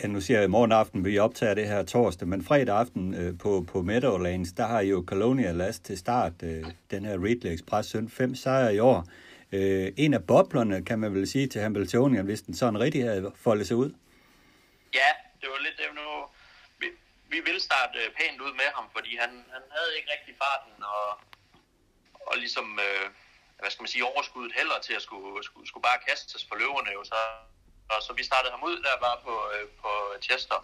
ja 0.00 0.06
nu 0.14 0.20
siger 0.24 0.38
jeg 0.38 0.48
i 0.48 0.54
morgen 0.56 0.72
aften, 0.72 1.04
vi 1.04 1.18
optager 1.26 1.54
det 1.54 1.66
her 1.72 1.82
torsdag, 1.94 2.28
men 2.28 2.44
fredag 2.48 2.76
aften 2.82 3.14
øh, 3.20 3.38
på, 3.38 3.50
på 3.72 3.82
Meadowlands, 3.82 4.52
der 4.52 4.66
har 4.66 4.80
jo 4.80 5.04
Colonial 5.06 5.54
last 5.54 5.84
til 5.84 5.98
start 5.98 6.32
øh, 6.42 6.64
den 6.90 7.04
her 7.04 7.24
Ridley 7.24 7.52
Express 7.54 7.88
søn 7.90 8.08
fem 8.08 8.34
sejre 8.34 8.74
i 8.74 8.78
år 8.78 9.06
øh, 9.54 9.86
en 10.04 10.14
af 10.18 10.22
boblerne, 10.30 10.84
kan 10.88 10.98
man 10.98 11.14
vel 11.14 11.26
sige, 11.34 11.46
til 11.48 11.60
Hamiltonian, 11.60 12.24
hvis 12.24 12.42
den 12.42 12.54
sådan 12.60 12.80
rigtig 12.80 13.02
havde 13.04 13.32
foldet 13.44 13.66
sig 13.68 13.76
ud? 13.76 13.90
Ja, 15.00 15.10
det 15.40 15.48
var 15.52 15.58
lidt 15.66 15.76
det 15.80 15.86
nu. 16.00 16.08
Vi, 16.80 16.86
vi 17.32 17.38
vil 17.48 17.58
starte 17.68 17.98
øh, 18.02 18.08
pænt 18.18 18.40
ud 18.46 18.52
med 18.60 18.68
ham, 18.76 18.86
fordi 18.96 19.12
han, 19.22 19.30
han 19.54 19.64
havde 19.76 19.90
ikke 19.96 20.08
rigtig 20.14 20.34
farten 20.42 20.74
og, 20.94 21.08
og 22.28 22.34
ligesom, 22.44 22.66
øh, 22.86 23.06
hvad 23.60 23.70
skal 23.70 23.82
man 23.82 23.94
sige, 23.94 24.10
overskuddet 24.12 24.52
heller 24.60 24.78
til 24.86 24.94
at 24.98 25.02
skulle, 25.06 25.44
skulle, 25.48 25.66
skulle 25.68 25.86
bare 25.90 26.04
kastes 26.08 26.42
for 26.48 26.56
løverne 26.60 26.90
jo. 26.96 27.02
Så, 27.12 27.18
og 27.92 27.98
så 28.06 28.10
vi 28.18 28.24
startede 28.30 28.52
ham 28.54 28.64
ud 28.70 28.76
der 28.86 29.04
bare 29.06 29.18
på, 29.26 29.34
øh, 29.54 29.66
på 29.82 29.90
Chester, 30.26 30.58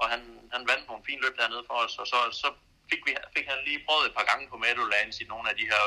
og 0.00 0.06
han, 0.12 0.20
han 0.54 0.62
vandt 0.70 0.84
nogle 0.88 1.06
fine 1.08 1.22
løb 1.24 1.34
dernede 1.40 1.64
for 1.68 1.76
os, 1.84 1.94
og 2.02 2.06
så, 2.12 2.18
så 2.42 2.48
fik, 2.90 3.00
vi, 3.06 3.12
fik 3.36 3.46
han 3.52 3.60
lige 3.68 3.84
prøvet 3.86 4.06
et 4.06 4.16
par 4.18 4.26
gange 4.30 4.44
på 4.50 4.56
Meadowlands 4.62 5.20
i 5.20 5.24
nogle 5.32 5.46
af 5.50 5.56
de 5.60 5.66
her 5.72 5.84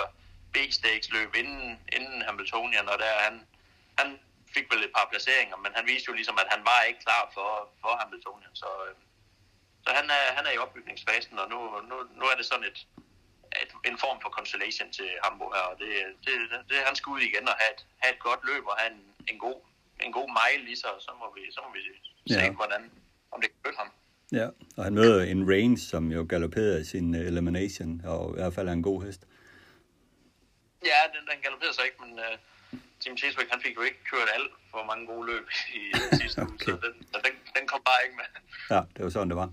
B-stakes 0.54 1.10
løb 1.16 1.32
inden, 1.42 1.68
inden 1.98 2.22
Hamiltonian, 2.28 2.90
og 2.92 2.98
der 3.04 3.12
han, 3.28 3.36
han 4.00 4.10
fik 4.56 4.66
vel 4.72 4.84
et 4.84 4.96
par 4.98 5.08
placeringer, 5.12 5.58
men 5.64 5.72
han 5.78 5.86
viste 5.92 6.08
jo 6.10 6.14
ligesom, 6.20 6.38
at 6.44 6.50
han 6.54 6.62
var 6.70 6.80
ikke 6.90 7.02
klar 7.08 7.24
for, 7.36 7.50
for 7.82 7.92
Hamiltonian, 8.02 8.54
så, 8.62 8.70
øh, 8.86 8.96
så 9.86 9.90
han, 10.00 10.08
er, 10.18 10.24
han 10.38 10.46
er 10.48 10.54
i 10.54 10.62
opbygningsfasen, 10.66 11.40
og 11.40 11.48
nu, 11.54 11.60
nu, 11.90 11.96
nu 12.20 12.26
er 12.32 12.36
det 12.38 12.46
sådan 12.46 12.68
et, 12.72 12.80
et, 13.64 13.72
en 13.90 13.98
form 14.04 14.18
for 14.24 14.30
consolation 14.38 14.90
til 14.98 15.10
Hamburg 15.24 15.52
her, 15.58 15.66
og 15.72 15.76
det, 15.82 15.92
det, 16.26 16.34
det, 16.70 16.78
han 16.90 16.96
skal 16.96 17.10
ud 17.16 17.22
igen 17.30 17.46
og 17.52 17.56
have 17.62 17.72
et, 17.76 17.82
have 18.02 18.14
et 18.16 18.22
godt 18.28 18.42
løb 18.50 18.66
og 18.72 18.76
have 18.80 18.92
en, 18.94 19.04
en 19.32 19.40
god 19.46 19.60
en 20.08 20.12
god 20.12 20.30
mile 20.40 20.66
lige 20.66 20.76
så, 20.76 20.88
så 21.00 21.12
må 21.22 21.26
vi, 21.36 21.42
så 21.52 21.60
må 21.66 21.70
vi 21.78 21.82
se, 22.34 22.40
ja. 22.40 22.52
hvordan, 22.52 22.82
om 23.32 23.42
det 23.42 23.50
kan 23.50 23.60
flytte 23.64 23.78
ham. 23.78 23.92
Ja, 24.32 24.48
og 24.78 24.84
han 24.84 24.94
møder 24.94 25.24
en 25.24 25.52
Range, 25.52 25.78
som 25.78 26.12
jo 26.12 26.26
galopperede 26.30 26.86
sin 26.86 27.16
elimination, 27.16 28.02
og 28.06 28.32
i 28.32 28.34
hvert 28.34 28.54
fald 28.54 28.68
er 28.68 28.74
en 28.74 28.84
god 28.84 29.04
hest. 29.04 29.22
Ja, 30.90 31.00
den, 31.14 31.22
den 31.30 31.38
galopperede 31.44 31.76
sig 31.76 31.86
ikke, 31.86 32.00
men 32.04 32.12
uh, 32.26 32.36
Tim 33.00 33.18
Cheswick, 33.18 33.50
han 33.52 33.62
fik 33.66 33.76
jo 33.76 33.82
ikke 33.82 34.02
kørt 34.12 34.30
alt 34.38 34.52
for 34.72 34.86
mange 34.92 35.08
gode 35.12 35.26
løb 35.32 35.46
i 35.80 35.82
sidste 36.22 36.42
uge, 36.42 36.54
okay. 36.54 36.66
så 36.66 36.78
den, 36.86 36.94
den, 37.26 37.34
den 37.56 37.64
kom 37.72 37.82
bare 37.90 38.00
ikke 38.06 38.16
med. 38.22 38.30
Ja, 38.74 38.82
det 38.96 39.04
var 39.06 39.10
sådan, 39.10 39.30
det 39.30 39.38
var. 39.38 39.50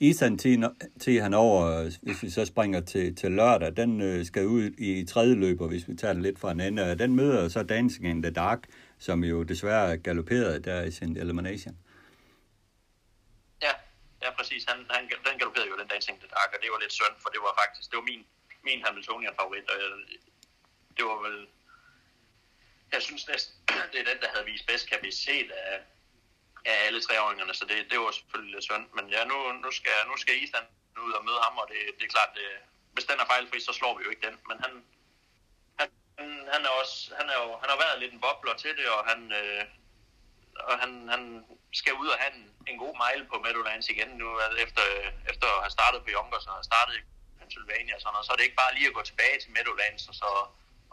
Isan 0.00 0.38
10 1.00 1.16
han 1.16 1.34
over, 1.34 1.90
hvis 2.02 2.22
vi 2.22 2.30
så 2.30 2.44
springer 2.44 2.80
til, 2.80 3.16
til 3.16 3.32
lørdag, 3.32 3.76
den 3.76 4.00
øh, 4.00 4.26
skal 4.26 4.46
ud 4.46 4.64
i 4.78 5.04
tredje 5.04 5.34
løb, 5.34 5.60
og 5.60 5.68
hvis 5.68 5.88
vi 5.88 5.96
tager 5.96 6.14
det 6.14 6.22
lidt 6.22 6.38
fra 6.38 6.50
en 6.50 6.60
ende, 6.60 6.98
den 6.98 7.16
møder 7.16 7.48
så 7.48 7.62
Dancing 7.62 8.06
in 8.06 8.22
the 8.22 8.32
Dark, 8.32 8.60
som 8.98 9.24
jo 9.24 9.42
desværre 9.42 9.98
galopperede 9.98 10.62
der 10.62 10.82
i 10.82 10.90
sin 10.90 11.16
elimination. 11.16 11.76
Ja, 13.62 13.72
ja 14.22 14.30
præcis. 14.38 14.64
Han, 14.68 14.78
han, 14.90 15.02
den 15.28 15.38
galopperede 15.38 15.68
jo 15.68 15.76
den 15.78 15.88
Dancing 15.88 16.16
in 16.16 16.20
the 16.20 16.30
Dark, 16.36 16.50
og 16.54 16.58
det 16.62 16.68
var 16.74 16.80
lidt 16.84 16.92
synd, 16.92 17.14
for 17.22 17.28
det 17.34 17.40
var 17.46 17.52
faktisk, 17.62 17.90
det 17.90 17.96
var 17.96 18.06
min, 18.12 18.22
min 18.64 18.84
Hamiltonian-favorit, 18.84 19.70
og 19.70 19.76
det 20.96 21.04
var 21.04 21.18
vel, 21.26 21.48
jeg 22.92 23.02
synes 23.02 23.28
næsten, 23.28 23.54
det 23.92 23.98
er 24.00 24.10
den, 24.10 24.20
der 24.22 24.28
havde 24.32 24.44
vist 24.44 24.66
bedst 24.66 24.90
kapacitet 24.90 25.50
af, 25.50 25.80
af 26.64 26.76
alle 26.86 27.00
treåringerne, 27.00 27.54
så 27.54 27.64
det, 27.64 27.90
det 27.90 27.98
var 28.00 28.10
selvfølgelig 28.10 28.54
lidt 28.54 28.64
synd. 28.64 28.86
Men 28.96 29.08
ja, 29.14 29.24
nu, 29.24 29.52
nu, 29.64 29.70
skal, 29.70 29.92
nu 30.10 30.16
skal 30.16 30.42
Island 30.42 30.66
ud 31.06 31.12
og 31.12 31.24
møde 31.24 31.40
ham, 31.46 31.58
og 31.58 31.66
det, 31.68 31.80
det 31.98 32.04
er 32.04 32.14
klart, 32.16 32.32
det, 32.34 32.48
hvis 32.92 33.04
den 33.04 33.20
er 33.20 33.26
fejlfri, 33.32 33.60
så 33.60 33.72
slår 33.72 33.98
vi 33.98 34.04
jo 34.04 34.10
ikke 34.10 34.26
den. 34.28 34.36
Men 34.48 34.56
han, 34.64 34.72
han, 35.78 35.88
han 36.52 36.64
er 36.64 36.72
også, 36.80 37.14
han, 37.18 37.26
er 37.32 37.38
jo, 37.42 37.48
han 37.62 37.70
har 37.70 37.78
været 37.84 38.00
lidt 38.00 38.12
en 38.12 38.20
bobler 38.20 38.54
til 38.54 38.76
det, 38.78 38.88
og 38.96 39.00
han, 39.10 39.32
øh, 39.32 39.64
og 40.68 40.78
han, 40.82 41.08
han 41.08 41.22
skal 41.72 41.94
ud 42.02 42.08
og 42.14 42.18
have 42.18 42.34
en, 42.34 42.44
en 42.66 42.78
god 42.78 42.94
mile 43.02 43.24
på 43.30 43.36
Meadowlands 43.44 43.88
igen 43.88 44.08
nu, 44.08 44.28
efter, 44.64 44.82
efter 45.32 45.46
at 45.54 45.62
have 45.64 45.76
startet 45.78 46.00
på 46.02 46.10
Yonkers 46.16 46.46
og 46.46 46.54
har 46.54 46.62
startet 46.62 46.94
Pennsylvania 47.44 47.94
og 47.96 48.00
sådan 48.00 48.12
noget. 48.14 48.26
Så 48.26 48.32
er 48.32 48.38
det 48.38 48.46
ikke 48.48 48.62
bare 48.64 48.76
lige 48.76 48.88
at 48.90 48.96
gå 48.98 49.02
tilbage 49.10 49.36
til 49.42 49.50
Meadowlands 49.54 50.04
og 50.10 50.14
så, 50.22 50.30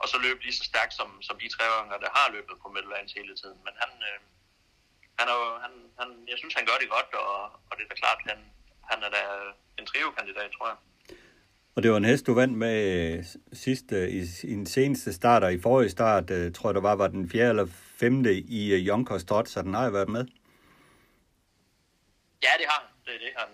og 0.01 0.05
så 0.11 0.17
løbe 0.25 0.39
lige 0.45 0.57
så 0.59 0.63
stærkt 0.71 0.93
som, 0.99 1.09
som 1.27 1.35
de 1.41 1.47
tre 1.55 1.65
der 2.05 2.11
har 2.19 2.27
løbet 2.35 2.55
på 2.61 2.67
Meadowlands 2.73 3.13
hele 3.19 3.33
tiden. 3.41 3.59
Men 3.65 3.73
han, 3.81 3.91
øh, 4.09 4.17
han 5.19 5.25
er 5.31 5.35
jo, 5.41 5.47
han, 5.63 5.73
han, 5.99 6.09
jeg 6.31 6.37
synes, 6.41 6.53
han 6.59 6.65
gør 6.69 6.77
det 6.81 6.89
godt, 6.95 7.09
og, 7.25 7.35
og 7.69 7.73
det 7.77 7.83
er 7.83 7.91
da 7.91 7.97
klart, 8.03 8.19
han, 8.29 8.39
han 8.89 8.99
er 9.05 9.11
da 9.17 9.21
en 9.79 9.85
trio-kandidat, 9.89 10.49
tror 10.57 10.67
jeg. 10.71 10.79
Og 11.75 11.83
det 11.83 11.91
var 11.91 11.97
en 11.97 12.11
hest, 12.11 12.27
du 12.27 12.33
vandt 12.33 12.57
med 12.57 12.77
øh, 13.17 13.25
sidste, 13.53 14.11
i, 14.11 14.21
i 14.43 14.53
den 14.59 14.65
seneste 14.65 15.13
start, 15.13 15.43
og 15.43 15.53
i 15.53 15.61
forrige 15.61 15.89
start, 15.89 16.31
uh, 16.31 16.51
tror 16.53 16.69
jeg, 16.69 16.75
der 16.75 16.81
var, 16.81 16.95
var 16.95 17.07
den 17.07 17.29
fjerde 17.29 17.49
eller 17.49 17.67
femte 18.01 18.33
i 18.33 18.87
Yonkers 18.87 19.23
Trot, 19.23 19.47
så 19.49 19.61
den 19.61 19.73
har 19.73 19.85
jo 19.85 19.91
været 19.91 20.09
med. 20.09 20.25
Ja, 22.45 22.53
det 22.59 22.65
har 22.71 22.79
han. 22.81 22.89
Det 23.05 23.13
er 23.15 23.19
det, 23.19 23.31
han. 23.37 23.49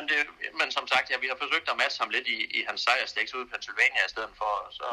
Men, 0.00 0.08
det, 0.08 0.20
men 0.60 0.68
som 0.72 0.86
sagt, 0.92 1.10
ja, 1.10 1.16
vi 1.18 1.28
har 1.32 1.36
forsøgt 1.44 1.68
at 1.68 1.76
matche 1.76 2.00
ham 2.02 2.10
lidt 2.10 2.26
i, 2.26 2.38
i 2.58 2.64
hans 2.68 2.80
sejrstæks 2.80 3.34
ude 3.34 3.46
i 3.46 3.50
Pennsylvania 3.52 4.02
i 4.06 4.12
stedet 4.14 4.32
for, 4.40 4.52
så, 4.78 4.88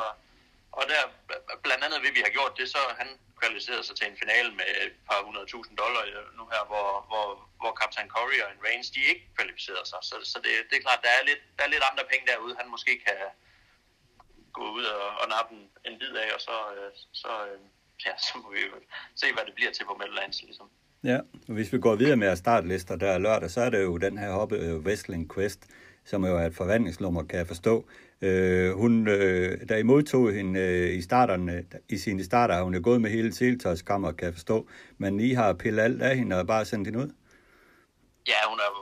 og 0.72 0.84
der, 0.92 1.02
blandt 1.64 1.84
andet 1.84 2.02
ved 2.04 2.12
vi 2.12 2.26
har 2.28 2.34
gjort 2.38 2.58
det, 2.60 2.68
så 2.70 2.82
han 2.98 3.10
kvalificeret 3.40 3.86
sig 3.86 3.96
til 3.96 4.08
en 4.08 4.18
finale 4.24 4.52
med 4.60 4.70
et 4.86 4.96
par 5.10 5.22
hundredtusind 5.28 5.78
dollar 5.78 6.04
øh, 6.06 6.38
nu 6.38 6.44
her, 6.54 6.64
hvor, 6.72 6.90
hvor, 7.10 7.28
hvor 7.60 7.72
Captain 7.82 8.10
Corey 8.10 8.40
og 8.44 8.50
en 8.52 8.64
Reigns, 8.66 8.90
de 8.90 9.02
ikke 9.12 9.26
kvalificerer 9.38 9.86
sig. 9.92 10.00
Så, 10.10 10.16
så 10.32 10.38
det, 10.44 10.52
det 10.70 10.76
er 10.78 10.86
klart, 10.88 11.02
der 11.04 11.12
er, 11.20 11.24
lidt, 11.30 11.42
der 11.58 11.64
er 11.64 11.74
lidt 11.74 11.90
andre 11.92 12.06
penge 12.12 12.28
derude, 12.32 12.56
han 12.60 12.70
måske 12.76 12.94
kan 13.08 13.20
gå 14.54 14.66
ud 14.78 14.86
og, 14.86 15.06
og 15.22 15.26
nappe 15.30 15.56
en, 15.56 15.64
en 15.88 16.00
bid 16.00 16.16
af, 16.24 16.30
og 16.34 16.42
så, 16.42 16.56
øh, 16.76 16.92
så, 17.22 17.32
øh, 17.48 17.60
ja, 18.06 18.14
så 18.26 18.32
må 18.38 18.52
vi 18.52 18.62
jo 18.66 18.74
se, 19.16 19.34
hvad 19.34 19.46
det 19.46 19.56
bliver 19.56 19.72
til 19.72 19.86
på 19.86 19.96
Midlands, 20.02 20.42
ligesom. 20.42 20.70
Ja, 21.04 21.18
og 21.48 21.54
hvis 21.54 21.74
vi 21.74 21.80
går 21.80 21.96
videre 21.96 22.18
med 22.18 22.28
at 22.28 22.38
startlister 22.38 22.96
der 22.96 23.18
lørdag, 23.18 23.52
så 23.52 23.62
er 23.62 23.70
det 23.70 23.84
jo 23.84 23.98
den 23.98 24.18
her 24.18 24.32
hoppe 24.32 24.56
uh, 24.56 24.86
Wrestling 24.86 25.34
Quest, 25.34 25.68
som 26.06 26.26
jo 26.26 26.38
er 26.38 26.46
et 26.46 26.56
forvandlingsnummer, 26.56 27.24
kan 27.24 27.40
jeg 27.40 27.48
forstå. 27.48 27.88
Øh, 28.22 28.72
hun, 28.74 29.08
øh, 29.08 29.70
da 29.70 29.78
I 29.78 29.84
modtog 29.84 30.34
hende 30.34 30.60
øh, 30.60 30.98
i, 30.98 31.02
starterne, 31.02 31.66
i 31.90 31.98
sine 31.98 32.24
starter, 32.24 32.56
har 32.56 32.64
hun 32.64 32.76
jo 32.76 32.82
gået 32.84 33.02
med 33.02 33.10
hele 33.10 33.34
seletøjskammer, 33.34 34.12
kan 34.12 34.26
jeg 34.26 34.34
forstå. 34.34 34.68
Men 34.98 35.20
I 35.20 35.32
har 35.34 35.54
pillet 35.54 35.82
alt 35.84 36.02
af 36.02 36.16
hende 36.18 36.40
og 36.40 36.48
bare 36.48 36.66
sendt 36.66 36.88
hende 36.88 37.00
ud? 37.00 37.10
Ja, 38.28 38.40
hun 38.52 38.60
er 38.66 38.70
jo 38.76 38.82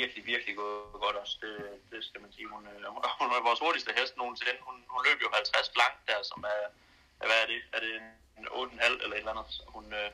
virkelig, 0.00 0.22
virkelig 0.32 0.54
gået 0.56 1.00
godt 1.04 1.16
også. 1.22 1.36
Det, 1.44 1.54
det 1.92 2.00
skal 2.08 2.20
man 2.24 2.30
sige. 2.36 2.46
Hun, 2.54 2.62
øh, 2.72 2.84
hun 3.20 3.28
er 3.38 3.48
vores 3.48 3.60
hurtigste 3.64 3.90
hest 3.98 4.14
nogensinde. 4.22 4.58
Hun, 4.68 4.76
hun 4.94 5.00
løb 5.08 5.18
jo 5.24 5.28
50 5.32 5.68
blank 5.76 5.94
der, 6.10 6.20
som 6.30 6.40
er, 6.54 6.62
hvad 7.28 7.38
er 7.42 7.46
det? 7.52 7.60
Er 7.74 7.80
det 7.84 7.92
en 8.38 8.46
8,5 8.46 9.04
eller 9.04 9.16
et 9.16 9.22
eller 9.24 9.34
andet? 9.34 9.50
Hun, 9.74 9.84
øh, 10.00 10.10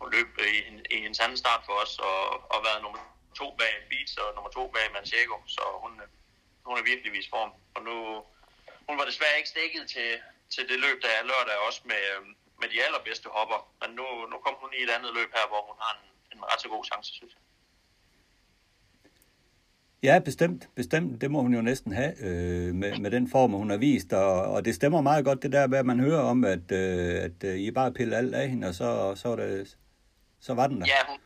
og 0.00 0.06
løb 0.14 0.28
i, 0.54 0.58
i 0.96 0.98
en 1.08 1.14
sand 1.18 1.36
start 1.42 1.62
for 1.66 1.74
os, 1.82 1.92
og, 2.10 2.20
og 2.52 2.58
været 2.66 2.82
nummer 2.84 3.02
to 3.40 3.46
bag 3.60 3.74
Beats 3.90 4.14
og 4.22 4.28
nummer 4.36 4.50
to 4.58 4.64
bag 4.74 4.86
Manchego. 4.96 5.36
Så 5.54 5.62
hun, 5.82 5.92
hun 6.68 6.74
er 6.80 6.84
virkelig 6.90 7.10
vist 7.16 7.30
form. 7.36 7.52
Og 7.76 7.80
nu, 7.88 7.96
hun 8.88 8.96
var 8.98 9.06
desværre 9.10 9.38
ikke 9.38 9.52
stikket 9.54 9.84
til, 9.94 10.10
til 10.54 10.64
det 10.70 10.78
løb, 10.84 10.96
der 11.04 11.12
er 11.18 11.28
lørdag, 11.30 11.56
også 11.68 11.80
med, 11.92 12.04
med 12.60 12.68
de 12.72 12.78
allerbedste 12.86 13.28
hopper. 13.36 13.60
Men 13.80 13.90
nu, 13.98 14.06
nu 14.32 14.36
kom 14.44 14.54
hun 14.62 14.70
i 14.78 14.80
et 14.86 14.94
andet 14.96 15.10
løb 15.18 15.30
her, 15.38 15.46
hvor 15.52 15.62
hun 15.68 15.76
har 15.84 15.92
en, 15.98 16.04
en 16.34 16.40
ret 16.48 16.60
så 16.62 16.68
god 16.74 16.84
chance, 16.90 17.10
synes 17.18 17.32
jeg. 17.36 17.42
Ja, 20.02 20.18
bestemt. 20.18 20.68
Bestemt. 20.74 21.20
Det 21.20 21.30
må 21.30 21.42
hun 21.42 21.54
jo 21.54 21.62
næsten 21.62 21.92
have 21.92 22.12
øh, 22.20 22.74
med, 22.74 22.98
med 22.98 23.10
den 23.10 23.30
form, 23.30 23.52
hun 23.52 23.70
har 23.70 23.76
vist. 23.76 24.12
Og, 24.12 24.42
og 24.42 24.64
det 24.64 24.74
stemmer 24.74 25.00
meget 25.00 25.24
godt, 25.24 25.42
det 25.42 25.52
der 25.52 25.66
med, 25.66 25.78
at 25.78 25.86
man 25.86 26.00
hører 26.00 26.20
om, 26.20 26.44
at, 26.44 26.72
øh, 26.72 27.24
at 27.24 27.44
øh, 27.44 27.56
I 27.56 27.70
bare 27.70 27.92
piller 27.92 28.18
alt 28.18 28.34
af 28.34 28.48
hende, 28.48 28.68
og 28.68 28.74
så, 28.74 29.12
så, 29.16 29.28
var, 29.28 29.36
det, 29.36 29.76
så 30.40 30.54
var 30.54 30.66
den 30.66 30.80
der. 30.80 30.86
Ja, 30.86 31.00
hun, 31.08 31.20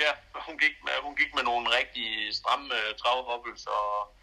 ja 0.00 0.12
hun, 0.34 0.58
gik, 0.58 0.74
med, 0.84 0.92
hun 1.02 1.16
gik 1.16 1.34
med 1.34 1.42
nogle 1.42 1.66
rigtig 1.78 2.34
stramme 2.34 2.74
øh, 2.74 2.94
travhoppelser, 3.00 3.70
og, 3.70 4.14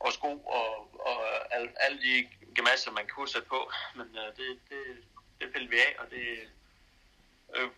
og 0.00 0.12
sko 0.12 0.32
og, 0.58 0.68
og 1.08 1.18
alle, 1.54 1.68
alle 1.76 1.98
de 2.06 2.28
gemasser, 2.56 2.90
man 2.90 3.06
kunne 3.08 3.28
sætte 3.28 3.48
på. 3.48 3.72
Men 3.96 4.08
øh, 4.22 4.28
det, 4.38 4.48
det, 4.70 4.82
det 5.40 5.52
pillede 5.52 5.70
vi 5.70 5.78
af, 5.78 5.92
og 5.98 6.06
det... 6.10 6.24
Øh, 7.56 7.70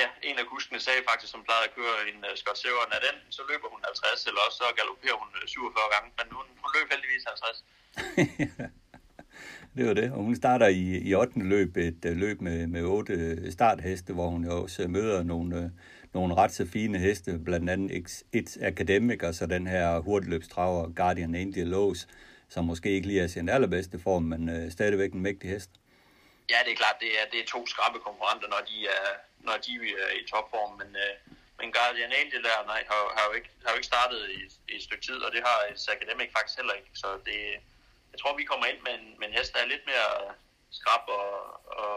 ja, 0.00 0.08
en 0.28 0.38
af 0.38 0.46
kuskene 0.46 0.80
sagde 0.80 1.02
faktisk, 1.10 1.30
som 1.32 1.44
plejede 1.44 1.68
at 1.68 1.74
køre 1.78 1.96
en 2.10 2.18
uh, 2.28 2.34
Scott 2.40 2.58
Severn, 2.58 2.92
at 2.96 3.02
den, 3.06 3.16
så 3.36 3.42
løber 3.50 3.68
hun 3.74 3.80
50, 3.84 4.26
eller 4.28 4.40
også 4.46 4.58
så 4.62 4.68
galopperer 4.78 5.16
hun 5.22 5.28
47 5.46 5.84
øh, 5.84 5.90
gange, 5.94 6.08
men 6.18 6.26
hun, 6.36 6.46
hun 6.62 6.70
løb 6.76 6.86
heldigvis 6.92 7.24
50. 7.26 7.64
det 9.76 9.86
var 9.86 9.94
det, 9.94 10.12
og 10.12 10.18
hun 10.18 10.36
starter 10.36 10.66
i, 10.66 10.98
i 11.08 11.14
8. 11.14 11.32
løb, 11.38 11.76
et 11.76 12.04
øh, 12.04 12.16
løb 12.16 12.40
med, 12.40 12.66
med 12.66 12.82
8 12.82 13.12
øh, 13.12 13.52
startheste, 13.52 14.12
hvor 14.12 14.28
hun 14.28 14.44
jo 14.44 14.62
også 14.62 14.82
øh, 14.82 14.90
møder 14.90 15.22
nogle, 15.22 15.72
nogle 16.12 16.34
ret 16.34 16.52
så 16.52 16.66
fine 16.72 16.98
heste, 16.98 17.38
blandt 17.38 17.70
andet 17.70 17.90
et 18.32 18.58
Academic, 18.60 19.22
og 19.22 19.34
så 19.34 19.46
den 19.46 19.66
her 19.66 19.98
hurtigløbstraver 19.98 20.92
Guardian 21.00 21.34
Angel 21.34 21.74
Lowe's, 21.74 22.02
som 22.48 22.64
måske 22.64 22.90
ikke 22.90 23.06
lige 23.06 23.20
er 23.20 23.26
sin 23.26 23.48
allerbedste 23.48 23.98
form, 23.98 24.22
men 24.22 24.48
øh, 24.48 24.72
stadigvæk 24.72 25.12
en 25.12 25.22
mægtig 25.22 25.50
hest. 25.50 25.70
Ja, 26.50 26.58
det 26.64 26.72
er 26.72 26.76
klart, 26.82 26.96
det 27.00 27.10
er, 27.20 27.24
det 27.32 27.38
er 27.40 27.46
to 27.46 27.66
skrappe 27.66 27.98
konkurrenter, 28.06 28.48
når 28.54 28.62
de 28.70 28.78
er, 28.98 29.06
når 29.48 29.56
de 29.66 29.72
er 30.04 30.10
i 30.20 30.22
topform, 30.30 30.72
men, 30.80 30.90
øh, 31.04 31.12
men 31.58 31.68
Guardian 31.76 32.12
Angel 32.20 32.42
der, 32.48 32.58
nej, 32.72 32.82
har, 32.90 33.02
har, 33.16 33.24
jo 33.28 33.32
ikke, 33.38 33.50
har 33.64 33.70
jo 33.72 33.78
ikke 33.80 33.92
startet 33.94 34.20
i, 34.38 34.40
i 34.72 34.74
et 34.78 34.82
stykke 34.86 35.04
tid, 35.08 35.18
og 35.26 35.30
det 35.34 35.40
har 35.48 35.56
Academic 35.96 36.28
faktisk 36.36 36.56
heller 36.60 36.74
ikke, 36.80 36.90
så 37.02 37.08
det, 37.28 37.40
jeg 38.16 38.22
tror, 38.22 38.36
vi 38.42 38.50
kommer 38.50 38.66
ind 38.72 38.80
med 38.86 38.94
en, 39.00 39.06
med 39.20 39.26
en 39.28 39.34
hest, 39.38 39.50
der 39.54 39.60
er 39.64 39.68
lidt 39.74 39.84
mere 39.92 40.08
skrab, 40.78 41.04
og, 41.18 41.28
og 41.82 41.92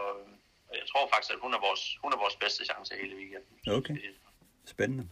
jeg 0.80 0.88
tror 0.92 1.04
faktisk, 1.14 1.32
at 1.36 1.40
hun 1.46 1.54
er 1.58 1.62
vores, 1.68 1.84
hun 2.04 2.12
er 2.16 2.20
vores 2.26 2.36
bedste 2.44 2.62
chance 2.70 2.92
hele 3.02 3.16
weekenden. 3.22 3.54
Okay. 3.78 3.96
Spændende. 4.66 5.06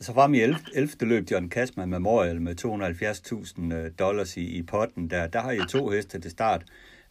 Så 0.00 0.14
frem 0.14 0.34
i 0.34 0.40
11. 0.40 0.58
11. 0.74 0.92
løb 1.00 1.30
John 1.30 1.48
Kasman 1.50 1.88
Memorial 1.88 2.40
med 2.40 2.54
270.000 2.64 3.74
øh, 3.74 3.90
dollars 3.98 4.36
i, 4.36 4.44
i 4.58 4.62
potten. 4.62 5.10
Der, 5.10 5.26
der 5.26 5.40
har 5.40 5.52
I 5.52 5.60
to 5.68 5.88
heste 5.88 6.20
til 6.20 6.30
start. 6.30 6.62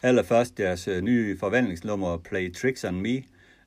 Allerførst 0.02 0.58
deres 0.58 0.88
uh, 0.88 0.98
nye 0.98 1.38
forvandlingsnummer 1.38 2.18
Play 2.18 2.54
Tricks 2.54 2.84
on 2.84 3.00
Me, 3.00 3.22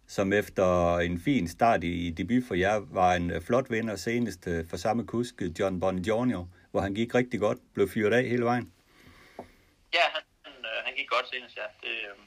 som 0.08 0.34
efter 0.34 0.98
en 0.98 1.20
fin 1.20 1.48
start 1.48 1.84
i, 1.84 2.08
i 2.08 2.12
debut 2.12 2.44
for 2.48 2.56
jer, 2.56 2.80
var 2.92 3.14
en 3.14 3.32
flot 3.42 3.72
vinder 3.72 3.96
senest 3.96 4.48
for 4.70 4.78
samme 4.78 5.06
kusk, 5.06 5.42
John 5.60 5.80
Bongiorno, 5.80 6.46
hvor 6.72 6.82
han 6.82 6.94
gik 6.94 7.16
rigtig 7.16 7.40
godt, 7.40 7.58
blev 7.74 7.90
fyret 7.90 8.14
af 8.14 8.24
hele 8.24 8.46
vejen. 8.46 8.72
Ja, 9.98 10.06
han, 10.16 10.24
øh, 10.70 10.80
han 10.86 10.94
gik 10.96 11.10
godt 11.10 11.30
senest, 11.30 11.56
ja. 11.62 11.68
Det, 11.84 11.96
øh, 12.10 12.18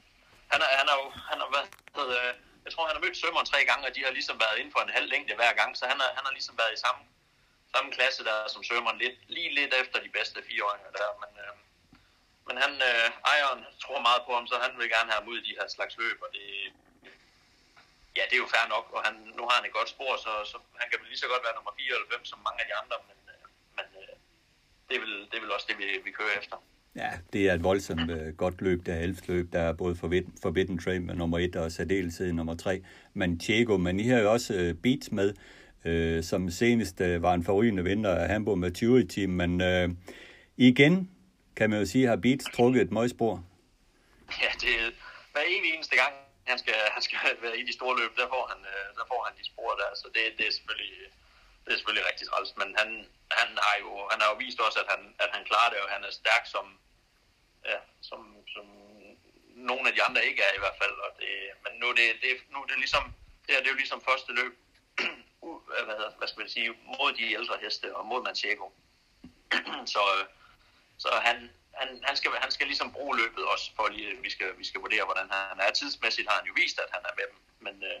han, 0.51 0.59
er, 0.65 0.69
han, 0.79 0.87
er 0.91 0.95
jo, 1.01 1.07
han 1.31 1.37
har 1.43 1.49
været, 1.55 1.69
øh, 2.17 2.33
jeg 2.65 2.71
tror, 2.73 2.87
han 2.87 2.95
har 2.97 3.05
mødt 3.05 3.17
svømmeren 3.21 3.45
tre 3.51 3.59
gange, 3.69 3.87
og 3.87 3.95
de 3.95 4.03
har 4.03 4.11
ligesom 4.17 4.37
været 4.45 4.57
inden 4.59 4.73
for 4.75 4.81
en 4.83 4.95
halv 4.97 5.07
længde 5.13 5.35
hver 5.35 5.53
gang, 5.59 5.77
så 5.77 5.83
han 5.91 5.99
har, 6.01 6.09
han 6.17 6.25
har 6.27 6.33
ligesom 6.37 6.57
været 6.61 6.73
i 6.73 6.83
samme, 6.85 7.01
samme 7.73 7.91
klasse 7.97 8.23
der 8.29 8.37
som 8.53 8.63
svømmeren, 8.63 8.97
lidt, 9.03 9.17
lige 9.35 9.55
lidt 9.59 9.73
efter 9.81 9.97
de 10.05 10.09
bedste 10.17 10.39
fireåringer 10.47 10.91
der, 10.99 11.09
men, 11.21 11.31
øh, 11.43 11.53
men 12.47 12.55
han, 12.63 12.73
øh, 12.89 13.07
ejeren 13.33 13.61
tror 13.83 13.99
meget 14.07 14.21
på 14.25 14.31
ham, 14.37 14.47
så 14.47 14.55
han 14.65 14.73
vil 14.79 14.89
gerne 14.95 15.11
have 15.11 15.21
ham 15.21 15.31
ud 15.31 15.37
i 15.39 15.47
de 15.47 15.57
her 15.59 15.67
slags 15.75 15.97
løb, 15.97 16.17
og 16.25 16.29
det, 16.35 16.45
ja, 18.17 18.23
det 18.29 18.35
er 18.35 18.43
jo 18.45 18.53
fair 18.55 18.67
nok, 18.75 18.85
og 18.95 18.99
han, 19.07 19.13
nu 19.37 19.43
har 19.47 19.55
han 19.57 19.65
et 19.65 19.77
godt 19.79 19.89
spor, 19.89 20.17
så, 20.25 20.31
så 20.51 20.57
han 20.81 20.89
kan 20.89 20.99
lige 21.03 21.23
så 21.23 21.27
godt 21.27 21.43
være 21.45 21.55
nummer 21.55 21.73
4 21.77 21.95
eller 21.95 22.09
5 22.11 22.25
som 22.25 22.39
mange 22.47 22.61
af 22.61 22.67
de 22.69 22.75
andre, 22.81 22.97
men, 23.09 23.19
øh, 23.33 23.45
men 23.77 23.87
øh, 24.01 24.15
det, 24.87 24.95
er 24.95 25.01
vel, 25.05 25.15
det 25.29 25.35
er 25.37 25.43
vel 25.45 25.55
også 25.55 25.67
det, 25.69 25.77
vi, 25.77 25.87
vi 26.07 26.11
kører 26.11 26.39
efter. 26.41 26.57
Ja, 26.97 27.11
det 27.33 27.49
er 27.49 27.53
et 27.53 27.63
voldsomt 27.63 28.11
øh, 28.11 28.33
godt 28.37 28.61
løb, 28.61 28.85
der 28.85 28.93
er 28.93 29.13
løb, 29.27 29.53
der 29.53 29.59
er 29.59 29.73
både 29.73 29.95
Forbidden, 29.95 30.33
Forbidden 30.41 30.79
Train 30.79 31.05
med 31.05 31.15
nummer 31.15 31.39
1 31.39 31.55
og 31.55 31.71
særdeleshed 31.71 32.33
nummer 32.33 32.55
3. 32.55 32.83
Men 33.13 33.37
Diego, 33.37 33.77
men 33.77 33.99
I 33.99 34.07
har 34.07 34.19
jo 34.19 34.31
også 34.31 34.53
øh, 34.53 34.73
Beats 34.73 35.11
med, 35.11 35.33
øh, 35.85 36.23
som 36.23 36.49
senest 36.49 37.01
øh, 37.01 37.21
var 37.21 37.33
en 37.33 37.43
forrygende 37.43 37.83
vinder 37.83 38.15
af 38.15 38.27
Hamburg 38.29 38.59
Maturity 38.59 39.15
Team, 39.15 39.29
men 39.29 39.61
øh, 39.61 39.89
igen 40.57 41.11
kan 41.55 41.69
man 41.69 41.79
jo 41.79 41.85
sige, 41.85 42.07
har 42.07 42.15
Beats 42.25 42.45
trukket 42.55 42.81
et 42.81 42.91
møgspor. 42.91 43.43
Ja, 44.43 44.51
det 44.61 44.71
er 44.81 44.89
hver 45.31 45.45
evig 45.55 45.69
eneste 45.75 45.95
gang, 46.01 46.13
han 46.51 46.57
skal, 46.63 46.77
han 46.95 47.01
skal 47.07 47.19
være 47.45 47.57
i 47.61 47.63
de 47.69 47.73
store 47.79 47.95
løb, 47.99 48.11
der 48.21 48.27
får 48.33 48.43
han, 48.51 48.59
øh, 48.73 48.87
der 48.97 49.05
får 49.11 49.21
han 49.27 49.33
de 49.39 49.45
spor 49.51 49.71
der, 49.81 49.89
så 50.01 50.07
det, 50.15 50.23
det 50.37 50.45
er 50.49 50.53
selvfølgelig, 50.57 50.93
det 51.63 51.69
er 51.73 51.77
selvfølgelig 51.79 52.07
rigtig 52.11 52.25
træls, 52.27 52.51
men 52.61 52.69
han, 52.79 52.89
han 53.39 53.49
har 53.65 53.75
jo, 53.83 53.91
han 54.11 54.19
har 54.21 54.27
jo 54.31 54.37
vist 54.43 54.59
også, 54.67 54.79
at 54.83 54.89
han, 54.93 55.01
at 55.23 55.29
han 55.35 55.43
klarer 55.49 55.69
det, 55.73 55.79
og 55.83 55.89
han 55.95 56.01
er 56.07 56.13
stærk 56.21 56.43
som, 56.55 56.65
ja, 57.65 57.79
som, 58.01 58.35
som 58.53 58.65
nogle 59.55 59.87
af 59.89 59.93
de 59.95 60.03
andre 60.03 60.25
ikke 60.25 60.41
er 60.41 60.53
i 60.55 60.59
hvert 60.59 60.77
fald, 60.81 60.95
og 61.05 61.11
det, 61.19 61.29
men 61.63 61.79
nu 61.79 61.85
er 61.89 61.93
det, 61.93 62.07
det, 62.21 62.31
nu 62.49 62.57
er 62.61 62.65
det 62.65 62.77
ligesom, 62.77 63.03
det 63.45 63.55
her 63.55 63.61
det 63.61 63.67
er 63.67 63.75
jo 63.75 63.83
ligesom 63.83 64.01
første 64.01 64.31
løb, 64.33 64.53
hvad, 65.85 65.95
hedder, 65.97 66.11
hvad 66.17 66.27
skal 66.27 66.39
man 66.39 66.49
sige, 66.49 66.69
mod 66.69 67.13
de 67.13 67.33
ældre 67.33 67.57
heste 67.61 67.95
og 67.95 68.05
mod 68.05 68.23
Manchego. 68.23 68.67
så, 69.93 70.01
så 70.97 71.09
han, 71.21 71.51
han, 71.73 72.01
han, 72.03 72.15
skal, 72.17 72.31
han 72.31 72.51
skal 72.51 72.67
ligesom 72.67 72.91
bruge 72.91 73.17
løbet 73.17 73.43
også, 73.45 73.71
for 73.75 73.87
lige, 73.87 74.21
vi 74.21 74.29
skal, 74.29 74.57
vi 74.57 74.65
skal 74.65 74.81
vurdere, 74.81 75.05
hvordan 75.05 75.29
han 75.31 75.59
er. 75.59 75.71
Tidsmæssigt 75.71 76.29
har 76.29 76.37
han 76.39 76.47
jo 76.47 76.53
vist, 76.55 76.79
at 76.79 76.89
han 76.91 77.01
er 77.09 77.15
med 77.19 77.27
dem, 77.31 77.39
men, 77.65 77.75
øh, 77.91 77.99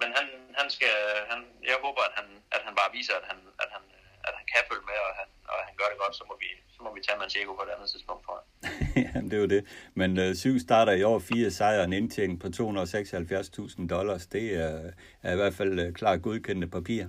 men 0.00 0.08
han, 0.16 0.26
han 0.58 0.70
skal, 0.70 0.96
han, 1.30 1.40
jeg 1.62 1.78
håber, 1.82 2.02
at 2.02 2.12
han, 2.18 2.26
at 2.50 2.62
han 2.62 2.74
bare 2.74 2.92
viser, 2.92 3.14
at 3.14 3.26
han, 3.30 3.38
at 3.58 3.68
han, 3.72 3.82
at 4.28 4.32
han 4.38 4.46
kan 4.52 4.62
følge 4.70 4.86
med, 4.90 4.98
og 5.06 5.12
han, 5.20 5.28
og 5.52 5.58
han 5.68 5.74
gør 5.80 5.88
det 5.92 5.98
godt, 6.02 6.14
så 6.20 6.24
må 6.30 6.34
vi, 6.42 6.48
så 6.74 6.80
må 6.84 6.90
vi 6.94 7.00
tage 7.06 7.18
Manchego 7.18 7.52
på 7.54 7.62
et 7.62 7.72
andet 7.74 7.88
tidspunkt, 7.90 8.22
tror 8.26 8.36
jeg. 8.38 8.46
det 9.28 9.32
er 9.38 9.42
jo 9.44 9.50
det. 9.56 9.62
Men 10.00 10.10
øh, 10.22 10.34
syv 10.34 10.58
starter 10.58 10.92
i 10.92 11.02
år, 11.02 11.18
fire 11.18 11.50
sejre 11.50 11.80
og 11.80 11.84
en 11.84 11.92
indtjening 11.92 12.40
på 12.40 12.46
276.000 12.46 13.88
dollars. 13.94 14.26
Det 14.26 14.44
er, 14.64 14.90
er 15.22 15.32
i 15.32 15.38
hvert 15.40 15.54
fald 15.54 15.72
øh, 15.80 15.92
klart 15.94 16.22
godkendte 16.22 16.66
papir. 16.66 17.02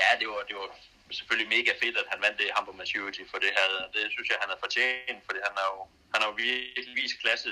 Ja, 0.00 0.08
det 0.20 0.26
var, 0.32 0.42
det 0.48 0.56
var 0.60 0.68
selvfølgelig 1.18 1.50
mega 1.56 1.72
fedt, 1.82 1.96
at 2.02 2.08
han 2.12 2.18
vandt 2.24 2.38
det 2.40 2.46
Hamburg 2.56 2.76
Maturity, 2.82 3.22
for 3.30 3.38
det, 3.44 3.50
havde, 3.60 3.80
det 3.96 4.04
synes 4.14 4.28
jeg, 4.30 4.38
han 4.40 4.48
havde 4.50 4.62
fortjent, 4.66 5.20
fordi 5.26 5.38
han 5.48 5.54
har 5.58 5.66
jo, 5.72 5.78
han 6.12 6.18
har 6.20 6.28
jo 6.30 6.34
virkelig 6.46 6.94
vist 7.02 7.16
klasse 7.22 7.50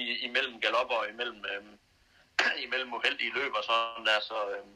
i, 0.00 0.04
imellem 0.28 0.54
galopper 0.64 0.96
og 1.02 1.08
imellem, 1.14 1.40
øhm, 1.52 1.74
imellem 2.66 2.90
uheldige 2.98 3.32
løb 3.38 3.52
og 3.58 3.64
sådan 3.68 4.06
der, 4.10 4.20
så, 4.30 4.38
øhm, 4.54 4.72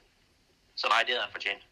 så 0.81 0.87
nej, 0.93 1.01
det 1.05 1.13
havde 1.13 1.27
han 1.27 1.37
fortjent. 1.39 1.63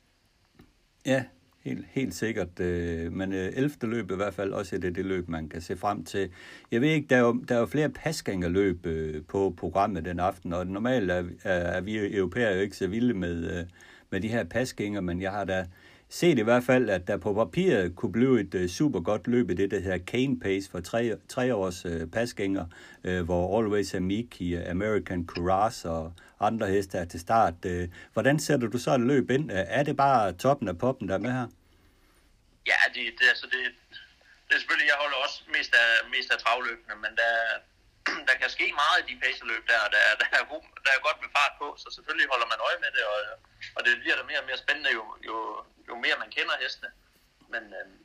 Ja, 1.09 1.25
helt, 1.65 1.87
helt 1.91 2.15
sikkert. 2.15 2.61
Øh, 2.61 3.13
men 3.13 3.33
øh, 3.33 3.53
11. 3.55 3.71
løb 3.83 4.11
i 4.11 4.15
hvert 4.15 4.35
fald 4.35 4.53
også 4.53 4.77
er 4.77 4.81
det 4.81 4.97
det 4.97 5.05
løb, 5.05 5.29
man 5.29 5.49
kan 5.49 5.61
se 5.61 5.77
frem 5.77 6.05
til. 6.05 6.31
Jeg 6.71 6.81
ved 6.81 6.89
ikke, 6.89 7.07
der 7.11 7.17
er 7.17 7.21
jo, 7.21 7.33
der 7.49 7.55
er 7.55 7.59
jo 7.59 7.67
flere 7.67 7.89
pasgængerløb 7.89 8.87
øh, 8.87 9.23
på 9.29 9.55
programmet 9.57 10.05
den 10.05 10.21
aften, 10.21 10.53
og 10.53 10.67
normalt 10.67 11.11
er, 11.11 11.25
er, 11.45 11.53
er 11.53 11.81
vi 11.81 12.17
europæere 12.17 12.55
jo 12.55 12.61
ikke 12.61 12.77
så 12.77 12.87
vilde 12.87 13.15
med, 13.15 13.59
øh, 13.59 13.67
med 14.11 14.21
de 14.21 14.29
her 14.29 14.45
pasgænger, 14.45 15.01
men 15.01 15.23
jeg 15.23 15.31
har 15.31 15.45
da 15.45 15.67
set 16.09 16.39
i 16.39 16.43
hvert 16.43 16.65
fald, 16.65 16.91
at 16.91 17.07
der 17.07 17.17
på 17.17 17.35
papiret 17.35 17.97
kunne 17.97 18.13
blive 18.13 18.41
et 18.41 18.55
øh, 18.55 18.63
uh, 18.63 18.69
super 18.69 19.01
godt 19.01 19.27
løb 19.27 19.51
i 19.51 19.55
det, 19.55 19.71
der 19.71 19.81
hedder 19.81 19.99
Cane 19.99 20.41
Pace 20.41 20.71
for 20.71 20.81
tre, 20.81 21.13
tre 21.29 21.55
års 21.55 21.85
øh, 21.85 22.07
pasgænger, 22.07 22.65
øh, 23.05 23.25
hvor 23.25 23.59
Always 23.59 23.95
Amiki, 23.95 24.55
American 24.55 25.27
Courage 25.27 25.91
og 25.91 26.13
andre 26.41 26.67
heste 26.67 26.99
er 26.99 27.05
til 27.05 27.21
start. 27.21 27.55
Uh, 27.65 27.85
hvordan 28.13 28.39
sætter 28.41 28.69
du 28.69 28.79
så 28.79 28.91
et 28.95 29.01
løb 29.01 29.31
ind? 29.31 29.53
Øh, 29.53 29.65
er 29.79 29.83
det 29.83 29.97
bare 29.97 30.33
toppen 30.33 30.69
af 30.69 30.79
poppen, 30.79 31.09
der 31.09 31.15
er 31.15 31.25
med 31.27 31.33
her? 31.33 31.47
Ja, 32.67 32.81
det, 32.95 33.05
det, 33.19 33.27
altså 33.33 33.47
det, 33.53 33.61
det 34.47 34.53
er 34.55 34.61
selvfølgelig, 34.61 34.91
jeg 34.93 35.03
holder 35.05 35.19
også 35.25 35.39
mest 35.57 35.73
af, 35.83 35.89
mest 36.15 36.31
af 36.35 36.39
travløbene, 36.45 36.95
men 37.05 37.13
der, 37.21 37.33
der 38.29 38.35
kan 38.41 38.51
ske 38.57 38.67
meget 38.83 38.99
i 39.01 39.07
de 39.09 39.21
pacerløb 39.23 39.63
der, 39.73 39.81
der, 39.95 40.03
der, 40.21 40.29
er 40.41 40.45
god, 40.53 40.65
der 40.85 40.93
er 40.93 41.07
godt 41.07 41.19
med 41.23 41.31
fart 41.37 41.55
på, 41.61 41.67
så 41.83 41.87
selvfølgelig 41.97 42.29
holder 42.33 42.49
man 42.53 42.61
øje 42.69 42.79
med 42.85 42.91
det, 42.97 43.05
og, 43.13 43.19
og 43.77 43.81
det 43.85 44.01
bliver 44.03 44.17
da 44.17 44.23
mere 44.31 44.41
og 44.43 44.49
mere 44.49 44.63
spændende, 44.65 44.91
jo, 44.99 45.05
jo, 45.29 45.37
jo 45.89 45.95
mere 46.05 46.17
man 46.23 46.31
kender 46.37 46.63
hestene. 46.63 46.91
Men 47.53 47.63
øhm, 47.79 47.99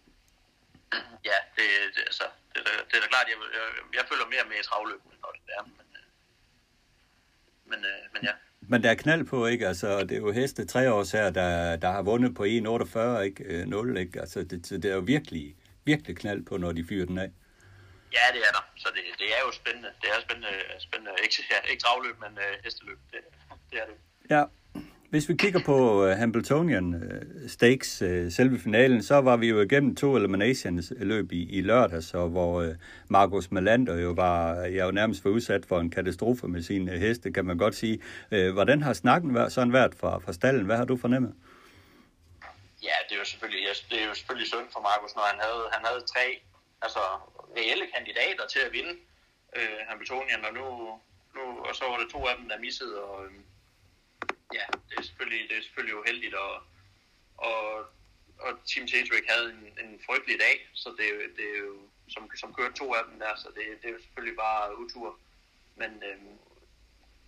ja, 1.29 1.37
det, 1.57 1.67
det, 1.95 2.03
altså, 2.09 2.25
det, 2.53 2.59
det 2.87 2.95
er 2.95 3.03
da 3.03 3.07
klart, 3.13 3.27
jeg, 3.31 3.37
jeg, 3.57 3.65
jeg 3.97 4.03
følger 4.09 4.33
mere 4.33 4.45
med 4.49 4.57
i 4.59 4.67
travløbene, 4.69 5.15
når 5.23 5.31
det 5.35 5.43
er, 5.57 5.63
men, 7.73 7.85
øh, 7.85 8.13
men, 8.13 8.21
øh, 8.21 8.23
ja. 8.23 8.33
Men 8.61 8.83
der 8.83 8.89
er 8.89 8.95
knald 8.95 9.23
på, 9.23 9.45
ikke? 9.45 9.67
Altså, 9.67 9.99
det 9.99 10.11
er 10.11 10.17
jo 10.17 10.31
heste 10.31 10.65
tre 10.65 10.93
år 10.93 11.17
her, 11.17 11.29
der, 11.29 11.75
der 11.75 11.91
har 11.91 12.01
vundet 12.01 12.35
på 12.35 12.43
1,48, 12.43 13.19
ikke? 13.19 13.65
0, 13.65 13.97
ikke? 13.97 14.19
Altså, 14.19 14.43
det, 14.43 14.69
det 14.69 14.85
er 14.85 14.95
jo 14.95 14.99
virkelig, 14.99 15.55
virkelig 15.85 16.17
knald 16.17 16.45
på, 16.45 16.57
når 16.57 16.71
de 16.71 16.85
fyrer 16.89 17.05
den 17.05 17.17
af. 17.17 17.31
Ja, 18.17 18.25
det 18.33 18.41
er 18.47 18.51
der. 18.57 18.65
Så 18.75 18.87
det, 18.95 19.03
det 19.19 19.27
er 19.37 19.41
jo 19.45 19.51
spændende. 19.51 19.89
Det 20.01 20.09
er 20.09 20.21
spændende, 20.21 20.53
spændende. 20.79 21.11
Ikke, 21.23 21.35
ja, 21.53 21.71
ikke 21.71 21.83
travløb, 21.83 22.15
men 22.19 22.31
uh, 22.45 22.63
hesteløb. 22.63 22.99
Det, 23.11 23.19
det 23.71 23.77
er 23.81 23.85
det. 23.85 23.97
Ja. 24.29 24.43
Hvis 25.13 25.29
vi 25.29 25.33
kigger 25.33 25.59
på 25.65 26.03
uh, 26.03 26.09
Hamiltonian 26.09 26.93
uh, 26.93 27.49
Stakes, 27.49 28.01
uh, 28.01 28.31
selve 28.31 28.59
finalen, 28.59 29.03
så 29.03 29.21
var 29.21 29.37
vi 29.37 29.47
jo 29.49 29.61
igennem 29.61 29.95
to 29.95 30.17
eliminations 30.17 30.93
løb 30.97 31.31
i, 31.31 31.57
i 31.57 31.61
lørdags, 31.61 32.13
og 32.13 32.29
hvor 32.29 32.61
uh, 32.63 32.75
Markus 33.09 33.51
Melander 33.51 33.99
jo 33.99 34.11
var, 34.11 34.55
jeg 34.55 34.85
jo 34.85 34.91
nærmest 34.91 35.25
var 35.25 35.31
udsat 35.31 35.65
for 35.65 35.79
en 35.79 35.89
katastrofe 35.89 36.47
med 36.47 36.61
sine 36.63 36.91
uh, 36.91 36.97
heste, 36.97 37.31
kan 37.31 37.45
man 37.45 37.57
godt 37.57 37.75
sige. 37.75 38.03
Uh, 38.31 38.49
hvordan 38.53 38.81
har 38.81 38.93
snakken 38.93 39.33
været, 39.35 39.51
sådan 39.51 39.73
været 39.73 39.95
fra, 39.95 40.19
fra 40.19 40.33
stallen? 40.33 40.65
Hvad 40.65 40.77
har 40.77 40.85
du 40.85 40.97
fornemmet? 40.97 41.33
Ja, 42.83 42.97
det 43.07 43.15
er 43.15 43.19
jo 43.19 43.25
selvfølgelig, 43.25 43.67
det 43.91 44.01
er 44.01 44.07
jo 44.07 44.13
selvfølgelig 44.13 44.47
synd 44.47 44.67
for 44.73 44.81
Markus, 44.89 45.15
når 45.15 45.25
han 45.31 45.39
havde, 45.45 45.63
han 45.71 45.81
havde 45.87 46.01
tre 46.13 46.25
altså, 46.81 47.03
reelle 47.57 47.85
kandidater 47.95 48.45
til 48.53 48.61
at 48.67 48.71
vinde 48.77 48.93
øh, 49.57 49.79
Hamiltonian, 49.89 50.45
og 50.47 50.53
nu, 50.59 50.65
nu, 51.35 51.43
og 51.67 51.75
så 51.75 51.83
var 51.91 51.97
det 52.01 52.07
to 52.15 52.19
af 52.31 52.35
dem, 52.39 52.45
der 52.49 52.57
missede, 52.67 52.95
og 53.03 53.25
øh, 53.25 53.31
ja, 54.53 54.65
det 54.89 54.95
er 54.97 55.01
selvfølgelig, 55.01 55.49
det 55.49 55.57
er 55.57 55.61
selvfølgelig 55.61 55.97
uheldigt, 55.97 56.35
og, 56.35 56.53
og, 57.37 57.63
og 58.39 58.51
Team 58.65 58.87
Tetrick 58.87 59.25
havde 59.33 59.47
en, 59.55 59.63
en 59.83 60.01
frygtelig 60.05 60.39
dag, 60.39 60.69
så 60.73 60.89
det, 60.89 61.07
det 61.37 61.45
er 61.53 61.57
jo, 61.57 61.75
som, 62.09 62.29
som 62.35 62.53
kørte 62.53 62.73
to 62.73 62.93
af 62.93 63.03
dem 63.09 63.19
der, 63.19 63.35
så 63.35 63.47
det, 63.55 63.63
det 63.81 63.87
er 63.87 63.93
jo 63.93 64.01
selvfølgelig 64.01 64.37
bare 64.37 64.77
utur. 64.77 65.19
Men, 65.75 66.03
øhm, 66.07 66.37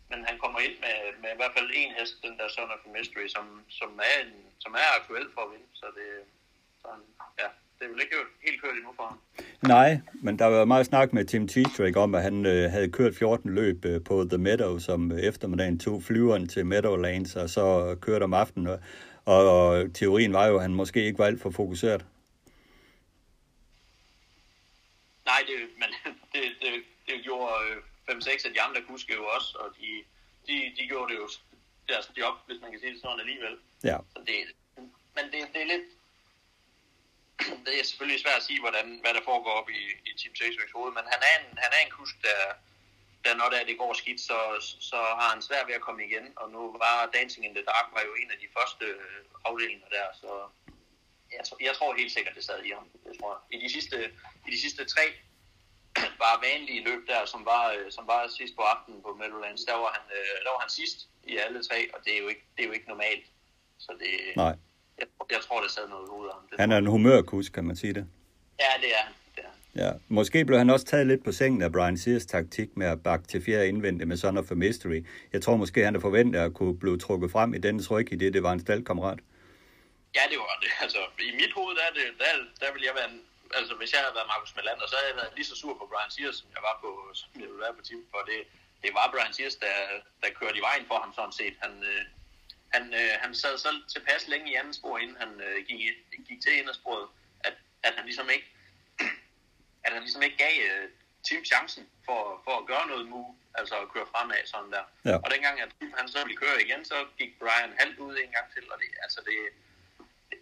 men 0.09 0.25
han 0.25 0.39
kommer 0.39 0.59
ind 0.59 0.79
med, 0.79 0.95
med 1.21 1.29
i 1.33 1.35
hvert 1.35 1.55
fald 1.57 1.71
en 1.73 1.91
hest, 1.91 2.15
den 2.23 2.37
der 2.39 2.47
Son 2.47 2.71
of 2.71 2.79
Mystery, 2.95 3.27
som, 3.27 3.65
som, 3.69 3.99
er, 3.99 4.15
en, 4.25 4.33
som 4.59 4.73
er 4.73 4.99
aktuel 4.99 5.27
for 5.33 5.41
at 5.41 5.51
vinde, 5.51 5.69
så 5.73 5.85
det, 5.97 6.09
så 6.81 6.87
han, 6.93 7.01
ja, 7.39 7.49
er 7.85 7.89
vel 7.93 8.01
ikke 8.01 8.15
helt 8.45 8.61
kørt 8.61 8.75
endnu 8.75 8.93
for 8.95 9.03
ham. 9.03 9.19
Nej, 9.61 9.99
men 10.13 10.39
der 10.39 10.45
var 10.45 10.65
meget 10.65 10.85
snak 10.85 11.13
med 11.13 11.25
Tim 11.25 11.47
Tetrick 11.47 11.97
om, 11.97 12.15
at 12.15 12.21
han 12.21 12.45
øh, 12.45 12.71
havde 12.71 12.91
kørt 12.91 13.15
14 13.15 13.55
løb 13.55 13.85
øh, 13.85 14.03
på 14.03 14.25
The 14.29 14.37
Meadow, 14.37 14.77
som 14.79 15.11
øh, 15.11 15.19
eftermiddagen 15.19 15.79
tog 15.79 16.03
flyveren 16.03 16.47
til 16.47 16.65
Meadowlands, 16.65 17.35
og 17.35 17.49
så 17.49 17.97
kørte 18.01 18.23
om 18.23 18.33
aftenen. 18.33 18.67
Og, 18.67 18.79
og 19.25 19.93
teorien 19.93 20.33
var 20.33 20.47
jo, 20.47 20.55
at 20.55 20.61
han 20.61 20.73
måske 20.73 21.05
ikke 21.05 21.19
var 21.19 21.25
alt 21.25 21.41
for 21.41 21.49
fokuseret. 21.49 22.05
Nej, 25.25 25.41
det, 25.47 25.57
men 25.81 25.89
det, 26.33 26.43
det, 26.61 26.73
det 27.07 27.23
gjorde 27.23 27.53
5-6 28.09 28.47
af 28.47 28.53
de 28.53 28.61
andre 28.61 28.81
kuske 28.89 29.13
jo 29.13 29.25
også, 29.35 29.57
og 29.59 29.67
de, 29.79 29.87
de, 30.47 30.55
de 30.77 30.87
gjorde 30.87 31.13
det 31.13 31.19
jo 31.19 31.27
deres 31.89 32.11
job, 32.17 32.35
hvis 32.47 32.61
man 32.61 32.71
kan 32.71 32.79
sige 32.79 32.93
det 32.93 33.01
sådan 33.01 33.19
alligevel. 33.19 33.55
Ja. 33.83 33.97
Så 34.13 34.19
det, 34.27 34.37
men 35.15 35.23
det, 35.31 35.39
det 35.53 35.61
er 35.61 35.69
lidt, 35.73 35.87
det 37.65 37.73
er 37.79 37.83
selvfølgelig 37.83 38.21
svært 38.21 38.41
at 38.41 38.47
sige, 38.49 38.59
hvordan, 38.59 38.99
hvad 39.03 39.13
der 39.13 39.23
foregår 39.29 39.53
op 39.59 39.69
i, 39.69 39.81
i 40.09 40.11
Team 40.19 40.35
Sexworks 40.35 40.75
hoved, 40.77 40.91
men 40.97 41.05
han 41.13 41.21
er 41.29 41.33
en, 41.39 41.47
han 41.63 41.71
er 41.77 41.81
en 41.85 41.95
kusk, 41.97 42.15
der, 42.27 42.39
der 43.25 43.33
når 43.39 43.47
det, 43.49 43.57
er, 43.61 43.65
det 43.65 43.77
går 43.77 43.93
skidt, 43.93 44.21
så, 44.21 44.37
så 44.89 44.99
har 45.19 45.29
han 45.33 45.41
svært 45.41 45.67
ved 45.67 45.75
at 45.79 45.85
komme 45.87 46.05
igen, 46.07 46.25
og 46.35 46.51
nu 46.55 46.61
var 46.83 47.09
Dancing 47.17 47.45
in 47.45 47.55
the 47.55 47.65
Dark 47.71 47.87
var 47.95 48.03
jo 48.09 48.13
en 48.21 48.31
af 48.31 48.37
de 48.43 48.49
første 48.57 48.85
øh, 48.85 49.21
afdelinger 49.45 49.89
der, 49.97 50.07
så 50.21 50.31
jeg, 51.31 51.43
jeg 51.67 51.75
tror 51.75 51.95
helt 52.01 52.11
sikkert, 52.11 52.35
det 52.35 52.43
sad 52.43 52.63
i 52.63 52.71
ham, 52.77 52.87
det 53.03 53.19
tror 53.19 53.31
jeg. 53.33 53.41
I 53.55 53.63
de 53.63 53.69
sidste, 53.75 53.97
i 54.47 54.51
de 54.51 54.61
sidste 54.61 54.85
tre 54.85 55.05
bare 56.23 56.37
vanlige 56.47 56.83
løb 56.83 57.07
der, 57.07 57.25
som 57.25 57.45
var, 57.45 57.65
øh, 57.71 57.91
som 57.91 58.07
var 58.07 58.27
sidst 58.27 58.55
på 58.55 58.61
aftenen 58.61 59.01
på 59.01 59.13
Meadowlands, 59.19 59.63
der 59.63 59.75
var 59.83 59.91
han, 59.97 60.05
øh, 60.17 60.35
der 60.43 60.51
var 60.51 60.59
han 60.59 60.69
sidst 60.69 61.07
i 61.23 61.37
alle 61.37 61.63
tre, 61.63 61.79
og 61.93 61.99
det 62.05 62.13
er 62.13 62.19
jo 62.23 62.27
ikke, 62.27 62.45
det 62.55 62.63
er 62.63 62.67
jo 62.67 62.73
ikke 62.73 62.87
normalt. 62.87 63.25
Så 63.77 63.91
det, 63.99 64.35
Nej. 64.35 64.55
Jeg, 64.99 65.07
jeg 65.31 65.41
tror, 65.47 65.61
det 65.61 65.71
sad 65.71 65.87
noget 65.89 66.05
i 66.07 66.09
hovedet 66.09 66.33
ham. 66.33 66.43
Han 66.59 66.71
er 66.71 66.77
en 66.77 66.85
humørkus, 66.85 67.49
kan 67.49 67.63
man 67.63 67.75
sige 67.75 67.93
det. 67.93 68.05
Ja, 68.59 68.71
det 68.81 68.91
er 69.01 69.05
det 69.35 69.43
er. 69.49 69.85
Ja, 69.85 69.91
måske 70.07 70.45
blev 70.45 70.57
han 70.57 70.69
også 70.69 70.85
taget 70.85 71.07
lidt 71.07 71.23
på 71.23 71.31
sengen 71.31 71.61
af 71.61 71.71
Brian 71.71 71.97
Sears 71.97 72.25
taktik 72.25 72.69
med 72.77 72.87
at 72.87 73.03
bakke 73.03 73.27
til 73.27 73.43
fjerde 73.45 73.67
indvendte 73.67 74.05
med 74.05 74.17
Son 74.17 74.37
of 74.37 74.51
a 74.51 74.53
Mystery. 74.53 75.05
Jeg 75.33 75.41
tror 75.41 75.55
måske, 75.55 75.85
han 75.85 75.95
er 75.95 75.99
forventet 75.99 76.39
at 76.39 76.53
kunne 76.53 76.79
blive 76.79 76.97
trukket 76.97 77.31
frem 77.31 77.53
i 77.53 77.57
denne 77.57 77.83
ryg 77.91 78.07
i 78.13 78.15
det, 78.15 78.33
det 78.33 78.43
var 78.43 78.51
en 78.51 78.59
staldkammerat. 78.59 79.19
Ja, 80.17 80.23
det 80.31 80.37
var 80.37 80.57
det. 80.63 80.71
Altså, 80.85 81.01
i 81.29 81.31
mit 81.41 81.53
hoved, 81.57 81.73
der, 81.79 81.87
det, 81.97 82.05
der, 82.21 82.31
der 82.61 82.69
vil 82.73 82.83
jeg 82.87 82.93
være 82.99 83.09
en, 83.11 83.19
altså, 83.59 83.73
hvis 83.79 83.91
jeg 83.93 84.01
havde 84.03 84.15
været 84.17 84.29
Markus 84.33 84.51
Melander, 84.55 84.87
så 84.91 84.95
havde 84.97 85.09
jeg 85.11 85.17
været 85.21 85.31
lige 85.37 85.47
så 85.51 85.55
sur 85.61 85.73
på 85.81 85.85
Brian 85.91 86.11
Sears, 86.15 86.35
som 86.41 86.49
jeg 86.55 86.63
var 86.69 86.75
på, 86.83 86.89
som 87.19 87.29
jeg 87.41 87.47
ville 87.51 87.63
være 87.65 87.75
på 87.77 87.83
team, 87.87 88.01
for 88.13 88.21
det, 88.29 88.39
det 88.83 88.91
var 88.97 89.05
Brian 89.13 89.33
Sears, 89.37 89.55
der, 89.65 89.75
der 90.21 90.29
kørte 90.39 90.57
i 90.61 90.65
vejen 90.67 90.85
for 90.89 90.97
ham 91.03 91.11
sådan 91.17 91.35
set. 91.41 91.55
Han, 91.63 91.73
øh, 91.91 92.01
han, 92.73 92.83
øh, 92.93 93.11
han 93.23 93.35
sad 93.35 93.57
så 93.57 93.69
tilpas 93.93 94.27
længe 94.27 94.51
i 94.51 94.55
anden 94.55 94.73
spor, 94.73 94.97
inden 94.97 95.17
han 95.23 95.31
øh, 95.47 95.65
gik, 95.67 95.79
gik 96.27 96.39
til 96.41 96.53
indersporet, 96.61 97.07
at, 97.47 97.53
at 97.83 97.93
han 97.97 98.05
ligesom 98.05 98.29
ikke 98.35 98.47
at 99.85 99.91
han 99.93 100.01
ligesom 100.01 100.21
ikke 100.21 100.37
gav 100.37 100.55
øh, 100.69 100.85
Tim 101.27 101.43
chancen 101.51 101.83
for, 102.05 102.19
for 102.45 102.53
at 102.61 102.67
gøre 102.71 102.85
noget 102.91 103.05
move, 103.13 103.31
altså 103.59 103.75
at 103.83 103.91
køre 103.93 104.07
fremad 104.13 104.41
sådan 104.53 104.71
der. 104.75 104.85
Ja. 105.09 105.15
Og 105.23 105.27
dengang 105.33 105.55
at 105.65 105.71
han 105.99 106.07
så 106.13 106.19
ville 106.25 106.41
køre 106.43 106.57
igen, 106.65 106.81
så 106.91 106.97
gik 107.19 107.31
Brian 107.39 107.71
halvt 107.81 107.99
ud 108.05 108.13
en 108.23 108.31
gang 108.35 108.47
til, 108.55 108.63
og 108.71 108.77
det, 108.81 108.89
altså 109.05 109.19
det, 109.27 109.37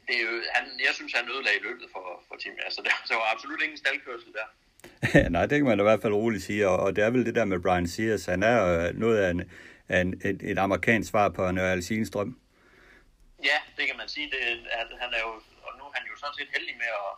det 0.08 0.14
er 0.20 0.24
jo, 0.28 0.34
han, 0.56 0.66
jeg 0.88 0.94
synes, 0.98 1.14
han 1.20 1.26
ødelagde 1.34 1.62
løbet 1.68 1.88
for, 1.94 2.06
for 2.28 2.36
Team. 2.42 2.56
Altså, 2.68 2.82
der, 2.88 2.96
der 3.10 3.16
var 3.22 3.28
absolut 3.34 3.62
ingen 3.66 3.80
staldkørsel 3.84 4.32
der. 4.40 4.48
Nej, 5.36 5.46
det 5.46 5.56
kan 5.60 5.68
man 5.72 5.80
i 5.80 5.88
hvert 5.90 6.02
fald 6.02 6.14
roligt 6.14 6.44
sige, 6.44 6.68
og, 6.68 6.78
og 6.80 6.96
det 6.96 7.04
er 7.04 7.10
vel 7.10 7.26
det 7.26 7.36
der 7.36 7.46
med 7.46 7.60
Brian 7.60 7.88
Sears. 7.88 8.26
Han 8.26 8.44
er 8.44 8.58
øh, 8.66 9.00
noget 9.00 9.18
af, 9.18 9.30
en, 9.32 9.42
af 9.90 10.02
en, 10.02 10.14
et, 10.14 10.40
et 10.52 10.60
amerikansk 10.60 11.10
svar 11.10 11.30
på 11.30 11.52
Nørre 11.52 11.72
Alsinstrøm. 11.72 12.40
Ja, 13.50 13.58
det 13.78 13.86
kan 13.88 13.98
man 13.98 14.10
sige. 14.16 14.28
Det, 14.34 14.40
at 14.82 14.90
han 15.02 15.10
er 15.18 15.22
jo, 15.28 15.34
og 15.68 15.72
nu 15.78 15.84
er 15.90 15.94
han 15.98 16.06
jo 16.12 16.16
sådan 16.18 16.38
set 16.40 16.56
heldig 16.56 16.76
med 16.84 16.92
at, 17.06 17.12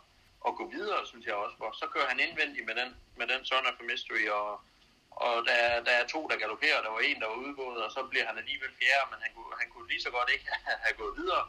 at 0.46 0.52
gå 0.58 0.64
videre, 0.76 1.00
synes 1.10 1.26
jeg 1.26 1.34
også. 1.34 1.56
Hvor 1.60 1.70
så 1.80 1.86
kører 1.94 2.08
han 2.12 2.20
indvendig 2.26 2.62
med 2.68 2.74
den, 2.80 2.90
med 3.18 3.26
den 3.32 3.42
Son 3.44 3.68
of 3.70 3.80
a 3.82 3.84
Mystery, 3.90 4.24
og, 4.40 4.50
og 5.24 5.34
der, 5.48 5.58
der 5.86 5.94
er 6.00 6.06
to, 6.14 6.20
der 6.30 6.42
galopperer. 6.42 6.82
Der 6.82 6.90
var 6.96 7.02
en, 7.08 7.20
der 7.22 7.28
var 7.32 7.38
udgået, 7.46 7.78
og 7.84 7.90
så 7.96 8.00
bliver 8.10 8.26
han 8.30 8.38
alligevel 8.42 8.72
fjerde, 8.80 9.06
men 9.10 9.18
han 9.24 9.32
kunne, 9.36 9.52
han 9.60 9.68
kunne 9.72 9.88
lige 9.92 10.04
så 10.06 10.10
godt 10.16 10.30
ikke 10.34 10.46
have 10.84 10.96
gået 11.02 11.14
videre. 11.20 11.44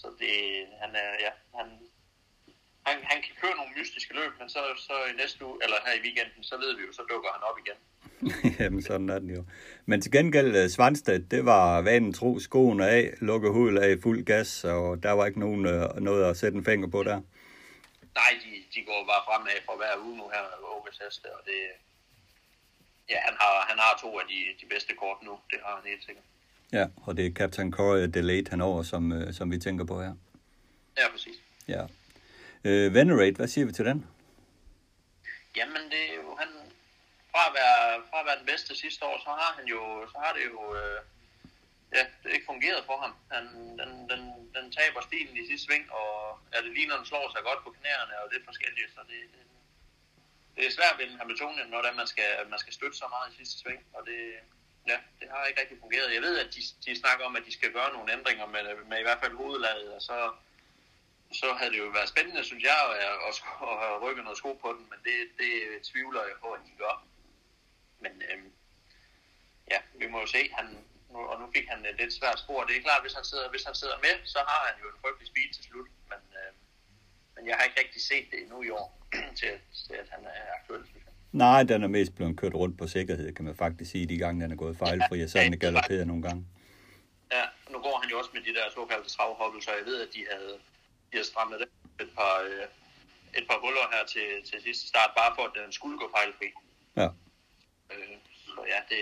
Så 0.00 0.06
det, 0.20 0.34
han 0.82 0.90
er, 1.04 1.10
ja, 1.24 1.32
han, 1.58 1.66
han, 2.86 2.96
han 3.10 3.18
kan 3.24 3.34
køre 3.40 3.56
nogle 3.56 3.74
mystiske 3.78 4.14
løb, 4.18 4.32
men 4.40 4.48
så, 4.54 4.60
så 4.86 4.94
i 5.10 5.12
næste 5.22 5.40
uge, 5.46 5.58
eller 5.64 5.78
her 5.86 5.94
i 5.98 6.04
weekenden, 6.06 6.42
så 6.50 6.54
ved 6.62 6.70
vi 6.76 6.82
jo, 6.86 6.92
så 6.92 7.02
dukker 7.10 7.30
han 7.36 7.42
op 7.48 7.58
igen. 7.64 7.78
Jamen, 8.60 8.82
sådan 8.82 9.08
er 9.08 9.18
den 9.18 9.30
jo. 9.30 9.44
Men 9.86 10.00
til 10.00 10.12
gengæld, 10.12 10.56
øh, 10.56 10.68
Svanstedt, 10.68 11.30
det 11.30 11.44
var 11.44 11.80
vanen 11.80 12.12
tro 12.12 12.38
skoene 12.38 12.88
af, 12.88 13.14
lukke 13.20 13.48
hovedet 13.50 13.78
af 13.78 13.98
fuld 14.02 14.24
gas, 14.24 14.64
og 14.64 15.02
der 15.02 15.12
var 15.12 15.26
ikke 15.26 15.40
nogen 15.40 15.66
øh, 15.66 15.96
noget 16.00 16.24
at 16.30 16.36
sætte 16.36 16.58
en 16.58 16.64
finger 16.64 16.88
på 16.88 17.02
der. 17.02 17.20
Nej, 18.20 18.32
de, 18.44 18.50
de 18.74 18.80
går 18.86 19.00
bare 19.10 19.22
fremad 19.28 19.58
for 19.66 19.76
hver 19.76 20.04
uge 20.06 20.16
nu 20.16 20.24
her 20.34 20.44
Åkes 20.76 20.98
Heste, 21.04 21.26
og 21.26 21.40
det, 21.44 21.58
ja, 23.10 23.18
han 23.28 23.34
har, 23.40 23.66
han 23.68 23.78
har 23.78 23.98
to 24.02 24.18
af 24.18 24.24
de, 24.28 24.40
de 24.60 24.66
bedste 24.74 24.92
kort 24.94 25.18
nu, 25.22 25.32
det 25.50 25.58
har 25.64 25.74
han 25.76 25.90
helt 25.90 26.04
sikkert. 26.04 26.24
Ja, 26.72 26.86
og 27.06 27.16
det 27.16 27.26
er 27.26 27.30
Captain 27.30 27.72
Corey 27.72 28.08
Delayed 28.08 28.48
han 28.50 28.60
over, 28.60 28.82
som, 28.82 29.12
øh, 29.12 29.34
som 29.34 29.50
vi 29.50 29.58
tænker 29.58 29.84
på 29.84 30.02
her. 30.02 30.14
Ja, 30.98 31.10
præcis. 31.12 31.36
Ja. 31.68 31.82
Øh, 32.64 32.94
Venerate, 32.94 33.36
hvad 33.36 33.48
siger 33.48 33.66
vi 33.66 33.72
til 33.72 33.84
den? 33.84 34.06
Jamen, 35.56 35.82
det 35.90 36.00
er 36.10 36.14
jo, 36.14 36.36
han, 36.38 36.48
fra 37.34 37.44
at, 37.48 37.54
være, 37.60 37.80
fra 38.10 38.18
at 38.20 38.26
være 38.28 38.40
den 38.42 38.50
bedste 38.52 38.72
sidste 38.82 39.02
år, 39.10 39.16
så 39.26 39.30
har 39.40 39.50
han 39.58 39.66
jo, 39.74 39.80
så 40.12 40.16
har 40.24 40.32
det 40.36 40.44
jo, 40.50 40.60
øh, 40.80 41.00
ja, 41.96 42.02
det 42.20 42.26
er 42.28 42.36
ikke 42.38 42.52
fungeret 42.52 42.82
for 42.88 42.96
ham. 43.04 43.12
Han, 43.34 43.44
den, 43.80 43.90
den, 44.10 44.22
den 44.56 44.66
taber 44.78 45.00
stilen 45.08 45.36
i 45.36 45.46
sidste 45.48 45.66
sving, 45.66 45.84
og 46.00 46.12
ja, 46.52 46.58
det 46.64 46.72
ligner, 46.76 46.96
den 46.96 47.06
slår 47.10 47.26
sig 47.34 47.42
godt 47.48 47.60
på 47.64 47.70
knæerne, 47.78 48.14
og 48.22 48.26
det 48.30 48.36
er 48.38 48.50
forskelligt, 48.50 48.90
så 48.96 49.00
det, 49.10 49.20
det, 49.34 49.42
det 50.56 50.62
er 50.66 50.76
svært 50.78 50.96
ved 50.98 51.18
Hamiltonien, 51.20 51.68
når 51.68 51.82
man 52.00 52.06
skal, 52.12 52.30
man 52.52 52.58
skal 52.62 52.72
støtte 52.72 52.96
så 52.98 53.06
meget 53.14 53.32
i 53.32 53.36
sidste 53.36 53.56
sving, 53.60 53.82
og 53.96 54.02
det, 54.08 54.20
ja, 54.90 54.98
det 55.20 55.26
har 55.30 55.44
ikke 55.44 55.60
rigtig 55.60 55.78
fungeret. 55.84 56.14
Jeg 56.14 56.22
ved, 56.22 56.34
at 56.44 56.48
de, 56.54 56.60
de 56.84 57.00
snakker 57.02 57.24
om, 57.24 57.36
at 57.36 57.46
de 57.46 57.52
skal 57.58 57.72
gøre 57.72 57.92
nogle 57.92 58.12
ændringer 58.12 58.46
med, 58.46 58.62
med 58.90 58.98
i 58.98 59.06
hvert 59.06 59.22
fald 59.22 59.34
hovedlaget, 59.42 59.88
og 59.96 60.02
så, 60.02 60.16
så 61.40 61.52
havde 61.58 61.72
det 61.72 61.78
jo 61.78 61.88
været 61.98 62.08
spændende, 62.08 62.44
synes 62.44 62.64
jeg, 62.70 62.78
at, 63.02 63.16
at, 63.28 63.34
at 63.94 64.02
rykke 64.02 64.22
noget 64.22 64.38
sko 64.38 64.52
på 64.52 64.68
den, 64.76 64.84
men 64.90 64.98
det, 65.06 65.18
det 65.40 65.52
tvivler 65.90 66.22
jeg 66.30 66.36
på, 66.42 66.48
at 66.52 66.60
de 66.66 66.72
gør. 66.78 66.94
Men 68.04 68.14
øhm, 68.30 68.50
ja, 69.72 69.78
vi 70.00 70.06
må 70.12 70.16
jo 70.24 70.28
se, 70.36 70.42
han, 70.58 70.66
nu, 71.12 71.18
og 71.30 71.36
nu 71.40 71.46
fik 71.54 71.66
han 71.72 71.78
et 71.90 71.96
lidt 72.00 72.12
svært 72.20 72.38
spor. 72.44 72.60
Det 72.68 72.74
er 72.76 72.86
klart, 72.88 73.02
hvis 73.04 73.16
han 73.18 73.26
sidder, 73.30 73.46
hvis 73.54 73.64
han 73.68 73.76
sidder 73.80 73.98
med, 74.06 74.14
så 74.34 74.40
har 74.50 74.60
han 74.68 74.76
jo 74.82 74.86
en 74.92 74.98
frygtelig 75.02 75.28
speed 75.32 75.50
til 75.54 75.64
slut, 75.68 75.90
men, 76.10 76.22
øhm, 76.40 76.58
men 77.34 77.42
jeg 77.48 77.54
har 77.56 77.64
ikke 77.68 77.80
rigtig 77.82 78.02
set 78.10 78.26
det 78.30 78.38
endnu 78.42 78.58
i 78.68 78.70
år, 78.80 78.88
til, 79.40 79.52
til 79.86 79.96
at 80.02 80.08
han 80.14 80.22
er 80.34 80.44
aktuel, 80.58 80.82
synes 80.90 81.04
jeg. 81.08 81.14
Nej, 81.44 81.62
den 81.70 81.82
er 81.82 81.90
mest 81.98 82.12
blevet 82.16 82.36
kørt 82.40 82.54
rundt 82.54 82.78
på 82.78 82.86
sikkerhed, 82.96 83.32
kan 83.34 83.44
man 83.44 83.56
faktisk 83.64 83.90
sige, 83.90 84.06
de 84.12 84.18
gange 84.18 84.42
den 84.42 84.52
er 84.52 84.56
gået 84.56 84.76
fejlfri, 84.84 85.22
og 85.22 85.28
så 85.30 85.38
er 85.38 85.42
den 85.42 85.58
galopperet 85.58 86.06
nogle 86.06 86.22
gange. 86.22 86.42
Ja, 87.36 87.44
nu 87.72 87.78
går 87.86 87.96
han 88.00 88.10
jo 88.10 88.18
også 88.18 88.30
med 88.34 88.42
de 88.48 88.54
der 88.58 88.66
såkaldte 88.74 89.10
travhoppelser, 89.10 89.72
jeg 89.80 89.86
ved, 89.90 89.98
at 90.06 90.08
de 90.14 90.26
havde, 90.32 90.54
de 91.08 91.14
havde 91.18 91.26
strammet 91.32 91.60
det 91.60 91.68
et 92.04 92.10
par, 92.18 92.34
øh, 92.48 92.66
et 93.38 93.46
par 93.50 93.58
huller 93.64 93.86
her 93.94 94.04
til, 94.14 94.28
til 94.50 94.62
sidste 94.62 94.84
start, 94.92 95.10
bare 95.20 95.32
for 95.36 95.42
at 95.48 95.52
den 95.60 95.72
skulle 95.72 95.98
gå 95.98 96.06
fejlfri. 96.16 96.48
Ja. 96.96 97.08
Øh, 97.90 98.16
så 98.46 98.64
ja, 98.66 98.78
det, 98.88 99.00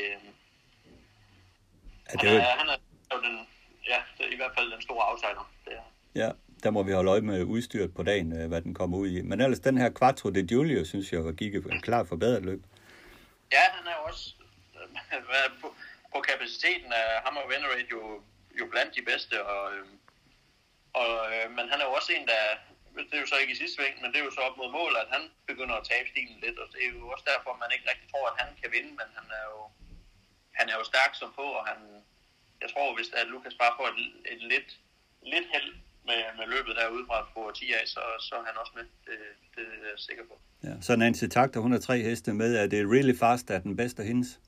Ja, 2.12 2.18
han, 2.18 2.18
det 2.20 2.28
er, 2.28 2.32
jo- 2.34 2.38
er, 2.40 2.42
han 2.42 2.68
er 2.68 2.76
jo 3.14 3.22
den, 3.22 3.48
ja, 3.88 4.02
det 4.18 4.26
er 4.26 4.30
i 4.32 4.36
hvert 4.36 4.52
fald 4.58 4.72
den 4.72 4.82
store 4.82 5.04
outsider. 5.10 5.52
Det 5.64 5.72
er. 5.72 5.82
ja, 6.14 6.30
der 6.62 6.70
må 6.70 6.82
vi 6.82 6.92
holde 6.92 7.10
øje 7.10 7.20
med 7.20 7.42
udstyret 7.44 7.94
på 7.94 8.02
dagen, 8.02 8.32
øh, 8.42 8.48
hvad 8.48 8.62
den 8.62 8.74
kommer 8.74 8.98
ud 8.98 9.08
i. 9.08 9.22
Men 9.22 9.40
ellers 9.40 9.60
den 9.60 9.78
her 9.78 9.90
Quattro 9.98 10.30
de 10.30 10.42
Giulio, 10.42 10.84
synes 10.84 11.12
jeg, 11.12 11.22
gik 11.34 11.54
et 11.54 11.82
klart 11.82 12.08
forbedret 12.08 12.42
løb. 12.44 12.62
Ja, 13.52 13.60
han 13.76 13.86
er 13.86 13.94
også 13.94 14.34
på, 15.62 15.74
på 16.14 16.20
kapaciteten 16.20 16.92
af 16.92 17.22
ham 17.24 17.36
og 17.36 17.42
Venerate 17.50 17.86
jo, 17.90 18.22
jo 18.60 18.66
blandt 18.70 18.94
de 18.96 19.02
bedste, 19.02 19.46
og, 19.46 19.74
øhm, 19.76 19.98
og, 20.92 21.08
øh, 21.34 21.50
men 21.50 21.64
han 21.70 21.80
er 21.80 21.84
jo 21.84 21.92
også 21.92 22.12
en, 22.12 22.26
der, 22.26 22.42
det 22.96 23.14
er 23.16 23.24
jo 23.24 23.30
så 23.32 23.38
ikke 23.42 23.54
i 23.54 23.60
sidste 23.60 23.76
sving, 23.76 23.94
men 24.02 24.08
det 24.10 24.18
er 24.18 24.26
jo 24.28 24.36
så 24.36 24.42
op 24.48 24.56
mod 24.60 24.70
mål, 24.80 24.92
at 25.02 25.08
han 25.14 25.22
begynder 25.50 25.76
at 25.78 25.88
tabe 25.90 26.08
stilen 26.12 26.38
lidt, 26.44 26.58
og 26.62 26.66
det 26.72 26.80
er 26.84 26.90
jo 26.98 27.08
også 27.14 27.26
derfor, 27.32 27.50
man 27.62 27.74
ikke 27.74 27.88
rigtig 27.90 28.08
tror, 28.12 28.26
at 28.30 28.40
han 28.42 28.50
kan 28.60 28.72
vinde, 28.76 28.92
men 29.00 29.08
han 29.18 29.26
er 29.38 29.44
jo, 29.52 29.60
han 30.58 30.66
er 30.72 30.76
jo 30.80 30.84
stærk 30.92 31.12
som 31.20 31.30
på, 31.40 31.46
og 31.58 31.62
han, 31.70 31.78
jeg 32.62 32.68
tror, 32.72 32.96
hvis 32.96 33.10
at 33.20 33.26
Lukas 33.32 33.56
bare 33.62 33.76
får 33.78 33.86
et, 33.92 33.98
et 34.32 34.42
lidt, 34.52 34.70
lidt 35.32 35.48
held 35.54 35.70
med, 36.08 36.20
med 36.38 36.46
løbet 36.54 36.72
derude 36.80 37.04
fra 37.08 37.18
på 37.34 37.40
10 37.54 37.72
af, 37.78 37.84
så, 37.94 38.02
så 38.26 38.34
er 38.40 38.44
han 38.48 38.56
også 38.62 38.72
med, 38.78 38.84
det, 39.06 39.18
det 39.54 39.64
er 39.84 39.88
jeg 39.92 39.98
sikker 40.08 40.24
på. 40.30 40.34
Ja. 40.66 40.74
Så 40.86 40.96
Nancy 40.96 41.26
Takter, 41.36 41.60
hun 41.60 41.72
har 41.72 41.82
tre 41.88 41.96
heste 42.08 42.34
med, 42.42 42.50
er 42.62 42.66
det 42.66 42.90
Really 42.94 43.16
Fast, 43.22 43.50
er 43.50 43.60
den 43.68 43.76
bedste 43.76 44.02
af 44.02 44.08
hendes? 44.08 44.40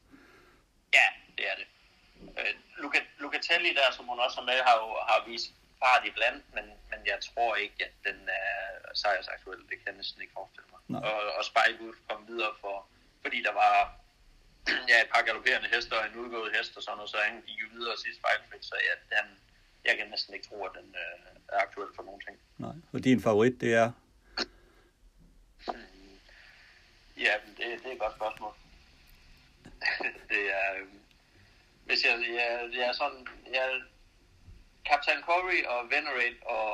Ja, 0.98 1.06
det 1.38 1.44
er 1.50 1.56
det. 1.60 1.66
Øh, 2.38 2.54
Luca, 2.82 3.00
Lucatelli 3.18 3.70
der, 3.78 3.88
som 3.96 4.04
hun 4.10 4.18
også 4.18 4.40
er 4.40 4.44
med, 4.44 4.58
har 4.68 4.76
jo 4.82 4.88
har 5.10 5.30
vist 5.30 5.48
fart 5.84 6.02
i 6.08 6.10
blandt, 6.18 6.44
men, 6.56 6.66
men 6.90 7.00
jeg 7.12 7.18
tror 7.28 7.52
ikke, 7.64 7.78
at 7.88 7.94
den 8.08 8.18
er 8.28 8.50
sejrsaktuel. 9.02 9.60
Det 9.68 9.76
kan 9.78 9.86
jeg 9.90 9.96
næsten 10.00 10.22
ikke 10.22 10.36
forestille 10.38 10.68
mig. 10.74 10.80
Nej. 10.94 11.00
Og, 11.10 11.18
og 11.38 11.42
Spike 11.50 11.78
Wood 11.80 11.96
kom 12.08 12.20
videre, 12.32 12.52
for, 12.62 12.76
fordi 13.22 13.38
der 13.48 13.54
var 13.62 13.74
ja, 14.90 14.96
et 15.04 15.10
par 15.14 15.22
galopperende 15.26 15.68
hester 15.74 15.96
og 16.00 16.06
en 16.06 16.20
udgået 16.22 16.56
hest 16.56 16.76
og 16.76 16.82
sådan 16.82 16.96
noget, 16.96 17.10
så 17.10 17.18
han 17.28 17.42
gik 17.46 17.60
videre 17.76 17.96
sidst 18.04 18.20
fejlfrit, 18.24 18.64
så 18.70 18.76
ja, 18.88 18.94
den, 19.12 19.26
jeg 19.84 19.94
kan 19.98 20.06
næsten 20.08 20.34
ikke 20.34 20.46
tro, 20.48 20.64
at 20.68 20.72
den 20.78 20.88
øh, 21.04 21.18
er 21.54 21.58
aktuel 21.66 21.90
for 21.96 22.02
nogen 22.02 22.20
ting. 22.26 22.36
Nej. 22.58 22.76
Og 22.92 23.04
din 23.04 23.20
favorit, 23.26 23.60
det 23.60 23.74
er? 23.74 23.88
Ja, 27.26 27.34
det, 27.56 27.82
det 27.82 27.86
er 27.86 27.92
et 27.92 27.98
godt 27.98 28.14
spørgsmål. 28.14 28.54
det 30.30 30.42
er... 30.58 30.74
Øh, 30.76 30.86
hvis 31.84 32.04
jeg, 32.04 32.14
jeg, 32.28 32.68
jeg 32.72 32.86
er 32.88 32.92
sådan... 32.92 33.26
Jeg, 33.52 33.82
Captain 34.88 35.20
Corey 35.28 35.60
og 35.72 35.80
Venerate 35.92 36.38
og, 36.56 36.70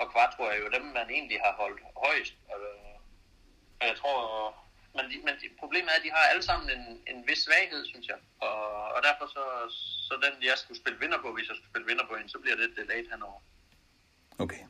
og 0.00 0.04
Quattro 0.12 0.42
er 0.52 0.56
jo 0.62 0.68
dem, 0.76 0.84
man 0.98 1.08
egentlig 1.16 1.38
har 1.44 1.54
holdt 1.62 1.80
højst. 2.04 2.34
Og, 2.52 2.58
og 3.80 3.84
jeg 3.90 3.96
tror... 4.00 4.16
Men, 4.96 5.04
de, 5.10 5.16
men 5.26 5.34
de, 5.40 5.46
problemet 5.62 5.90
er, 5.90 5.98
at 5.98 6.04
de 6.06 6.10
har 6.16 6.24
alle 6.32 6.42
sammen 6.42 6.70
en, 6.76 6.84
en 7.12 7.18
vis 7.28 7.38
svaghed, 7.38 7.84
synes 7.92 8.06
jeg. 8.12 8.16
Og, 8.40 8.58
og 8.94 9.00
derfor 9.08 9.26
så, 9.36 9.44
så 10.08 10.14
den, 10.24 10.34
jeg 10.42 10.58
skulle 10.62 10.80
spille 10.82 10.98
vinder 11.00 11.18
på, 11.22 11.28
hvis 11.34 11.48
jeg 11.48 11.56
skulle 11.56 11.72
spille 11.72 11.86
vinder 11.86 12.06
på 12.10 12.14
hende, 12.16 12.30
så 12.30 12.38
bliver 12.38 12.56
det 12.56 12.76
delayed 12.76 13.10
henover. 13.10 13.40
Okay. 14.38 14.62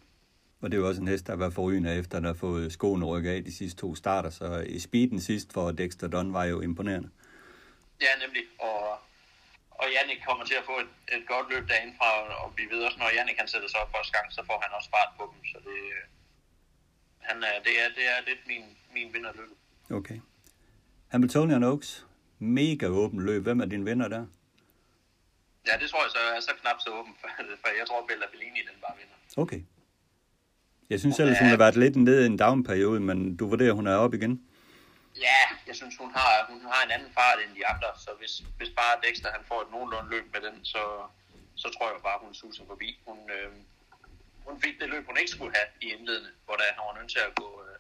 Og 0.61 0.71
det 0.71 0.77
er 0.77 0.81
jo 0.81 0.89
også 0.89 1.01
en 1.01 1.09
hest, 1.09 1.27
der 1.27 1.33
har 1.33 1.39
været 1.39 1.55
forrygende 1.55 1.99
efter, 1.99 2.19
at 2.19 2.25
har 2.25 2.35
fået 2.35 2.73
skoene 2.73 3.07
rykket 3.07 3.31
af 3.31 3.45
de 3.45 3.57
sidste 3.57 3.81
to 3.81 3.95
starter. 3.95 4.31
Så 4.31 4.65
i 4.67 4.79
speeden 4.79 5.21
sidst 5.21 5.53
for 5.53 5.73
Dexter 5.73 6.09
Dunn 6.09 6.33
var 6.33 6.45
jo 6.45 6.61
imponerende. 6.61 7.11
Ja, 8.01 8.27
nemlig. 8.27 8.43
Og, 8.59 8.99
og 9.81 9.87
Jannik 9.95 10.21
kommer 10.29 10.45
til 10.51 10.57
at 10.61 10.65
få 10.71 10.77
et, 10.85 10.93
et 11.17 11.25
godt 11.33 11.47
løb 11.53 11.65
derindefra, 11.69 12.09
og 12.43 12.49
vi 12.59 12.65
ved 12.73 12.81
også, 12.87 12.99
når 12.99 13.15
Jannik 13.17 13.39
han 13.43 13.49
sætter 13.49 13.69
sig 13.69 13.81
op 13.83 13.91
første 13.97 14.13
gang, 14.17 14.27
så 14.37 14.41
får 14.49 14.59
han 14.65 14.71
også 14.79 14.89
fart 14.97 15.13
på 15.19 15.25
dem. 15.33 15.41
Så 15.53 15.59
det, 15.69 15.79
han 17.29 17.37
er, 17.51 17.57
det, 17.67 17.75
er, 17.83 17.89
det 17.99 18.05
er 18.13 18.19
lidt 18.29 18.43
min, 18.47 18.65
min 18.95 19.09
vinderløb. 19.15 19.51
Okay. 19.91 20.19
Hamiltonian 21.09 21.65
Oaks. 21.65 22.07
Mega 22.39 22.87
åben 22.87 23.21
løb. 23.21 23.43
Hvem 23.43 23.61
er 23.61 23.65
din 23.65 23.87
vinder 23.87 24.09
der? 24.09 24.27
Ja, 25.69 25.73
det 25.81 25.91
tror 25.91 26.03
jeg 26.05 26.11
så 26.11 26.19
er 26.37 26.41
så 26.41 26.53
knap 26.61 26.77
så 26.81 26.91
åben, 26.99 27.15
for, 27.21 27.29
for 27.63 27.69
jeg 27.79 27.87
tror, 27.89 28.07
Bella 28.09 28.27
Bellini 28.33 28.61
den 28.69 28.77
bare 28.81 28.95
vinder. 29.01 29.17
Okay. 29.37 29.61
Jeg 30.91 31.01
synes 31.01 31.19
ellers, 31.21 31.39
hun 31.39 31.49
har 31.49 31.57
været 31.57 31.77
lidt 31.77 31.97
nede 31.97 32.23
i 32.23 32.27
en 32.27 32.39
down-periode, 32.39 33.01
men 33.01 33.37
du 33.37 33.49
vurderer, 33.49 33.73
hun 33.73 33.87
er 33.87 33.95
op 33.95 34.15
igen. 34.15 34.43
Ja, 35.21 35.41
jeg 35.67 35.77
synes, 35.77 35.97
hun 35.97 36.15
har, 36.15 36.47
hun 36.49 36.65
har 36.65 36.85
en 36.85 36.91
anden 36.91 37.13
fart 37.13 37.39
end 37.41 37.55
de 37.55 37.67
andre, 37.67 37.89
så 37.99 38.11
hvis, 38.19 38.43
hvis 38.57 38.71
bare 38.77 39.01
Dexter 39.03 39.33
han 39.33 39.45
får 39.45 39.63
et 39.63 39.71
nogenlunde 39.71 40.11
løb 40.11 40.33
med 40.33 40.41
den, 40.41 40.65
så, 40.65 41.09
så 41.57 41.69
tror 41.71 41.93
jeg 41.93 42.03
bare, 42.03 42.19
hun 42.25 42.35
suser 42.35 42.65
forbi. 42.67 43.01
Hun, 43.07 43.31
øh, 43.31 43.53
hun 44.47 44.61
fik 44.61 44.81
det 44.81 44.89
løb, 44.89 45.07
hun 45.07 45.19
ikke 45.19 45.31
skulle 45.31 45.57
have 45.57 45.69
i 45.81 45.87
indledende, 45.93 46.31
hvor 46.45 46.57
der 46.57 46.65
han 46.77 46.87
var 46.87 46.99
nødt 46.99 47.11
til 47.11 47.19
at 47.19 47.35
gå, 47.35 47.65
øh, 47.67 47.79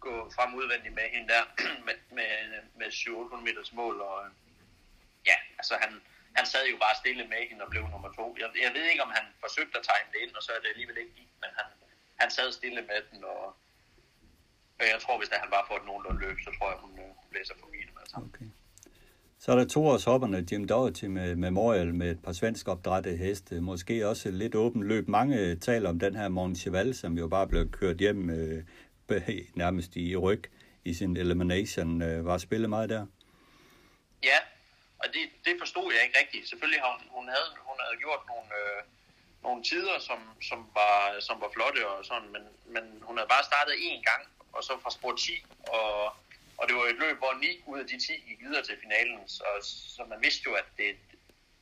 gå 0.00 0.30
frem 0.36 0.54
udvendigt 0.54 0.94
med 0.94 1.08
hende 1.14 1.28
der 1.34 1.42
med, 1.86 1.94
med, 2.10 2.30
med 2.74 2.90
700 2.90 3.44
meters 3.44 3.72
mål. 3.72 4.00
Og, 4.00 4.24
øh, 4.24 4.30
ja, 5.26 5.36
altså 5.58 5.74
han, 5.80 6.02
han 6.36 6.46
sad 6.46 6.66
jo 6.66 6.76
bare 6.76 7.00
stille 7.02 7.24
med 7.26 7.48
hende 7.48 7.64
og 7.64 7.70
blev 7.70 7.82
nummer 7.88 8.12
to. 8.12 8.36
Jeg, 8.40 8.48
jeg 8.62 8.72
ved 8.74 8.84
ikke, 8.84 9.02
om 9.02 9.12
han 9.18 9.26
forsøgte 9.40 9.78
at 9.78 9.84
tegne 9.84 10.08
det 10.12 10.20
ind, 10.24 10.34
og 10.36 10.42
så 10.42 10.52
er 10.52 10.60
det 10.60 10.68
alligevel 10.68 10.98
ikke 10.98 11.14
gik, 11.14 11.30
men 11.42 11.50
han, 11.58 11.66
han 12.20 12.30
sad 12.30 12.52
stille 12.52 12.82
med 12.82 13.00
den, 13.10 13.24
og 13.24 13.56
jeg 14.80 15.00
tror, 15.00 15.18
hvis 15.18 15.28
han 15.32 15.50
bare 15.50 15.64
får 15.68 15.76
et 15.76 15.86
nogenlunde 15.86 16.20
løb, 16.20 16.36
så 16.44 16.50
tror 16.58 16.68
jeg, 16.70 16.78
hun 16.80 16.98
øh, 16.98 17.10
blæser 17.30 17.54
forbi 17.60 17.78
dem 17.88 17.96
alle 18.00 18.10
sammen. 18.10 18.30
Okay. 18.34 18.46
Så 19.38 19.52
er 19.52 19.56
der 19.56 19.64
toårshopperne 19.64 20.46
Jim 20.52 20.68
Doherty 20.68 21.04
med 21.04 21.36
Memorial 21.36 21.94
med 21.94 22.10
et 22.10 22.22
par 22.22 22.32
svensk 22.32 22.68
opdrætte 22.68 23.16
heste. 23.16 23.60
Måske 23.60 24.08
også 24.08 24.28
et 24.28 24.34
lidt 24.34 24.54
åbent 24.54 24.84
løb. 24.84 25.08
Mange 25.08 25.56
taler 25.56 25.88
om 25.88 25.98
den 25.98 26.16
her 26.16 26.28
Mont 26.28 26.58
Cheval, 26.58 26.94
som 26.94 27.18
jo 27.18 27.28
bare 27.28 27.46
blev 27.48 27.70
kørt 27.70 27.96
hjem 27.96 28.30
øh, 28.30 28.64
nærmest 29.54 29.96
i 29.96 30.16
ryg 30.16 30.42
i 30.84 30.94
sin 30.94 31.16
elimination. 31.16 32.02
Øh, 32.02 32.26
var 32.26 32.38
spillet 32.38 32.70
meget 32.70 32.88
der? 32.88 33.06
Ja, 34.22 34.38
og 34.98 35.06
det, 35.14 35.24
det 35.44 35.54
forstod 35.58 35.92
jeg 35.92 36.02
ikke 36.06 36.18
rigtigt. 36.22 36.48
Selvfølgelig 36.48 36.80
har 36.80 36.90
hun, 36.96 37.02
hun, 37.16 37.26
havde, 37.34 37.48
hun 37.68 37.76
havde 37.84 37.98
gjort 38.04 38.22
nogle, 38.32 38.48
øh, 38.60 38.80
nogle 39.42 39.60
tider, 39.70 39.96
som, 40.08 40.20
som, 40.48 40.58
var, 40.78 40.96
som 41.20 41.36
var 41.40 41.50
flotte 41.54 41.88
og 41.88 42.04
sådan, 42.04 42.28
men, 42.34 42.42
men 42.74 42.84
hun 43.06 43.16
havde 43.16 43.30
bare 43.34 43.44
startet 43.50 43.74
én 43.88 44.00
gang, 44.10 44.22
og 44.56 44.62
så 44.64 44.72
fra 44.82 44.90
spor 44.90 45.14
10, 45.16 45.44
og, 45.76 45.90
og 46.58 46.64
det 46.68 46.74
var 46.76 46.84
et 46.84 47.02
løb, 47.04 47.16
hvor 47.18 47.32
9 47.40 47.62
ud 47.66 47.78
af 47.82 47.86
de 47.86 47.98
10 47.98 48.12
gik 48.28 48.40
videre 48.46 48.64
til 48.64 48.76
finalen, 48.84 49.28
så, 49.28 49.46
så 49.96 50.00
man 50.12 50.18
vidste 50.26 50.42
jo, 50.48 50.52
at 50.62 50.68
det, 50.78 50.90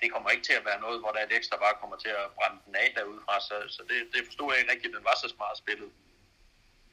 det 0.01 0.13
kommer 0.13 0.31
ikke 0.31 0.47
til 0.49 0.59
at 0.61 0.65
være 0.65 0.81
noget, 0.81 1.01
hvor 1.01 1.11
der 1.13 1.19
er 1.21 1.27
et 1.27 1.37
ekstra 1.39 1.57
bare 1.65 1.81
kommer 1.81 1.97
til 2.05 2.13
at 2.23 2.27
brænde 2.37 2.59
den 2.67 2.75
af 2.83 2.89
derudefra, 2.97 3.35
så, 3.49 3.57
så 3.77 3.83
det, 3.91 3.99
det 4.15 4.21
forstod 4.29 4.49
jeg 4.51 4.61
ikke 4.61 4.73
rigtigt, 4.73 4.97
den 4.97 5.05
var 5.11 5.17
så 5.23 5.29
smart 5.37 5.57
spillet. 5.63 5.91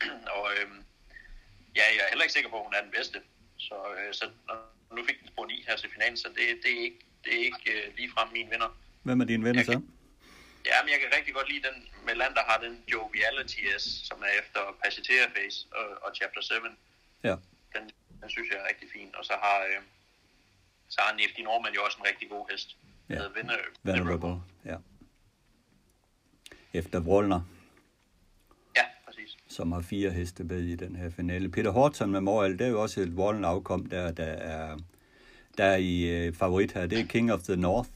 og 0.36 0.44
øhm, 0.56 0.80
ja, 1.78 1.86
jeg 1.96 2.04
er 2.06 2.12
heller 2.12 2.26
ikke 2.26 2.38
sikker 2.38 2.50
på, 2.50 2.58
at 2.60 2.68
hun 2.68 2.76
er 2.78 2.84
den 2.88 2.96
bedste, 2.98 3.18
så, 3.58 3.78
øh, 3.98 4.14
så 4.20 4.26
nu 4.96 5.00
fik 5.10 5.20
den 5.22 5.28
spor 5.28 5.46
9 5.46 5.64
her 5.68 5.76
til 5.78 5.90
finalen, 5.96 6.18
så 6.18 6.28
det, 6.38 6.46
det 6.64 6.72
er 6.78 6.82
ikke, 6.88 7.02
det 7.24 7.32
er 7.40 7.44
ikke 7.50 7.66
øh, 7.76 7.98
ligefrem 7.98 8.28
min 8.38 8.50
vinder. 8.54 8.70
Hvem 9.04 9.22
er 9.22 9.26
din 9.26 9.46
vinder 9.46 9.64
så? 9.64 9.82
Ja, 10.66 10.78
men 10.84 10.90
jeg 10.94 11.00
kan 11.02 11.10
rigtig 11.18 11.34
godt 11.34 11.50
lide 11.52 11.64
den 11.68 11.78
med 12.06 12.16
land, 12.16 12.34
der 12.36 12.44
har 12.50 12.58
den 12.66 12.84
Joviality 12.92 13.62
S, 13.78 13.84
som 14.08 14.18
er 14.28 14.34
efter 14.42 14.62
Passager 14.84 15.28
Face 15.36 15.68
og, 15.72 15.88
og 16.04 16.16
Chapter 16.16 16.42
7. 16.42 16.54
Ja. 17.24 17.36
Den, 17.76 17.84
den 18.22 18.30
synes 18.30 18.50
jeg 18.50 18.58
er 18.62 18.68
rigtig 18.72 18.88
fin. 18.96 19.10
Og 19.14 19.26
så 19.26 19.34
har, 19.44 19.58
øh, 19.70 19.82
så 20.90 21.02
har 21.02 21.16
Nifty 21.16 21.42
Norman 21.42 21.74
jo 21.74 21.82
også 21.86 21.98
en 22.02 22.06
rigtig 22.12 22.30
god 22.30 22.46
hest. 22.52 22.78
Ja. 23.10 23.28
Vinder, 23.36 23.58
Venerable, 23.84 24.42
ja. 24.66 24.78
Efter 26.74 27.00
Wallner. 27.00 27.42
Ja, 28.76 28.84
præcis. 29.06 29.38
Som 29.48 29.72
har 29.72 29.82
fire 29.82 30.12
heste 30.12 30.44
med 30.44 30.62
i 30.62 30.76
den 30.76 30.96
her 30.96 31.10
finale. 31.10 31.52
Peter 31.52 31.72
Horton 31.72 32.12
Memorial, 32.12 32.52
det 32.52 32.62
er 32.62 32.70
jo 32.70 32.82
også 32.82 33.02
et 33.02 33.10
Wallner 33.10 33.48
afkom, 33.48 33.86
der, 33.86 34.12
der 34.12 34.24
er, 34.26 34.78
der 35.58 35.64
er 35.64 35.78
i 35.78 36.04
øh, 36.04 36.34
favorit 36.34 36.72
her. 36.72 36.88
Det 36.88 37.00
er 37.00 37.06
King 37.06 37.34
of 37.34 37.42
the 37.42 37.56
North 37.56 37.90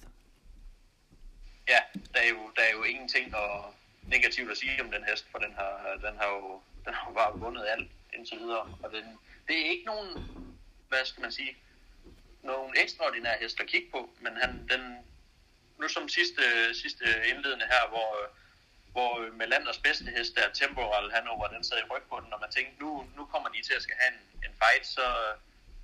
ja, 1.67 1.79
der 2.13 2.19
er, 2.19 2.29
jo, 2.29 2.51
der 2.55 2.61
er 2.61 2.71
jo 2.71 2.83
ingenting 2.83 3.35
og 3.35 3.73
negativt 4.07 4.51
at 4.51 4.57
sige 4.57 4.83
om 4.83 4.91
den 4.91 5.03
hest, 5.03 5.25
for 5.31 5.37
den 5.37 5.53
har, 5.53 5.99
den 6.01 6.17
har 6.17 6.27
jo 6.27 6.61
den 6.85 6.93
har 6.93 7.09
jo 7.09 7.13
bare 7.13 7.39
vundet 7.39 7.65
alt 7.67 7.91
indtil 8.13 8.39
videre. 8.39 8.77
Og 8.83 8.91
den, 8.91 9.05
det 9.47 9.55
er 9.61 9.69
ikke 9.69 9.85
nogen, 9.85 10.09
hvad 10.89 11.05
skal 11.05 11.21
man 11.21 11.31
sige, 11.31 11.57
nogen 12.43 12.73
ekstraordinær 12.77 13.37
hest 13.41 13.59
at 13.59 13.67
kigge 13.67 13.91
på, 13.91 14.09
men 14.19 14.33
han, 14.37 14.67
den, 14.71 14.97
nu 15.79 15.87
som 15.87 16.09
sidste, 16.09 16.43
sidste 16.81 17.05
indledende 17.29 17.65
her, 17.65 17.83
hvor, 17.89 18.11
hvor 18.91 19.31
Melanders 19.37 19.77
bedste 19.77 20.05
hest 20.17 20.35
der, 20.35 20.49
Temporal 20.49 21.11
Hanover, 21.11 21.47
den 21.47 21.63
sad 21.63 21.77
i 21.77 21.89
ryg 21.91 22.03
på 22.09 22.19
den, 22.23 22.33
og 22.33 22.39
man 22.39 22.51
tænkte, 22.51 22.83
nu, 22.83 23.07
nu 23.17 23.25
kommer 23.25 23.49
de 23.49 23.61
til 23.61 23.73
at 23.73 23.83
skal 23.83 23.95
have 23.99 24.13
en, 24.13 24.21
en 24.45 24.55
fight, 24.61 24.85
så, 24.87 25.05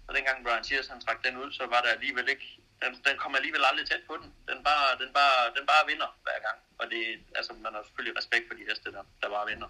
så 0.05 0.09
dengang 0.15 0.43
Brian 0.43 0.63
Sears 0.63 0.87
han 0.87 1.01
trak 1.01 1.23
den 1.25 1.37
ud, 1.37 1.51
så 1.51 1.65
var 1.65 1.81
der 1.81 1.91
alligevel 1.91 2.29
ikke 2.29 2.47
den, 2.83 2.91
den 3.07 3.15
kommer 3.21 3.35
alligevel 3.39 3.63
aldrig 3.69 3.85
tæt 3.91 4.03
på 4.09 4.15
den. 4.21 4.29
Den 4.51 4.59
bare, 4.69 4.87
den 5.01 5.09
bare, 5.19 5.39
den 5.57 5.65
bare 5.71 5.83
vinder 5.91 6.09
hver 6.25 6.39
gang. 6.47 6.57
Og 6.79 6.85
det, 6.91 7.01
altså, 7.39 7.51
man 7.65 7.71
har 7.75 7.81
selvfølgelig 7.87 8.15
respekt 8.21 8.45
for 8.49 8.55
de 8.59 8.63
heste, 8.69 8.87
der, 8.95 9.03
der 9.21 9.29
bare 9.35 9.45
vinder. 9.51 9.69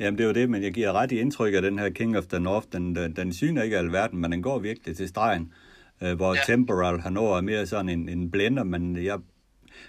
Jamen 0.00 0.16
det 0.18 0.24
er 0.24 0.28
jo 0.28 0.36
det, 0.40 0.50
men 0.50 0.62
jeg 0.62 0.72
giver 0.72 0.92
ret 0.92 1.12
i 1.12 1.18
indtryk 1.24 1.54
af 1.54 1.62
den 1.62 1.78
her 1.78 1.90
King 1.90 2.18
of 2.18 2.26
the 2.26 2.40
North. 2.40 2.66
Den, 2.72 2.96
den, 2.96 3.16
den 3.16 3.28
syner 3.40 3.62
ikke 3.62 3.78
alverden, 3.78 4.18
men 4.20 4.32
den 4.32 4.42
går 4.42 4.58
virkelig 4.58 4.96
til 4.96 5.08
stregen. 5.08 5.54
Øh, 6.02 6.14
hvor 6.16 6.34
ja. 6.34 6.40
Temporal 6.46 7.00
Hanover 7.00 7.36
er 7.36 7.40
mere 7.40 7.66
sådan 7.66 7.88
en, 7.88 8.08
en 8.08 8.30
blender, 8.30 8.64
men 8.64 9.04
jeg 9.04 9.18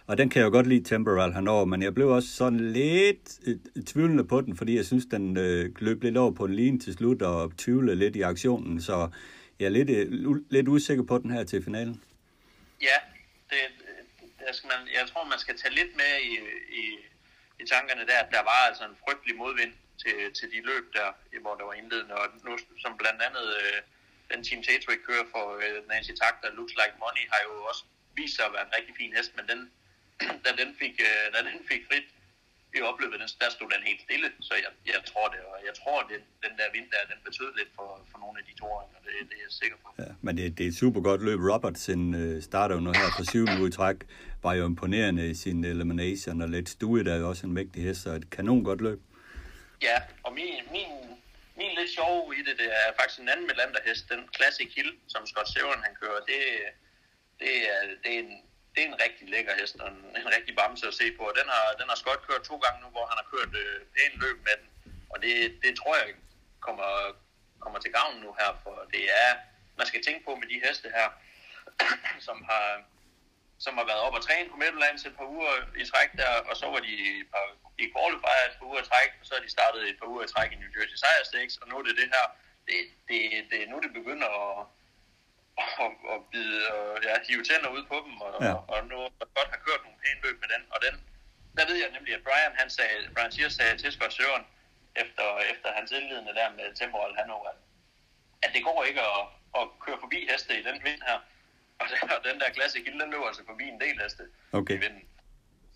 og 0.07 0.17
den 0.17 0.29
kan 0.29 0.39
jeg 0.39 0.45
jo 0.45 0.51
godt 0.51 0.67
lide, 0.67 0.83
Temporal 0.83 1.33
Hanover, 1.33 1.65
men 1.65 1.81
jeg 1.81 1.93
blev 1.93 2.09
også 2.09 2.29
sådan 2.29 2.59
lidt 2.59 3.39
øh, 3.47 3.83
tvivlende 3.83 4.23
på 4.23 4.41
den, 4.41 4.55
fordi 4.55 4.75
jeg 4.75 4.85
synes, 4.85 5.05
den 5.05 5.37
øh, 5.37 5.69
løb 5.79 6.03
lidt 6.03 6.17
over 6.17 6.31
på 6.31 6.45
en 6.45 6.53
line 6.53 6.79
til 6.79 6.93
slut 6.93 7.21
og 7.21 7.57
tvivlede 7.57 7.95
lidt 7.95 8.15
i 8.15 8.21
aktionen, 8.21 8.81
så 8.81 9.09
jeg 9.59 9.65
er 9.65 9.69
lidt, 9.69 9.89
øh, 9.89 10.35
lidt 10.49 10.67
usikker 10.67 11.03
på 11.03 11.17
den 11.17 11.31
her 11.31 11.43
til 11.43 11.63
finalen 11.63 12.01
ja, 12.89 12.97
det, 13.49 13.61
det 14.39 14.55
skal 14.55 14.68
man, 14.73 14.81
jeg 14.99 15.07
tror, 15.07 15.23
man 15.34 15.39
skal 15.39 15.57
tage 15.57 15.73
lidt 15.80 15.95
med 15.95 16.14
i, 16.31 16.34
i, 16.81 16.84
i 17.61 17.64
tankerne 17.73 18.07
der, 18.10 18.18
at 18.19 18.31
der 18.31 18.43
var 18.51 18.61
altså 18.69 18.84
en 18.85 18.97
frygtelig 19.03 19.35
modvind 19.35 19.73
til, 20.01 20.34
til 20.38 20.51
de 20.53 20.61
løb 20.69 20.93
der, 20.93 21.10
hvor 21.41 21.55
der 21.55 21.65
var 21.69 21.73
indledende, 21.73 22.15
og 22.15 22.27
nu, 22.45 22.57
som 22.84 22.97
blandt 22.97 23.22
andet 23.22 23.47
øh, 23.61 23.80
den 24.31 24.43
Team 24.43 24.64
Tatwick 24.64 25.01
kører 25.10 25.26
for 25.31 25.45
øh, 25.64 25.88
Nancy 25.88 26.14
Takter, 26.22 26.49
Looks 26.57 26.73
Like 26.80 26.97
Money, 26.99 27.26
har 27.34 27.41
jo 27.47 27.64
også 27.69 27.84
vist 28.15 28.35
sig 28.35 28.45
at 28.45 28.53
være 28.53 28.65
en 28.68 28.76
rigtig 28.77 28.93
fin 28.97 29.14
hest, 29.15 29.31
men 29.35 29.45
den, 29.51 29.72
da 30.45 30.49
den 30.61 30.76
fik, 30.81 30.95
øh, 31.10 31.26
da 31.34 31.39
den 31.49 31.68
fik 31.72 31.81
frit 31.89 32.07
i 32.77 32.81
opløbet, 32.89 33.17
der 33.41 33.49
stod 33.57 33.67
den 33.75 33.83
helt 33.89 34.01
stille, 34.07 34.27
så 34.47 34.53
jeg, 34.63 34.71
jeg 34.93 35.01
tror 35.11 35.27
det, 35.33 35.41
og 35.51 35.57
jeg 35.67 35.73
tror, 35.79 35.97
at 36.03 36.07
den 36.45 36.53
der 36.59 36.67
vind 36.75 36.87
der, 36.93 37.01
den 37.11 37.19
betød 37.27 37.49
lidt 37.59 37.71
for, 37.77 37.89
for 38.11 38.17
nogle 38.23 38.35
af 38.39 38.45
de 38.49 38.53
to 38.61 38.65
og 38.65 39.01
det, 39.05 39.11
det 39.29 39.35
er 39.39 39.43
jeg 39.47 39.53
sikker 39.61 39.77
på. 39.83 39.87
Ja, 40.03 40.11
men 40.25 40.37
det, 40.37 40.57
det 40.57 40.63
er 40.63 40.67
et 40.73 40.79
super 40.83 41.01
godt 41.01 41.21
løb. 41.27 41.39
Robertson 41.51 42.13
øh, 42.21 42.43
starter 42.49 42.75
jo 42.75 42.81
nu 42.81 42.91
her 42.91 43.09
for 43.17 43.23
syvende 43.31 43.59
uge 43.59 43.69
i 43.69 43.71
træk, 43.71 43.97
var 44.43 44.53
jo 44.53 44.65
imponerende 44.65 45.29
i 45.29 45.35
sin 45.43 45.63
elimination, 45.63 46.41
og 46.41 46.49
lidt 46.49 46.69
stue 46.69 47.03
der 47.03 47.13
er 47.13 47.19
jo 47.23 47.29
også 47.29 47.47
en 47.47 47.53
mægtig 47.53 47.83
hest, 47.83 48.01
så 48.01 48.09
et 48.09 48.29
kanon 48.29 48.63
godt 48.63 48.81
løb. 48.81 48.99
Ja, 49.81 49.97
og 50.23 50.33
min, 50.33 50.55
min, 50.75 50.91
min 51.59 51.71
lidt 51.79 51.91
sjov 51.97 52.33
i 52.37 52.39
det, 52.47 52.55
det 52.61 52.69
er 52.81 52.87
faktisk 52.99 53.19
en 53.19 53.29
anden 53.29 53.47
Melander-hest, 53.47 54.09
den 54.09 54.21
Classic 54.35 54.69
Hill, 54.75 54.91
som 55.07 55.21
Scott 55.25 55.49
Severn 55.53 55.83
han 55.87 55.95
kører, 56.01 56.19
det, 56.31 56.39
det, 57.39 57.53
er, 57.71 57.79
det 58.03 58.11
er 58.15 58.19
en 58.19 58.33
det 58.73 58.83
er 58.83 58.87
en 58.87 59.01
rigtig 59.05 59.25
lækker 59.29 59.53
hest 59.59 59.75
og 59.75 59.87
en, 59.91 59.99
en 60.21 60.29
rigtig 60.37 60.53
bamse 60.55 60.87
at 60.87 60.97
se 61.01 61.07
på. 61.17 61.23
Den 61.39 61.47
har, 61.53 61.65
den 61.79 61.87
har 61.89 61.97
Scott 62.01 62.27
kørt 62.27 62.43
to 62.43 62.55
gange 62.63 62.79
nu, 62.83 62.89
hvor 62.95 63.05
han 63.09 63.17
har 63.21 63.27
kørt 63.33 63.53
øh, 63.63 63.79
pænt 63.95 64.15
løb 64.23 64.37
med 64.47 64.55
den. 64.61 64.67
Og 65.11 65.17
det, 65.23 65.33
det 65.63 65.71
tror 65.79 65.95
jeg 66.01 66.07
kommer, 66.67 66.91
kommer 67.63 67.79
til 67.79 67.91
gavn 67.97 68.15
nu 68.25 68.29
her, 68.39 68.51
for 68.63 68.75
det 68.93 69.03
er, 69.23 69.31
man 69.79 69.87
skal 69.87 70.03
tænke 70.03 70.25
på 70.25 70.35
med 70.35 70.47
de 70.53 70.61
heste 70.65 70.87
her, 70.97 71.07
som 72.27 72.37
har, 72.49 72.67
som 73.65 73.73
har 73.77 73.85
været 73.91 74.01
op 74.05 74.15
og 74.17 74.23
træne 74.23 74.49
på 74.49 74.55
Midtjylland 74.55 74.97
et 75.07 75.15
par 75.19 75.27
uger 75.35 75.55
i 75.81 75.85
træk 75.91 76.09
der, 76.21 76.31
og 76.49 76.55
så 76.61 76.65
var 76.73 76.81
de 76.87 76.93
et 77.21 77.27
par, 77.33 77.45
i 77.83 77.85
qualifier 77.95 78.45
et 78.49 78.55
par 78.59 78.67
uger 78.69 78.81
i 78.81 78.87
træk, 78.91 79.09
og 79.19 79.25
så 79.27 79.31
har 79.35 79.43
de 79.45 79.55
startet 79.57 79.81
et 79.89 79.97
par 79.99 80.09
uger 80.13 80.23
i 80.23 80.31
træk 80.33 80.49
i 80.51 80.55
New 80.61 80.71
Jersey 80.75 80.97
Sire 81.03 81.25
Stakes, 81.29 81.57
og 81.61 81.65
nu 81.67 81.73
er 81.79 81.83
det 81.87 81.95
det 82.01 82.09
her, 82.15 82.25
det, 82.67 82.77
det, 83.07 83.19
det, 83.51 83.69
nu 83.71 83.77
det 83.85 83.91
begynder 83.99 84.29
at, 84.43 84.65
og, 85.84 85.91
og 86.11 86.19
bide, 86.31 86.57
og, 86.75 86.85
ja, 87.07 87.13
hive 87.27 87.43
tænder 87.49 87.69
ud 87.77 87.84
på 87.91 87.97
dem, 88.05 88.13
og, 88.25 88.31
ja. 88.45 88.53
og, 88.53 88.59
og 88.73 88.80
nu 88.91 88.97
godt 89.38 89.49
har 89.53 89.59
kørt 89.67 89.81
nogle 89.85 89.97
pæne 90.03 90.21
løb 90.25 90.38
med 90.43 90.49
den. 90.53 90.63
Og 90.73 90.80
den, 90.85 90.93
der 91.57 91.63
ved 91.69 91.77
jeg 91.84 91.89
nemlig, 91.95 92.13
at 92.17 92.23
Brian, 92.27 92.53
han 92.61 92.69
sagde, 92.77 92.95
Brian 93.15 93.31
Sears 93.35 93.53
sagde 93.59 93.75
til 93.81 93.91
Scott 93.95 94.13
Søren, 94.17 94.45
efter, 95.03 95.25
efter 95.53 95.69
hans 95.77 95.89
indledende 95.97 96.34
der 96.39 96.47
med 96.57 96.67
Temporal 96.80 97.13
Hanover, 97.19 97.47
at, 97.53 97.59
at 98.45 98.49
det 98.55 98.61
går 98.67 98.80
ikke 98.89 99.01
at, 99.11 99.21
at 99.59 99.65
køre 99.85 99.97
forbi 100.03 100.19
heste 100.31 100.51
i 100.59 100.63
den 100.69 100.77
vind 100.88 101.01
her. 101.09 101.19
Og, 101.81 101.85
den, 101.91 101.99
og 102.15 102.19
den 102.30 102.35
der 102.41 102.49
klasse 102.57 102.77
Hill, 102.85 102.99
den 103.01 103.09
løber 103.13 103.27
altså 103.31 103.43
forbi 103.51 103.65
en 103.73 103.80
del 103.84 103.95
heste 104.03 104.23
okay. 104.59 104.75
i 104.77 104.80
vinden. 104.85 105.03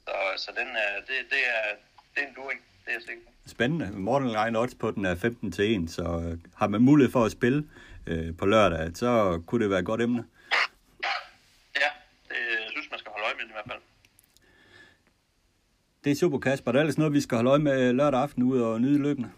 Så, 0.05 0.13
så 0.43 0.49
den 0.59 0.69
er, 0.85 0.91
det, 1.07 1.17
det, 1.33 1.41
er, 1.55 1.65
det 2.13 2.19
er 2.23 2.27
en 2.27 2.35
doing, 2.35 2.59
det 2.83 2.89
er 2.91 2.97
jeg 2.97 3.01
sikker 3.07 3.23
på. 3.25 3.31
Spændende. 3.55 3.87
Morten 3.91 4.29
Line 4.37 4.59
odds 4.59 4.75
på 4.75 4.91
den 4.91 5.05
er 5.05 5.15
15 5.15 5.51
til 5.51 5.83
1, 5.83 5.89
så 5.91 6.03
øh, 6.03 6.37
har 6.55 6.67
man 6.67 6.81
mulighed 6.81 7.11
for 7.11 7.25
at 7.25 7.31
spille 7.31 7.69
øh, 8.07 8.37
på 8.37 8.45
lørdag, 8.45 8.91
så 8.95 9.41
kunne 9.47 9.63
det 9.63 9.69
være 9.69 9.79
et 9.79 9.85
godt 9.85 10.01
emne. 10.01 10.25
Ja, 11.75 11.89
det 12.29 12.71
synes 12.71 12.87
man 12.91 12.99
skal 12.99 13.11
holde 13.11 13.25
øje 13.25 13.35
med 13.35 13.45
i 13.45 13.51
hvert 13.51 13.69
fald. 13.71 13.81
Det 16.03 16.11
er 16.11 16.15
super, 16.15 16.39
Kasper. 16.39 16.71
Der 16.71 16.79
er 16.79 16.81
ellers 16.81 16.97
noget, 16.97 17.13
vi 17.13 17.21
skal 17.21 17.35
holde 17.35 17.49
øje 17.49 17.59
med 17.69 17.93
lørdag 17.93 18.19
aften 18.21 18.43
ud 18.43 18.61
og 18.61 18.81
nyde 18.81 18.99
løbende. 19.01 19.31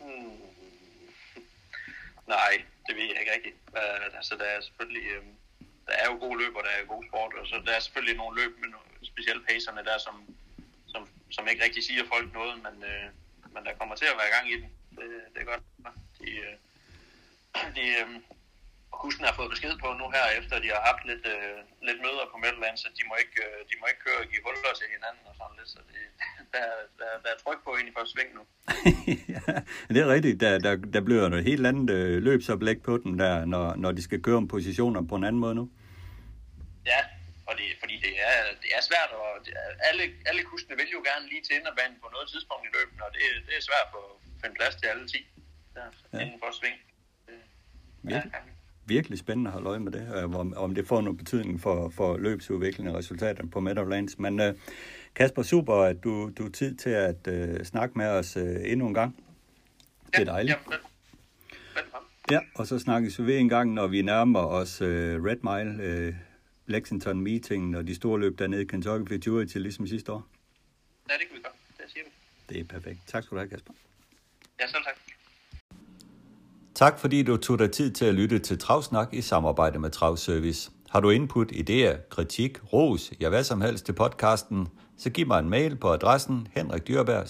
Hmm. 0.00 0.36
Nej, 2.34 2.52
det 2.86 2.92
ved 2.96 3.06
jeg 3.10 3.20
ikke 3.20 3.34
rigtigt. 3.36 3.56
Uh, 3.78 4.16
altså, 4.18 4.34
der 4.40 4.44
er 4.44 4.60
selvfølgelig... 4.60 5.04
Uh, 5.18 5.24
der 5.86 5.92
er 5.92 6.06
jo 6.10 6.16
gode 6.24 6.38
løb, 6.42 6.54
og 6.56 6.62
der 6.66 6.70
er 6.70 6.92
god 6.94 7.04
sport, 7.08 7.32
og 7.40 7.46
så 7.46 7.54
der 7.66 7.72
er 7.72 7.80
selvfølgelig 7.80 8.16
nogle 8.16 8.34
løb 8.40 8.52
med 8.60 8.68
nogle, 8.74 8.88
specielt 9.12 9.46
pacerne 9.48 9.82
der, 9.88 9.98
som, 10.06 10.16
som, 10.92 11.02
som 11.30 11.48
ikke 11.48 11.64
rigtig 11.64 11.82
siger 11.84 12.04
folk 12.14 12.28
noget, 12.32 12.54
men, 12.66 12.76
uh, 12.92 13.06
men 13.54 13.64
der 13.66 13.78
kommer 13.80 13.94
til 13.96 14.08
at 14.12 14.18
være 14.20 14.34
gang 14.36 14.46
i 14.52 14.56
den. 14.60 14.68
Det, 14.98 15.08
det 15.32 15.40
er 15.40 15.48
godt. 15.52 15.64
De, 16.18 16.28
uh, 16.46 16.54
de, 17.76 17.84
øh, 18.00 18.08
har 19.28 19.34
fået 19.40 19.50
besked 19.54 19.74
på 19.82 19.88
nu 20.00 20.06
her, 20.16 20.26
efter 20.40 20.54
de 20.64 20.68
har 20.74 20.82
haft 20.90 21.02
lidt, 21.10 21.24
øh, 21.34 21.56
lidt 21.88 22.00
møder 22.04 22.24
på 22.32 22.36
Midtjylland, 22.42 22.76
så 22.82 22.88
de 22.98 23.02
må 23.08 23.14
ikke, 23.24 23.38
øh, 23.46 23.58
de 23.68 23.74
må 23.80 23.84
ikke 23.90 24.02
køre 24.06 24.20
og 24.24 24.28
give 24.30 24.42
huller 24.46 24.74
til 24.80 24.86
hinanden 24.94 25.24
og 25.30 25.34
sådan 25.38 25.56
lidt, 25.58 25.70
så 25.74 25.80
det, 25.88 26.02
der, 26.54 26.66
der, 27.00 27.10
der 27.22 27.30
er 27.34 27.38
tryk 27.44 27.60
på 27.66 27.70
ind 27.78 27.88
i 27.90 27.94
første 27.96 28.12
sving 28.14 28.30
nu. 28.38 28.42
ja, 29.36 29.52
det 29.94 30.00
er 30.04 30.08
rigtigt. 30.16 30.36
Der, 30.44 30.52
der, 30.66 30.74
der 30.94 31.02
bliver 31.08 31.24
noget 31.32 31.44
helt 31.50 31.64
andet 31.70 31.88
øh, 31.98 32.16
løbsoplæg 32.26 32.78
på 32.88 32.94
den, 33.04 33.12
der, 33.22 33.34
når, 33.52 33.66
når 33.82 33.90
de 33.96 34.02
skal 34.08 34.22
køre 34.26 34.40
om 34.42 34.48
positioner 34.54 35.00
på 35.10 35.14
en 35.18 35.24
anden 35.28 35.42
måde 35.44 35.54
nu. 35.60 35.64
Ja, 36.92 37.00
og 37.48 37.52
det, 37.58 37.66
fordi 37.82 37.94
det 38.06 38.12
er, 38.30 38.38
det 38.62 38.70
er 38.76 38.82
svært, 38.90 39.10
og 39.20 39.30
det 39.44 39.52
er, 39.62 39.68
alle, 39.88 40.04
alle 40.28 40.42
kustene 40.50 40.76
vil 40.80 40.90
jo 40.96 41.00
gerne 41.10 41.24
lige 41.32 41.42
til 41.46 41.56
inderbanen 41.58 41.98
på 42.02 42.08
noget 42.14 42.26
tidspunkt 42.32 42.64
i 42.68 42.74
løbet, 42.76 42.98
og 43.06 43.10
det, 43.16 43.24
det 43.46 43.54
er 43.58 43.64
svært 43.70 43.88
at 44.00 44.08
finde 44.40 44.54
plads 44.58 44.74
til 44.80 44.86
alle 44.92 45.04
10 45.08 45.16
der, 45.74 45.86
ja. 46.12 46.18
inden 46.22 46.38
for 46.42 46.50
sving. 46.60 46.78
Ja. 48.08 48.22
virkelig 48.86 49.18
spændende 49.18 49.48
at 49.48 49.52
holde 49.52 49.68
øje 49.68 49.80
med 49.80 49.92
det, 49.92 50.08
øh, 50.16 50.34
om, 50.34 50.54
om 50.56 50.74
det 50.74 50.86
får 50.86 51.00
noget 51.00 51.18
betydning 51.18 51.60
for, 51.60 51.88
for 51.88 52.16
løbsudvikling 52.16 52.90
og 52.90 52.96
resultaterne 52.96 53.50
på 53.50 53.60
Meadowlands. 53.60 54.18
Men 54.18 54.40
uh, 54.40 54.46
Kasper, 55.14 55.42
super, 55.42 55.74
at 55.74 56.04
du, 56.04 56.30
du 56.38 56.48
tid 56.48 56.74
til 56.74 56.90
at 56.90 57.28
uh, 57.28 57.64
snakke 57.64 57.98
med 57.98 58.06
os 58.06 58.36
uh, 58.36 58.42
endnu 58.42 58.86
en 58.86 58.94
gang. 58.94 59.16
Det 60.06 60.20
er 60.20 60.24
dejligt. 60.24 60.58
Ja, 60.70 60.76
Ja, 62.30 62.40
og 62.54 62.66
så 62.66 62.78
snakkes 62.78 63.18
vi 63.18 63.26
ved 63.26 63.38
en 63.38 63.48
gang, 63.48 63.72
når 63.72 63.86
vi 63.86 64.02
nærmer 64.02 64.40
os 64.40 64.82
uh, 64.82 64.88
Red 64.88 65.36
Mile, 65.42 66.08
uh, 66.08 66.14
Lexington 66.66 67.20
Meeting 67.20 67.76
og 67.76 67.86
de 67.86 67.94
store 67.94 68.20
løb 68.20 68.38
dernede 68.38 68.62
i 68.62 68.64
Kentucky 68.64 69.08
Futurity, 69.08 69.56
ligesom 69.56 69.86
sidste 69.86 70.12
år. 70.12 70.26
Ja, 71.10 71.14
det 71.14 71.28
kan 71.28 71.36
vi 71.36 71.42
gøre. 71.42 71.52
Det 71.78 71.84
siger 71.92 72.04
vi. 72.04 72.10
Det 72.54 72.60
er 72.60 72.64
perfekt. 72.64 72.98
Tak 73.06 73.22
skal 73.24 73.34
du 73.36 73.40
have, 73.40 73.48
Kasper. 73.50 73.72
Ja, 74.60 74.66
selv 74.66 74.82
tak. 74.84 75.01
Tak 76.74 76.98
fordi 76.98 77.22
du 77.22 77.36
tog 77.36 77.58
dig 77.58 77.70
tid 77.70 77.90
til 77.90 78.04
at 78.04 78.14
lytte 78.14 78.38
til 78.38 78.58
Travsnak 78.58 79.08
i 79.12 79.20
samarbejde 79.20 79.78
med 79.78 79.90
Travservice. 79.90 80.70
Har 80.90 81.00
du 81.00 81.10
input, 81.10 81.52
idéer, 81.52 82.08
kritik, 82.08 82.58
ros, 82.72 83.12
ja 83.20 83.28
hvad 83.28 83.44
som 83.44 83.60
helst 83.60 83.86
til 83.86 83.92
podcasten, 83.92 84.68
så 84.96 85.10
giv 85.10 85.26
mig 85.26 85.38
en 85.38 85.50
mail 85.50 85.76
på 85.76 85.92
adressen 85.92 86.48
henrikdyrberg 86.52 87.28